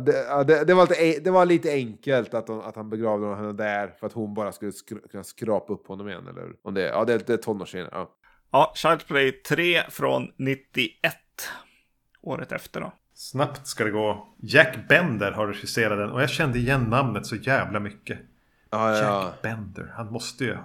det, 0.00 0.44
det, 0.46 0.64
det, 0.64 0.74
var 0.74 0.86
lite, 0.88 1.20
det 1.20 1.30
var 1.30 1.46
lite 1.46 1.72
enkelt 1.72 2.34
att, 2.34 2.48
hon, 2.48 2.60
att 2.60 2.76
han 2.76 2.90
begravde 2.90 3.36
henne 3.36 3.52
där 3.52 3.94
för 4.00 4.06
att 4.06 4.12
hon 4.12 4.34
bara 4.34 4.52
skulle 4.52 4.72
skra, 4.72 4.98
kunna 5.10 5.24
skrapa 5.24 5.72
upp 5.72 5.86
honom 5.86 6.08
igen. 6.08 6.28
Eller 6.28 6.52
om 6.62 6.74
det, 6.74 6.82
ja, 6.82 7.04
det, 7.04 7.26
det 7.26 7.32
är 7.32 7.36
tonårssenare. 7.36 7.90
Ja. 7.92 8.10
ja, 8.50 8.72
Child 8.76 9.06
Play 9.06 9.32
3 9.32 9.82
från 9.90 10.32
91. 10.36 11.14
Året 12.22 12.52
efter 12.52 12.80
då. 12.80 12.92
Snabbt 13.14 13.66
ska 13.66 13.84
det 13.84 13.90
gå. 13.90 14.34
Jack 14.42 14.88
Bender 14.88 15.32
har 15.32 15.46
regisserat 15.46 15.98
den 15.98 16.10
och 16.10 16.22
jag 16.22 16.30
kände 16.30 16.58
igen 16.58 16.84
namnet 16.84 17.26
så 17.26 17.36
jävla 17.36 17.80
mycket. 17.80 18.18
Ja, 18.70 18.96
ja. 18.96 19.24
Jack 19.24 19.42
Bender. 19.42 19.92
Han 19.96 20.12
måste 20.12 20.44
ju... 20.44 20.56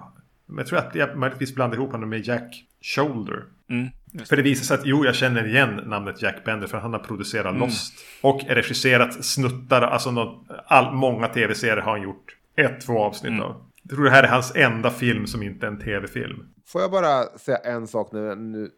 Men 0.46 0.58
jag 0.58 0.66
tror 0.66 0.78
att 0.78 0.94
jag 0.94 1.18
möjligtvis 1.18 1.54
blandar 1.54 1.76
ihop 1.76 1.92
honom 1.92 2.08
med 2.08 2.26
Jack 2.26 2.64
Shoulder. 2.80 3.44
Mm. 3.70 3.88
För 4.28 4.36
det 4.36 4.42
visar 4.42 4.64
sig 4.64 4.74
att 4.74 4.86
jo, 4.86 5.04
jag 5.04 5.14
känner 5.14 5.46
igen 5.46 5.80
namnet 5.86 6.22
Jack 6.22 6.44
Bender 6.44 6.66
för 6.66 6.78
han 6.78 6.92
har 6.92 7.00
producerat 7.00 7.46
Mm. 7.46 7.60
Lost. 7.60 7.94
Och 8.22 8.40
regisserat 8.48 9.24
snuttar, 9.24 9.82
alltså 9.82 10.10
något, 10.10 10.46
all, 10.66 10.94
många 10.94 11.28
tv-serier 11.28 11.76
har 11.76 11.92
han 11.92 12.02
gjort. 12.02 12.36
Ett, 12.56 12.80
två 12.80 12.98
avsnitt 12.98 13.30
Mm. 13.32 13.42
av. 13.42 13.64
Jag 13.82 13.90
tror 13.96 14.04
det 14.04 14.10
här 14.10 14.22
är 14.22 14.28
hans 14.28 14.56
enda 14.56 14.90
film 14.90 15.26
som 15.26 15.42
inte 15.42 15.66
är 15.66 15.70
en 15.70 15.78
tv-film. 15.78 16.46
Får 16.66 16.80
jag 16.80 16.90
bara 16.90 17.24
säga 17.38 17.56
en 17.58 17.86
sak 17.86 18.12
nu? 18.12 18.34
Nu, 18.34 18.70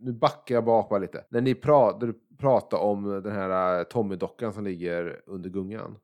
nu 0.00 0.12
backar 0.12 0.54
jag 0.54 0.64
bak 0.64 0.88
bara 0.88 0.98
lite. 0.98 1.24
När 1.30 1.40
ni 1.40 1.54
pra, 1.54 1.98
du 1.98 2.14
pratade 2.40 2.82
om 2.82 3.22
den 3.22 3.32
här 3.32 3.78
eh, 3.78 3.84
Tommy-dockan 3.84 4.52
som 4.52 4.64
ligger 4.64 5.16
under 5.26 5.50
gungan. 5.50 5.96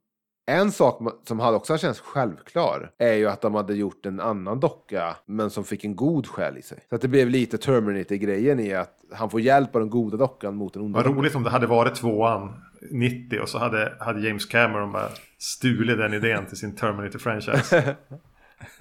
En 0.48 0.72
sak 0.72 1.00
som 1.24 1.40
hade 1.40 1.56
också 1.56 1.78
känts 1.78 2.00
självklar 2.00 2.90
är 2.98 3.12
ju 3.12 3.26
att 3.26 3.40
de 3.40 3.54
hade 3.54 3.74
gjort 3.74 4.06
en 4.06 4.20
annan 4.20 4.60
docka 4.60 5.16
men 5.26 5.50
som 5.50 5.64
fick 5.64 5.84
en 5.84 5.96
god 5.96 6.26
själ 6.26 6.58
i 6.58 6.62
sig. 6.62 6.78
Så 6.88 6.94
att 6.94 7.00
det 7.00 7.08
blev 7.08 7.30
lite 7.30 7.58
Terminator-grejen 7.58 8.60
i 8.60 8.74
att 8.74 8.92
han 9.12 9.30
får 9.30 9.40
hjälp 9.40 9.74
av 9.74 9.80
den 9.80 9.90
goda 9.90 10.16
dockan 10.16 10.56
mot 10.56 10.74
den 10.74 10.82
onda 10.82 11.02
Vad 11.02 11.16
roligt 11.16 11.34
om 11.34 11.42
det 11.42 11.50
hade 11.50 11.66
varit 11.66 11.94
tvåan 11.94 12.52
90 12.90 13.40
och 13.40 13.48
så 13.48 13.58
hade, 13.58 13.96
hade 14.00 14.28
James 14.28 14.46
Cameron 14.46 14.92
bara 14.92 15.08
stulit 15.38 15.98
den 15.98 16.14
idén 16.14 16.46
till 16.46 16.56
sin 16.56 16.76
Terminator-franchise. 16.76 17.94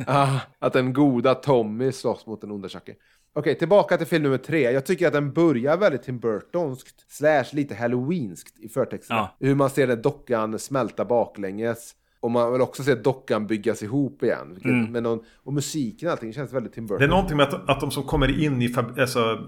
Ah, 0.07 0.39
att 0.59 0.73
den 0.73 0.93
goda 0.93 1.35
Tommy 1.35 1.91
slåss 1.91 2.25
mot 2.25 2.41
den 2.41 2.51
onda 2.51 2.69
Chucky. 2.69 2.93
Okej, 3.37 3.55
tillbaka 3.55 3.97
till 3.97 4.07
film 4.07 4.23
nummer 4.23 4.37
tre. 4.37 4.71
Jag 4.71 4.85
tycker 4.85 5.07
att 5.07 5.13
den 5.13 5.33
börjar 5.33 5.77
väldigt 5.77 6.03
Tim 6.03 6.19
Burtonskt, 6.19 7.05
slash 7.11 7.43
lite 7.51 7.75
halloweenskt 7.75 8.59
i 8.59 8.69
förtexterna. 8.69 9.19
Ja. 9.19 9.47
Hur 9.47 9.55
man 9.55 9.69
ser 9.69 9.87
den 9.87 10.01
dockan 10.01 10.59
smälta 10.59 11.05
baklänges. 11.05 11.95
Och 12.19 12.31
man 12.31 12.51
vill 12.51 12.61
också 12.61 12.83
se 12.83 12.95
dockan 12.95 13.47
byggas 13.47 13.83
ihop 13.83 14.23
igen. 14.23 14.47
Vilket, 14.53 14.71
Mm. 14.71 14.91
med 14.91 15.03
någon, 15.03 15.19
och 15.43 15.53
musiken 15.53 16.07
och 16.07 16.11
allting 16.11 16.33
känns 16.33 16.53
väldigt 16.53 16.73
Tim 16.73 16.85
Burton. 16.87 16.99
Det 16.99 17.05
är 17.05 17.09
någonting 17.09 17.37
med 17.37 17.47
att, 17.47 17.69
att 17.69 17.79
de 17.79 17.91
som 17.91 18.03
kommer 18.03 18.39
in 18.43 18.61
i 18.61 18.69
fab, 18.69 18.99
alltså, 18.99 19.39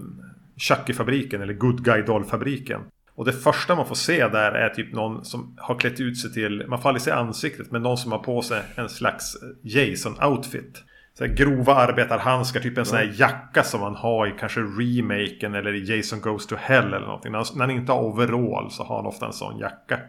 Chucky-fabriken 0.56 1.42
eller 1.42 1.54
Good 1.54 1.84
Guy 1.84 2.02
Doll-fabriken. 2.02 2.80
Och 3.14 3.24
det 3.24 3.32
första 3.32 3.74
man 3.74 3.86
får 3.86 3.94
se 3.94 4.28
där 4.28 4.52
är 4.52 4.68
typ 4.68 4.92
någon 4.94 5.24
som 5.24 5.54
har 5.58 5.74
klätt 5.78 6.00
ut 6.00 6.18
sig 6.18 6.32
till, 6.32 6.64
man 6.68 6.82
får 6.82 6.88
aldrig 6.88 7.02
se 7.02 7.10
ansiktet, 7.10 7.70
men 7.70 7.82
någon 7.82 7.96
som 7.98 8.12
har 8.12 8.18
på 8.18 8.42
sig 8.42 8.62
en 8.76 8.88
slags 8.88 9.36
Jason-outfit. 9.62 10.82
Så 11.18 11.26
grova 11.26 11.74
arbetarhandskar, 11.74 12.60
typ 12.60 12.78
en 12.78 12.84
sån 12.84 12.98
här 12.98 13.14
jacka 13.16 13.62
som 13.62 13.80
man 13.80 13.94
har 13.94 14.26
i 14.26 14.34
kanske 14.38 14.60
remaken 14.60 15.54
eller 15.54 15.74
i 15.74 15.96
Jason 15.96 16.20
Goes 16.20 16.46
to 16.46 16.56
Hell 16.58 16.84
eller 16.84 17.06
någonting. 17.06 17.32
När 17.32 17.38
han, 17.38 17.46
när 17.54 17.66
han 17.66 17.76
inte 17.76 17.92
har 17.92 18.02
overall 18.02 18.70
så 18.70 18.82
har 18.84 18.96
han 18.96 19.06
ofta 19.06 19.26
en 19.26 19.32
sån 19.32 19.58
jacka. 19.58 20.00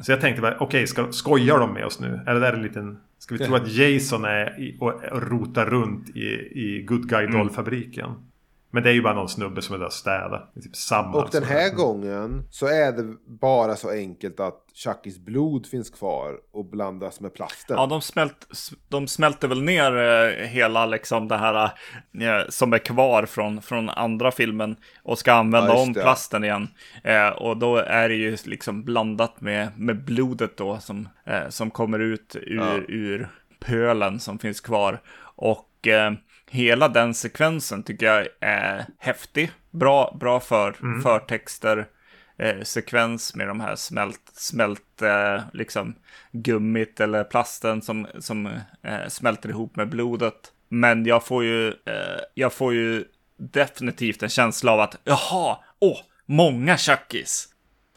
Så 0.00 0.12
jag 0.12 0.20
tänkte 0.20 0.42
bara, 0.42 0.56
okej, 0.60 0.86
ska, 0.86 1.12
skojar 1.12 1.58
de 1.58 1.74
med 1.74 1.84
oss 1.84 2.00
nu? 2.00 2.20
Är 2.26 2.34
det 2.34 2.40
där 2.40 2.52
en 2.52 2.62
liten... 2.62 2.98
Ska 3.18 3.34
vi 3.34 3.44
tro 3.44 3.54
att 3.54 3.68
Jason 3.68 4.24
är 4.24 4.60
i, 4.60 4.76
och, 4.80 5.04
och 5.12 5.22
rotar 5.22 5.66
runt 5.66 6.08
i, 6.16 6.26
i 6.54 6.84
Good 6.88 7.08
Guy 7.08 7.26
Doll-fabriken? 7.26 8.10
Men 8.70 8.82
det 8.82 8.90
är 8.90 8.94
ju 8.94 9.02
bara 9.02 9.14
någon 9.14 9.28
snubbe 9.28 9.62
som 9.62 9.74
är 9.74 9.78
där 9.78 9.86
och 9.86 9.92
städar. 9.92 10.50
Typ 10.62 10.76
samma. 10.76 11.18
Och 11.22 11.28
den 11.32 11.42
här 11.44 11.74
gången 11.74 12.46
så 12.50 12.66
är 12.66 12.92
det 12.92 13.16
bara 13.26 13.76
så 13.76 13.90
enkelt 13.90 14.40
att 14.40 14.64
Chuckys 14.74 15.18
blod 15.18 15.66
finns 15.66 15.90
kvar 15.90 16.34
och 16.52 16.64
blandas 16.64 17.20
med 17.20 17.34
plasten. 17.34 17.76
Ja, 17.76 17.86
de, 17.86 18.00
smält, 18.00 18.46
de 18.88 19.08
smälter 19.08 19.48
väl 19.48 19.62
ner 19.62 19.96
eh, 19.96 20.46
hela 20.46 20.86
liksom 20.86 21.28
det 21.28 21.36
här 21.36 21.64
eh, 22.20 22.48
som 22.48 22.72
är 22.72 22.78
kvar 22.78 23.26
från, 23.26 23.62
från 23.62 23.88
andra 23.88 24.30
filmen 24.30 24.76
och 25.02 25.18
ska 25.18 25.32
använda 25.32 25.68
Ja, 25.74 25.82
om 25.82 25.94
plasten 25.94 26.44
igen. 26.44 26.68
Eh, 27.04 27.28
och 27.28 27.56
då 27.56 27.76
är 27.76 28.08
det 28.08 28.14
ju 28.14 28.36
liksom 28.44 28.84
blandat 28.84 29.40
med, 29.40 29.68
med 29.78 30.04
blodet 30.04 30.56
då 30.56 30.78
som, 30.80 31.08
eh, 31.26 31.48
som 31.48 31.70
kommer 31.70 31.98
ut 31.98 32.36
ur, 32.42 32.56
Ja. 32.56 32.76
ur 32.88 33.28
pölen 33.60 34.20
som 34.20 34.38
finns 34.38 34.60
kvar. 34.60 35.00
Och 35.36 35.86
eh, 35.88 36.12
hela 36.50 36.88
den 36.88 37.14
sekvensen 37.14 37.82
tycker 37.82 38.06
jag 38.06 38.26
är 38.40 38.86
häftig. 38.98 39.50
Bra, 39.70 40.16
bra 40.20 40.40
för, 40.40 40.76
förtexter. 41.02 41.86
Eh, 42.38 42.62
sekvens 42.62 43.34
med 43.34 43.48
de 43.48 43.60
här 43.60 43.76
smält, 43.76 44.30
smält 44.34 45.02
eh, 45.02 45.40
liksom 45.52 45.94
gummit 46.32 47.00
eller 47.00 47.24
plasten 47.24 47.82
som, 47.82 48.06
som 48.18 48.46
eh, 48.82 49.08
smälter 49.08 49.48
ihop 49.48 49.76
med 49.76 49.88
blodet. 49.88 50.52
Men 50.68 51.06
jag 51.06 51.24
får 51.26 51.44
ju, 51.44 51.68
eh, 51.68 52.20
jag 52.34 52.52
får 52.52 52.74
ju 52.74 53.04
definitivt 53.36 54.22
en 54.22 54.28
känsla 54.28 54.72
av 54.72 54.80
att 54.80 54.96
jaha, 55.04 55.58
åh, 55.78 55.98
många 56.26 56.76
Chuckys. 56.76 57.48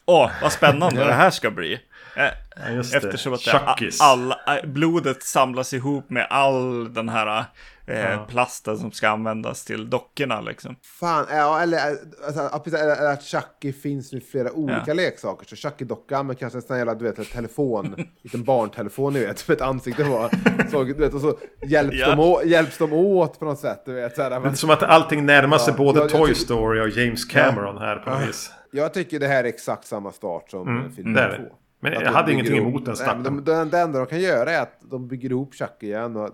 Åh, 0.06 0.32
vad 0.42 0.52
spännande 0.52 1.04
det 1.06 1.14
här 1.14 1.30
ska 1.30 1.52
bli. 1.52 1.80
Eh, 2.16 2.30
Ja. 2.56 2.80
Eftersom 2.80 3.34
att 3.34 3.46
det, 3.46 3.52
Chuckys. 3.52 4.02
all, 4.02 4.34
all, 4.46 4.68
blodet 4.68 5.24
samlas 5.24 5.74
ihop 5.74 6.10
med 6.10 6.28
all 6.30 6.94
den 6.94 7.10
här 7.10 7.38
eh, 7.38 7.46
Ja. 7.86 8.26
plasten 8.30 8.78
som 8.78 8.92
ska 8.92 9.10
användas 9.10 9.66
till 9.66 9.90
dockorna 9.90 10.42
liksom. 10.42 10.76
Fan, 11.00 11.26
ja, 11.30 11.62
eller, 11.62 11.80
alltså, 12.26 12.50
ja, 12.52 12.62
precis, 12.64 12.80
eller, 12.80 12.96
eller 12.96 13.14
att 13.14 13.24
Chucky 13.24 13.74
finns 13.74 14.12
nu 14.14 14.22
flera 14.22 14.52
olika 14.52 14.84
Ja. 14.88 14.94
leksaker. 14.94 15.46
Så 15.46 15.56
Chucky-dockan 15.56 16.28
med 16.28 16.40
kanske 16.40 16.58
en 16.58 16.62
sån 16.62 16.74
här 16.74 16.78
jävla, 16.78 16.96
du 16.96 17.06
vet, 17.12 17.32
telefon, 17.32 17.96
liten 18.22 18.44
barntelefon, 18.44 19.14
ni 19.14 19.20
vet, 19.20 19.48
med 19.48 19.56
ett 19.56 19.62
ansikte 19.62 20.04
på. 20.04 20.30
Så, 20.72 20.84
du 20.84 20.94
vet, 20.94 21.14
och 21.14 21.22
så 21.22 21.38
hjälps, 21.66 21.96
Ja. 21.98 22.10
de 22.10 22.20
å, 22.20 22.42
hjälps 22.46 22.78
de 22.78 22.94
åt 22.94 23.40
på 23.40 23.46
något 23.46 23.60
sätt, 23.60 23.82
du 23.86 23.94
vet. 23.94 24.16
Så 24.16 24.22
här, 24.22 24.30
Det 24.30 24.36
är 24.36 24.40
men, 24.40 24.56
som 24.56 24.70
att 24.70 24.84
allting 24.84 25.26
närmar 25.26 25.58
sig 25.58 25.74
både 25.74 26.00
jag- 26.00 26.12
jag 26.12 26.18
Toy 26.18 26.36
Story 26.36 26.82
och 26.82 26.90
James 26.90 27.26
Cameron 27.26 27.78
här 27.78 27.96
på 27.96 28.10
något 28.10 28.28
vis. 28.30 28.52
jag 28.72 28.94
tycker 28.94 29.20
det 29.20 29.28
här 29.28 29.44
är 29.44 29.48
exakt 29.48 29.86
samma 29.88 30.12
start 30.12 30.50
som 30.52 30.68
Mm, 30.68 30.92
film 30.92 31.14
det 31.14 31.22
är 31.22 31.30
två. 31.38 31.44
det. 31.44 31.50
Men 31.84 31.94
Att 31.94 32.00
jag 32.02 32.12
de 32.12 32.16
hade 32.16 32.32
ingenting 32.34 32.56
ihop- 32.56 32.68
emot 32.70 32.86
den 32.86 32.96
Nej, 33.00 33.08
men 33.08 33.24
starten. 33.24 33.46
de, 33.46 33.52
de, 33.52 33.70
Det 33.70 33.80
enda 33.80 34.00
de 34.00 34.06
kan 34.08 34.20
göra 34.20 34.52
är 34.52 34.62
att 34.62 34.78
de 34.82 35.08
bygger 35.08 35.30
ihop 35.30 35.54
Chucky 35.56 35.88
igen 35.88 36.16
och, 36.16 36.30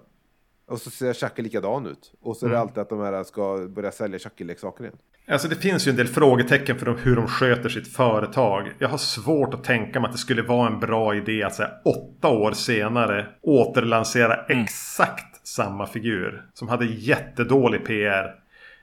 och 0.67 0.79
så 0.81 0.89
ser 0.89 1.13
Chucky 1.13 1.41
likadan 1.41 1.85
ut. 1.87 2.11
Och 2.21 2.37
så 2.37 2.45
är 2.45 2.49
Mm. 2.49 2.55
det 2.55 2.61
alltid 2.61 2.77
att 2.77 2.89
de 2.89 2.99
här 3.01 3.23
ska 3.23 3.67
börja 3.75 3.91
sälja 3.91 4.19
Chucky-leksaker 4.19 4.83
igen. 4.83 4.97
Alltså 5.29 5.47
det 5.47 5.55
finns 5.55 5.87
ju 5.87 5.89
en 5.89 5.95
del 5.95 6.07
frågetecken 6.07 6.79
för 6.79 6.85
de, 6.85 6.97
hur 6.97 7.15
de 7.15 7.27
sköter 7.27 7.69
sitt 7.69 7.93
företag. 7.93 8.71
Jag 8.79 8.89
har 8.89 8.97
svårt 8.97 9.53
att 9.53 9.63
tänka 9.63 9.99
mig 9.99 10.07
att 10.07 10.11
det 10.13 10.17
skulle 10.17 10.41
vara 10.41 10.67
en 10.67 10.79
bra 10.79 11.15
idé 11.15 11.43
att 11.43 11.55
säga 11.55 11.69
åtta 11.85 12.27
år 12.27 12.51
senare 12.51 13.27
återlansera 13.41 14.45
exakt 14.49 15.47
samma 15.47 15.87
figur. 15.87 16.45
Som 16.53 16.67
hade 16.67 16.85
jättedålig 16.85 17.85
PR. 17.85 18.35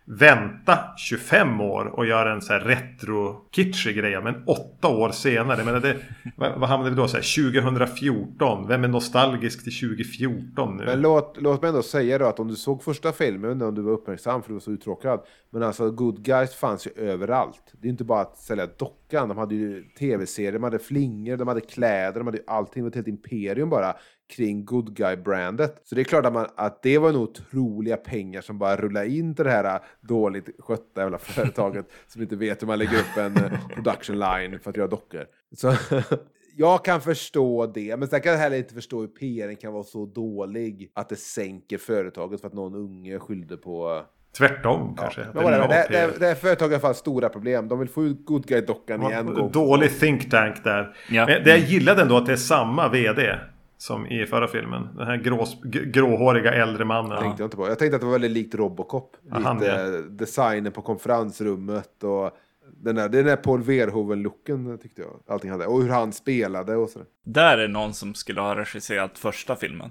Vänta 0.07 0.78
25 0.96 1.61
år 1.61 1.84
och 1.84 2.07
göra 2.07 2.32
en 2.32 2.42
så 2.42 2.52
här 2.52 2.61
retro-kitschig 2.61 3.96
grej. 3.96 4.22
Men 4.22 4.42
åtta 4.46 4.88
år 4.88 5.11
senare. 5.11 5.64
Men 5.64 5.82
det, 5.82 5.96
vad, 6.36 6.61
vad 6.61 6.68
hamnade 6.68 6.90
vi 6.90 6.96
då? 6.96 7.09
Så 7.09 7.16
här, 7.16 7.52
2014. 7.52 8.68
Vem 8.68 8.84
är 8.84 8.88
nostalgisk 8.88 9.64
till 9.64 9.88
2014 9.88 10.76
nu? 10.76 10.84
Men 10.84 11.00
låt, 11.00 11.36
låt 11.40 11.62
mig 11.62 11.68
ändå 11.68 11.82
säga 11.82 12.18
då 12.18 12.26
att 12.26 12.40
om 12.40 12.48
du 12.48 12.57
såg 12.57 12.82
första 12.82 13.12
filmen, 13.12 13.42
jag 13.42 13.48
vet 13.48 13.55
inte 13.55 13.64
om 13.64 13.74
du 13.74 13.82
var 13.82 13.92
uppmärksam 13.92 14.42
för 14.42 14.48
du 14.48 14.55
var 14.55 14.61
så 14.61 14.70
uttråkad. 14.70 15.20
Men 15.50 15.62
alltså 15.62 15.90
Good 15.90 16.24
Guys 16.24 16.55
fanns 16.55 16.86
ju 16.86 16.90
överallt. 16.96 17.72
Det 17.80 17.88
är 17.88 17.90
inte 17.90 18.05
bara 18.05 18.20
att 18.20 18.38
sälja 18.38 18.66
veckan. 19.05 19.28
De 19.28 19.38
hade 19.38 19.55
ju 19.55 19.84
tv-serier, 19.98 20.52
de 20.52 20.62
hade 20.62 20.78
flingor, 20.78 21.36
de 21.36 21.48
hade 21.48 21.61
kläder, 21.61 22.20
de 22.20 22.26
hade 22.26 22.42
allting. 22.46 22.82
Det 22.82 22.82
var 22.82 22.88
ett 22.88 22.94
helt 22.94 23.09
imperium 23.09 23.70
bara 23.70 23.96
kring 24.36 24.64
Good 24.64 24.96
Guy-brandet. 24.96 25.80
Så 25.84 25.94
det 25.94 26.00
är 26.00 26.05
klart 26.05 26.26
att, 26.26 26.32
man, 26.32 26.46
att 26.57 26.82
det 26.82 26.98
var 26.98 27.12
nog 27.12 27.22
otroliga 27.22 27.96
pengar 27.96 28.40
som 28.40 28.59
bara 28.59 28.76
rullade 28.76 29.09
in 29.09 29.34
till 29.34 29.44
det 29.44 29.50
här 29.50 29.64
äh, 29.64 29.80
dåligt 30.00 30.50
skötta 30.59 31.00
jävla 31.00 31.18
företaget 31.34 31.86
som 32.07 32.22
inte 32.22 32.36
vet 32.36 32.62
hur 32.62 32.66
man 32.66 32.78
lägger 32.78 32.98
upp 32.98 33.16
en 33.16 33.36
äh, 33.36 33.68
production 33.74 34.18
line 34.18 34.61
för 34.61 34.70
att 34.70 34.76
göra 34.76 34.88
dockor. 34.88 35.26
Så 35.57 35.74
jag 36.57 36.84
kan 36.84 37.00
förstå 37.00 37.66
det, 37.66 37.96
men 37.96 38.09
sen 38.09 38.20
kan 38.20 38.32
jag 38.32 38.38
heller 38.38 38.57
inte 38.57 38.74
förstå 38.74 39.00
hur 39.00 39.09
PR 39.09 39.55
kan 39.55 39.72
vara 39.72 39.84
så 39.84 40.07
dålig 40.07 40.90
att 40.94 41.09
det 41.09 41.16
sänker 41.16 41.78
företaget 41.78 42.40
för 42.40 42.48
att 42.48 42.55
någon 42.55 42.74
unge 42.74 43.18
skyllde 43.18 43.57
på... 43.57 44.05
Tvärtom 44.39 44.97
kanske. 45.01 45.20
Whatever, 45.35 45.51
det, 45.51 45.59
noll 45.59 45.68
det, 45.68 45.87
PR. 45.89 46.18
det 46.20 46.26
här 46.26 46.35
företaget 46.35 46.61
har 46.61 46.70
i 46.70 46.74
alla 46.74 46.80
fall 46.80 46.95
stora 46.95 47.28
problem. 47.28 47.68
De 47.68 47.78
vill 47.78 47.89
få 47.89 48.05
ut 48.05 48.24
Good 48.26 48.47
Guy-dockan 48.47 49.03
igen. 49.11 49.51
Dålig 49.53 50.01
think 50.01 50.30
tank 50.30 50.64
där. 50.64 50.97
Ja. 51.11 51.26
Men 51.26 51.43
det 51.45 51.51
jag 51.51 51.59
gillade 51.59 52.03
ändå 52.03 52.16
att 52.16 52.26
det 52.26 52.32
är 52.32 52.37
samma 52.37 52.89
vd 52.89 53.35
som 53.78 54.07
i 54.07 54.26
förra 54.26 54.49
filmen. 54.49 54.89
Den 54.97 55.07
här 55.07 55.16
grå, 55.16 55.47
g- 55.64 55.80
gråhåriga 55.85 56.53
äldre 56.53 56.85
mannen. 56.85 57.18
tänkte 57.22 57.43
jag 57.43 57.47
inte 57.47 57.57
på. 57.57 57.68
Jag 57.68 57.78
tänkte 57.78 57.95
att 57.97 58.01
det 58.01 58.07
var 58.07 58.12
väldigt 58.12 58.30
likt 58.30 58.55
Robocop. 58.55 59.16
Ja, 59.30 59.39
Lite 59.55 59.66
ja. 59.66 60.01
designen 60.11 60.72
på 60.72 60.82
konferensrummet 60.82 62.03
och 62.03 62.30
den 62.72 62.94
där, 62.94 63.08
den 63.08 63.24
där 63.26 63.36
Paul 63.36 63.62
Verhoeven-looken 63.62 64.78
tyckte 64.78 65.02
jag. 65.02 65.20
Allting 65.28 65.50
hade. 65.50 65.66
Och 65.66 65.82
hur 65.82 65.90
han 65.90 66.12
spelade 66.12 66.76
och 66.76 66.90
sådär. 66.90 67.06
Där 67.24 67.58
är 67.58 67.68
någon 67.68 67.94
som 67.94 68.14
skulle 68.14 68.40
ha 68.40 68.56
regisserat 68.56 69.18
första 69.18 69.56
filmen. 69.56 69.90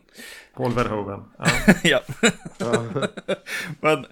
Paul 0.56 0.72
Verhoeven. 0.74 1.20
Ja. 1.84 2.02
ja. 2.60 2.84
Men 3.82 4.06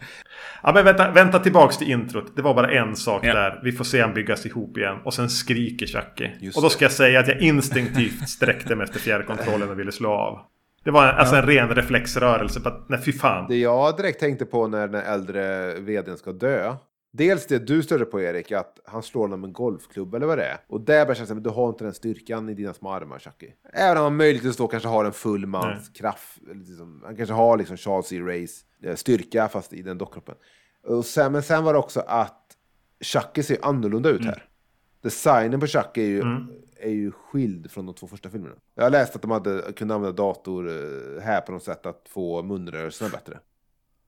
ja 0.64 0.72
men 0.74 0.86
vänta, 0.86 1.12
vänta 1.12 1.40
tillbaks 1.40 1.78
till 1.78 1.92
introt. 1.92 2.36
Det 2.36 2.42
var 2.42 2.54
bara 2.54 2.72
en 2.72 2.96
sak 2.96 3.26
Ja. 3.26 3.34
där. 3.34 3.60
Vi 3.64 3.72
får 3.72 3.84
se 3.84 4.02
han 4.02 4.14
byggas 4.14 4.46
ihop 4.46 4.78
igen. 4.78 4.98
Och 5.06 5.14
sen 5.14 5.30
skriker 5.30 5.86
Chucky. 5.86 6.30
Just 6.40 6.58
och 6.58 6.62
då 6.64 6.68
det. 6.68 6.74
ska 6.74 6.86
jag 6.86 6.92
säga 6.92 7.20
att 7.20 7.28
jag 7.28 7.42
instinktivt 7.42 8.30
sträckte 8.30 8.76
mig 8.76 8.84
efter 8.84 9.00
fjärrkontrollen 9.00 9.70
och 9.70 9.80
ville 9.80 9.92
slå 9.92 10.10
av. 10.10 10.40
Det 10.84 10.92
var 10.92 11.08
en, 11.08 11.16
alltså 11.16 11.36
en 11.36 11.46
ren 11.46 11.70
reflexrörelse. 11.70 12.60
På 12.62 12.70
att, 12.70 12.90
nej 12.90 13.00
fy 13.06 13.14
fan. 13.14 13.46
Det 13.48 13.56
jag 13.58 13.98
direkt 13.98 14.20
tänkte 14.20 14.46
på 14.46 14.68
när 14.68 14.88
den 14.88 15.02
äldre 15.02 15.74
vdn 15.80 16.18
ska 16.18 16.32
dö. 16.32 16.76
Dels 17.12 17.48
det 17.48 17.60
du 17.60 17.84
störde 17.84 18.06
på 18.06 18.22
Erik, 18.22 18.52
att 18.52 18.80
han 18.86 19.04
slår 19.04 19.22
honom 19.22 19.42
med 19.42 19.48
en 19.48 19.54
golfklubb 19.54 20.16
eller 20.16 20.28
vad 20.28 20.38
det 20.38 20.46
är. 20.46 20.58
Och 20.68 20.82
där 20.82 21.06
börjar 21.06 21.16
kännas 21.16 21.32
att 21.32 21.44
du 21.44 21.50
har 21.50 21.70
inte 21.70 21.84
den 21.84 21.94
styrkan 21.94 22.50
i 22.50 22.54
dina 22.54 22.74
små 22.74 22.92
armar, 22.92 23.20
Chucky. 23.20 23.52
Även 23.74 23.98
om 23.98 24.04
han 24.04 24.16
möjligtvis 24.16 24.58
då 24.58 24.68
kanske 24.68 24.90
har 24.90 25.06
en 25.06 25.14
full 25.14 25.46
mans 25.46 25.66
Nej. 25.86 25.94
kraft. 25.94 26.40
Liksom, 26.54 27.02
han 27.06 27.16
kanske 27.16 27.34
har 27.34 27.58
liksom 27.58 27.78
Charles 27.78 28.14
E. 28.14 28.20
Rays 28.20 28.66
eh, 28.84 28.96
styrka, 28.96 29.48
fast 29.48 29.74
i 29.74 29.82
den 29.82 29.98
dockkroppen. 29.98 30.36
Och 30.84 31.06
sen, 31.06 31.32
men 31.32 31.44
sen 31.44 31.64
var 31.64 31.74
det 31.74 31.80
också 31.80 32.00
att 32.00 32.58
Chucky 33.02 33.44
ser 33.44 33.58
annorlunda 33.62 34.10
ut 34.10 34.26
här. 34.26 34.34
Mm. 34.34 34.46
Designen 35.02 35.60
på 35.60 35.68
Chucky 35.68 36.02
är 36.02 36.08
ju, 36.08 36.22
mm. 36.22 36.48
är 36.80 36.90
ju 36.90 37.12
skild 37.12 37.72
från 37.72 37.86
de 37.86 37.96
två 37.96 38.08
första 38.08 38.30
filmerna. 38.30 38.56
Jag 38.76 38.84
har 38.84 38.90
läst 38.90 39.16
att 39.16 39.22
de 39.22 39.32
hade, 39.32 39.74
kunde 39.76 39.94
använda 39.94 40.24
dator 40.24 40.70
eh, 40.70 41.24
här 41.24 41.42
på 41.42 41.52
något 41.52 41.64
sätt 41.64 41.86
att 41.86 42.10
få 42.10 42.44
munrörelserna 42.44 43.10
bättre. 43.10 43.40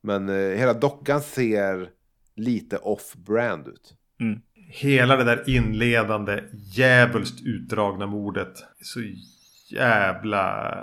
Men 0.01 0.29
eh, 0.29 0.35
hela 0.35 0.73
dockan 0.73 1.21
ser 1.21 1.89
lite 2.35 2.77
off-brand 2.77 3.67
ut. 3.67 3.93
Mm. 4.21 4.39
Hela 4.67 5.17
det 5.17 5.23
där 5.23 5.49
inledande 5.49 6.43
djävulskt 6.53 7.41
utdragna 7.45 8.07
mordet. 8.07 8.53
Så 8.81 8.99
jävla 9.71 10.75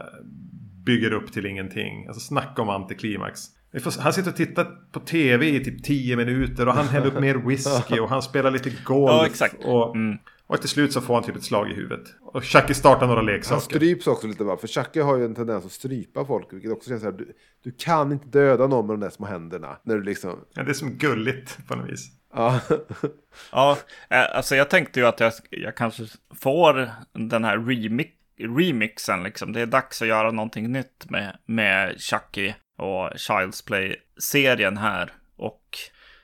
bygger 0.85 1.13
upp 1.13 1.33
till 1.33 1.47
ingenting. 1.47 2.07
Alltså 2.07 2.21
snacka 2.21 2.63
om 2.63 2.69
antiklimax. 2.69 3.41
Han 3.99 4.13
sitter 4.13 4.31
och 4.31 4.37
tittar 4.37 4.67
på 4.93 5.01
tv 5.01 5.49
i 5.49 5.65
typ 5.65 5.85
10 5.85 6.17
minuter 6.17 6.69
och 6.69 6.75
han 6.75 6.89
häller 6.89 7.07
upp 7.07 7.21
mer 7.21 7.35
whisky 7.35 7.99
och 7.99 8.09
han 8.09 8.23
spelar 8.23 8.51
lite 8.51 8.71
golf. 8.85 9.11
Ja, 9.11 9.27
exakt. 9.27 9.65
Och, 9.65 9.97
mm. 9.97 10.19
Och 10.51 10.61
till 10.61 10.69
slut 10.69 10.93
så 10.93 11.01
får 11.01 11.15
han 11.15 11.23
typ 11.23 11.37
ett 11.37 11.45
slag 11.45 11.71
i 11.71 11.75
huvudet. 11.75 12.15
Och 12.21 12.45
Chucky 12.45 12.75
startar 12.75 13.07
några 13.07 13.23
leksaker. 13.23 13.55
Han 13.55 13.61
stryps 13.61 14.07
också 14.07 14.27
lite 14.27 14.45
va? 14.45 14.57
För 14.57 14.69
Chucky 14.69 15.01
har 15.01 15.17
ju 15.17 15.25
en 15.25 15.35
tendens 15.35 15.65
att 15.65 15.73
strypa 15.73 16.25
folk. 16.25 16.53
Vilket 16.53 16.73
också 16.73 16.89
känns 16.89 17.03
så 17.03 17.11
här, 17.11 17.19
du, 17.19 17.33
du 17.65 17.73
kan 17.73 18.13
inte 18.13 18.29
döda 18.29 18.67
någon 18.67 18.87
med 18.87 18.95
de 18.95 19.01
där 19.01 19.11
små 19.11 19.27
händerna. 19.27 19.77
När 19.83 19.95
du 19.95 20.03
liksom... 20.03 20.45
Ja, 20.55 20.63
det 20.63 20.71
är 20.71 20.75
som 20.75 20.91
gulligt 20.91 21.67
på 21.69 21.75
något 21.75 21.91
vis. 21.91 22.07
Ja. 22.35 22.61
ja, 23.53 23.79
eh, 24.11 24.37
alltså 24.37 24.57
jag 24.57 24.71
tänkte 24.71 25.01
ju 25.01 25.07
att 25.07 25.21
jag, 25.21 25.33
jag 25.51 25.77
kanske 25.77 26.07
får 26.41 26.91
den 27.13 27.45
här 27.45 27.59
remix 27.59 28.11
remixen 28.39 29.23
liksom. 29.23 29.53
Det 29.53 29.61
är 29.61 29.67
dags 29.67 30.03
att 30.03 30.09
göra 30.09 30.31
någonting 30.31 30.73
nytt 30.73 31.11
med, 31.11 31.39
med 31.47 32.01
Chucky 32.01 32.53
och 32.79 33.11
Child's 33.11 33.67
Play-serien 33.67 34.77
här. 34.77 35.13
Och 35.37 35.79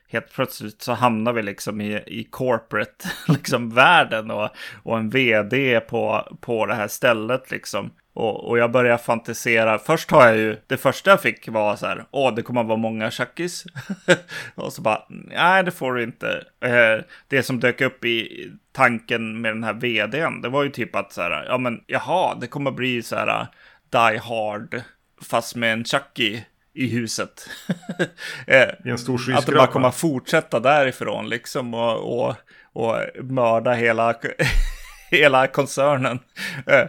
helt 0.09 0.33
plötsligt 0.33 0.83
så 0.83 0.93
hamnar 0.93 1.33
vi 1.33 1.43
liksom 1.43 1.81
i, 1.81 2.03
i 2.07 2.25
corporate 2.31 3.09
liksom 3.29 3.71
världen 3.71 4.31
och, 4.31 4.49
och 4.83 4.99
en 4.99 5.11
vd 5.11 5.81
på, 5.81 6.29
på 6.41 6.67
det 6.67 6.75
här 6.75 6.89
stället 6.89 7.51
liksom. 7.51 7.91
Och, 8.17 8.49
och 8.49 8.59
jag 8.59 8.71
börjar 8.71 8.99
fantisera. 8.99 9.79
Först 9.79 10.11
har 10.11 10.27
jag 10.27 10.37
ju, 10.37 10.57
det 10.67 10.77
första 10.77 11.11
jag 11.11 11.23
fick 11.23 11.49
var 11.49 11.77
så 11.77 11.87
här, 11.87 12.05
åh, 12.11 12.35
det 12.35 12.43
kommer 12.43 12.61
att 12.61 12.67
vara 12.67 12.79
många 12.79 13.11
tjackis. 13.11 13.65
och 14.55 14.73
så 14.73 14.83
bara, 14.83 15.03
nej, 15.09 15.65
det 15.65 15.71
får 15.71 15.95
du 15.95 16.03
inte. 16.03 16.45
Eh, 16.61 17.05
det 17.29 17.43
som 17.43 17.61
dök 17.61 17.81
upp 17.81 18.05
i 18.05 18.51
tanken 18.73 19.41
med 19.41 19.53
den 19.53 19.65
här 19.65 19.73
vdn, 19.73 20.41
det 20.41 20.49
var 20.49 20.63
ju 20.63 20.71
typ 20.71 20.97
att 20.97 21.13
så 21.13 21.23
här, 21.23 21.47
ja 21.49 21.59
men 21.59 21.81
jaha, 21.87 22.35
det 22.35 22.47
kommer 22.47 22.71
att 22.71 22.77
bli 22.77 23.03
så 23.03 23.17
här 23.17 23.41
uh, 23.41 23.47
Die 23.91 24.19
Hard 24.19 24.83
fast 25.23 25.57
med 25.57 25.73
en 25.73 25.85
Chucky 25.85 26.41
i 26.77 26.89
huset. 26.89 27.49
Eh, 28.47 28.69
I 28.85 28.91
en 28.91 28.99
stor 28.99 29.35
Att 29.35 29.47
det 29.47 29.53
bara 29.53 29.67
kommer 29.67 29.91
fortsätta 29.91 30.61
därifrån 30.61 31.29
liksom 31.29 31.75
och, 31.75 32.21
och, 32.21 32.35
och 32.73 32.97
mörda 33.25 33.73
hela, 33.73 34.15
hela 35.11 35.47
koncernen. 35.47 36.19
Eh, 36.67 36.85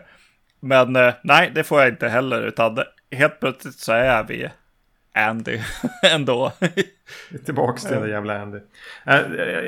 men 0.59 0.95
eh, 0.95 1.13
nej, 1.23 1.51
det 1.55 1.63
får 1.63 1.79
jag 1.79 1.89
inte 1.89 2.07
heller, 2.07 2.47
utan 2.47 2.77
helt 3.11 3.39
plötsligt 3.39 3.79
så 3.79 3.91
är 3.91 4.23
vi 4.23 4.49
Andy 5.13 5.59
ändå. 6.11 6.51
Tillbaks 7.45 7.83
till 7.83 7.95
den 7.95 8.09
jävla 8.09 8.41
Andy. 8.41 8.59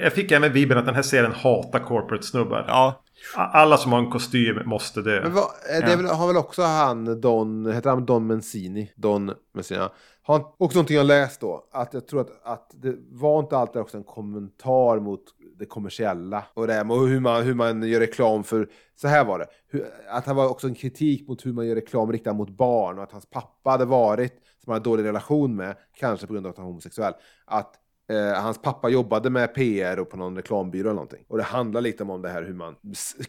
Jag 0.01 0.13
fick 0.13 0.32
även 0.32 0.53
vibben 0.53 0.78
att 0.78 0.86
den 0.86 0.95
här 0.95 1.01
serien 1.01 1.32
hatar 1.32 1.80
corporate 1.80 2.24
snubbar. 2.24 2.65
Ja, 2.67 3.01
alla 3.36 3.78
som 3.78 3.91
har 3.91 3.99
en 3.99 4.11
kostym 4.11 4.59
måste 4.65 5.01
dö. 5.01 5.30
Vad, 5.30 5.43
eh, 5.43 5.97
det 5.97 6.07
ja. 6.07 6.13
har 6.13 6.28
väl 6.28 6.38
också 6.38 6.61
han 6.61 7.22
Don, 7.22 7.72
heter 7.72 7.89
han 7.89 8.05
Don 8.05 8.28
Mencini? 8.28 8.91
Don 8.95 9.32
Mencini. 9.53 9.80
Har 10.22 10.45
också 10.57 10.78
någonting 10.78 10.97
jag 10.97 11.05
läst 11.05 11.41
då. 11.41 11.67
Att 11.72 11.93
jag 11.93 12.07
tror 12.07 12.22
att, 12.22 12.39
att 12.43 12.72
det 12.74 12.95
var 13.11 13.39
inte 13.39 13.57
alltid 13.57 13.82
också 13.82 13.97
en 13.97 14.03
kommentar 14.03 14.99
mot 14.99 15.24
det 15.59 15.65
kommersiella. 15.65 16.43
Och 16.53 16.67
det 16.67 16.82
och 16.82 17.07
hur 17.07 17.20
man, 17.20 17.43
hur 17.43 17.53
man 17.53 17.84
gör 17.84 17.99
reklam 17.99 18.43
för, 18.43 18.70
så 18.95 19.07
här 19.07 19.26
var 19.26 19.39
det. 19.39 19.47
Hur, 19.67 19.86
att 20.09 20.26
han 20.26 20.36
var 20.36 20.49
också 20.49 20.67
en 20.67 20.76
kritik 20.76 21.28
mot 21.28 21.45
hur 21.45 21.53
man 21.53 21.67
gör 21.67 21.76
reklam 21.76 22.11
riktad 22.11 22.34
mot 22.34 22.49
barn. 22.49 22.97
Och 22.97 23.03
att 23.03 23.11
hans 23.11 23.30
pappa 23.30 23.70
hade 23.70 23.86
varit, 23.86 24.34
som 24.63 24.72
han 24.72 24.74
hade 24.74 24.89
dålig 24.89 25.03
relation 25.03 25.55
med, 25.55 25.76
kanske 25.99 26.28
på 26.28 26.34
grund 26.34 26.45
av 26.45 26.49
att 26.49 26.57
han 26.57 26.65
var 26.65 26.72
homosexuell. 26.72 27.13
Att 27.45 27.74
Eh, 28.10 28.41
hans 28.41 28.62
pappa 28.62 28.89
jobbade 28.89 29.30
med 29.30 29.53
PR 29.53 29.99
och 29.99 30.10
på 30.10 30.18
någon 30.18 30.36
reklambyrå 30.36 30.82
eller 30.82 30.93
någonting. 30.93 31.26
Och 31.28 31.38
det 31.38 31.43
handlar 31.43 31.82
lite 31.82 32.03
om 32.03 32.22
det 32.22 32.30
här 32.30 32.43
hur 32.43 32.53
man 32.53 32.76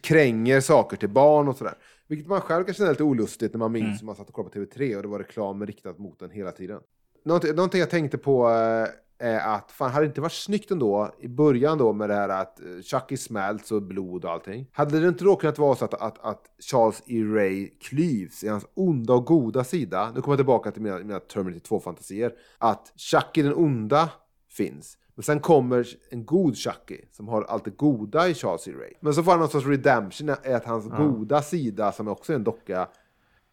kränger 0.00 0.60
saker 0.60 0.96
till 0.96 1.08
barn 1.08 1.48
och 1.48 1.56
sådär. 1.56 1.74
Vilket 2.08 2.28
man 2.28 2.40
själv 2.40 2.64
kan 2.64 2.74
känna 2.74 2.90
lite 2.90 3.02
olustigt 3.02 3.52
när 3.52 3.58
man 3.58 3.72
minns 3.72 3.84
mm. 3.84 3.98
hur 3.98 4.06
man 4.06 4.16
satt 4.16 4.28
och 4.28 4.34
kollade 4.34 4.52
på 4.52 4.58
TV3 4.58 4.96
och 4.96 5.02
det 5.02 5.08
var 5.08 5.18
reklam 5.18 5.66
riktat 5.66 5.98
mot 5.98 6.18
den 6.18 6.30
hela 6.30 6.52
tiden. 6.52 6.80
Någonting, 7.24 7.54
någonting 7.54 7.80
jag 7.80 7.90
tänkte 7.90 8.18
på 8.18 8.48
eh, 8.48 9.28
är 9.28 9.54
att 9.54 9.72
fan, 9.72 9.90
hade 9.90 10.04
det 10.04 10.08
inte 10.08 10.20
varit 10.20 10.32
snyggt 10.32 10.70
ändå 10.70 11.14
i 11.18 11.28
början 11.28 11.78
då 11.78 11.92
med 11.92 12.10
det 12.10 12.14
här 12.14 12.28
att 12.28 12.60
eh, 12.60 12.66
Chucky 12.82 13.16
smälts 13.16 13.72
och 13.72 13.82
blod 13.82 14.24
och 14.24 14.30
allting. 14.30 14.66
Hade 14.72 15.00
det 15.00 15.08
inte 15.08 15.24
då 15.24 15.36
kunnat 15.36 15.58
vara 15.58 15.76
så 15.76 15.84
att, 15.84 15.94
att, 15.94 16.24
att 16.24 16.42
Charles 16.70 17.02
E. 17.06 17.22
Ray 17.22 17.68
klyvs 17.68 18.44
i 18.44 18.48
hans 18.48 18.66
onda 18.74 19.12
och 19.12 19.26
goda 19.26 19.64
sida. 19.64 20.12
Nu 20.14 20.20
kommer 20.20 20.32
jag 20.32 20.38
tillbaka 20.38 20.70
till 20.70 20.82
mina, 20.82 20.98
mina 20.98 21.20
Terminator 21.20 21.78
2-fantasier. 21.78 22.32
Att 22.58 22.92
Chucky 22.96 23.42
den 23.42 23.54
onda 23.54 24.08
finns. 24.50 24.96
Men 25.14 25.22
sen 25.22 25.40
kommer 25.40 25.86
en 26.10 26.24
god 26.24 26.56
Chucky 26.56 26.98
som 27.12 27.28
har 27.28 27.42
allt 27.42 27.64
det 27.64 27.70
goda 27.70 28.28
i 28.28 28.34
Charles 28.34 28.68
E. 28.68 28.70
Ray. 28.70 28.92
Men 29.00 29.14
så 29.14 29.22
får 29.22 29.30
han 29.30 29.40
någon 29.40 29.48
sorts 29.48 29.66
redemption, 29.66 30.28
är 30.28 30.54
att 30.54 30.64
hans 30.64 30.86
ja. 30.90 30.96
goda 30.96 31.42
sida, 31.42 31.92
som 31.92 32.08
också 32.08 32.32
är 32.32 32.36
en 32.36 32.44
docka, 32.44 32.88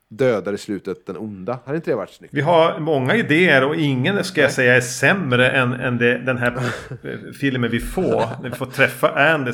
dödar 0.09 0.53
i 0.53 0.57
slutet 0.57 1.05
den 1.05 1.17
onda. 1.17 1.59
Hade 1.65 1.75
inte 1.75 1.91
det 1.91 1.95
varit 1.95 2.09
snyggt? 2.09 2.33
Vi 2.33 2.41
har 2.41 2.79
många 2.79 3.15
idéer 3.15 3.63
och 3.63 3.75
ingen 3.75 4.23
ska 4.23 4.41
jag 4.41 4.51
säga 4.51 4.75
är 4.75 4.81
sämre 4.81 5.49
än, 5.49 5.73
än 5.73 5.97
det, 5.97 6.17
den 6.17 6.37
här 6.37 6.59
filmen 7.39 7.71
vi 7.71 7.79
får. 7.79 8.41
När 8.41 8.49
vi 8.49 8.55
får 8.55 8.65
träffa 8.65 9.33
Andy 9.33 9.51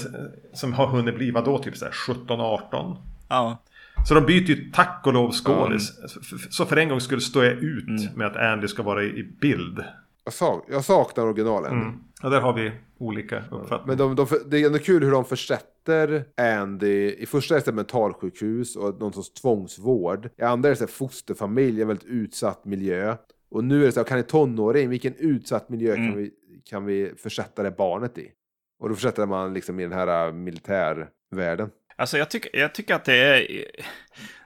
som 0.54 0.74
har 0.74 0.88
hunnit 0.88 1.16
bli 1.16 1.32
vadå 1.32 1.58
typ 1.58 1.76
17-18. 1.76 2.98
Ja. 3.30 3.64
Så 4.08 4.14
de 4.14 4.26
byter 4.26 4.50
ju 4.50 4.72
tack 4.72 5.02
och 5.06 5.14
lov 5.14 5.32
skådis. 5.32 5.98
Mm. 5.98 6.40
Så 6.50 6.66
för 6.66 6.78
en 6.78 6.90
gång 6.90 7.02
skulle 7.02 7.22
stå 7.22 7.44
jag 7.44 7.54
ut 7.54 7.88
mm. 7.88 8.14
med 8.16 8.28
att 8.28 8.38
Andy 8.38 8.68
ska 8.68 8.84
vara 8.84 9.04
i 9.04 9.24
bild. 9.42 9.84
Jag, 10.24 10.34
sak, 10.34 10.66
jag 10.70 10.86
saknar 10.86 11.24
originalen. 11.24 11.72
Mm. 11.72 11.94
Ja, 12.22 12.30
där 12.30 12.42
har 12.42 12.54
vi 12.54 12.72
olika 12.98 13.38
uppfattningar. 13.38 13.84
Men 13.86 13.98
de, 13.98 14.16
de, 14.16 14.28
det 14.46 14.60
är 14.60 14.66
ändå 14.66 14.80
kul 14.80 15.04
hur 15.04 15.12
de 15.12 15.26
försätter 15.26 16.26
Andy. 16.38 17.16
I 17.18 17.26
första 17.26 17.58
är 17.58 17.62
det 17.66 17.72
mentalsjukhus 17.72 18.76
och 18.76 19.00
någon 19.00 19.14
sorts 19.14 19.34
tvångsvård. 19.42 20.30
I 20.38 20.44
andra 20.44 20.70
är 20.70 20.76
det 20.76 20.88
fosterfamilj, 20.88 21.82
en 21.82 21.88
väldigt 21.88 22.08
utsatt 22.08 22.66
miljö. 22.66 23.16
Och 23.52 23.64
nu 23.64 23.82
är 23.82 23.86
det 23.86 23.92
så 23.92 24.00
här, 24.00 24.08
kan 24.08 24.20
i 24.20 24.24
tonåring, 24.24 24.90
vilken 24.90 25.16
utsatt 25.16 25.70
miljö 25.70 25.96
mm. 25.96 26.08
kan, 26.08 26.18
vi, 26.18 26.32
kan 26.66 26.86
vi 26.86 27.14
försätta 27.18 27.64
det 27.64 27.72
barnet 27.72 28.18
i? 28.18 28.32
Och 28.80 28.90
då 28.90 28.96
försätter 28.96 29.26
man 29.26 29.54
liksom 29.54 29.80
i 29.80 29.84
den 29.84 29.94
här 29.94 30.32
militärvärlden. 30.32 31.70
Alltså 31.96 32.18
jag, 32.18 32.30
tycker, 32.30 32.60
jag 32.60 32.74
tycker 32.74 32.96
att 32.96 33.06
det 33.06 33.16
är, 33.16 33.66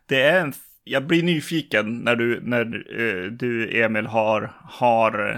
det 0.06 0.22
är 0.22 0.41
en 0.41 0.54
jag 0.89 1.07
blir 1.07 1.23
nyfiken 1.23 1.99
när 1.99 2.15
du, 2.15 2.41
när 2.43 2.91
uh, 2.99 3.31
du 3.31 3.81
Emil, 3.81 4.05
har, 4.05 4.51
har 4.64 5.31
uh, 5.31 5.38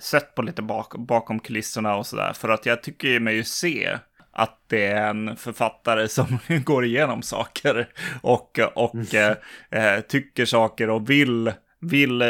sett 0.00 0.34
på 0.34 0.42
lite 0.42 0.62
bak, 0.62 0.94
bakom 0.96 1.40
kulisserna 1.40 1.96
och 1.96 2.06
sådär. 2.06 2.32
För 2.32 2.48
att 2.48 2.66
jag 2.66 2.82
tycker 2.82 3.20
mig 3.20 3.34
ju 3.34 3.44
se 3.44 3.98
att 4.32 4.58
det 4.66 4.86
är 4.86 5.10
en 5.10 5.36
författare 5.36 6.08
som 6.08 6.38
går 6.64 6.84
igenom 6.84 7.22
saker 7.22 7.88
och, 8.20 8.58
och 8.74 8.94
mm. 9.14 9.36
uh, 9.76 10.00
tycker 10.00 10.44
saker 10.44 10.90
och 10.90 11.10
vill, 11.10 11.52
vill 11.80 12.22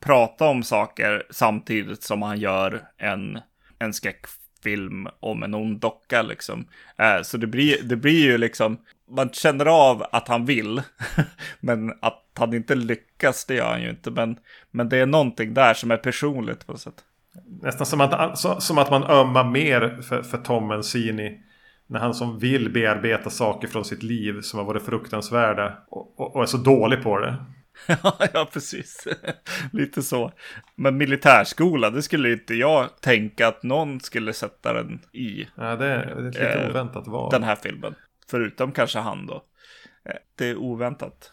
prata 0.00 0.44
om 0.44 0.62
saker 0.62 1.22
samtidigt 1.30 2.02
som 2.02 2.22
han 2.22 2.38
gör 2.38 2.82
en, 2.98 3.38
en 3.78 3.92
skräckfilm 3.92 5.08
om 5.20 5.42
en 5.42 5.54
ond 5.54 5.80
docka 5.80 6.22
liksom. 6.22 6.66
så 7.22 7.36
det 7.36 7.46
blir, 7.46 7.82
det 7.82 7.96
blir 7.96 8.24
ju 8.24 8.38
liksom 8.38 8.78
man 9.16 9.30
känner 9.30 9.66
av 9.66 10.06
att 10.12 10.28
han 10.28 10.44
vill, 10.44 10.82
men 11.60 11.92
att 12.00 12.22
han 12.38 12.54
inte 12.54 12.74
lyckas, 12.74 13.44
det 13.44 13.54
gör 13.54 13.70
han 13.70 13.82
ju 13.82 13.90
inte. 13.90 14.10
Men, 14.10 14.36
men 14.70 14.88
det 14.88 14.96
är 14.96 15.06
någonting 15.06 15.54
där 15.54 15.74
som 15.74 15.90
är 15.90 15.96
personligt 15.96 16.66
på 16.66 16.72
något 16.72 16.80
sätt. 16.80 17.04
Nästan 17.62 17.86
som 17.86 18.00
att, 18.00 18.38
som 18.62 18.78
att 18.78 18.90
man 18.90 19.04
ömmar 19.04 19.44
mer 19.44 20.02
för, 20.02 20.22
för 20.22 20.38
Tom 20.38 20.68
Mancini. 20.68 21.40
När 21.86 22.00
han 22.00 22.14
som 22.14 22.38
vill 22.38 22.72
bearbeta 22.72 23.30
saker 23.30 23.68
från 23.68 23.84
sitt 23.84 24.02
liv 24.02 24.40
som 24.40 24.58
har 24.58 24.66
varit 24.66 24.82
fruktansvärda 24.82 25.78
och, 25.88 26.20
och, 26.20 26.36
och 26.36 26.42
är 26.42 26.46
så 26.46 26.56
dålig 26.56 27.02
på 27.02 27.18
det. 27.18 27.36
ja, 28.32 28.48
precis. 28.52 29.08
Lite 29.72 30.02
så. 30.02 30.32
Men 30.74 30.96
militärskola, 30.96 31.90
det 31.90 32.02
skulle 32.02 32.32
inte 32.32 32.54
jag 32.54 33.00
tänka 33.00 33.48
att 33.48 33.62
någon 33.62 34.00
skulle 34.00 34.32
sätta 34.32 34.72
den 34.72 35.00
i. 35.12 35.46
Ja, 35.54 35.76
det 35.76 35.86
är, 35.86 35.98
är 35.98 36.22
lite 36.22 36.48
eh, 36.48 36.70
oväntat 36.70 37.06
val. 37.06 37.30
Den 37.30 37.42
här 37.42 37.56
filmen. 37.56 37.94
Förutom 38.32 38.72
kanske 38.72 38.98
han 38.98 39.26
då. 39.26 39.34
Eh, 40.04 40.14
det 40.38 40.46
är 40.48 40.56
oväntat. 40.56 41.32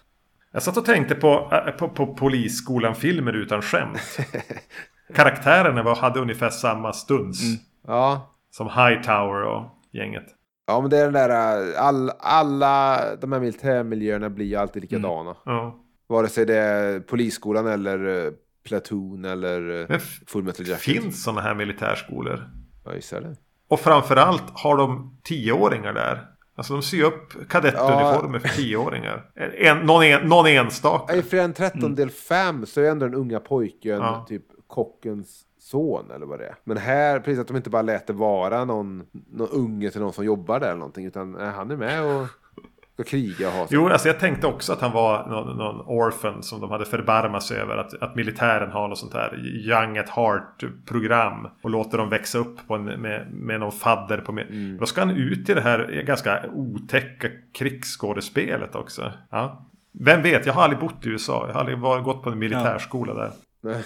Jag 0.52 0.64
satt 0.64 0.78
och 0.78 0.86
tänkte 0.86 1.16
på, 1.16 1.50
eh, 1.68 1.72
på, 1.72 1.90
på 1.90 2.16
Polisskolan-filmer 2.16 3.34
utan 3.34 3.62
skämt. 3.62 4.18
Karaktärerna 5.14 5.84
var, 5.84 5.96
hade 5.96 6.20
ungefär 6.20 6.50
samma 6.50 6.94
stuns. 6.94 7.42
Mm. 7.44 7.60
Ja. 7.88 8.36
Som 8.52 8.68
Hightower 8.68 9.44
och 9.44 9.66
gänget. 9.92 10.26
Ja, 10.68 10.82
men 10.82 10.90
det 10.90 10.98
är 10.98 11.04
den 11.04 11.14
där, 11.14 11.30
äh, 11.74 11.82
all, 11.82 12.10
alla 12.20 13.02
de 13.16 13.32
här 13.32 13.40
militärmiljöerna 13.40 14.30
blir 14.30 14.46
ju 14.46 14.56
alltid 14.56 14.82
likadana. 14.82 15.36
Ja. 15.46 15.80
Vare 16.08 16.28
sig 16.28 16.46
det 16.46 16.56
är 16.58 17.00
polisskolan 17.00 17.68
eller 17.68 18.26
eh, 18.26 18.32
Platoon 18.68 19.26
eller 19.26 19.70
eh, 19.82 19.86
Men 19.90 19.98
f- 19.98 20.20
Full 20.28 20.44
Metal 20.44 20.68
Jacket. 20.68 20.84
finns 20.84 21.24
sådana 21.24 21.42
här 21.42 21.56
militärskolor? 21.56 22.50
Ja, 22.86 22.96
gissar 22.96 23.22
det. 23.22 23.36
Och 23.70 23.80
framförallt 23.80 24.44
har 24.54 24.78
de 24.78 25.20
tioåringar 25.24 25.94
där. 25.94 26.26
Alltså 26.60 26.73
de 26.73 26.81
syr 26.81 27.03
upp 27.03 27.49
kadettuniformer 27.49 28.40
för 28.40 28.49
tioåringar. 28.49 29.31
En, 29.57 29.77
någon, 29.77 30.03
en, 30.03 30.30
någon 30.30 30.48
enstaka. 30.48 31.15
I 31.15 31.22
den 31.22 31.53
13 31.53 31.95
del 31.95 32.10
5 32.10 32.65
så 32.65 32.81
är 32.81 32.90
ändå 32.91 33.06
den 33.06 33.15
unga 33.15 33.40
pojken 33.40 33.98
Ja. 33.98 34.26
typ 34.30 34.44
kockens 34.68 35.41
son 35.60 36.11
eller 36.11 36.26
vad 36.26 36.40
det 36.40 36.45
är. 36.45 36.56
Men 36.64 36.77
här, 36.77 37.19
precis 37.19 37.40
att 37.40 37.48
de 37.48 37.57
inte 37.57 37.69
bara 37.69 37.81
lät 37.81 38.07
det 38.07 38.14
vara 38.14 38.65
någon, 38.65 39.03
någon 39.31 39.49
unge 39.49 39.90
till 39.90 40.02
någon 40.02 40.14
som 40.14 40.26
jobbar 40.26 40.60
där 40.60 40.68
eller 40.68 40.77
någonting. 40.80 41.06
Utan 41.06 41.31
nej, 41.31 41.48
han 41.52 41.72
är 41.72 41.76
med 41.77 42.03
och 42.03 42.27
ska 43.00 43.18
kriga 43.18 43.48
och 43.48 43.54
ha. 43.54 43.68
Jo, 43.70 43.88
alltså 43.88 44.08
jag 44.08 44.20
tänkte 44.20 44.48
också 44.48 44.74
att 44.74 44.82
han 44.82 44.92
var 44.92 45.28
någon, 45.28 45.58
någon 45.58 45.82
orphan 45.82 46.44
som 46.44 46.62
de 46.62 46.72
hade 46.72 46.86
förbarmat 46.86 47.44
sig 47.44 47.58
över. 47.58 47.78
Att, 47.78 47.94
att 47.94 48.16
militären 48.16 48.72
har 48.72 48.88
något 48.88 48.98
sånt 48.98 49.14
här 49.14 49.38
young 49.46 49.98
at 49.98 50.10
heart-program. 50.10 51.48
Och 51.62 51.70
låter 51.70 51.98
dem 51.98 52.10
växa 52.10 52.38
upp 52.38 52.70
en, 52.70 52.84
med, 52.86 53.34
med 53.34 53.60
någon 53.60 53.72
fadder 53.72 54.18
på... 54.18 54.32
Med. 54.32 54.78
Då 54.80 54.86
ska 54.86 55.02
han 55.02 55.10
ut 55.10 55.50
i 55.50 55.54
det 55.54 55.62
här 55.62 56.04
ganska 56.08 56.46
otäcka 56.54 57.28
krigsskådespelet 57.54 58.76
också. 58.76 59.12
Ja. 59.30 59.66
Vem 59.92 60.22
vet, 60.22 60.46
jag 60.46 60.54
har 60.54 60.64
aldrig 60.64 60.80
bott 60.80 61.06
i 61.06 61.10
USA. 61.10 61.44
Jag 61.48 61.54
har 61.54 61.60
aldrig 61.60 61.80
varit, 61.80 62.04
gått 62.04 62.24
på 62.24 62.30
en 62.30 62.40
militärskola 62.40 63.14
där. 63.14 63.32
Nej. 63.62 63.84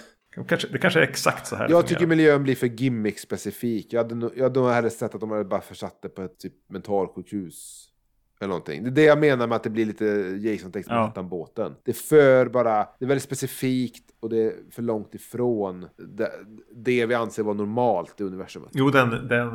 Kanske, 0.47 0.67
det 0.67 0.77
kanske 0.77 0.99
är 0.99 1.03
exakt 1.03 1.47
så 1.47 1.55
här 1.55 1.69
Jag 1.69 1.87
tycker 1.87 2.07
miljön 2.07 2.43
blir 2.43 2.55
för 2.55 2.67
gimmick-specifik. 2.67 3.87
Jag 3.89 4.03
hade, 4.03 4.29
jag 4.35 4.63
hade 4.63 4.89
sett 4.89 5.15
att 5.15 5.21
de 5.21 5.31
hade 5.31 5.45
bara 5.45 5.61
försatt 5.61 5.99
det 6.01 6.09
på 6.09 6.21
ett 6.21 6.39
typ 6.39 6.53
mentalsjukhus. 6.69 7.89
Eller 8.43 8.47
någonting. 8.47 8.83
Det 8.83 8.89
är 8.89 8.91
det 8.91 9.03
jag 9.03 9.19
menar 9.19 9.47
med 9.47 9.55
att 9.55 9.63
det 9.63 9.69
blir 9.69 9.85
lite 9.85 10.05
Jason 10.41 10.71
Tex 10.71 10.87
Ja. 10.89 11.09
utan 11.11 11.29
båten. 11.29 11.75
Det 11.83 11.91
är 11.91 11.95
för 11.95 12.45
bara, 12.49 12.87
det 12.99 13.05
är 13.05 13.07
väldigt 13.07 13.23
specifikt 13.23 14.03
och 14.19 14.29
det 14.29 14.37
är 14.43 14.53
för 14.71 14.81
långt 14.81 15.15
ifrån 15.15 15.85
det, 15.97 16.31
det 16.75 17.05
vi 17.05 17.13
anser 17.15 17.43
vara 17.43 17.53
normalt 17.55 18.21
i 18.21 18.23
universumet. 18.23 18.69
Jo, 18.73 18.89
den, 18.89 19.09
den 19.27 19.51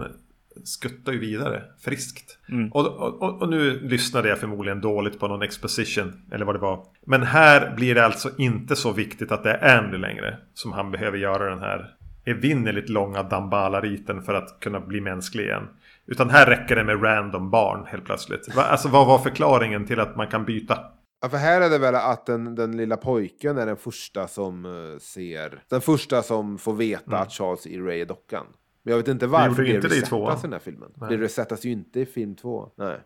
skuttar 0.65 1.12
ju 1.12 1.19
vidare 1.19 1.62
friskt. 1.81 2.39
Mm. 2.48 2.73
Och, 2.73 2.86
och, 2.86 3.23
och- 3.23 3.43
och 3.43 3.48
nu 3.48 3.81
lyssnade 3.81 4.28
jag 4.28 4.39
förmodligen 4.39 4.81
dåligt 4.81 5.19
på 5.20 5.28
någon 5.28 5.43
exposition. 5.43 6.12
Eller 6.32 6.44
vad 6.44 6.55
det 6.55 6.59
var. 6.59 6.86
Men 7.06 7.23
här 7.23 7.74
blir 7.77 7.94
det 7.94 8.05
alltså 8.05 8.31
inte 8.39 8.77
så 8.77 8.93
viktigt 8.93 9.32
att 9.32 9.43
det 9.43 9.51
är 9.52 9.78
Andy 9.78 9.97
längre. 9.98 10.39
Som 10.55 10.73
han 10.73 10.90
behöver 10.90 11.19
göra 11.19 11.51
den 11.51 11.59
här 11.59 11.94
evinnerligt 12.24 12.89
långa 12.89 13.23
Dambala-riten 13.23 14.23
för 14.23 14.35
att 14.35 14.60
kunna 14.60 14.81
bli 14.81 15.01
mänsklig 15.01 15.44
igen. 15.44 15.62
Utan 16.11 16.31
här 16.31 16.47
räcker 16.47 16.77
det 16.77 16.85
med 16.85 17.05
random 17.05 17.51
barn 17.51 17.87
helt 17.87 18.05
plötsligt. 18.05 18.57
Alltså 18.57 18.89
vad 18.89 19.07
var 19.07 19.19
förklaringen 19.19 19.87
till 19.87 20.01
att 20.01 20.17
man 20.17 20.29
kan 20.29 20.45
byta? 20.45 20.79
Ja, 21.21 21.29
för 21.29 21.37
här 21.37 21.61
är 21.61 21.71
det 21.71 21.79
väl 21.79 21.95
att 21.95 22.27
den, 22.27 22.55
den 22.55 22.77
lilla 22.77 22.97
pojken 22.97 23.59
är 23.59 23.67
den 23.67 23.77
första 23.77 24.29
som 24.29 24.65
eh, 24.65 24.99
ser, 24.99 25.63
den 25.69 25.81
första 25.81 26.23
som 26.23 26.59
får 26.59 26.75
veta 26.75 27.19
att 27.19 27.33
Charles 27.33 27.67
E. 27.67 27.79
Ray 27.79 28.01
är 28.01 28.07
dockan. 28.07 28.47
Men 28.83 28.93
jag 28.93 28.99
vet 28.99 29.09
inte 29.09 29.27
varför 29.27 29.63
det 29.63 29.75
inte 29.75 29.89
det 29.89 29.97
i 29.97 30.01
den 30.43 30.53
här 30.53 30.59
filmen. 30.59 30.93
Nej. 30.97 31.11
Det 31.11 31.17
resetas 31.17 31.65
ju 31.65 31.71
inte 31.71 32.01
i 32.01 32.07
film 32.07 32.37
två. 32.37 32.71
Nej. 32.77 33.01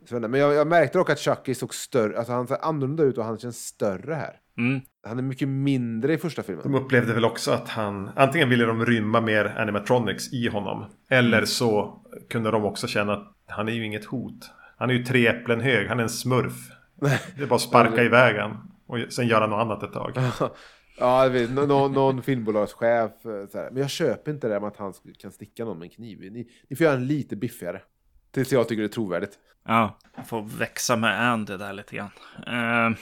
Inte, 0.00 0.28
Men 0.28 0.40
jag, 0.40 0.54
jag 0.54 0.66
märkte 0.66 0.98
dock 0.98 1.10
att 1.10 1.18
Chucky 1.18 1.54
såg 1.54 1.74
större, 1.74 2.18
alltså 2.18 2.32
han 2.32 2.46
ser 2.46 2.64
annorlunda 2.64 3.02
ut 3.02 3.18
och 3.18 3.24
han 3.24 3.38
känns 3.38 3.66
större 3.66 4.14
här. 4.14 4.40
Mm. 4.58 4.80
Han 5.06 5.18
är 5.18 5.22
mycket 5.22 5.48
mindre 5.48 6.12
i 6.14 6.18
första 6.18 6.42
De 6.42 6.46
filmen. 6.46 6.74
upplevde 6.82 7.12
väl 7.14 7.24
också 7.24 7.50
att 7.52 7.68
han 7.68 8.10
Antingen 8.16 8.48
ville 8.48 8.64
de 8.64 8.86
rymma 8.86 9.20
mer 9.20 9.44
animatronics 9.44 10.32
i 10.32 10.48
honom 10.48 10.84
Eller 11.10 11.44
så 11.44 12.00
kunde 12.30 12.50
de 12.50 12.64
också 12.64 12.86
känna 12.86 13.12
att 13.12 13.34
Han 13.48 13.68
är 13.68 13.72
ju 13.72 13.84
inget 13.84 14.04
hot 14.04 14.50
Han 14.78 14.90
är 14.90 14.94
ju 14.94 15.04
tre 15.04 15.26
äpplen 15.26 15.60
hög, 15.60 15.88
han 15.88 15.98
är 15.98 16.02
en 16.02 16.08
smurf 16.08 16.54
Det 17.36 17.42
är 17.42 17.46
bara 17.46 17.54
att 17.54 17.60
sparka 17.60 18.02
iväg 18.02 18.36
han 18.36 18.70
Och 18.86 18.98
sen 19.12 19.26
göra 19.26 19.46
något 19.46 19.60
annat 19.60 19.82
ett 19.82 19.92
tag 19.92 20.12
ja, 20.98 21.22
jag 21.22 21.30
vet, 21.30 21.50
nå- 21.50 21.66
nå- 21.66 21.88
någon 21.88 22.22
filmbolagschef. 22.22 23.10
eh, 23.24 23.48
Så 23.52 23.58
här. 23.58 23.70
Men 23.70 23.80
jag 23.80 23.90
köper 23.90 24.30
inte 24.32 24.46
det 24.48 24.54
där 24.54 24.60
med 24.60 24.68
att 24.68 24.76
han 24.76 24.92
kan 25.20 25.32
sticka 25.32 25.64
någon 25.64 25.78
med 25.78 25.86
en 25.86 25.90
kniv. 25.90 26.18
Ni, 26.20 26.48
ni 26.70 26.76
får 26.76 26.84
göra 26.84 26.94
den 26.96 27.06
lite 27.06 27.36
biffigare. 27.36 27.80
Tills 28.30 28.52
jag 28.52 28.68
tycker 28.68 28.82
det 28.82 28.86
är 28.86 28.92
trovärdigt. 28.92 29.32
Ja, 29.66 29.98
jag 30.16 30.28
får 30.28 30.42
växa 30.58 30.96
med 30.96 31.30
Andy 31.32 31.56
där 31.56 31.72
lite 31.72 31.96
grann. 31.96 32.10
Eh, 32.46 32.96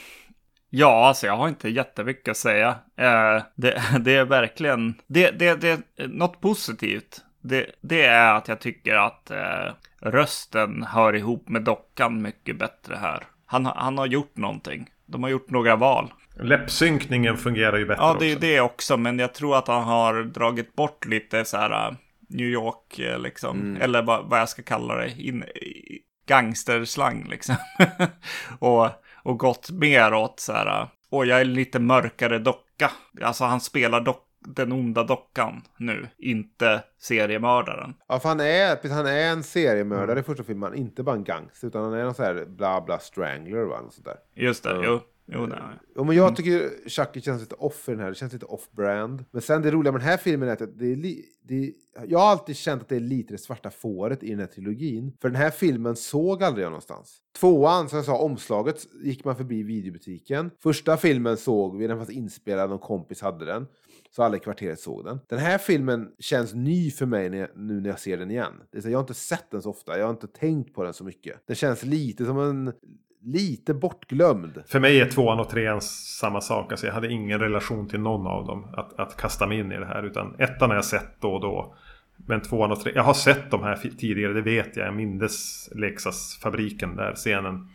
ja, 0.78 1.06
alltså 1.08 1.26
jag 1.26 1.36
har 1.36 1.48
inte 1.48 1.68
jättemycket 1.68 2.30
att 2.30 2.36
säga. 2.36 2.68
Eh, 2.96 3.42
det, 3.54 3.82
det 4.00 4.16
är 4.16 4.24
verkligen, 4.24 4.94
det, 5.06 5.30
det, 5.30 5.54
det, 5.54 5.80
något 6.06 6.40
positivt. 6.40 7.20
Det, 7.40 7.66
det 7.80 8.04
är 8.04 8.34
att 8.34 8.48
jag 8.48 8.60
tycker 8.60 8.94
att 8.94 9.30
eh, 9.30 9.72
rösten 10.00 10.82
hör 10.82 11.14
ihop 11.16 11.48
med 11.48 11.62
dockan 11.62 12.22
mycket 12.22 12.58
bättre 12.58 12.96
här. 12.96 13.24
Han, 13.46 13.66
har- 13.66 13.74
han 13.74 13.98
har 13.98 14.06
gjort 14.06 14.36
någonting. 14.36 14.86
De 15.06 15.22
har 15.22 15.30
gjort 15.30 15.50
några 15.50 15.76
val. 15.76 16.12
Läppsynkningen 16.40 17.36
fungerar 17.36 17.76
ju 17.78 17.86
bättre 17.86 18.02
Ja, 18.02 18.16
det 18.20 18.26
är 18.26 18.34
också 18.34 18.40
det 18.40 18.60
också, 18.60 18.96
men 18.96 19.18
jag 19.18 19.34
tror 19.34 19.56
att 19.58 19.68
han 19.68 19.82
har 19.84 20.22
dragit 20.22 20.76
bort 20.76 21.04
lite 21.04 21.44
så 21.44 21.56
här 21.56 21.88
äh, 21.88 21.94
New 22.28 22.46
York, 22.46 22.98
eh, 22.98 23.18
liksom. 23.18 23.76
Eller 23.80 24.02
vad, 24.02 24.24
vad 24.24 24.40
jag 24.40 24.48
ska 24.48 24.62
kalla 24.62 24.94
det. 24.94 25.10
In, 25.20 25.44
gangsterslang, 26.28 27.26
liksom. 27.30 27.56
och, 28.58 28.88
och 29.26 29.38
gått 29.38 29.70
mer 29.70 30.14
åt 30.14 30.40
så 30.40 30.52
här. 30.52 30.88
Och 31.10 31.26
jag 31.26 31.40
är 31.40 31.44
lite 31.44 31.78
mörkare 31.78 32.38
docka. 32.38 32.90
Alltså 33.22 33.44
han 33.44 33.60
spelar 33.60 34.00
dock, 34.00 34.22
den 34.40 34.72
onda 34.72 35.04
dockan 35.04 35.62
nu, 35.78 36.08
inte 36.18 36.82
seriemördaren. 36.98 37.94
Ja, 38.08 38.18
för 38.20 38.28
han 38.28 38.40
är, 38.40 38.88
han 38.94 39.06
är 39.06 39.30
en 39.30 39.42
seriemördare 39.42 40.20
i 40.20 40.22
första 40.22 40.44
filmen. 40.44 40.74
Inte 40.74 41.02
bara 41.02 41.16
en 41.16 41.24
gangster, 41.24 41.66
utan 41.68 41.84
han 41.84 41.94
är 41.94 42.04
någon 42.04 42.14
sån 42.14 42.24
här 42.24 42.44
bla 42.48 42.80
bla 42.80 42.98
strangler 42.98 43.62
va? 43.64 43.80
Något 43.80 43.94
sånt 43.94 44.04
där. 44.06 44.16
Just 44.34 44.64
det, 44.64 44.70
Ja. 44.70 44.82
jo. 44.84 45.00
Jo, 45.26 45.46
nej. 45.46 45.58
Ja, 45.94 46.04
men 46.04 46.16
jag 46.16 46.36
tycker 46.36 46.88
Chucky 46.88 47.20
känns 47.20 47.40
lite 47.40 47.54
off 47.54 47.88
i 47.88 47.92
den 47.92 48.00
här. 48.00 48.08
Det 48.08 48.14
känns 48.14 48.32
lite 48.32 48.46
off-brand. 48.46 49.24
Men 49.30 49.42
sen 49.42 49.62
det 49.62 49.70
roliga 49.70 49.92
med 49.92 50.00
den 50.00 50.08
här 50.08 50.16
filmen 50.16 50.48
är 50.48 50.52
att 50.52 50.78
det 50.78 50.92
är, 50.92 50.96
li, 50.96 51.24
det 51.42 51.72
jag 52.08 52.18
har 52.18 52.26
alltid 52.26 52.56
känt 52.56 52.82
att 52.82 52.88
det 52.88 52.96
är 52.96 53.00
lite 53.00 53.34
det 53.34 53.38
svarta 53.38 53.70
fåret 53.70 54.22
i 54.22 54.30
den 54.30 54.38
här 54.38 54.46
trilogin. 54.46 55.12
För 55.20 55.28
den 55.28 55.36
här 55.36 55.50
filmen 55.50 55.96
såg 55.96 56.42
aldrig 56.42 56.64
jag 56.64 56.70
någonstans. 56.70 57.18
Tvåan, 57.40 57.88
som 57.88 57.96
jag 57.96 58.06
sa, 58.06 58.18
omslaget 58.18 58.86
gick 59.02 59.24
man 59.24 59.36
förbi 59.36 59.62
videobutiken. 59.62 60.50
Första 60.62 60.96
filmen 60.96 61.36
såg 61.36 61.78
vi, 61.78 61.86
den 61.86 61.96
fanns 61.96 62.10
inspelad, 62.10 62.70
någon 62.70 62.78
kompis 62.78 63.20
hade 63.20 63.44
den. 63.44 63.66
Så 64.10 64.22
alla 64.22 64.36
i 64.36 64.40
kvarteret 64.40 64.80
såg 64.80 65.04
den. 65.04 65.20
Den 65.28 65.38
här 65.38 65.58
filmen 65.58 66.12
känns 66.18 66.54
ny 66.54 66.90
för 66.90 67.06
mig 67.06 67.30
när 67.30 67.38
jag, 67.38 67.48
nu 67.54 67.80
när 67.80 67.88
jag 67.88 68.00
ser 68.00 68.16
den 68.16 68.30
igen. 68.30 68.52
Det 68.72 68.78
är 68.78 68.82
så, 68.82 68.90
jag 68.90 68.98
har 68.98 69.02
inte 69.02 69.14
sett 69.14 69.50
den 69.50 69.62
så 69.62 69.70
ofta, 69.70 69.98
jag 69.98 70.06
har 70.06 70.10
inte 70.10 70.26
tänkt 70.26 70.74
på 70.74 70.84
den 70.84 70.94
så 70.94 71.04
mycket. 71.04 71.46
Den 71.46 71.56
känns 71.56 71.82
lite 71.82 72.24
som 72.24 72.38
en, 72.38 72.72
lite 73.26 73.74
bortglömd. 73.74 74.62
För 74.66 74.80
mig 74.80 75.00
är 75.00 75.10
tvåan 75.10 75.40
och 75.40 75.48
trean 75.48 75.80
samma 75.80 76.40
sak. 76.40 76.72
Alltså 76.72 76.86
jag 76.86 76.94
hade 76.94 77.12
ingen 77.12 77.40
relation 77.40 77.88
till 77.88 78.00
någon 78.00 78.26
av 78.26 78.46
dem. 78.46 78.74
Att, 78.76 79.00
att 79.00 79.16
kasta 79.16 79.46
mig 79.46 79.58
in 79.58 79.72
i 79.72 79.78
det 79.78 79.86
här. 79.86 80.02
Utan 80.02 80.34
ettan 80.38 80.70
har 80.70 80.76
jag 80.76 80.84
sett 80.84 81.20
då 81.20 81.34
och 81.34 81.40
då. 81.40 81.74
Men 82.16 82.40
tvåan 82.40 82.72
och 82.72 82.80
trean. 82.80 82.96
Jag 82.96 83.02
har 83.02 83.14
sett 83.14 83.50
de 83.50 83.62
här 83.62 83.76
tidigare, 83.98 84.32
det 84.32 84.42
vet 84.42 84.76
jag. 84.76 84.86
Jag 84.86 84.94
mindes 84.94 85.68
leksaksfabriken 85.74 86.96
där, 86.96 87.14
scenen. 87.14 87.68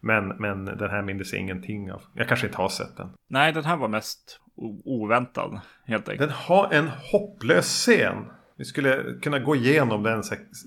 Men, 0.00 0.28
men 0.28 0.64
den 0.64 0.90
här 0.90 1.02
mindes 1.02 1.32
jag 1.32 1.40
ingenting 1.40 1.92
av. 1.92 2.02
Jag 2.14 2.28
kanske 2.28 2.46
inte 2.46 2.58
har 2.58 2.68
sett 2.68 2.96
den. 2.96 3.08
Nej, 3.28 3.52
den 3.52 3.64
här 3.64 3.76
var 3.76 3.88
mest 3.88 4.40
oväntad, 4.84 5.60
helt 5.86 6.08
enkelt. 6.08 6.30
Den 6.30 6.38
har 6.38 6.72
en 6.72 6.88
hopplös 7.12 7.66
scen. 7.66 8.16
Vi 8.56 8.64
skulle 8.64 9.04
kunna 9.22 9.38
gå 9.38 9.56
igenom 9.56 10.02
den 10.02 10.22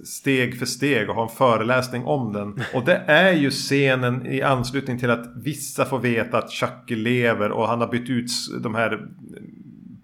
steg 0.05 0.59
för 0.59 0.65
steg 0.65 1.09
och 1.09 1.15
ha 1.15 1.23
en 1.23 1.35
föreläsning 1.35 2.05
om 2.05 2.33
den. 2.33 2.63
Och 2.73 2.85
det 2.85 3.03
är 3.07 3.33
ju 3.33 3.51
scenen 3.51 4.25
i 4.25 4.41
anslutning 4.41 4.99
till 4.99 5.09
att 5.09 5.25
vissa 5.35 5.85
får 5.85 5.99
veta 5.99 6.37
att 6.37 6.51
Chucky 6.51 6.95
lever 6.95 7.51
och 7.51 7.67
han 7.67 7.81
har 7.81 7.87
bytt 7.87 8.09
ut 8.09 8.31
de 8.63 8.75
här 8.75 9.07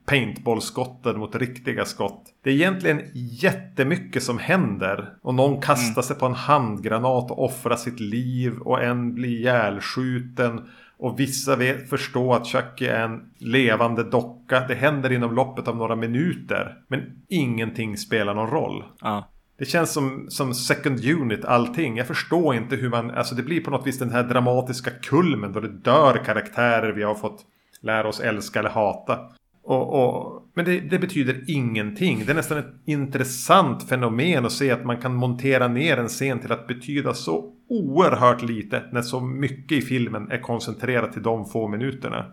paintballskotten 0.05 1.19
mot 1.19 1.35
riktiga 1.35 1.85
skott. 1.85 2.25
Det 2.43 2.49
är 2.49 2.53
egentligen 2.53 3.01
jättemycket 3.13 4.23
som 4.23 4.37
händer. 4.37 5.13
Och 5.21 5.35
någon 5.35 5.61
kastar 5.61 6.01
sig 6.01 6.15
på 6.15 6.25
en 6.25 6.33
handgranat 6.33 7.31
och 7.31 7.43
offrar 7.43 7.75
sitt 7.75 7.99
liv 7.99 8.59
och 8.59 8.83
en 8.83 9.13
blir 9.13 9.29
ihjälskjuten. 9.29 10.61
Och 11.03 11.19
vissa 11.19 11.55
vet, 11.55 11.89
förstår 11.89 12.35
att 12.35 12.47
Chucky 12.47 12.85
är 12.85 13.03
en 13.03 13.21
levande 13.37 14.03
docka. 14.03 14.65
Det 14.67 14.75
händer 14.75 15.11
inom 15.11 15.35
loppet 15.35 15.67
av 15.67 15.77
några 15.77 15.95
minuter. 15.95 16.77
Men 16.87 17.01
ingenting 17.29 17.97
spelar 17.97 18.33
någon 18.33 18.49
roll. 18.49 18.83
Ja. 19.01 19.29
Det 19.57 19.65
känns 19.65 19.91
som, 19.91 20.25
som 20.29 20.53
second 20.53 21.05
unit 21.05 21.45
allting. 21.45 21.97
Jag 21.97 22.07
förstår 22.07 22.55
inte 22.55 22.75
hur 22.75 22.89
man... 22.89 23.11
Alltså 23.11 23.35
det 23.35 23.43
blir 23.43 23.61
på 23.61 23.71
något 23.71 23.87
vis 23.87 23.99
den 23.99 24.11
här 24.11 24.23
dramatiska 24.23 24.91
kulmen 24.91 25.53
då 25.53 25.59
det 25.59 25.67
dör 25.67 26.23
karaktärer 26.25 26.91
vi 26.91 27.03
har 27.03 27.15
fått 27.15 27.41
lära 27.81 28.07
oss 28.07 28.19
älska 28.19 28.59
eller 28.59 28.69
hata. 28.69 29.19
Och, 29.63 30.03
och, 30.03 30.43
men 30.53 30.65
det, 30.65 30.79
det 30.79 30.99
betyder 30.99 31.43
ingenting. 31.47 32.23
Det 32.25 32.31
är 32.31 32.35
nästan 32.35 32.57
ett 32.57 32.73
intressant 32.85 33.89
fenomen 33.89 34.45
att 34.45 34.51
se 34.51 34.71
att 34.71 34.85
man 34.85 35.01
kan 35.01 35.15
montera 35.15 35.67
ner 35.67 35.97
en 35.97 36.07
scen 36.07 36.39
till 36.39 36.51
att 36.51 36.67
betyda 36.67 37.13
så 37.13 37.52
oerhört 37.69 38.41
lite 38.41 38.83
när 38.91 39.01
så 39.01 39.19
mycket 39.19 39.77
i 39.77 39.81
filmen 39.81 40.31
är 40.31 40.37
koncentrerat 40.41 41.13
till 41.13 41.23
de 41.23 41.45
få 41.45 41.67
minuterna. 41.67 42.31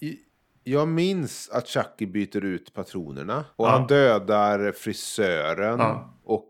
I, 0.00 0.16
Jag 0.64 0.88
minns 0.88 1.50
att 1.52 1.68
Chucky 1.68 2.06
byter 2.06 2.44
ut 2.44 2.74
patronerna. 2.74 3.44
Och 3.56 3.66
Ja. 3.66 3.70
han 3.70 3.86
dödar 3.86 4.72
frisören. 4.72 5.78
Ja. 5.78 6.14
Och 6.24 6.48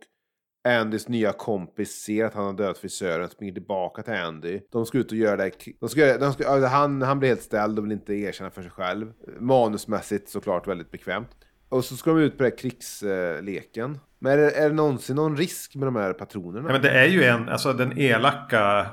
Andys 0.69 1.09
nya 1.09 1.33
kompis 1.33 1.93
ser 2.03 2.25
att 2.25 2.35
han 2.35 2.45
har 2.45 2.53
dödat 2.53 2.79
frisören, 2.79 3.29
springer 3.29 3.53
tillbaka 3.55 4.03
till 4.03 4.15
Andy. 4.15 4.61
De 4.73 4.87
ska 4.87 4.99
ut 4.99 5.13
och 5.13 5.19
göra 5.19 5.37
det. 5.37 5.51
De 5.81 5.89
ska, 5.89 6.01
göra- 6.01 6.19
de 6.19 6.33
ska, 6.33 6.67
han, 6.67 7.03
han 7.03 7.19
blir 7.19 7.29
helt 7.29 7.43
ställd 7.43 7.79
och 7.79 7.85
vill 7.85 7.93
inte 7.93 8.15
erkänna 8.15 8.51
för 8.51 8.63
sig 8.63 8.71
själv. 8.71 9.13
Manusmässigt 9.41 10.29
såklart 10.29 10.67
väldigt 10.69 10.91
bekvämt. 10.91 11.29
Och 11.69 11.85
så 11.85 11.97
ska 11.97 12.11
de 12.13 12.21
ut 12.21 12.39
på 12.39 12.43
den 12.43 12.53
här 12.53 12.59
krigsleken. 12.59 13.99
Men 14.25 14.33
är 14.33 14.37
det, 14.37 14.51
är 14.51 14.69
det 14.69 14.75
någonsin 14.75 15.17
någon 15.17 15.37
risk 15.37 15.75
med 15.75 15.87
de 15.87 15.97
här 15.97 16.13
patronerna? 16.13 16.69
Ja, 16.69 16.73
men 16.73 16.83
det 16.83 16.91
är 16.91 17.07
ju 17.07 17.25
en, 17.25 17.49
alltså 17.49 17.73
den 17.73 17.99
elaka 17.99 18.87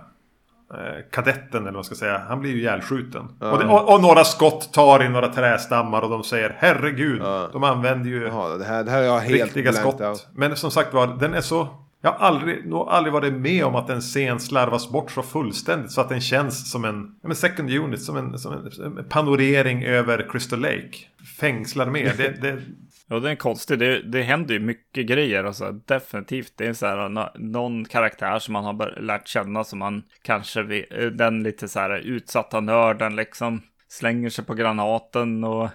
eh, 0.74 1.12
kadetten 1.12 1.62
eller 1.62 1.66
vad 1.66 1.74
man 1.74 1.84
ska 1.84 1.96
säga. 1.96 2.22
Han 2.28 2.40
blir 2.40 2.52
ju 2.52 2.60
ihjälskjuten. 2.60 3.22
Och, 3.40 3.60
det, 3.60 3.66
och, 3.66 3.94
och 3.94 4.02
några 4.02 4.24
skott 4.24 4.74
tar 4.74 5.04
i 5.04 5.10
några 5.10 5.28
trästammar 5.28 6.02
och 6.02 6.10
de 6.10 6.24
säger 6.24 6.56
herregud. 6.60 7.22
De 7.52 7.64
använder 7.64 8.10
ju 8.10 8.24
Jaha, 8.24 8.58
det 8.58 8.66
här, 8.66 8.84
det 8.84 8.92
här 8.92 9.02
är 9.02 9.06
jag 9.06 9.20
helt 9.20 9.56
riktiga 9.56 9.74
skott. 9.74 10.02
out. 10.02 10.28
Men 10.34 10.56
som 10.56 10.72
sagt 10.72 10.94
var, 10.94 11.08
den 11.08 11.34
är 11.34 11.42
så... 11.42 11.68
Jag 12.02 12.12
har 12.12 12.28
aldrig, 12.28 12.68
nog 12.70 12.88
aldrig 12.90 13.14
varit 13.14 13.34
med 13.34 13.66
om 13.66 13.76
att 13.76 13.90
en 13.90 14.02
scen 14.02 14.40
slarvas 14.40 14.90
bort 14.90 15.12
så 15.12 15.22
fullständigt 15.22 15.92
så 15.92 16.02
att 16.02 16.10
den 16.10 16.22
känns 16.22 16.72
som 16.72 16.86
en, 16.86 17.16
ja, 17.22 17.28
men 17.28 17.36
second 17.36 17.72
unit, 17.72 18.02
som 18.02 18.18
en, 18.18 18.40
som 18.40 18.54
en, 18.54 18.72
som 18.72 18.98
en 18.98 19.06
panorering 19.10 19.84
över 19.84 20.28
Crystal 20.32 20.60
Lake. 20.60 20.98
Fängslar 21.40 21.86
med. 21.86 22.12
Det, 22.18 22.42
det, 22.42 22.62
Ja, 23.12 23.20
det 23.20 23.32
är 23.32 23.36
konstigt. 23.36 23.80
Det, 23.80 24.02
det 24.02 24.22
händer 24.22 24.54
ju 24.54 24.60
mycket 24.60 25.08
grejer. 25.08 25.44
Alltså, 25.44 25.72
definitivt. 25.72 26.54
Det 26.56 26.68
är 26.68 26.74
så 26.74 26.86
här, 26.86 27.10
nå- 27.10 27.32
någon 27.36 27.86
karaktär 27.86 28.40
som 28.40 28.54
man 28.54 28.64
har 28.64 29.00
lärt 29.02 29.28
känna 29.28 29.64
som 29.64 29.80
man 29.80 30.04
kanske 30.22 30.64
vill, 30.64 30.86
eh, 30.92 31.06
den 31.06 31.44
lite 31.44 31.68
så 31.68 31.80
här 31.80 31.98
utsatta 31.98 32.60
nörden 32.60 33.16
liksom 33.16 33.62
slänger 33.88 34.30
sig 34.30 34.46
på 34.46 34.54
granaten 34.54 35.44
och, 35.44 35.70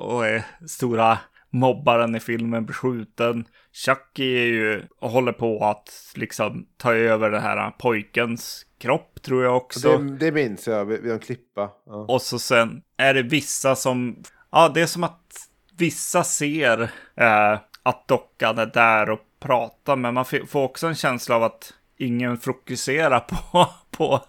och, 0.00 0.26
är 0.26 0.44
stora 0.66 1.18
mobbaren 1.50 2.14
i 2.14 2.20
filmen 2.20 2.66
blir 2.66 2.74
skjuten. 2.74 3.44
Chucky 3.72 4.36
är 4.36 4.46
ju 4.46 4.82
och 5.00 5.10
håller 5.10 5.32
på 5.32 5.64
att 5.64 6.12
liksom 6.14 6.66
ta 6.76 6.94
över 6.94 7.30
den 7.30 7.42
här 7.42 7.70
pojkens 7.70 8.66
kropp 8.78 9.22
tror 9.22 9.44
jag 9.44 9.56
också. 9.56 9.98
Det, 9.98 10.16
det 10.16 10.32
minns 10.32 10.66
jag 10.66 10.84
vid 10.84 11.10
en 11.10 11.18
klippa. 11.18 11.70
Ja. 11.86 12.06
Och 12.08 12.22
så 12.22 12.38
sen 12.38 12.82
är 12.96 13.14
det 13.14 13.22
vissa 13.22 13.74
som, 13.74 14.22
ja 14.50 14.68
det 14.74 14.82
är 14.82 14.86
som 14.86 15.04
att 15.04 15.48
vissa 15.82 16.24
ser 16.24 16.82
eh, 17.14 17.58
att 17.82 18.08
dockan 18.08 18.58
är 18.58 18.66
där 18.66 19.10
och 19.10 19.20
pratar, 19.40 19.96
men 19.96 20.14
man 20.14 20.24
får 20.24 20.62
också 20.62 20.86
en 20.86 20.94
känsla 20.94 21.36
av 21.36 21.42
att 21.42 21.74
ingen 21.96 22.38
fokuserar 22.38 23.20
på, 23.20 23.68
på, 23.96 24.20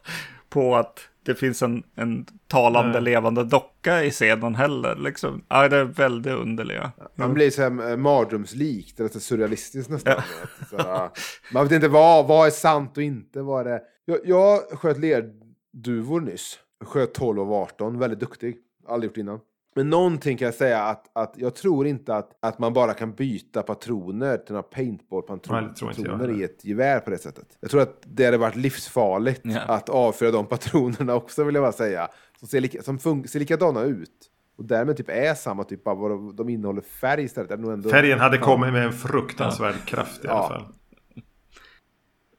på 0.49 0.75
att 0.75 0.99
det 1.25 1.35
finns 1.35 1.61
en, 1.61 1.83
en 1.95 2.25
talande 2.47 2.99
levande 2.99 3.43
docka 3.43 4.03
i 4.03 4.11
scenen 4.11 4.55
heller. 4.55 4.95
Liksom. 4.95 5.43
Ja, 5.47 5.69
det 5.69 5.77
är 5.77 5.83
väldigt 5.83 6.33
underliga. 6.33 6.91
Man 7.15 7.33
blir 7.33 7.49
så 7.49 7.61
här 7.61 7.97
mardrömslikt, 7.97 8.99
eller 8.99 9.09
så 9.09 9.19
surrealistiskt 9.19 9.89
nästan. 9.89 10.17
Att 10.17 10.69
Så, 10.69 11.09
man 11.53 11.63
vet 11.63 11.71
inte 11.71 11.87
vad, 11.87 12.27
vad 12.27 12.47
är 12.47 12.51
sant 12.51 12.97
och 12.97 13.03
inte. 13.03 13.41
Vad 13.41 13.67
är 13.67 13.71
det? 13.71 13.81
Jag, 14.05 14.19
jag 14.23 14.59
sköt 14.79 14.97
lerduvor 14.97 16.21
nyss. 16.21 16.59
Sköt 16.85 17.13
12 17.13 17.39
av 17.39 17.53
18, 17.53 17.99
väldigt 17.99 18.19
duktig. 18.19 18.57
Aldrig 18.87 19.09
gjort 19.09 19.17
innan. 19.17 19.39
Men 19.75 19.89
någonting 19.89 20.37
kan 20.37 20.45
jag 20.45 20.55
säga 20.55 20.83
att, 20.83 21.09
att 21.13 21.33
jag 21.37 21.55
tror 21.55 21.87
inte 21.87 22.15
att, 22.15 22.29
att 22.39 22.59
man 22.59 22.73
bara 22.73 22.93
kan 22.93 23.13
byta 23.13 23.61
patroner 23.63 24.37
till 24.37 24.53
några 24.53 24.63
paintball-patroner 24.67 26.39
i 26.39 26.43
ett 26.43 26.65
gevär 26.65 26.99
på 26.99 27.09
det 27.09 27.17
sättet. 27.17 27.47
Jag 27.59 27.71
tror 27.71 27.81
att 27.81 28.01
det 28.03 28.25
hade 28.25 28.37
varit 28.37 28.55
livsfarligt 28.55 29.41
Ja. 29.43 29.59
att 29.61 29.89
avfyra 29.89 30.31
de 30.31 30.45
patronerna 30.45 31.15
också 31.15 31.43
vill 31.43 31.55
jag 31.55 31.63
bara 31.63 31.71
säga. 31.71 32.07
Som 32.39 32.47
ser, 32.47 32.61
lika, 32.61 32.81
som 32.81 32.97
fun- 32.97 33.27
ser 33.27 33.39
likadana 33.39 33.81
ut. 33.83 34.29
Och 34.57 34.65
därmed 34.65 34.97
typ 34.97 35.09
är 35.09 35.33
samma 35.33 35.63
typ 35.63 35.87
av 35.87 35.97
vad 35.97 36.35
de, 36.35 36.49
innehåller 36.49 36.81
färg 36.81 37.23
istället. 37.23 37.51
Ändå, 37.51 37.89
färgen 37.89 38.19
hade 38.19 38.37
Ja. 38.37 38.41
kommit 38.43 38.73
med 38.73 38.85
en 38.85 38.93
fruktansvärd 38.93 39.85
kraft 39.85 40.25
i 40.25 40.27
alla 40.27 40.37
Ja. 40.39 40.47
fall. 40.49 40.63
Ja, 40.67 40.73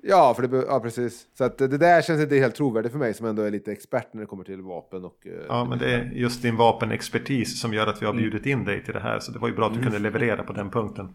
för 0.08 0.46
det, 0.46 0.64
ja, 0.68 0.80
precis. 0.80 1.22
Så 1.38 1.44
att 1.44 1.58
det 1.58 1.68
där 1.78 2.02
känns 2.02 2.20
inte 2.20 2.36
helt 2.36 2.54
trovärdigt 2.54 2.92
för 2.92 2.98
mig 2.98 3.14
som 3.14 3.26
ändå 3.26 3.42
är 3.42 3.50
lite 3.50 3.72
expert 3.72 4.08
när 4.12 4.20
det 4.20 4.26
kommer 4.26 4.44
till 4.44 4.62
vapen 4.62 5.04
och... 5.04 5.26
eh, 5.26 5.32
Ja, 5.48 5.64
men 5.64 5.78
det 5.78 5.94
är 5.94 6.10
just 6.14 6.42
din 6.42 6.56
vapenexpertis 6.56 7.60
som 7.60 7.74
gör 7.74 7.86
att 7.86 8.02
vi 8.02 8.06
har 8.06 8.12
bjudit 8.14 8.46
in 8.46 8.64
dig 8.64 8.84
till 8.84 8.94
det 8.94 9.00
här. 9.00 9.18
Så 9.20 9.32
det 9.32 9.38
var 9.38 9.48
ju 9.48 9.54
bra 9.54 9.66
att 9.66 9.74
du 9.74 9.82
kunde 9.82 9.98
leverera 9.98 10.42
på 10.42 10.52
den 10.52 10.70
punkten. 10.70 11.08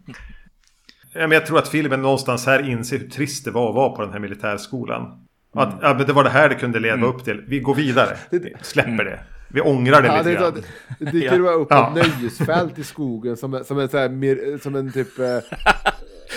Ja, 1.14 1.20
men 1.20 1.30
jag 1.32 1.46
tror 1.46 1.58
att 1.58 1.68
filmen 1.68 2.02
någonstans 2.02 2.46
här 2.46 2.70
inser 2.70 2.98
hur 2.98 3.08
trist 3.08 3.44
det 3.44 3.50
var 3.50 3.68
att 3.68 3.74
vara 3.74 3.90
på 3.96 4.02
den 4.02 4.12
här 4.12 4.18
militärskolan. 4.20 5.26
Att, 5.54 5.74
ja, 5.82 5.94
men 5.98 6.06
det 6.06 6.12
var 6.12 6.24
det 6.24 6.30
här 6.30 6.48
det 6.48 6.54
kunde 6.54 6.80
leva 6.80 7.06
upp 7.06 7.24
till. 7.24 7.44
Vi 7.48 7.60
går 7.60 7.74
vidare. 7.74 8.16
Vi 8.30 8.54
släpper 8.62 9.04
det. 9.04 9.20
Vi 9.48 9.60
ångrar 9.60 10.02
det 10.02 10.08
Ja, 10.08 10.16
lite 10.18 10.28
det, 10.30 10.34
grann. 10.36 10.62
det 10.98 11.04
dyker 11.10 11.36
Ja. 11.36 11.42
bara 11.42 11.54
upp 11.54 11.66
Ja. 11.70 11.94
ett 11.98 12.18
nöjesfält 12.20 12.78
i 12.78 12.84
skogen 12.84 13.36
som, 13.36 13.54
en- 13.54 13.64
som 13.64 13.78
en, 13.78 13.88
så 13.88 13.98
här, 13.98 14.58
som 14.58 14.74
en 14.74 14.92
typ... 14.92 15.18
Eh, 15.18 15.38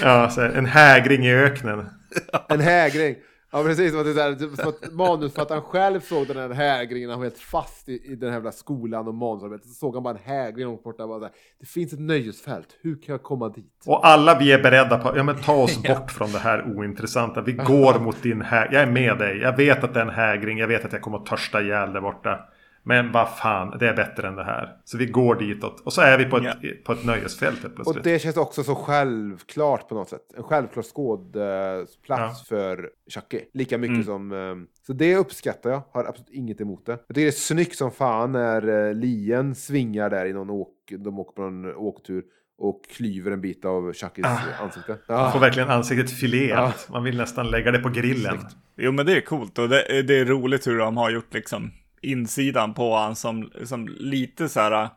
Ja, 0.01 0.31
här, 0.37 0.49
en 0.49 0.65
hägring 0.65 1.25
i 1.25 1.33
öknen. 1.33 1.85
en 2.49 2.59
hägring. 2.59 3.15
Ja, 3.55 3.63
precis. 3.63 3.91
Som 3.91 3.99
att, 3.99 4.05
det 4.05 4.11
är 4.11 4.15
så 4.15 4.21
här, 4.21 4.33
typ 4.35 4.55
som 4.55 4.69
att 4.69 4.93
manusförfattaren 4.93 5.61
själv 5.61 5.99
såg 5.99 6.27
den 6.27 6.37
här 6.37 6.49
hägringen. 6.49 7.09
Han 7.09 7.19
var 7.19 7.25
helt 7.25 7.39
fast 7.39 7.89
i, 7.89 8.11
i 8.11 8.15
den 8.15 8.29
här 8.29 8.35
jävla 8.35 8.51
skolan 8.51 9.07
och 9.07 9.13
manusarbetet. 9.13 9.67
Så 9.67 9.73
såg 9.73 9.93
han 9.93 10.03
bara 10.03 10.13
en 10.13 10.23
hägring 10.23 10.65
långt 10.65 10.83
borta. 10.83 11.07
Bara 11.07 11.19
här, 11.19 11.31
det 11.59 11.65
finns 11.65 11.93
ett 11.93 11.99
nöjesfält. 11.99 12.67
Hur 12.81 13.01
kan 13.01 13.13
jag 13.13 13.23
komma 13.23 13.49
dit? 13.49 13.83
Och 13.85 14.07
alla 14.07 14.39
vi 14.39 14.51
är 14.51 14.63
beredda 14.63 14.97
på, 14.97 15.17
ja 15.17 15.23
men 15.23 15.35
ta 15.35 15.53
oss 15.53 15.83
bort 15.87 16.11
från 16.11 16.31
det 16.31 16.39
här 16.39 16.77
ointressanta. 16.77 17.41
Vi 17.41 17.51
går 17.51 17.99
mot 17.99 18.23
din 18.23 18.41
hägring. 18.41 18.73
Jag 18.73 18.81
är 18.83 18.91
med 18.91 19.17
dig. 19.17 19.37
Jag 19.37 19.57
vet 19.57 19.83
att 19.83 19.93
det 19.93 19.99
är 19.99 20.05
en 20.05 20.09
hägring. 20.09 20.57
Jag 20.57 20.67
vet 20.67 20.85
att 20.85 20.93
jag 20.93 21.01
kommer 21.01 21.17
att 21.17 21.25
törsta 21.25 21.61
ihjäl 21.61 21.93
där 21.93 22.01
borta. 22.01 22.39
Men 22.85 23.11
vad 23.11 23.29
fan, 23.37 23.77
det 23.79 23.87
är 23.89 23.95
bättre 23.95 24.27
än 24.27 24.35
det 24.35 24.43
här. 24.43 24.77
Så 24.83 24.97
vi 24.97 25.05
går 25.05 25.35
ditåt. 25.35 25.79
Och 25.85 25.93
så 25.93 26.01
är 26.01 26.17
vi 26.17 26.25
på 26.25 26.37
ett, 26.37 26.43
Ja. 26.61 26.69
på 26.85 26.91
ett 26.91 27.05
nöjesfält 27.05 27.61
helt 27.61 27.65
Och 27.65 27.75
plötsligt. 27.75 28.03
det 28.03 28.19
känns 28.19 28.37
också 28.37 28.63
så 28.63 28.75
självklart 28.75 29.89
på 29.89 29.95
något 29.95 30.09
sätt. 30.09 30.21
En 30.37 30.43
självklar 30.43 30.83
skådplats 30.83 32.47
för 32.47 32.89
Chucky. 33.13 33.39
Lika 33.53 33.77
mycket 33.77 34.05
som... 34.05 34.31
eh, 34.31 34.55
Så 34.87 34.93
det 34.93 35.15
uppskattar 35.15 35.69
jag. 35.69 35.81
Har 35.91 36.05
absolut 36.05 36.29
inget 36.29 36.61
emot 36.61 36.85
det. 36.85 36.91
Jag 36.91 36.99
tycker 37.07 37.21
det 37.21 37.27
är 37.27 37.31
snyggt 37.31 37.75
som 37.77 37.91
fan 37.91 38.31
när 38.31 38.69
uh, 38.69 38.93
lien 38.93 39.55
svingar 39.55 40.09
där 40.09 40.25
i 40.25 40.33
någon 40.33 40.49
åk... 40.49 40.69
De 40.99 41.19
åker 41.19 41.33
på 41.35 41.41
någon 41.41 41.75
åktur 41.75 42.23
och 42.57 42.81
klyver 42.89 43.31
en 43.31 43.41
bit 43.41 43.65
av 43.65 43.93
Chuckys 43.93 44.25
ansikte. 44.61 44.97
Man 45.07 45.31
får 45.31 45.41
Ja. 45.41 45.45
verkligt 45.47 45.67
ansiktet 45.67 46.11
filerat. 46.11 46.87
Man 46.91 47.03
vill 47.03 47.17
nästan 47.17 47.47
lägga 47.51 47.71
det 47.71 47.79
på 47.79 47.89
grillen. 47.89 48.37
Jo, 48.77 48.91
men 48.91 49.05
det 49.05 49.17
är 49.17 49.21
coolt 49.21 49.59
och 49.59 49.69
det, 49.69 50.01
det 50.01 50.19
är 50.19 50.25
roligt 50.25 50.67
hur 50.67 50.77
de 50.79 50.97
har 50.97 51.09
gjort 51.11 51.33
liksom 51.33 51.71
insidan 52.03 52.73
på 52.73 52.95
han 52.95 53.15
som, 53.15 53.51
som 53.63 53.87
lite 53.87 54.49
så 54.49 54.59
här, 54.59 54.89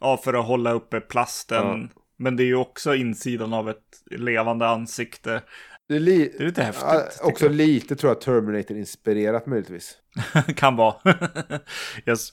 ja, 0.00 0.16
för 0.24 0.34
att 0.34 0.46
hålla 0.46 0.72
uppe 0.72 1.00
plasten. 1.00 1.90
Men 2.18 2.36
det 2.36 2.42
är 2.42 2.46
ju 2.46 2.56
också 2.56 2.94
insidan 2.94 3.52
av 3.52 3.70
ett 3.70 4.02
levande 4.10 4.68
ansikte. 4.68 5.42
Det 5.88 5.94
är, 5.96 6.00
li- 6.00 6.32
Det 6.38 6.42
är 6.42 6.46
lite 6.46 6.62
häftigt, 6.62 6.84
Ja, 6.88 7.02
också 7.22 7.48
lite 7.48 7.96
tror 7.96 8.10
jag 8.12 8.20
Terminator-inspirerat 8.20 9.46
möjligtvis. 9.46 9.96
kan 10.56 10.76
vara. 10.76 10.96
yes. 12.06 12.32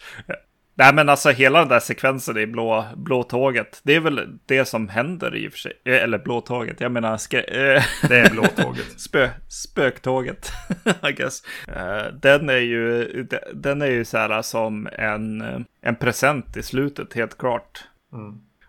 Nej 0.76 0.94
men 0.94 1.10
alltså 1.10 1.30
hela 1.30 1.60
den 1.60 1.68
där 1.68 1.80
sekvensen 1.80 2.38
i 2.38 2.48
blå, 2.48 2.86
blå 2.96 3.24
tåget. 3.24 3.80
Det 3.84 3.96
är 3.96 4.00
väl 4.00 4.40
det 4.46 4.66
som 4.66 4.90
händer 4.90 5.36
i 5.36 5.48
och 5.48 5.52
för 5.52 5.60
sig. 5.60 5.74
Eh, 5.86 6.04
Eller 6.04 6.18
blå 6.18 6.42
tåget, 6.42 6.82
jag 6.82 6.92
menar 6.92 7.18
skrä- 7.18 7.76
eh, 7.76 7.84
Det 8.10 8.20
är 8.20 8.30
blåtåget. 8.30 8.86
spö, 9.00 9.30
spöktåget. 9.48 10.52
I 11.10 11.12
guess. 11.12 11.44
Eh, 11.68 12.14
den 12.22 12.50
är 12.50 12.58
ju, 12.58 13.04
de- 13.24 13.40
den 13.62 13.82
är 13.82 13.86
ju 13.92 14.06
så 14.06 14.18
här 14.18 14.42
som 14.42 14.90
en, 14.92 15.42
en 15.82 15.96
present 15.96 16.58
i 16.58 16.64
slutet 16.64 17.14
helt 17.14 17.38
klart. 17.38 17.84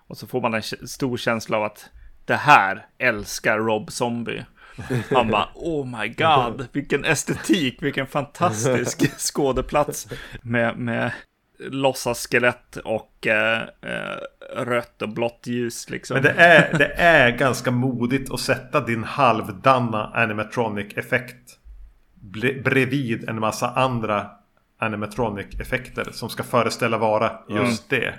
Och 0.06 0.16
så 0.16 0.26
får 0.26 0.40
man 0.40 0.54
en 0.54 0.62
stor 0.88 1.16
känsla 1.16 1.56
av 1.56 1.64
att 1.64 1.90
det 2.24 2.36
här 2.36 2.86
älskar 2.98 3.58
Rob 3.58 3.92
Zombie. 3.92 4.44
Han 5.10 5.30
bara, 5.30 5.48
oh 5.54 6.00
my 6.00 6.08
god, 6.08 6.66
vilken 6.72 7.04
estetik, 7.04 7.82
vilken 7.82 8.06
fantastisk 8.06 9.18
skådeplats. 9.20 10.08
Med, 10.42 10.76
med 10.78 11.12
låtsasskelett 11.58 12.76
och 12.76 13.26
eh, 13.26 13.62
eh, 13.62 14.18
rött 14.56 15.02
och 15.02 15.08
blått 15.08 15.42
ljus 15.46 15.90
liksom. 15.90 16.14
Men 16.14 16.22
det 16.22 16.30
är, 16.30 16.78
det 16.78 16.92
är 16.94 17.30
ganska 17.38 17.70
modigt 17.70 18.32
att 18.32 18.40
sätta 18.40 18.80
din 18.80 19.04
halvdanna 19.04 20.06
animatronic-effekt 20.14 21.58
bre- 22.20 22.62
bredvid 22.62 23.28
en 23.28 23.40
massa 23.40 23.70
andra 23.70 24.30
animatronic-effekter 24.78 26.08
som 26.12 26.28
ska 26.28 26.42
föreställa 26.42 26.98
vara 26.98 27.32
just 27.48 27.90
det. 27.90 28.14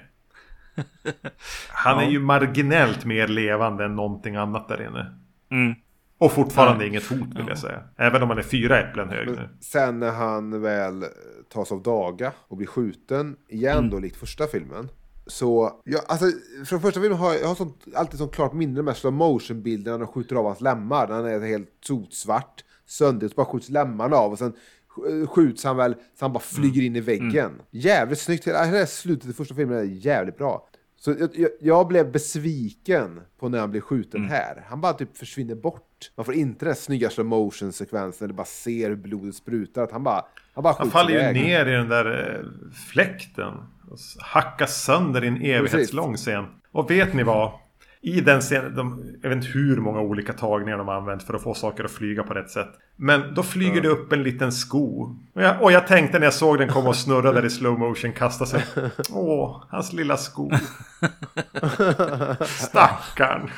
Han 1.69 1.99
är 1.99 2.09
ju 2.09 2.19
marginellt 2.19 3.05
mer 3.05 3.27
levande 3.27 3.85
än 3.85 3.95
någonting 3.95 4.35
annat 4.35 4.67
där 4.67 4.81
inne. 4.87 5.15
Mm. 5.51 5.75
Och 6.26 6.31
fortfarande 6.31 6.88
inget 6.88 7.03
hot 7.07 7.19
vill 7.35 7.45
jag 7.47 7.57
säga. 7.57 7.84
Även 7.97 8.23
om 8.23 8.30
han 8.30 8.38
är 8.38 8.43
fyra 8.43 8.80
äpplen 8.80 9.10
hög 9.10 9.27
nu. 9.27 9.49
Sen 9.61 9.99
när 9.99 10.11
han 10.11 10.61
väl 10.61 11.03
eh, 11.03 11.10
tas 11.53 11.72
av 11.72 11.84
daga 11.84 12.31
och 12.47 12.57
blir 12.57 12.68
skjuten 12.68 13.35
igen 13.49 13.89
då, 13.89 13.99
likt 13.99 14.15
första 14.18 14.47
filmen. 14.47 14.89
Så, 15.27 15.81
ja, 15.84 15.99
alltså, 16.07 16.26
från 16.65 16.81
första 16.81 17.02
filmen 17.02 17.18
har 17.19 17.34
jag, 17.34 17.41
jag 17.41 17.47
har 17.47 17.56
sånt, 17.56 17.84
alltid 17.95 18.18
sånt 18.19 18.35
klart 18.35 18.53
minne 18.53 18.81
med 18.81 18.97
slow 18.97 19.14
motion 19.14 19.61
bilderna 19.64 19.97
när 19.97 20.06
de 20.06 20.14
skjuter 20.14 20.35
av 20.35 20.45
hans 20.45 20.61
lemmar. 20.61 21.07
När 21.07 21.15
han 21.15 21.26
är 21.26 21.39
helt 21.39 21.69
sotsvart, 21.81 22.64
sönder, 22.85 23.27
så 23.27 23.34
bara 23.35 23.45
skjuts 23.45 23.69
lemmarna 23.69 24.15
av 24.15 24.31
och 24.31 24.38
sen 24.39 24.53
sk- 24.95 25.26
skjuts 25.27 25.64
han 25.64 25.77
väl 25.77 25.93
så 25.93 26.26
han 26.26 26.34
bara 26.34 26.39
flyger 26.39 26.81
in 26.81 26.95
i 26.95 27.02
väggen. 27.02 27.52
Jävligt 27.72 28.19
snyggt. 28.19 28.47
Hela 28.47 28.64
hela 28.65 28.85
slutet 28.85 29.30
i 29.30 29.34
första 29.34 29.56
filmen 29.56 29.77
är 29.77 29.84
jävligt 29.84 30.38
bra. 30.38 30.68
Så 31.06 31.15
jag, 31.19 31.49
jag, 31.60 31.88
blev 31.88 32.11
besviken 32.11 33.22
på 33.40 33.49
när 33.49 33.60
han 33.60 33.72
blev 33.72 33.82
skjuten 33.82 34.26
här. 34.30 34.64
Han 34.69 34.82
bara 34.82 34.94
typ 34.94 35.18
försvinner 35.18 35.56
bort. 35.56 36.11
Man 36.15 36.26
får 36.26 36.34
inte 36.34 36.65
den 36.65 36.76
snygga 36.76 37.10
slow 37.10 37.26
motion 37.26 37.73
sekvensen 37.73 38.27
där 38.27 38.36
bara 38.36 38.45
ser 38.45 38.90
hur 38.90 38.95
blodet 38.95 39.36
sprutar. 39.36 39.84
Att 39.84 39.91
han 39.91 40.03
bara, 40.03 40.26
han 40.53 40.64
bara 40.64 40.76
Han 40.77 40.91
faller 40.91 41.10
ju 41.10 41.19
iväg. 41.19 41.36
ner 41.36 41.65
i 41.65 41.72
den 41.72 41.90
där 41.90 42.36
eh, 42.36 42.72
fläkten. 42.91 43.53
Hackas 44.19 44.84
sönder 44.84 45.23
i 45.23 45.27
en 45.27 45.41
evighetslång 45.41 46.15
scen. 46.15 46.45
Och 46.72 46.91
vet 46.91 47.14
ni 47.14 47.23
vad? 47.23 47.52
I 48.07 48.22
den 48.22 48.41
scenen, 48.41 48.76
de, 48.76 49.06
jag 49.22 49.30
vet 49.30 49.36
inte 49.36 49.48
hur 49.48 49.77
många 49.77 49.99
olika 49.99 50.34
tagningar 50.34 50.77
de 50.77 50.88
har 50.88 50.95
använt 50.95 51.23
för 51.23 51.34
att 51.34 51.44
få 51.44 51.53
saker 51.53 51.84
att 51.84 51.91
flyga 51.91 52.23
på 52.23 52.34
rätt 52.34 52.49
sätt. 52.49 52.69
Men 52.95 53.34
då 53.34 53.44
flyger 53.44 53.82
det 53.82 53.88
upp 53.88 54.11
en 54.14 54.23
liten 54.23 54.52
sko. 54.52 55.15
Och 55.34 55.41
jag, 55.41 55.61
och 55.61 55.72
jag 55.72 55.88
tänkte 55.88 56.19
när 56.19 56.26
jag 56.26 56.34
såg 56.34 56.57
den 56.57 56.69
komma 56.69 56.90
och 56.90 56.95
snurra 56.95 57.32
där 57.32 57.45
i 57.45 57.49
slow 57.49 57.80
motion, 57.80 58.14
kasta 58.14 58.45
sig. 58.45 58.64
Åh, 59.14 59.64
hans 59.69 59.94
lilla 59.94 60.18
sko. 60.18 60.52
Stackarn. 62.45 63.52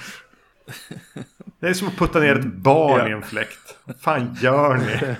Det 1.59 1.67
är 1.67 1.73
som 1.73 1.87
att 1.87 1.97
putta 1.97 2.19
ner 2.19 2.35
ett 2.39 2.45
barn 2.45 2.99
Ja. 2.99 3.07
i 3.09 3.11
en 3.11 3.21
fläkt. 3.21 3.77
Vad 3.83 3.99
fan 3.99 4.37
gör 4.41 4.75
ni? 4.75 5.15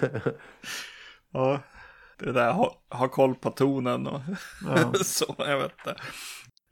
Ja, 1.34 1.60
det 2.20 2.32
där 2.32 2.52
ha, 2.52 2.78
ha 2.90 3.08
koll 3.08 3.36
på 3.36 3.50
tonen 3.50 4.08
och 4.08 4.22
Ja. 4.66 4.94
så, 5.04 5.36
jag 5.38 5.58
vet 5.58 5.72
inte. 5.86 6.02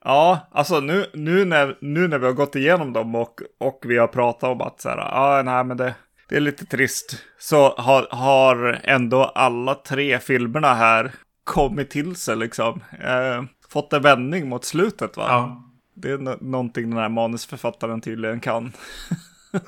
Ja, 0.06 0.48
alltså 0.52 0.80
nu, 0.80 1.06
nu, 1.14 1.46
när, 1.46 1.78
nu 1.82 2.08
när 2.08 2.18
vi 2.20 2.26
har 2.26 2.34
gått 2.34 2.56
igenom 2.56 2.94
dem 2.94 3.16
och, 3.16 3.42
och 3.60 3.80
vi 3.86 3.98
har 3.98 4.08
pratat 4.08 4.50
om 4.50 4.62
att 4.62 4.82
så 4.82 4.90
här, 4.90 4.98
ja, 4.98 5.42
nej 5.46 5.64
men 5.64 5.78
det, 5.78 5.96
det 6.30 6.36
är 6.36 6.40
lite 6.40 6.66
trist. 6.66 7.18
Så 7.40 7.70
har, 7.78 8.08
har 8.12 8.80
ändå 8.84 9.24
alla 9.24 9.76
tre 9.76 10.20
filmerna 10.20 10.74
här 10.74 11.12
kommit 11.44 11.90
till 11.90 12.16
sig 12.16 12.36
liksom. 12.36 12.84
Eh, 13.04 13.44
fått 13.70 13.94
en 13.94 14.02
vändning 14.02 14.50
mot 14.50 14.66
slutet 14.66 15.18
va? 15.18 15.26
Ja. 15.28 15.62
Det 15.96 16.12
är 16.12 16.18
no- 16.18 16.38
någonting 16.44 16.90
den 16.90 17.00
här 17.00 17.10
manusförfattaren 17.10 18.02
tydligen 18.02 18.40
kan. 18.40 18.74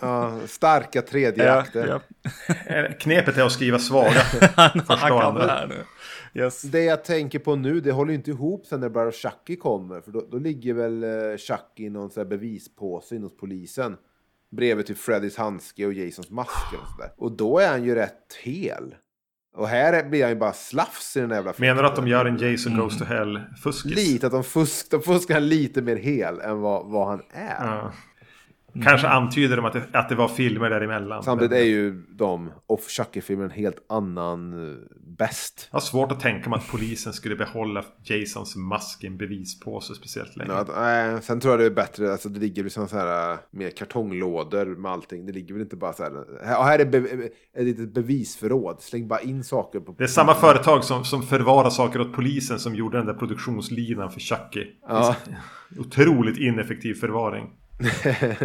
Ja, 0.02 0.32
starka 0.48 1.02
tredje 1.02 1.46
Ja, 1.46 1.52
akter. 1.54 1.88
ja. 1.88 2.00
Eh, 2.76 2.92
Knepet 3.00 3.38
är 3.38 3.44
att 3.46 3.52
skriva 3.52 3.80
svaga. 3.80 4.22
Han 4.56 5.20
kan 5.22 5.36
det 5.36 5.48
här 5.52 5.68
nu. 5.68 5.84
Yes. 6.38 6.62
Det 6.62 6.84
jag 6.84 7.04
tänker 7.04 7.40
på 7.40 7.56
nu, 7.56 7.80
det 7.80 7.92
håller 7.92 8.12
ju 8.12 8.18
inte 8.18 8.32
ihop 8.32 8.66
sen 8.66 8.80
när 8.80 8.90
bara 8.90 9.12
Chucky 9.12 9.56
kommer. 9.56 10.02
För 10.02 10.12
då, 10.12 10.28
då 10.32 10.38
ligger 10.38 10.74
väl 10.74 11.04
eh, 11.04 11.38
Chucky 11.38 11.86
i 11.86 11.90
någon 11.90 12.10
sån 12.10 12.22
här 12.22 12.30
bevispåse 12.30 13.16
in 13.16 13.24
hos 13.24 13.38
polisen. 13.38 13.98
Bredvid 14.52 14.86
typ 14.86 14.98
Freddys 14.98 15.38
handske 15.38 15.86
och 15.86 15.94
Jasons 15.94 16.30
mask 16.30 16.74
och 16.74 16.88
sådär. 16.96 17.12
Och 17.18 17.32
då 17.32 17.60
är 17.60 17.70
han 17.70 17.84
ju 17.84 17.96
rätt 17.96 18.34
hel. 18.44 18.96
Och 19.56 19.68
här 19.68 20.10
blir 20.10 20.22
han 20.22 20.30
ju 20.32 20.36
bara 20.36 20.54
slafs 20.54 21.18
i 21.18 21.20
den 21.20 21.30
jävla 21.30 21.54
Menar 21.58 21.84
du 21.84 21.88
att 21.88 21.96
de 21.96 22.08
gör 22.08 22.26
en 22.26 22.38
Jason 22.38 22.78
Goes 22.78 22.98
to 22.98 23.04
Hell-fuskis? 23.04 23.96
Lite 23.96 24.26
att 24.28 24.34
de, 24.34 24.44
fusk, 24.44 24.92
de 24.92 25.02
fuskar 25.02 25.40
lite 25.40 25.82
mer 25.82 25.96
hel 25.96 26.40
än 26.40 26.62
vad, 26.62 26.86
vad 26.86 27.08
han 27.08 27.22
är. 27.30 27.66
Ja. 27.66 27.92
Kanske 28.84 29.08
antyder 29.08 29.56
de 29.56 29.66
att 29.66 29.74
det, 29.74 29.84
att 29.94 30.10
det 30.10 30.16
var 30.16 30.28
filmer 30.28 30.70
däremellan. 30.70 31.24
Samtidigt 31.24 31.58
är 31.58 31.64
ju 31.64 32.04
de 32.10 32.52
och 32.68 32.82
Chucky-filmen 32.88 33.46
en 33.46 33.52
helt 33.52 33.86
annan 33.90 34.54
uh, 34.54 34.76
bäst. 35.18 35.68
Jag 35.72 35.76
har 35.76 35.82
svårt 35.82 36.12
att 36.12 36.20
tänka 36.20 36.50
mig 36.50 36.60
att 36.60 36.68
polisen 36.68 37.14
skulle 37.14 37.36
behålla 37.36 37.84
Jasons 38.04 38.56
mask 38.56 39.04
i 39.04 39.08
en 39.08 39.18
bevispåse 39.18 39.96
speciellt 39.96 40.36
länge. 40.36 40.52
Ja, 40.52 40.58
att, 40.58 40.68
nej, 40.76 41.22
sen 41.22 41.40
tror 41.40 41.54
jag 41.54 41.60
det 41.60 41.66
är 41.66 41.76
bättre, 41.76 42.12
alltså 42.12 42.30
det 42.30 42.40
ligger 42.40 42.64
liksom 42.64 42.88
så 42.88 42.98
här 42.98 43.32
äh, 43.32 43.40
mer 43.52 43.70
kartonglådor 43.70 44.66
med 44.66 44.92
allting. 44.92 45.26
Det 45.26 45.32
ligger 45.32 45.54
väl 45.54 45.64
inte 45.64 45.76
bara 45.76 45.94
så 45.94 46.04
här. 46.04 46.12
Här, 46.46 46.64
här 46.64 46.80
är 46.80 46.86
be, 46.86 46.98
ett 46.98 47.64
litet 47.64 47.94
bevisförråd. 47.94 48.82
Släng 48.82 49.08
bara 49.08 49.22
in 49.22 49.44
saker 49.44 49.80
på. 49.80 49.96
Det 49.98 50.04
är 50.04 50.08
samma 50.08 50.36
företag 50.36 50.84
som, 50.84 51.06
som 51.06 51.24
förvarar 51.24 51.70
saker 51.70 52.02
åt 52.02 52.14
polisen 52.14 52.60
som 52.60 52.76
gjorde 52.76 52.98
den 52.98 53.06
där 53.06 53.14
produktionslinan 53.14 54.12
för 54.12 54.20
Chucky. 54.20 54.66
Ja. 54.88 55.16
Otroligt 55.78 56.38
ineffektiv 56.38 56.94
förvaring. 56.94 57.50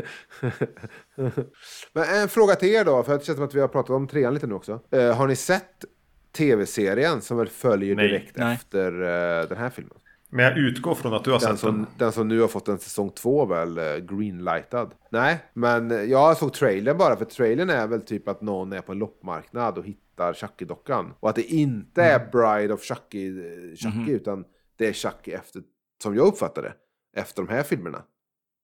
Men 1.92 2.04
en 2.22 2.28
fråga 2.28 2.54
till 2.54 2.68
er 2.68 2.84
då, 2.84 3.02
för 3.02 3.18
det 3.18 3.24
känns 3.24 3.36
som 3.36 3.44
att 3.44 3.54
vi 3.54 3.60
har 3.60 3.68
pratat 3.68 3.90
om 3.90 4.08
trean 4.08 4.34
lite 4.34 4.46
nu 4.46 4.54
också. 4.54 4.80
Eh, 4.90 5.16
har 5.16 5.26
ni 5.26 5.36
sett 5.36 5.84
tv-serien 6.32 7.20
som 7.20 7.36
väl 7.36 7.48
följer 7.48 7.96
Nej. 7.96 8.08
direkt 8.08 8.36
Nej. 8.36 8.54
efter 8.54 8.92
eh, 8.92 9.48
den 9.48 9.58
här 9.58 9.70
filmen? 9.70 9.96
Men 10.30 10.44
jag 10.44 10.58
utgår 10.58 10.94
från 10.94 11.14
att 11.14 11.24
du 11.24 11.30
har 11.30 11.40
Den 11.40 11.48
sett 11.48 11.58
som, 11.58 11.76
den. 11.76 11.86
den 11.98 12.12
som 12.12 12.28
nu 12.28 12.40
har 12.40 12.48
fått 12.48 12.68
en 12.68 12.78
säsong 12.78 13.10
två 13.10 13.46
väl, 13.46 13.78
eh, 13.78 13.84
greenlightad. 13.96 14.94
Nej, 15.10 15.38
men 15.54 16.10
jag 16.10 16.36
såg 16.36 16.52
trailern 16.52 16.98
bara, 16.98 17.16
för 17.16 17.24
trailern 17.24 17.70
är 17.70 17.86
väl 17.86 18.00
typ 18.00 18.28
att 18.28 18.40
någon 18.40 18.72
är 18.72 18.80
på 18.80 18.92
en 18.92 18.98
loppmarknad 18.98 19.78
och 19.78 19.84
hittar 19.84 20.32
Chucky-dockan. 20.32 21.14
Och 21.20 21.28
att 21.30 21.36
det 21.36 21.42
inte 21.52 22.02
är 22.02 22.18
Bride 22.32 22.74
of 22.74 22.82
Chucky, 22.82 23.28
eh, 23.28 23.76
Chucky 23.76 24.12
utan 24.12 24.44
det 24.76 24.88
är 24.88 24.92
Chucky 24.92 25.32
efter, 25.32 25.62
som 26.02 26.16
jag 26.16 26.26
uppfattar 26.26 26.62
det, 26.62 26.72
efter 27.20 27.42
de 27.42 27.52
här 27.54 27.62
filmerna. 27.62 28.02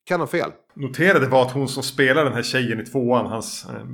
Kan 0.09 0.21
ha 0.21 0.27
fel. 0.27 0.51
Noterade 0.75 1.27
var 1.27 1.43
att 1.43 1.53
hon 1.53 1.69
som 1.69 1.83
spelar 1.83 2.25
den 2.25 2.33
här 2.33 2.43
tjejen 2.43 2.81
i 2.81 2.85
tvåan, 2.87 3.27
hans 3.27 3.67
eh, 3.69 3.87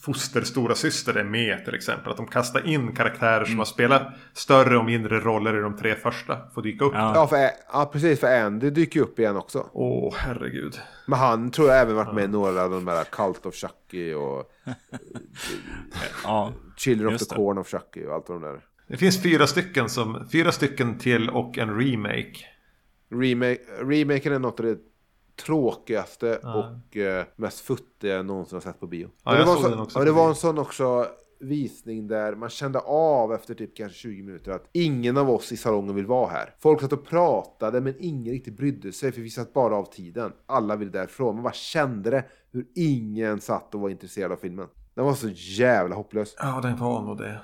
fosterstora 0.00 0.74
syster 0.74 1.14
är 1.14 1.24
med 1.24 1.64
till 1.64 1.74
exempel. 1.74 2.10
Att 2.10 2.16
de 2.16 2.26
kastar 2.26 2.66
in 2.66 2.94
karaktärer 2.94 3.36
Mm. 3.36 3.48
som 3.48 3.58
har 3.58 3.64
spelat 3.64 4.02
större 4.32 4.78
och 4.78 4.84
mindre 4.84 5.20
roller 5.20 5.58
i 5.58 5.60
de 5.60 5.76
tre 5.76 5.94
första. 5.94 6.38
Får 6.54 6.62
dyka 6.62 6.84
upp. 6.84 6.92
Ja. 6.94 7.12
Ja, 7.14 7.26
för, 7.26 7.50
ja 7.72 7.90
precis, 7.92 8.20
för 8.20 8.40
Andy 8.40 8.70
dyker 8.70 9.00
ju 9.00 9.04
upp 9.04 9.18
igen 9.18 9.36
också. 9.36 9.66
Åh, 9.72 10.14
herregud. 10.18 10.78
Men 11.06 11.18
han 11.18 11.50
tror 11.50 11.68
jag 11.68 11.80
även 11.80 11.94
varit 11.96 12.14
med 12.14 12.24
i 12.24 12.28
några 12.28 12.62
av 12.64 12.70
de 12.70 12.86
här 12.88 13.04
Cult 13.04 13.46
of 13.46 13.54
Chucky 13.54 14.12
och 14.14 14.50
Ja. 16.24 16.52
Children 16.76 17.14
of 17.14 17.18
the 17.20 17.26
det. 17.30 17.34
Corn 17.36 17.58
of 17.58 17.68
Chucky 17.70 18.06
och 18.06 18.14
allt 18.14 18.26
de 18.26 18.42
där. 18.42 18.60
Det 18.88 18.96
finns 18.96 19.22
fyra 19.22 19.46
stycken 19.46 19.88
som, 19.88 20.28
fyra 20.32 20.52
stycken 20.52 20.98
till 20.98 21.30
och 21.30 21.58
en 21.58 21.80
remake. 21.80 22.36
Remake, 23.10 23.58
remaken 23.80 24.32
är 24.32 24.38
något 24.38 24.60
tråkigaste 25.38 26.36
och 26.36 26.96
eh, 26.96 27.24
mest 27.36 27.60
futtiga 27.60 28.14
jag 28.14 28.26
någonsin 28.26 28.56
har 28.56 28.60
sett 28.60 28.80
på 28.80 28.86
bio. 28.86 29.10
Ja, 29.24 29.30
Och 29.32 29.38
det 29.38 29.44
var 29.44 29.54
såg 29.54 29.72
så, 29.72 29.80
också 29.82 29.98
på 29.98 30.04
det 30.04 30.12
var 30.12 30.28
en 30.28 30.34
sån 30.34 30.58
också 30.58 31.06
visning 31.40 32.08
där 32.08 32.34
man 32.34 32.48
kände 32.48 32.78
av 32.78 33.32
efter 33.34 33.54
typ 33.54 33.76
kanske 33.76 33.98
20 33.98 34.22
minuter 34.22 34.52
att 34.52 34.68
ingen 34.72 35.16
av 35.16 35.30
oss 35.30 35.52
i 35.52 35.56
salongen 35.56 35.94
vill 35.94 36.06
vara 36.06 36.30
här. 36.30 36.54
Folk 36.58 36.80
satt 36.80 36.92
och 36.92 37.06
pratade 37.06 37.80
men 37.80 37.94
ingen 37.98 38.32
riktigt 38.32 38.56
brydde 38.56 38.92
sig 38.92 39.12
för 39.12 39.20
vi 39.20 39.30
satt 39.30 39.52
bara 39.52 39.76
av 39.76 39.84
tiden. 39.84 40.32
Alla 40.46 40.76
ville 40.76 40.90
därifrån. 40.90 41.34
Man 41.34 41.44
bara 41.44 41.52
kände 41.52 42.10
det 42.10 42.24
hur 42.52 42.66
ingen 42.74 43.40
satt 43.40 43.74
och 43.74 43.80
var 43.80 43.88
intresserad 43.90 44.32
av 44.32 44.36
filmen. 44.36 44.66
Den 44.94 45.04
var 45.04 45.14
så 45.14 45.28
jävla 45.34 45.94
hopplös. 45.94 46.36
Ja, 46.38 46.60
den 46.62 46.76
var 46.76 47.02
nog 47.02 47.18
det. 47.18 47.40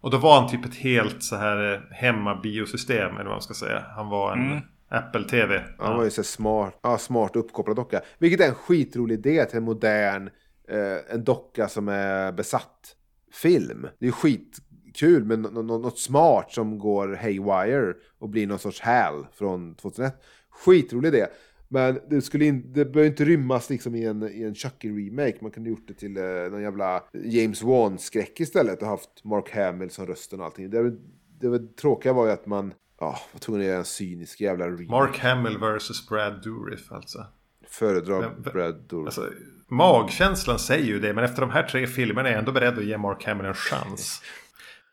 Och 0.00 0.10
då 0.10 0.18
var 0.18 0.40
han 0.40 0.50
typ 0.50 0.64
ett 0.64 0.74
helt 0.74 1.22
så 1.22 1.36
här 1.36 1.74
eh, 1.74 1.80
hemmabiosystem 1.90 3.14
eller 3.14 3.24
vad 3.24 3.32
man 3.32 3.42
ska 3.42 3.54
säga. 3.54 3.84
Han 3.96 4.08
var 4.08 4.32
en 4.32 4.60
Apple-TV. 4.88 5.62
Han 5.78 5.96
var 5.96 6.04
ju 6.04 6.10
så 6.10 6.22
smart, 6.22 6.78
ja, 6.82 6.98
smart 6.98 7.36
uppkopplad 7.36 7.76
docka. 7.76 8.00
Vilket 8.18 8.40
är 8.40 8.48
en 8.48 8.54
skitrolig 8.54 9.14
idé 9.14 9.44
till 9.44 9.56
en 9.58 9.64
modern, 9.64 10.30
eh, 10.68 11.14
en 11.14 11.24
docka 11.24 11.68
som 11.68 11.88
är 11.88 12.32
besatt 12.32 12.96
film. 13.32 13.86
Det 13.98 14.06
är 14.06 14.10
skitkul 14.12 15.24
med 15.24 15.38
nå- 15.38 15.50
nå- 15.50 15.78
något 15.78 15.98
smart 15.98 16.52
som 16.52 16.78
går 16.78 17.14
haywire 17.22 17.94
och 18.18 18.28
blir 18.28 18.46
någon 18.46 18.58
sorts 18.58 18.80
HAL 18.80 19.26
från 19.32 19.74
2001. 19.74 20.22
Skitrolig 20.50 21.08
idé. 21.08 21.26
Men 21.68 21.98
det, 22.10 22.22
skulle 22.22 22.44
in, 22.44 22.72
det 22.72 22.84
behöver 22.84 23.10
inte 23.10 23.24
rymmas 23.24 23.70
liksom 23.70 23.94
i 23.94 24.04
en, 24.04 24.22
i 24.22 24.42
en 24.42 24.54
Chucky-remake. 24.54 25.36
Man 25.40 25.50
kunde 25.50 25.70
gjort 25.70 25.88
det 25.88 25.94
till 25.94 26.16
eh, 26.16 26.22
någon 26.24 26.62
jävla 26.62 27.02
James 27.24 27.62
Wan-skräck 27.62 28.40
istället 28.40 28.82
och 28.82 28.88
haft 28.88 29.24
Mark 29.24 29.54
Hamill 29.54 29.90
som 29.90 30.06
rösten 30.06 30.40
och 30.40 30.46
allting. 30.46 30.70
Det, 30.70 30.90
det, 30.90 31.58
det 31.58 31.76
tråkiga 31.76 32.12
var 32.12 32.26
ju 32.26 32.32
att 32.32 32.46
man 32.46 32.74
ja, 33.00 33.18
var 33.32 33.40
tvungen 33.40 33.62
att 33.62 33.66
göra 33.66 33.78
en 33.78 33.84
cynisk 33.84 34.40
jävla 34.40 34.66
remake. 34.66 34.90
Mark 34.90 35.18
Hamill 35.18 35.58
vs 35.58 36.08
Brad 36.08 36.42
Dourif 36.42 36.92
alltså. 36.92 37.26
Föredrar 37.68 38.34
Brad 38.52 38.74
Dourif. 38.88 39.06
alltså. 39.06 39.30
Magkänslan 39.68 40.58
säger 40.58 40.86
ju 40.86 41.00
det, 41.00 41.14
men 41.14 41.24
efter 41.24 41.40
de 41.40 41.50
här 41.50 41.62
tre 41.62 41.86
filmerna 41.86 42.28
är 42.28 42.32
jag 42.32 42.38
ändå 42.38 42.52
beredd 42.52 42.78
att 42.78 42.84
ge 42.84 42.98
Mark 42.98 43.24
Hamill 43.24 43.46
en 43.46 43.54
chans. 43.54 44.22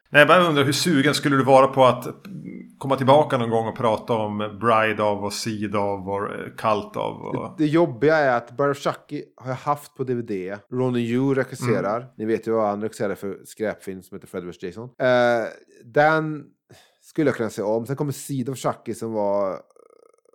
Nej, 0.10 0.20
jag 0.20 0.28
bara 0.28 0.44
undrar 0.48 0.64
hur 0.64 0.72
sugen 0.72 1.14
skulle 1.14 1.36
du 1.36 1.44
vara 1.44 1.68
på 1.68 1.86
att 1.86 2.08
komma 2.78 2.96
tillbaka 2.96 3.38
någon 3.38 3.50
gång 3.50 3.68
och 3.68 3.78
prata 3.78 4.14
om 4.14 4.38
Bride 4.38 5.04
of 5.04 5.24
och 5.24 5.34
Seed 5.34 5.76
of 5.76 6.08
och 6.08 6.24
eh, 6.24 6.46
Cult 6.58 6.96
of 6.96 7.22
och... 7.22 7.56
Det 7.58 7.66
jobbiga 7.66 8.16
är 8.16 8.38
att 8.38 8.58
Bride 8.58 8.72
of 8.72 8.78
Chucky 8.78 9.24
har 9.36 9.50
jag 9.50 9.56
haft 9.56 9.96
på 9.96 10.04
DVD. 10.04 10.58
Ronny 10.72 11.00
Yu 11.00 11.34
regisserar. 11.34 12.08
Ni 12.18 12.26
vet 12.26 12.48
ju 12.48 12.52
vad 12.52 12.68
han 12.68 12.82
regisserar 12.82 13.16
för 13.16 13.38
skräpfilm 13.46 14.02
som 14.02 14.16
heter 14.16 14.28
Fred 14.28 14.44
vs. 14.44 14.64
Jason. 14.64 14.90
Eh, 15.00 15.48
den 15.86 16.44
skulle 17.12 17.30
jag 17.30 17.36
kunna 17.36 17.50
se 17.50 17.62
om. 17.62 17.86
Sen 17.86 17.96
kommer 17.96 18.12
Seed 18.12 18.50
of 18.50 18.58
Chucky 18.58 18.94
som 18.94 19.14
var 19.14 19.52
eh, 19.52 19.58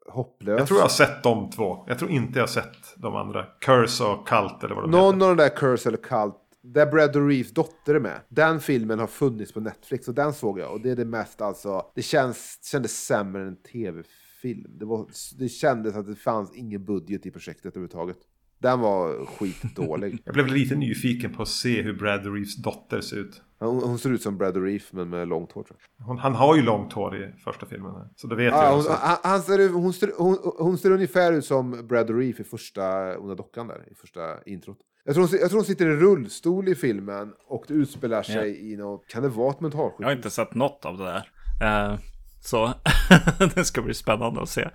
hopplös. 0.08 0.58
Jag 0.58 0.68
tror 0.68 0.78
jag 0.78 0.84
har 0.84 0.88
sett 0.88 1.22
de 1.22 1.50
två. 1.50 1.84
Jag 1.88 1.98
tror 1.98 2.10
inte 2.10 2.38
jag 2.38 2.42
har 2.42 2.48
sett 2.52 2.76
de 2.96 3.16
andra. 3.16 3.46
Curse 3.60 4.04
och 4.04 4.28
Cult 4.28 4.64
eller 4.64 4.74
vad 4.74 4.84
de 4.84 4.90
Någon 4.90 5.14
heter. 5.14 5.30
av 5.30 5.36
de 5.36 5.42
där 5.42 5.48
Curse 5.56 5.88
eller 5.88 5.98
Cult. 5.98 6.34
Där 6.62 6.86
Brad 6.86 7.16
Reeves 7.28 7.52
dotter 7.52 7.94
är 7.94 8.00
med. 8.00 8.20
Den 8.28 8.60
filmen 8.60 8.98
har 8.98 9.06
funnits 9.06 9.52
på 9.52 9.60
Netflix 9.60 10.08
och 10.08 10.14
den 10.14 10.32
såg 10.32 10.58
jag. 10.58 10.72
Och 10.72 10.80
det 10.80 10.90
är 10.90 10.96
det 10.96 11.04
mest 11.04 11.40
alltså. 11.40 11.82
Det 11.94 12.02
känns, 12.02 12.58
kändes 12.72 13.04
sämre 13.06 13.42
än 13.42 13.48
en 13.48 13.56
tv-film. 13.56 14.70
Det, 14.78 14.84
var, 14.84 15.06
det 15.38 15.48
kändes 15.48 15.96
att 15.96 16.06
det 16.06 16.14
fanns 16.16 16.54
ingen 16.54 16.84
budget 16.84 17.26
i 17.26 17.30
projektet 17.30 17.66
överhuvudtaget. 17.66 18.16
Den 18.58 18.80
var 18.80 19.26
skitdålig. 19.26 20.18
Jag 20.24 20.34
blev 20.34 20.46
lite 20.46 20.74
nyfiken 20.76 21.32
på 21.34 21.42
att 21.42 21.48
se 21.48 21.82
hur 21.82 21.92
Brad 21.92 22.26
Reeves 22.34 22.56
dotter 22.56 23.00
ser 23.00 23.16
ut. 23.16 23.42
Hon, 23.58 23.82
hon 23.82 23.98
ser 23.98 24.10
ut 24.10 24.22
som 24.22 24.38
Brad 24.38 24.56
Reef 24.56 24.92
men 24.92 25.08
med 25.08 25.28
långt 25.28 25.52
hår. 25.52 25.62
Tror 25.62 25.78
jag. 25.98 26.06
Hon, 26.06 26.18
han 26.18 26.34
har 26.34 26.56
ju 26.56 26.62
långt 26.62 26.92
hår 26.92 27.16
i 27.16 27.32
första 27.44 27.66
filmen. 27.66 27.92
Så 28.16 28.26
det 28.26 28.36
vet 28.36 28.52
ja, 28.52 28.64
jag. 28.64 28.76
Hon, 28.76 28.84
han, 28.88 29.16
han 29.22 29.42
ser, 29.42 29.68
hon, 29.68 29.92
ser, 29.92 30.12
hon, 30.18 30.38
hon, 30.58 30.78
ser 30.78 30.90
ungefär 30.90 31.32
ut 31.32 31.44
som 31.44 31.86
Brad 31.88 32.10
Reef 32.10 32.40
i 32.40 32.44
första 32.44 33.18
Onda 33.18 33.34
dockan 33.34 33.68
där, 33.68 33.84
i 33.90 33.94
första 33.94 34.20
introt. 34.46 34.78
Jag 35.04 35.14
tror, 35.14 35.28
hon, 35.28 35.38
jag 35.40 35.50
tror 35.50 35.58
hon 35.58 35.66
sitter 35.66 35.86
i 35.86 35.96
rullstol 35.96 36.68
i 36.68 36.74
filmen 36.74 37.32
och 37.48 37.64
det 37.68 37.74
utspelar 37.74 38.22
sig 38.22 38.36
ja. 38.36 38.72
i 38.72 38.76
något, 38.76 39.08
kan 39.08 39.22
det 39.22 39.28
vara 39.28 39.50
ett 39.50 39.60
mentalsjukhus? 39.60 40.00
Jag 40.00 40.06
har 40.06 40.16
inte 40.16 40.30
sett 40.30 40.54
något 40.54 40.84
av 40.84 40.98
det 40.98 41.04
där. 41.04 41.30
Uh, 41.92 41.98
så 42.40 42.72
det 43.54 43.64
ska 43.64 43.82
bli 43.82 43.94
spännande 43.94 44.42
att 44.42 44.48
se. 44.48 44.68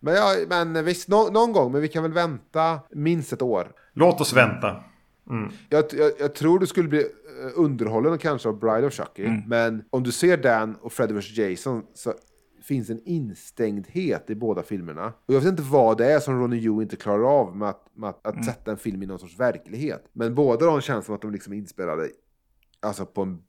Men, 0.00 0.14
ja, 0.14 0.36
men 0.48 0.84
visst, 0.84 1.08
no, 1.08 1.30
någon 1.32 1.52
gång, 1.52 1.72
men 1.72 1.80
vi 1.80 1.88
kan 1.88 2.02
väl 2.02 2.12
vänta 2.12 2.80
minst 2.90 3.32
ett 3.32 3.42
år. 3.42 3.68
Låt 3.94 4.20
oss 4.20 4.32
vänta. 4.32 4.84
Mm. 5.30 5.52
Jag, 5.68 5.84
jag, 5.92 6.12
jag, 6.18 6.34
tror 6.34 6.58
du 6.58 6.66
skulle 6.66 6.88
bli 6.88 7.00
eh, 7.00 7.50
underhållen 7.54 8.18
kanske 8.18 8.48
av 8.48 8.58
Bride 8.58 8.86
of 8.86 8.92
Chucky. 8.92 9.24
Mm. 9.24 9.42
Men 9.46 9.84
om 9.90 10.02
du 10.02 10.12
ser 10.12 10.36
Dan 10.36 10.76
och 10.80 10.92
Freddy 10.92 11.14
vs 11.14 11.36
Jason 11.36 11.82
så 11.94 12.14
finns 12.62 12.90
en 12.90 13.00
instängdhet 13.04 14.30
i 14.30 14.34
båda 14.34 14.62
filmerna. 14.62 15.12
Och 15.26 15.34
jag 15.34 15.40
vet 15.40 15.48
inte 15.48 15.62
vad 15.62 15.98
det 15.98 16.12
är 16.12 16.20
som 16.20 16.40
Ronny 16.40 16.56
Yu 16.56 16.82
inte 16.82 16.96
klarar 16.96 17.40
av 17.40 17.56
med 17.56 17.68
att, 17.68 17.86
med 17.94 18.10
att, 18.10 18.26
att 18.26 18.34
mm. 18.34 18.44
sätta 18.44 18.70
en 18.70 18.76
film 18.76 19.02
i 19.02 19.06
någon 19.06 19.18
sorts 19.18 19.40
verklighet. 19.40 20.08
Men 20.12 20.34
båda 20.34 20.66
de 20.66 20.80
känns 20.80 21.06
som 21.06 21.14
att 21.14 21.22
de 21.22 21.32
liksom 21.32 21.52
är 21.52 21.56
inspelade 21.56 22.08
alltså 22.80 23.06
på 23.06 23.22
en 23.22 23.42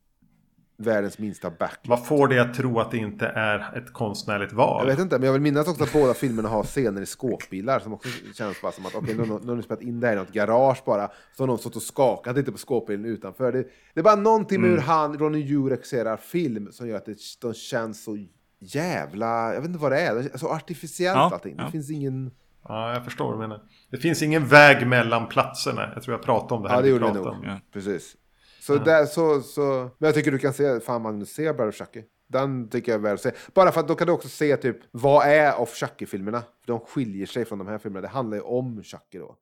världens 0.84 1.20
minsta 1.20 1.50
back. 1.50 1.80
Vad 1.88 2.06
får 2.06 2.28
dig 2.28 2.40
att 2.40 2.54
tro 2.54 2.80
att 2.80 2.92
det 2.92 2.98
inte 2.98 3.28
är 3.28 3.78
ett 3.78 3.94
konstnärligt 3.94 4.54
val? 4.54 4.88
Jag 4.88 4.96
vet 4.96 5.00
inte, 5.00 5.20
men 5.20 5.26
jag 5.26 5.34
vill 5.34 5.42
minnas 5.42 5.68
också 5.68 5.84
att 5.84 5.94
båda 5.94 6.14
filmerna 6.14 6.50
har 6.50 6.64
scener 6.64 7.02
i 7.02 7.06
skåpbilar 7.06 7.80
som 7.80 7.94
också 7.94 8.10
känns 8.34 8.62
bara 8.62 8.72
som 8.72 8.86
att 8.86 8.96
okej, 8.96 9.20
okay, 9.20 9.40
nu 9.44 9.50
har 9.50 9.56
ni 9.56 9.64
spelat 9.64 9.82
in 9.82 10.00
det 10.00 10.08
här 10.08 10.14
i 10.14 10.18
något 10.18 10.32
garage 10.32 10.84
bara. 10.86 11.10
Så 11.38 11.44
har 11.44 11.48
någon 11.48 11.58
stått 11.58 11.76
och 11.76 11.82
skakat 11.82 12.36
lite 12.36 12.52
på 12.52 12.58
skåpbilen 12.58 13.06
utanför. 13.06 13.52
Det, 13.52 13.68
det 13.94 14.00
är 14.00 14.04
bara 14.04 14.16
någonting 14.16 14.62
med 14.62 14.68
mm. 14.68 14.80
hur 14.80 14.88
han, 14.88 15.18
Ronny 15.18 15.40
Yu 15.40 15.70
regisserar 15.70 16.18
film 16.18 16.72
som 16.72 16.88
gör 16.88 16.98
att 16.98 17.06
det, 17.06 17.18
de 17.42 17.54
känns 17.54 18.04
så 18.04 18.18
jävla, 18.60 19.54
jag 19.54 19.62
vet 19.62 19.68
inte 19.68 19.80
vad 19.80 19.92
det 19.92 20.00
är, 20.00 20.16
det 20.16 20.38
så 20.38 20.50
artificiellt 20.50 21.18
ja, 21.18 21.30
allting. 21.34 21.58
Det 21.58 21.72
finns 21.72 21.92
ingen... 21.92 22.32
Ja, 22.68 22.94
jag 22.94 23.06
förstår 23.06 23.26
vad 23.26 23.34
du 23.34 23.40
menar. 23.40 23.62
Det 23.92 23.98
finns 23.98 24.22
ingen 24.22 24.48
väg 24.48 24.88
mellan 24.88 25.28
platserna. 25.28 25.92
Jag 25.94 26.04
tror 26.04 26.18
jag 26.18 26.26
pratade 26.26 26.54
om 26.54 26.64
det 26.64 26.70
här. 26.70 26.76
Ja, 26.76 26.82
det 26.82 26.88
gjorde 26.88 27.06
vi 27.06 27.14
nog. 27.14 27.36
Ja. 27.44 27.60
Precis. 27.74 28.16
Så, 28.64 28.74
mm. 28.74 28.86
där, 28.86 29.06
så, 29.06 29.42
så, 29.42 29.62
men 29.98 30.08
jag 30.08 30.16
tycker 30.16 30.32
du 30.32 30.40
kan 30.40 30.54
se, 30.54 30.80
fan 30.80 31.02
Magnus, 31.02 31.30
se 31.30 31.54
Brother 31.54 31.72
Chucky. 31.72 32.04
Den 32.28 32.70
tycker 32.70 32.92
jag 32.92 33.00
är 33.00 33.04
värd 33.04 33.14
att 33.14 33.22
se. 33.22 33.32
Bara 33.54 33.72
för 33.72 33.80
att 33.80 33.88
då 33.88 33.96
kan 33.96 34.08
du 34.08 34.14
också 34.14 34.30
se 34.30 34.58
typ, 34.58 34.78
vad 34.92 35.28
är 35.28 35.60
Off 35.60 35.76
Chucky-filmerna? 35.76 36.42
För 36.42 36.68
de 36.68 36.80
skiljer 36.80 37.26
sig 37.26 37.46
från 37.46 37.60
de 37.60 37.68
här 37.68 37.78
filmerna. 37.78 38.02
Det 38.02 38.08
handlar 38.08 38.38
ju 38.38 38.44
om 38.44 38.84
Chucky 38.84 39.20
då. 39.20 39.36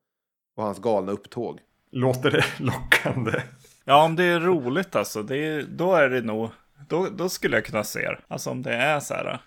Och 0.56 0.64
hans 0.64 0.78
galna 0.78 1.12
upptåg. 1.12 1.60
Låter 1.90 2.30
det 2.30 2.44
lockande? 2.58 3.42
Ja, 3.84 4.04
om 4.04 4.16
det 4.16 4.24
är 4.24 4.40
roligt 4.40 4.96
alltså, 4.96 5.22
det 5.22 5.36
är, 5.36 5.62
då 5.62 5.94
är 5.94 6.08
det 6.08 6.20
nog, 6.20 6.50
då, 6.88 7.08
då 7.08 7.28
skulle 7.28 7.56
jag 7.56 7.64
kunna 7.64 7.84
se 7.84 8.00
det. 8.00 8.18
Alltså 8.28 8.50
om 8.50 8.62
det 8.62 8.74
är 8.74 9.00
så 9.00 9.14
här 9.14 9.40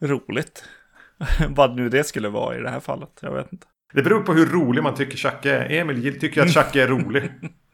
roligt. 0.00 0.64
Vad 1.48 1.76
nu 1.76 1.88
det 1.88 2.04
skulle 2.04 2.28
vara 2.28 2.58
i 2.58 2.60
det 2.60 2.70
här 2.70 2.80
fallet, 2.80 3.18
jag 3.20 3.32
vet 3.32 3.52
inte. 3.52 3.66
Det 3.94 4.02
beror 4.02 4.22
på 4.22 4.32
hur 4.32 4.46
rolig 4.46 4.82
man 4.82 4.94
tycker 4.94 5.16
Chucky 5.16 5.48
är. 5.48 5.70
Emil 5.70 6.20
tycker 6.20 6.42
att 6.42 6.54
Chucky 6.54 6.80
är 6.80 6.88
rolig. 6.88 7.30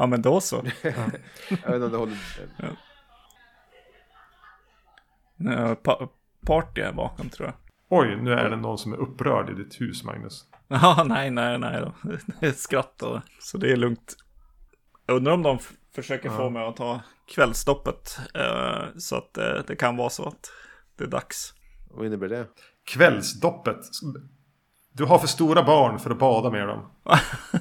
Ja, 0.00 0.06
men 0.06 0.22
då 0.22 0.40
så. 0.40 0.56
jag 0.82 0.92
vet 1.48 1.74
inte 1.74 1.84
om 1.84 1.90
det 1.90 1.96
håller. 1.96 2.18
Ja. 5.36 5.74
Pa 5.74 6.08
party 6.46 6.80
är 6.80 6.92
bakom 6.92 7.28
tror 7.28 7.48
jag. 7.48 7.54
Oj, 7.88 8.16
nu 8.22 8.32
är 8.32 8.50
det 8.50 8.56
någon 8.56 8.78
som 8.78 8.92
är 8.92 8.96
upprörd 8.96 9.50
i 9.50 9.54
ditt 9.54 9.80
hus, 9.80 10.04
Magnus. 10.04 10.44
Ja, 10.68 11.04
nej, 11.08 11.30
nej, 11.30 11.58
nej. 11.58 11.80
Då. 11.80 11.92
Det 12.40 12.46
är 12.46 12.52
skratt. 12.52 13.02
Så 13.40 13.58
det 13.58 13.72
är 13.72 13.76
lugnt. 13.76 14.16
Jag 15.06 15.16
undrar 15.16 15.32
om 15.32 15.42
de 15.42 15.58
försöker 15.94 16.28
ja. 16.28 16.36
få 16.36 16.50
mig 16.50 16.64
att 16.64 16.76
ta 16.76 17.00
kvällstoppet. 17.34 18.18
Eh, 18.34 18.84
så 18.98 19.16
att 19.16 19.38
eh, 19.38 19.54
det 19.66 19.76
kan 19.76 19.96
vara 19.96 20.10
så 20.10 20.28
att 20.28 20.52
det 20.96 21.04
är 21.04 21.08
dags. 21.08 21.54
Vad 21.90 22.06
innebär 22.06 22.28
det? 22.28 22.46
Kvällsdoppet? 22.84 23.80
Du 25.00 25.06
har 25.06 25.18
för 25.18 25.26
stora 25.26 25.62
barn 25.62 25.98
för 25.98 26.10
att 26.10 26.18
bada 26.18 26.50
med 26.50 26.68
dem. 26.68 26.90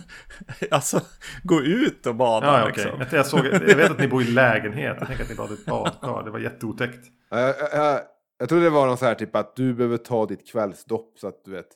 alltså, 0.71 1.01
gå 1.43 1.61
ut 1.61 2.05
och 2.05 2.15
bada 2.15 2.59
ja, 2.59 2.67
liksom. 2.67 2.93
Okay. 2.93 3.07
Jag, 3.11 3.25
såg, 3.25 3.45
jag 3.45 3.75
vet 3.75 3.91
att 3.91 3.99
ni 3.99 4.07
bor 4.07 4.21
i 4.21 4.25
lägenhet. 4.31 4.95
Jag 4.99 5.07
tänker 5.07 5.23
att 5.23 5.29
ni 5.29 5.35
badade 5.35 5.53
ett 5.53 5.65
badkar. 5.65 6.23
Det 6.23 6.31
var 6.31 6.39
jätteotäckt. 6.39 6.99
Jag, 7.29 7.41
jag, 7.41 7.55
jag, 7.73 8.01
jag 8.39 8.49
tror 8.49 8.61
det 8.61 8.69
var 8.69 8.87
någon 8.87 8.97
så 8.97 9.05
här 9.05 9.15
typ 9.15 9.35
att 9.35 9.55
du 9.55 9.73
behöver 9.73 9.97
ta 9.97 10.25
ditt 10.25 10.51
kvällsdopp 10.51 11.13
så 11.19 11.27
att 11.27 11.45
du 11.45 11.51
vet. 11.51 11.67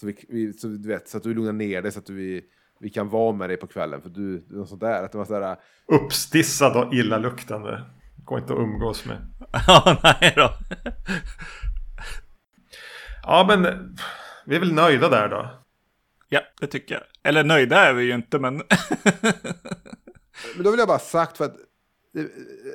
Så, 0.00 0.12
vi, 0.28 0.52
så, 0.52 0.66
du 0.66 0.88
vet, 0.88 1.08
så 1.08 1.16
att 1.16 1.22
du 1.22 1.34
lugnar 1.34 1.52
ner 1.52 1.82
dig 1.82 1.92
så 1.92 1.98
att 1.98 2.06
du, 2.06 2.14
vi, 2.14 2.42
vi 2.80 2.90
kan 2.90 3.08
vara 3.08 3.32
med 3.32 3.50
dig 3.50 3.56
på 3.56 3.66
kvällen. 3.66 4.02
För 4.02 4.08
du, 4.08 4.46
något 4.50 4.68
sånt 4.68 4.80
där. 4.80 5.04
Att 5.04 5.12
det 5.12 5.18
var 5.18 5.24
så 5.24 5.40
här, 5.40 5.56
Uppstissad 5.86 6.76
och 6.76 6.94
illaluktande. 6.94 7.84
Går 8.24 8.38
inte 8.38 8.52
att 8.52 8.58
umgås 8.58 9.04
med. 9.06 9.16
ja, 9.66 10.00
nej 10.02 10.32
då. 10.36 10.50
ja, 13.22 13.44
men 13.48 13.66
vi 14.46 14.56
är 14.56 14.60
väl 14.60 14.74
nöjda 14.74 15.08
där 15.08 15.28
då? 15.28 15.48
Ja, 16.28 16.40
det 16.60 16.66
tycker 16.66 16.94
jag. 16.94 17.02
Eller 17.22 17.44
nöjda 17.44 17.80
är 17.80 17.92
vi 17.92 18.04
ju 18.04 18.14
inte, 18.14 18.38
men... 18.38 18.62
men 20.56 20.64
då 20.64 20.70
vill 20.70 20.78
jag 20.78 20.88
bara 20.88 20.98
sagt 20.98 21.36
för 21.36 21.44
att 21.44 21.56
det, 22.12 22.28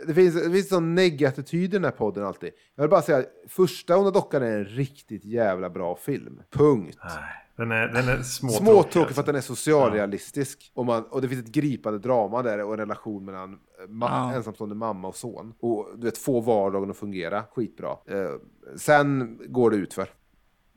det 0.07 0.13
finns, 0.13 0.35
det 0.35 0.51
finns 0.51 0.69
sån 0.69 0.95
neggattityd 0.95 1.63
i 1.63 1.67
den 1.67 1.83
här 1.83 1.91
podden 1.91 2.23
alltid. 2.23 2.51
Jag 2.75 2.83
vill 2.83 2.89
bara 2.89 3.01
säga 3.01 3.17
att 3.17 3.25
första 3.47 3.97
Onda 3.97 4.11
Dockan 4.11 4.43
är 4.43 4.57
en 4.57 4.65
riktigt 4.65 5.25
jävla 5.25 5.69
bra 5.69 5.95
film. 5.95 6.41
Punkt. 6.51 6.97
Nej, 7.03 7.47
den 7.55 7.71
är, 7.71 7.87
den 7.87 8.09
är 8.09 8.21
småtråkig. 8.23 8.67
Småtråkig 8.67 8.99
alltså. 8.99 9.13
för 9.13 9.21
att 9.21 9.25
den 9.25 9.35
är 9.35 9.41
socialrealistisk. 9.41 10.71
Ja. 10.75 10.79
Och, 10.79 10.85
man, 10.85 11.03
och 11.03 11.21
det 11.21 11.29
finns 11.29 11.45
ett 11.45 11.51
gripande 11.51 11.99
drama 11.99 12.41
där 12.41 12.63
och 12.63 12.73
en 12.73 12.79
relation 12.79 13.25
mellan 13.25 13.59
ma 13.87 14.07
ja. 14.09 14.33
ensamstående 14.33 14.75
mamma 14.75 15.07
och 15.07 15.15
son. 15.15 15.53
Och 15.59 15.89
du 15.95 16.05
vet, 16.05 16.17
få 16.17 16.39
vardagen 16.39 16.91
att 16.91 16.97
fungera. 16.97 17.43
Skitbra. 17.43 17.97
Eh, 18.07 18.31
sen 18.75 19.39
går 19.47 19.71
det 19.71 19.77
utför. 19.77 20.09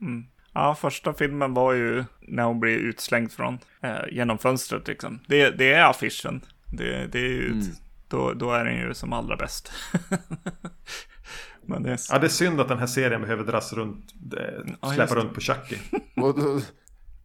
Mm. 0.01 0.23
Ja, 0.53 0.75
första 0.75 1.13
filmen 1.13 1.53
var 1.53 1.73
ju 1.73 2.03
när 2.19 2.43
hon 2.43 2.59
blir 2.59 2.77
utslängd 2.77 3.31
från 3.31 3.59
eh, 3.81 3.99
genom 4.11 4.37
fönstret 4.37 4.87
liksom. 4.87 5.19
Det, 5.27 5.49
det 5.49 5.73
är 5.73 5.89
affischen. 5.89 6.41
Det, 6.65 7.07
det 7.11 7.19
är 7.19 7.29
ju, 7.29 7.51
mm. 7.51 7.65
då, 8.07 8.33
då 8.33 8.51
är 8.51 8.65
den 8.65 8.75
ju 8.75 8.93
som 8.93 9.13
allra 9.13 9.35
bäst. 9.35 9.71
Men 11.61 11.83
det 11.83 11.91
är... 11.91 11.99
Ja, 12.09 12.19
det 12.19 12.27
är 12.27 12.29
synd 12.29 12.61
att 12.61 12.67
den 12.67 12.79
här 12.79 12.87
serien 12.87 13.21
behöver 13.21 13.43
dras 13.43 13.73
runt, 13.73 14.13
eh, 14.37 14.89
släppa 14.93 15.15
runt 15.15 15.33
på 15.33 15.41
Chucky. 15.41 15.75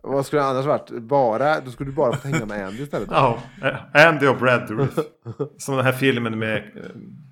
Vad 0.02 0.26
skulle 0.26 0.42
det 0.42 0.48
annars 0.48 0.66
varit? 0.66 0.90
Bara, 0.90 1.60
då 1.60 1.70
skulle 1.70 1.90
du 1.90 1.94
bara 1.94 2.16
få 2.16 2.28
hänga 2.28 2.46
med 2.46 2.66
Andy 2.66 2.82
istället. 2.82 3.08
Ja, 3.10 3.38
eh, 3.62 4.06
Andy 4.08 4.26
och 4.26 4.36
Brad 4.36 4.70
Ruth. 4.70 5.00
Som 5.58 5.76
den 5.76 5.84
här 5.84 5.92
filmen 5.92 6.38
med 6.38 6.56
eh, 6.56 6.82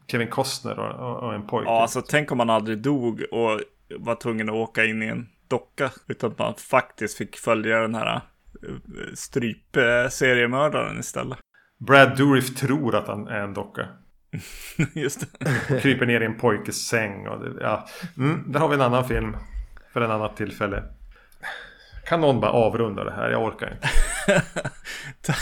Kevin 0.06 0.28
Costner 0.28 0.78
och, 0.78 1.22
och 1.22 1.34
en 1.34 1.46
pojke. 1.46 1.70
Ja, 1.70 1.82
alltså 1.82 2.02
tänk 2.02 2.32
om 2.32 2.38
man 2.38 2.50
aldrig 2.50 2.78
dog 2.78 3.24
och 3.30 3.60
var 3.98 4.14
tvungen 4.14 4.48
att 4.48 4.54
åka 4.54 4.84
in 4.84 5.02
i 5.02 5.06
en 5.06 5.28
docka. 5.48 5.90
Utan 6.08 6.30
att 6.30 6.38
man 6.38 6.54
faktiskt 6.54 7.18
fick 7.18 7.36
följa 7.36 7.78
den 7.78 7.94
här 7.94 8.14
eh, 8.16 8.22
stryp-seriemördaren 9.14 11.00
istället. 11.00 11.38
Brad 11.78 12.16
Dourif 12.16 12.54
tror 12.54 12.94
att 12.94 13.08
han 13.08 13.28
är 13.28 13.40
en 13.40 13.54
docka. 13.54 13.88
Just 14.94 15.20
det. 15.20 15.80
Kryper 15.80 16.06
ner 16.06 16.20
i 16.20 16.24
en 16.24 16.38
pojkes 16.38 16.86
säng. 16.86 17.28
Och 17.28 17.44
det, 17.44 17.62
ja. 17.62 17.86
Mm, 18.16 18.52
där 18.52 18.60
har 18.60 18.68
vi 18.68 18.74
en 18.74 18.80
annan 18.80 19.08
film. 19.08 19.36
För 19.92 20.00
en 20.00 20.10
annat 20.10 20.36
tillfälle. 20.36 20.82
Kan 22.04 22.20
någon 22.20 22.40
bara 22.40 22.50
avrunda 22.50 23.04
det 23.04 23.12
här? 23.12 23.30
Jag 23.30 23.42
orkar 23.42 23.72
inte. 23.72 23.88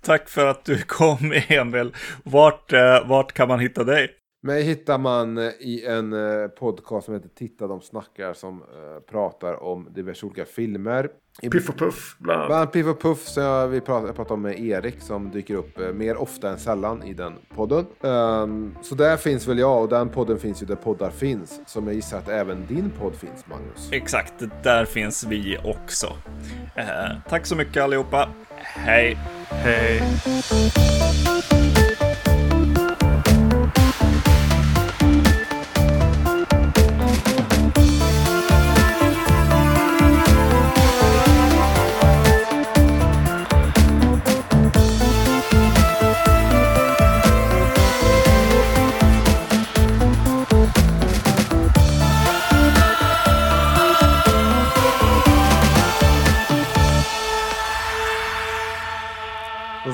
Tack 0.00 0.28
för 0.28 0.46
att 0.46 0.64
du 0.64 0.82
kom 0.82 1.32
Emil. 1.48 1.94
Vart, 2.24 2.72
eh, 2.72 3.06
vart 3.06 3.32
kan 3.32 3.48
man 3.48 3.60
hitta 3.60 3.84
dig? 3.84 4.19
Mig 4.42 4.62
hittar 4.62 4.98
man 4.98 5.38
eh, 5.38 5.44
i 5.60 5.86
en 5.86 6.12
eh, 6.12 6.48
podcast 6.48 7.04
som 7.04 7.14
heter 7.14 7.28
Titta 7.28 7.66
de 7.66 7.80
snackar 7.80 8.32
som 8.32 8.62
uh, 8.62 8.66
pratar 9.10 9.62
om 9.62 9.88
diverse 9.90 10.26
olika 10.26 10.44
filmer. 10.44 11.08
Piff 11.52 11.68
och 11.68 11.78
Puff 11.78 12.16
bland 12.18 12.52
annat. 12.52 12.72
Piff 12.72 12.86
och 12.86 13.00
Puff 13.00 13.28
som 13.28 13.42
jag, 13.42 13.68
vi 13.68 13.80
pratar, 13.80 14.06
jag 14.06 14.16
pratar 14.16 14.34
om 14.34 14.42
med 14.42 14.60
Erik 14.60 15.00
som 15.00 15.30
dyker 15.30 15.54
upp 15.54 15.94
mer 15.94 16.16
ofta 16.16 16.50
än 16.50 16.58
sällan 16.58 17.02
i 17.02 17.14
den 17.14 17.32
podden. 17.54 17.86
Um, 18.00 18.76
så 18.82 18.94
där 18.94 19.16
finns 19.16 19.48
väl 19.48 19.58
jag 19.58 19.82
och 19.82 19.88
den 19.88 20.08
podden 20.08 20.38
finns 20.38 20.62
ju 20.62 20.66
där 20.66 20.76
poddar 20.76 21.10
finns. 21.10 21.60
Som 21.66 21.86
jag 21.86 21.94
gissar 21.94 22.18
att 22.18 22.28
även 22.28 22.66
din 22.66 22.90
podd 22.90 23.14
finns 23.14 23.46
Magnus. 23.46 23.92
Exakt, 23.92 24.34
där 24.62 24.84
finns 24.84 25.24
vi 25.24 25.58
också. 25.64 26.06
Uh, 26.06 27.18
tack 27.28 27.46
så 27.46 27.56
mycket 27.56 27.82
allihopa. 27.82 28.28
Hej! 28.58 29.18
Hej! 29.48 30.02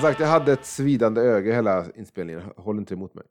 Sagt, 0.06 0.20
jag 0.20 0.26
hade 0.26 0.52
ett 0.52 0.66
svidande 0.66 1.20
öga 1.20 1.54
hela 1.54 1.84
inspelningen. 1.94 2.42
Håll 2.56 2.78
inte 2.78 2.94
emot 2.94 3.14
mig. 3.14 3.24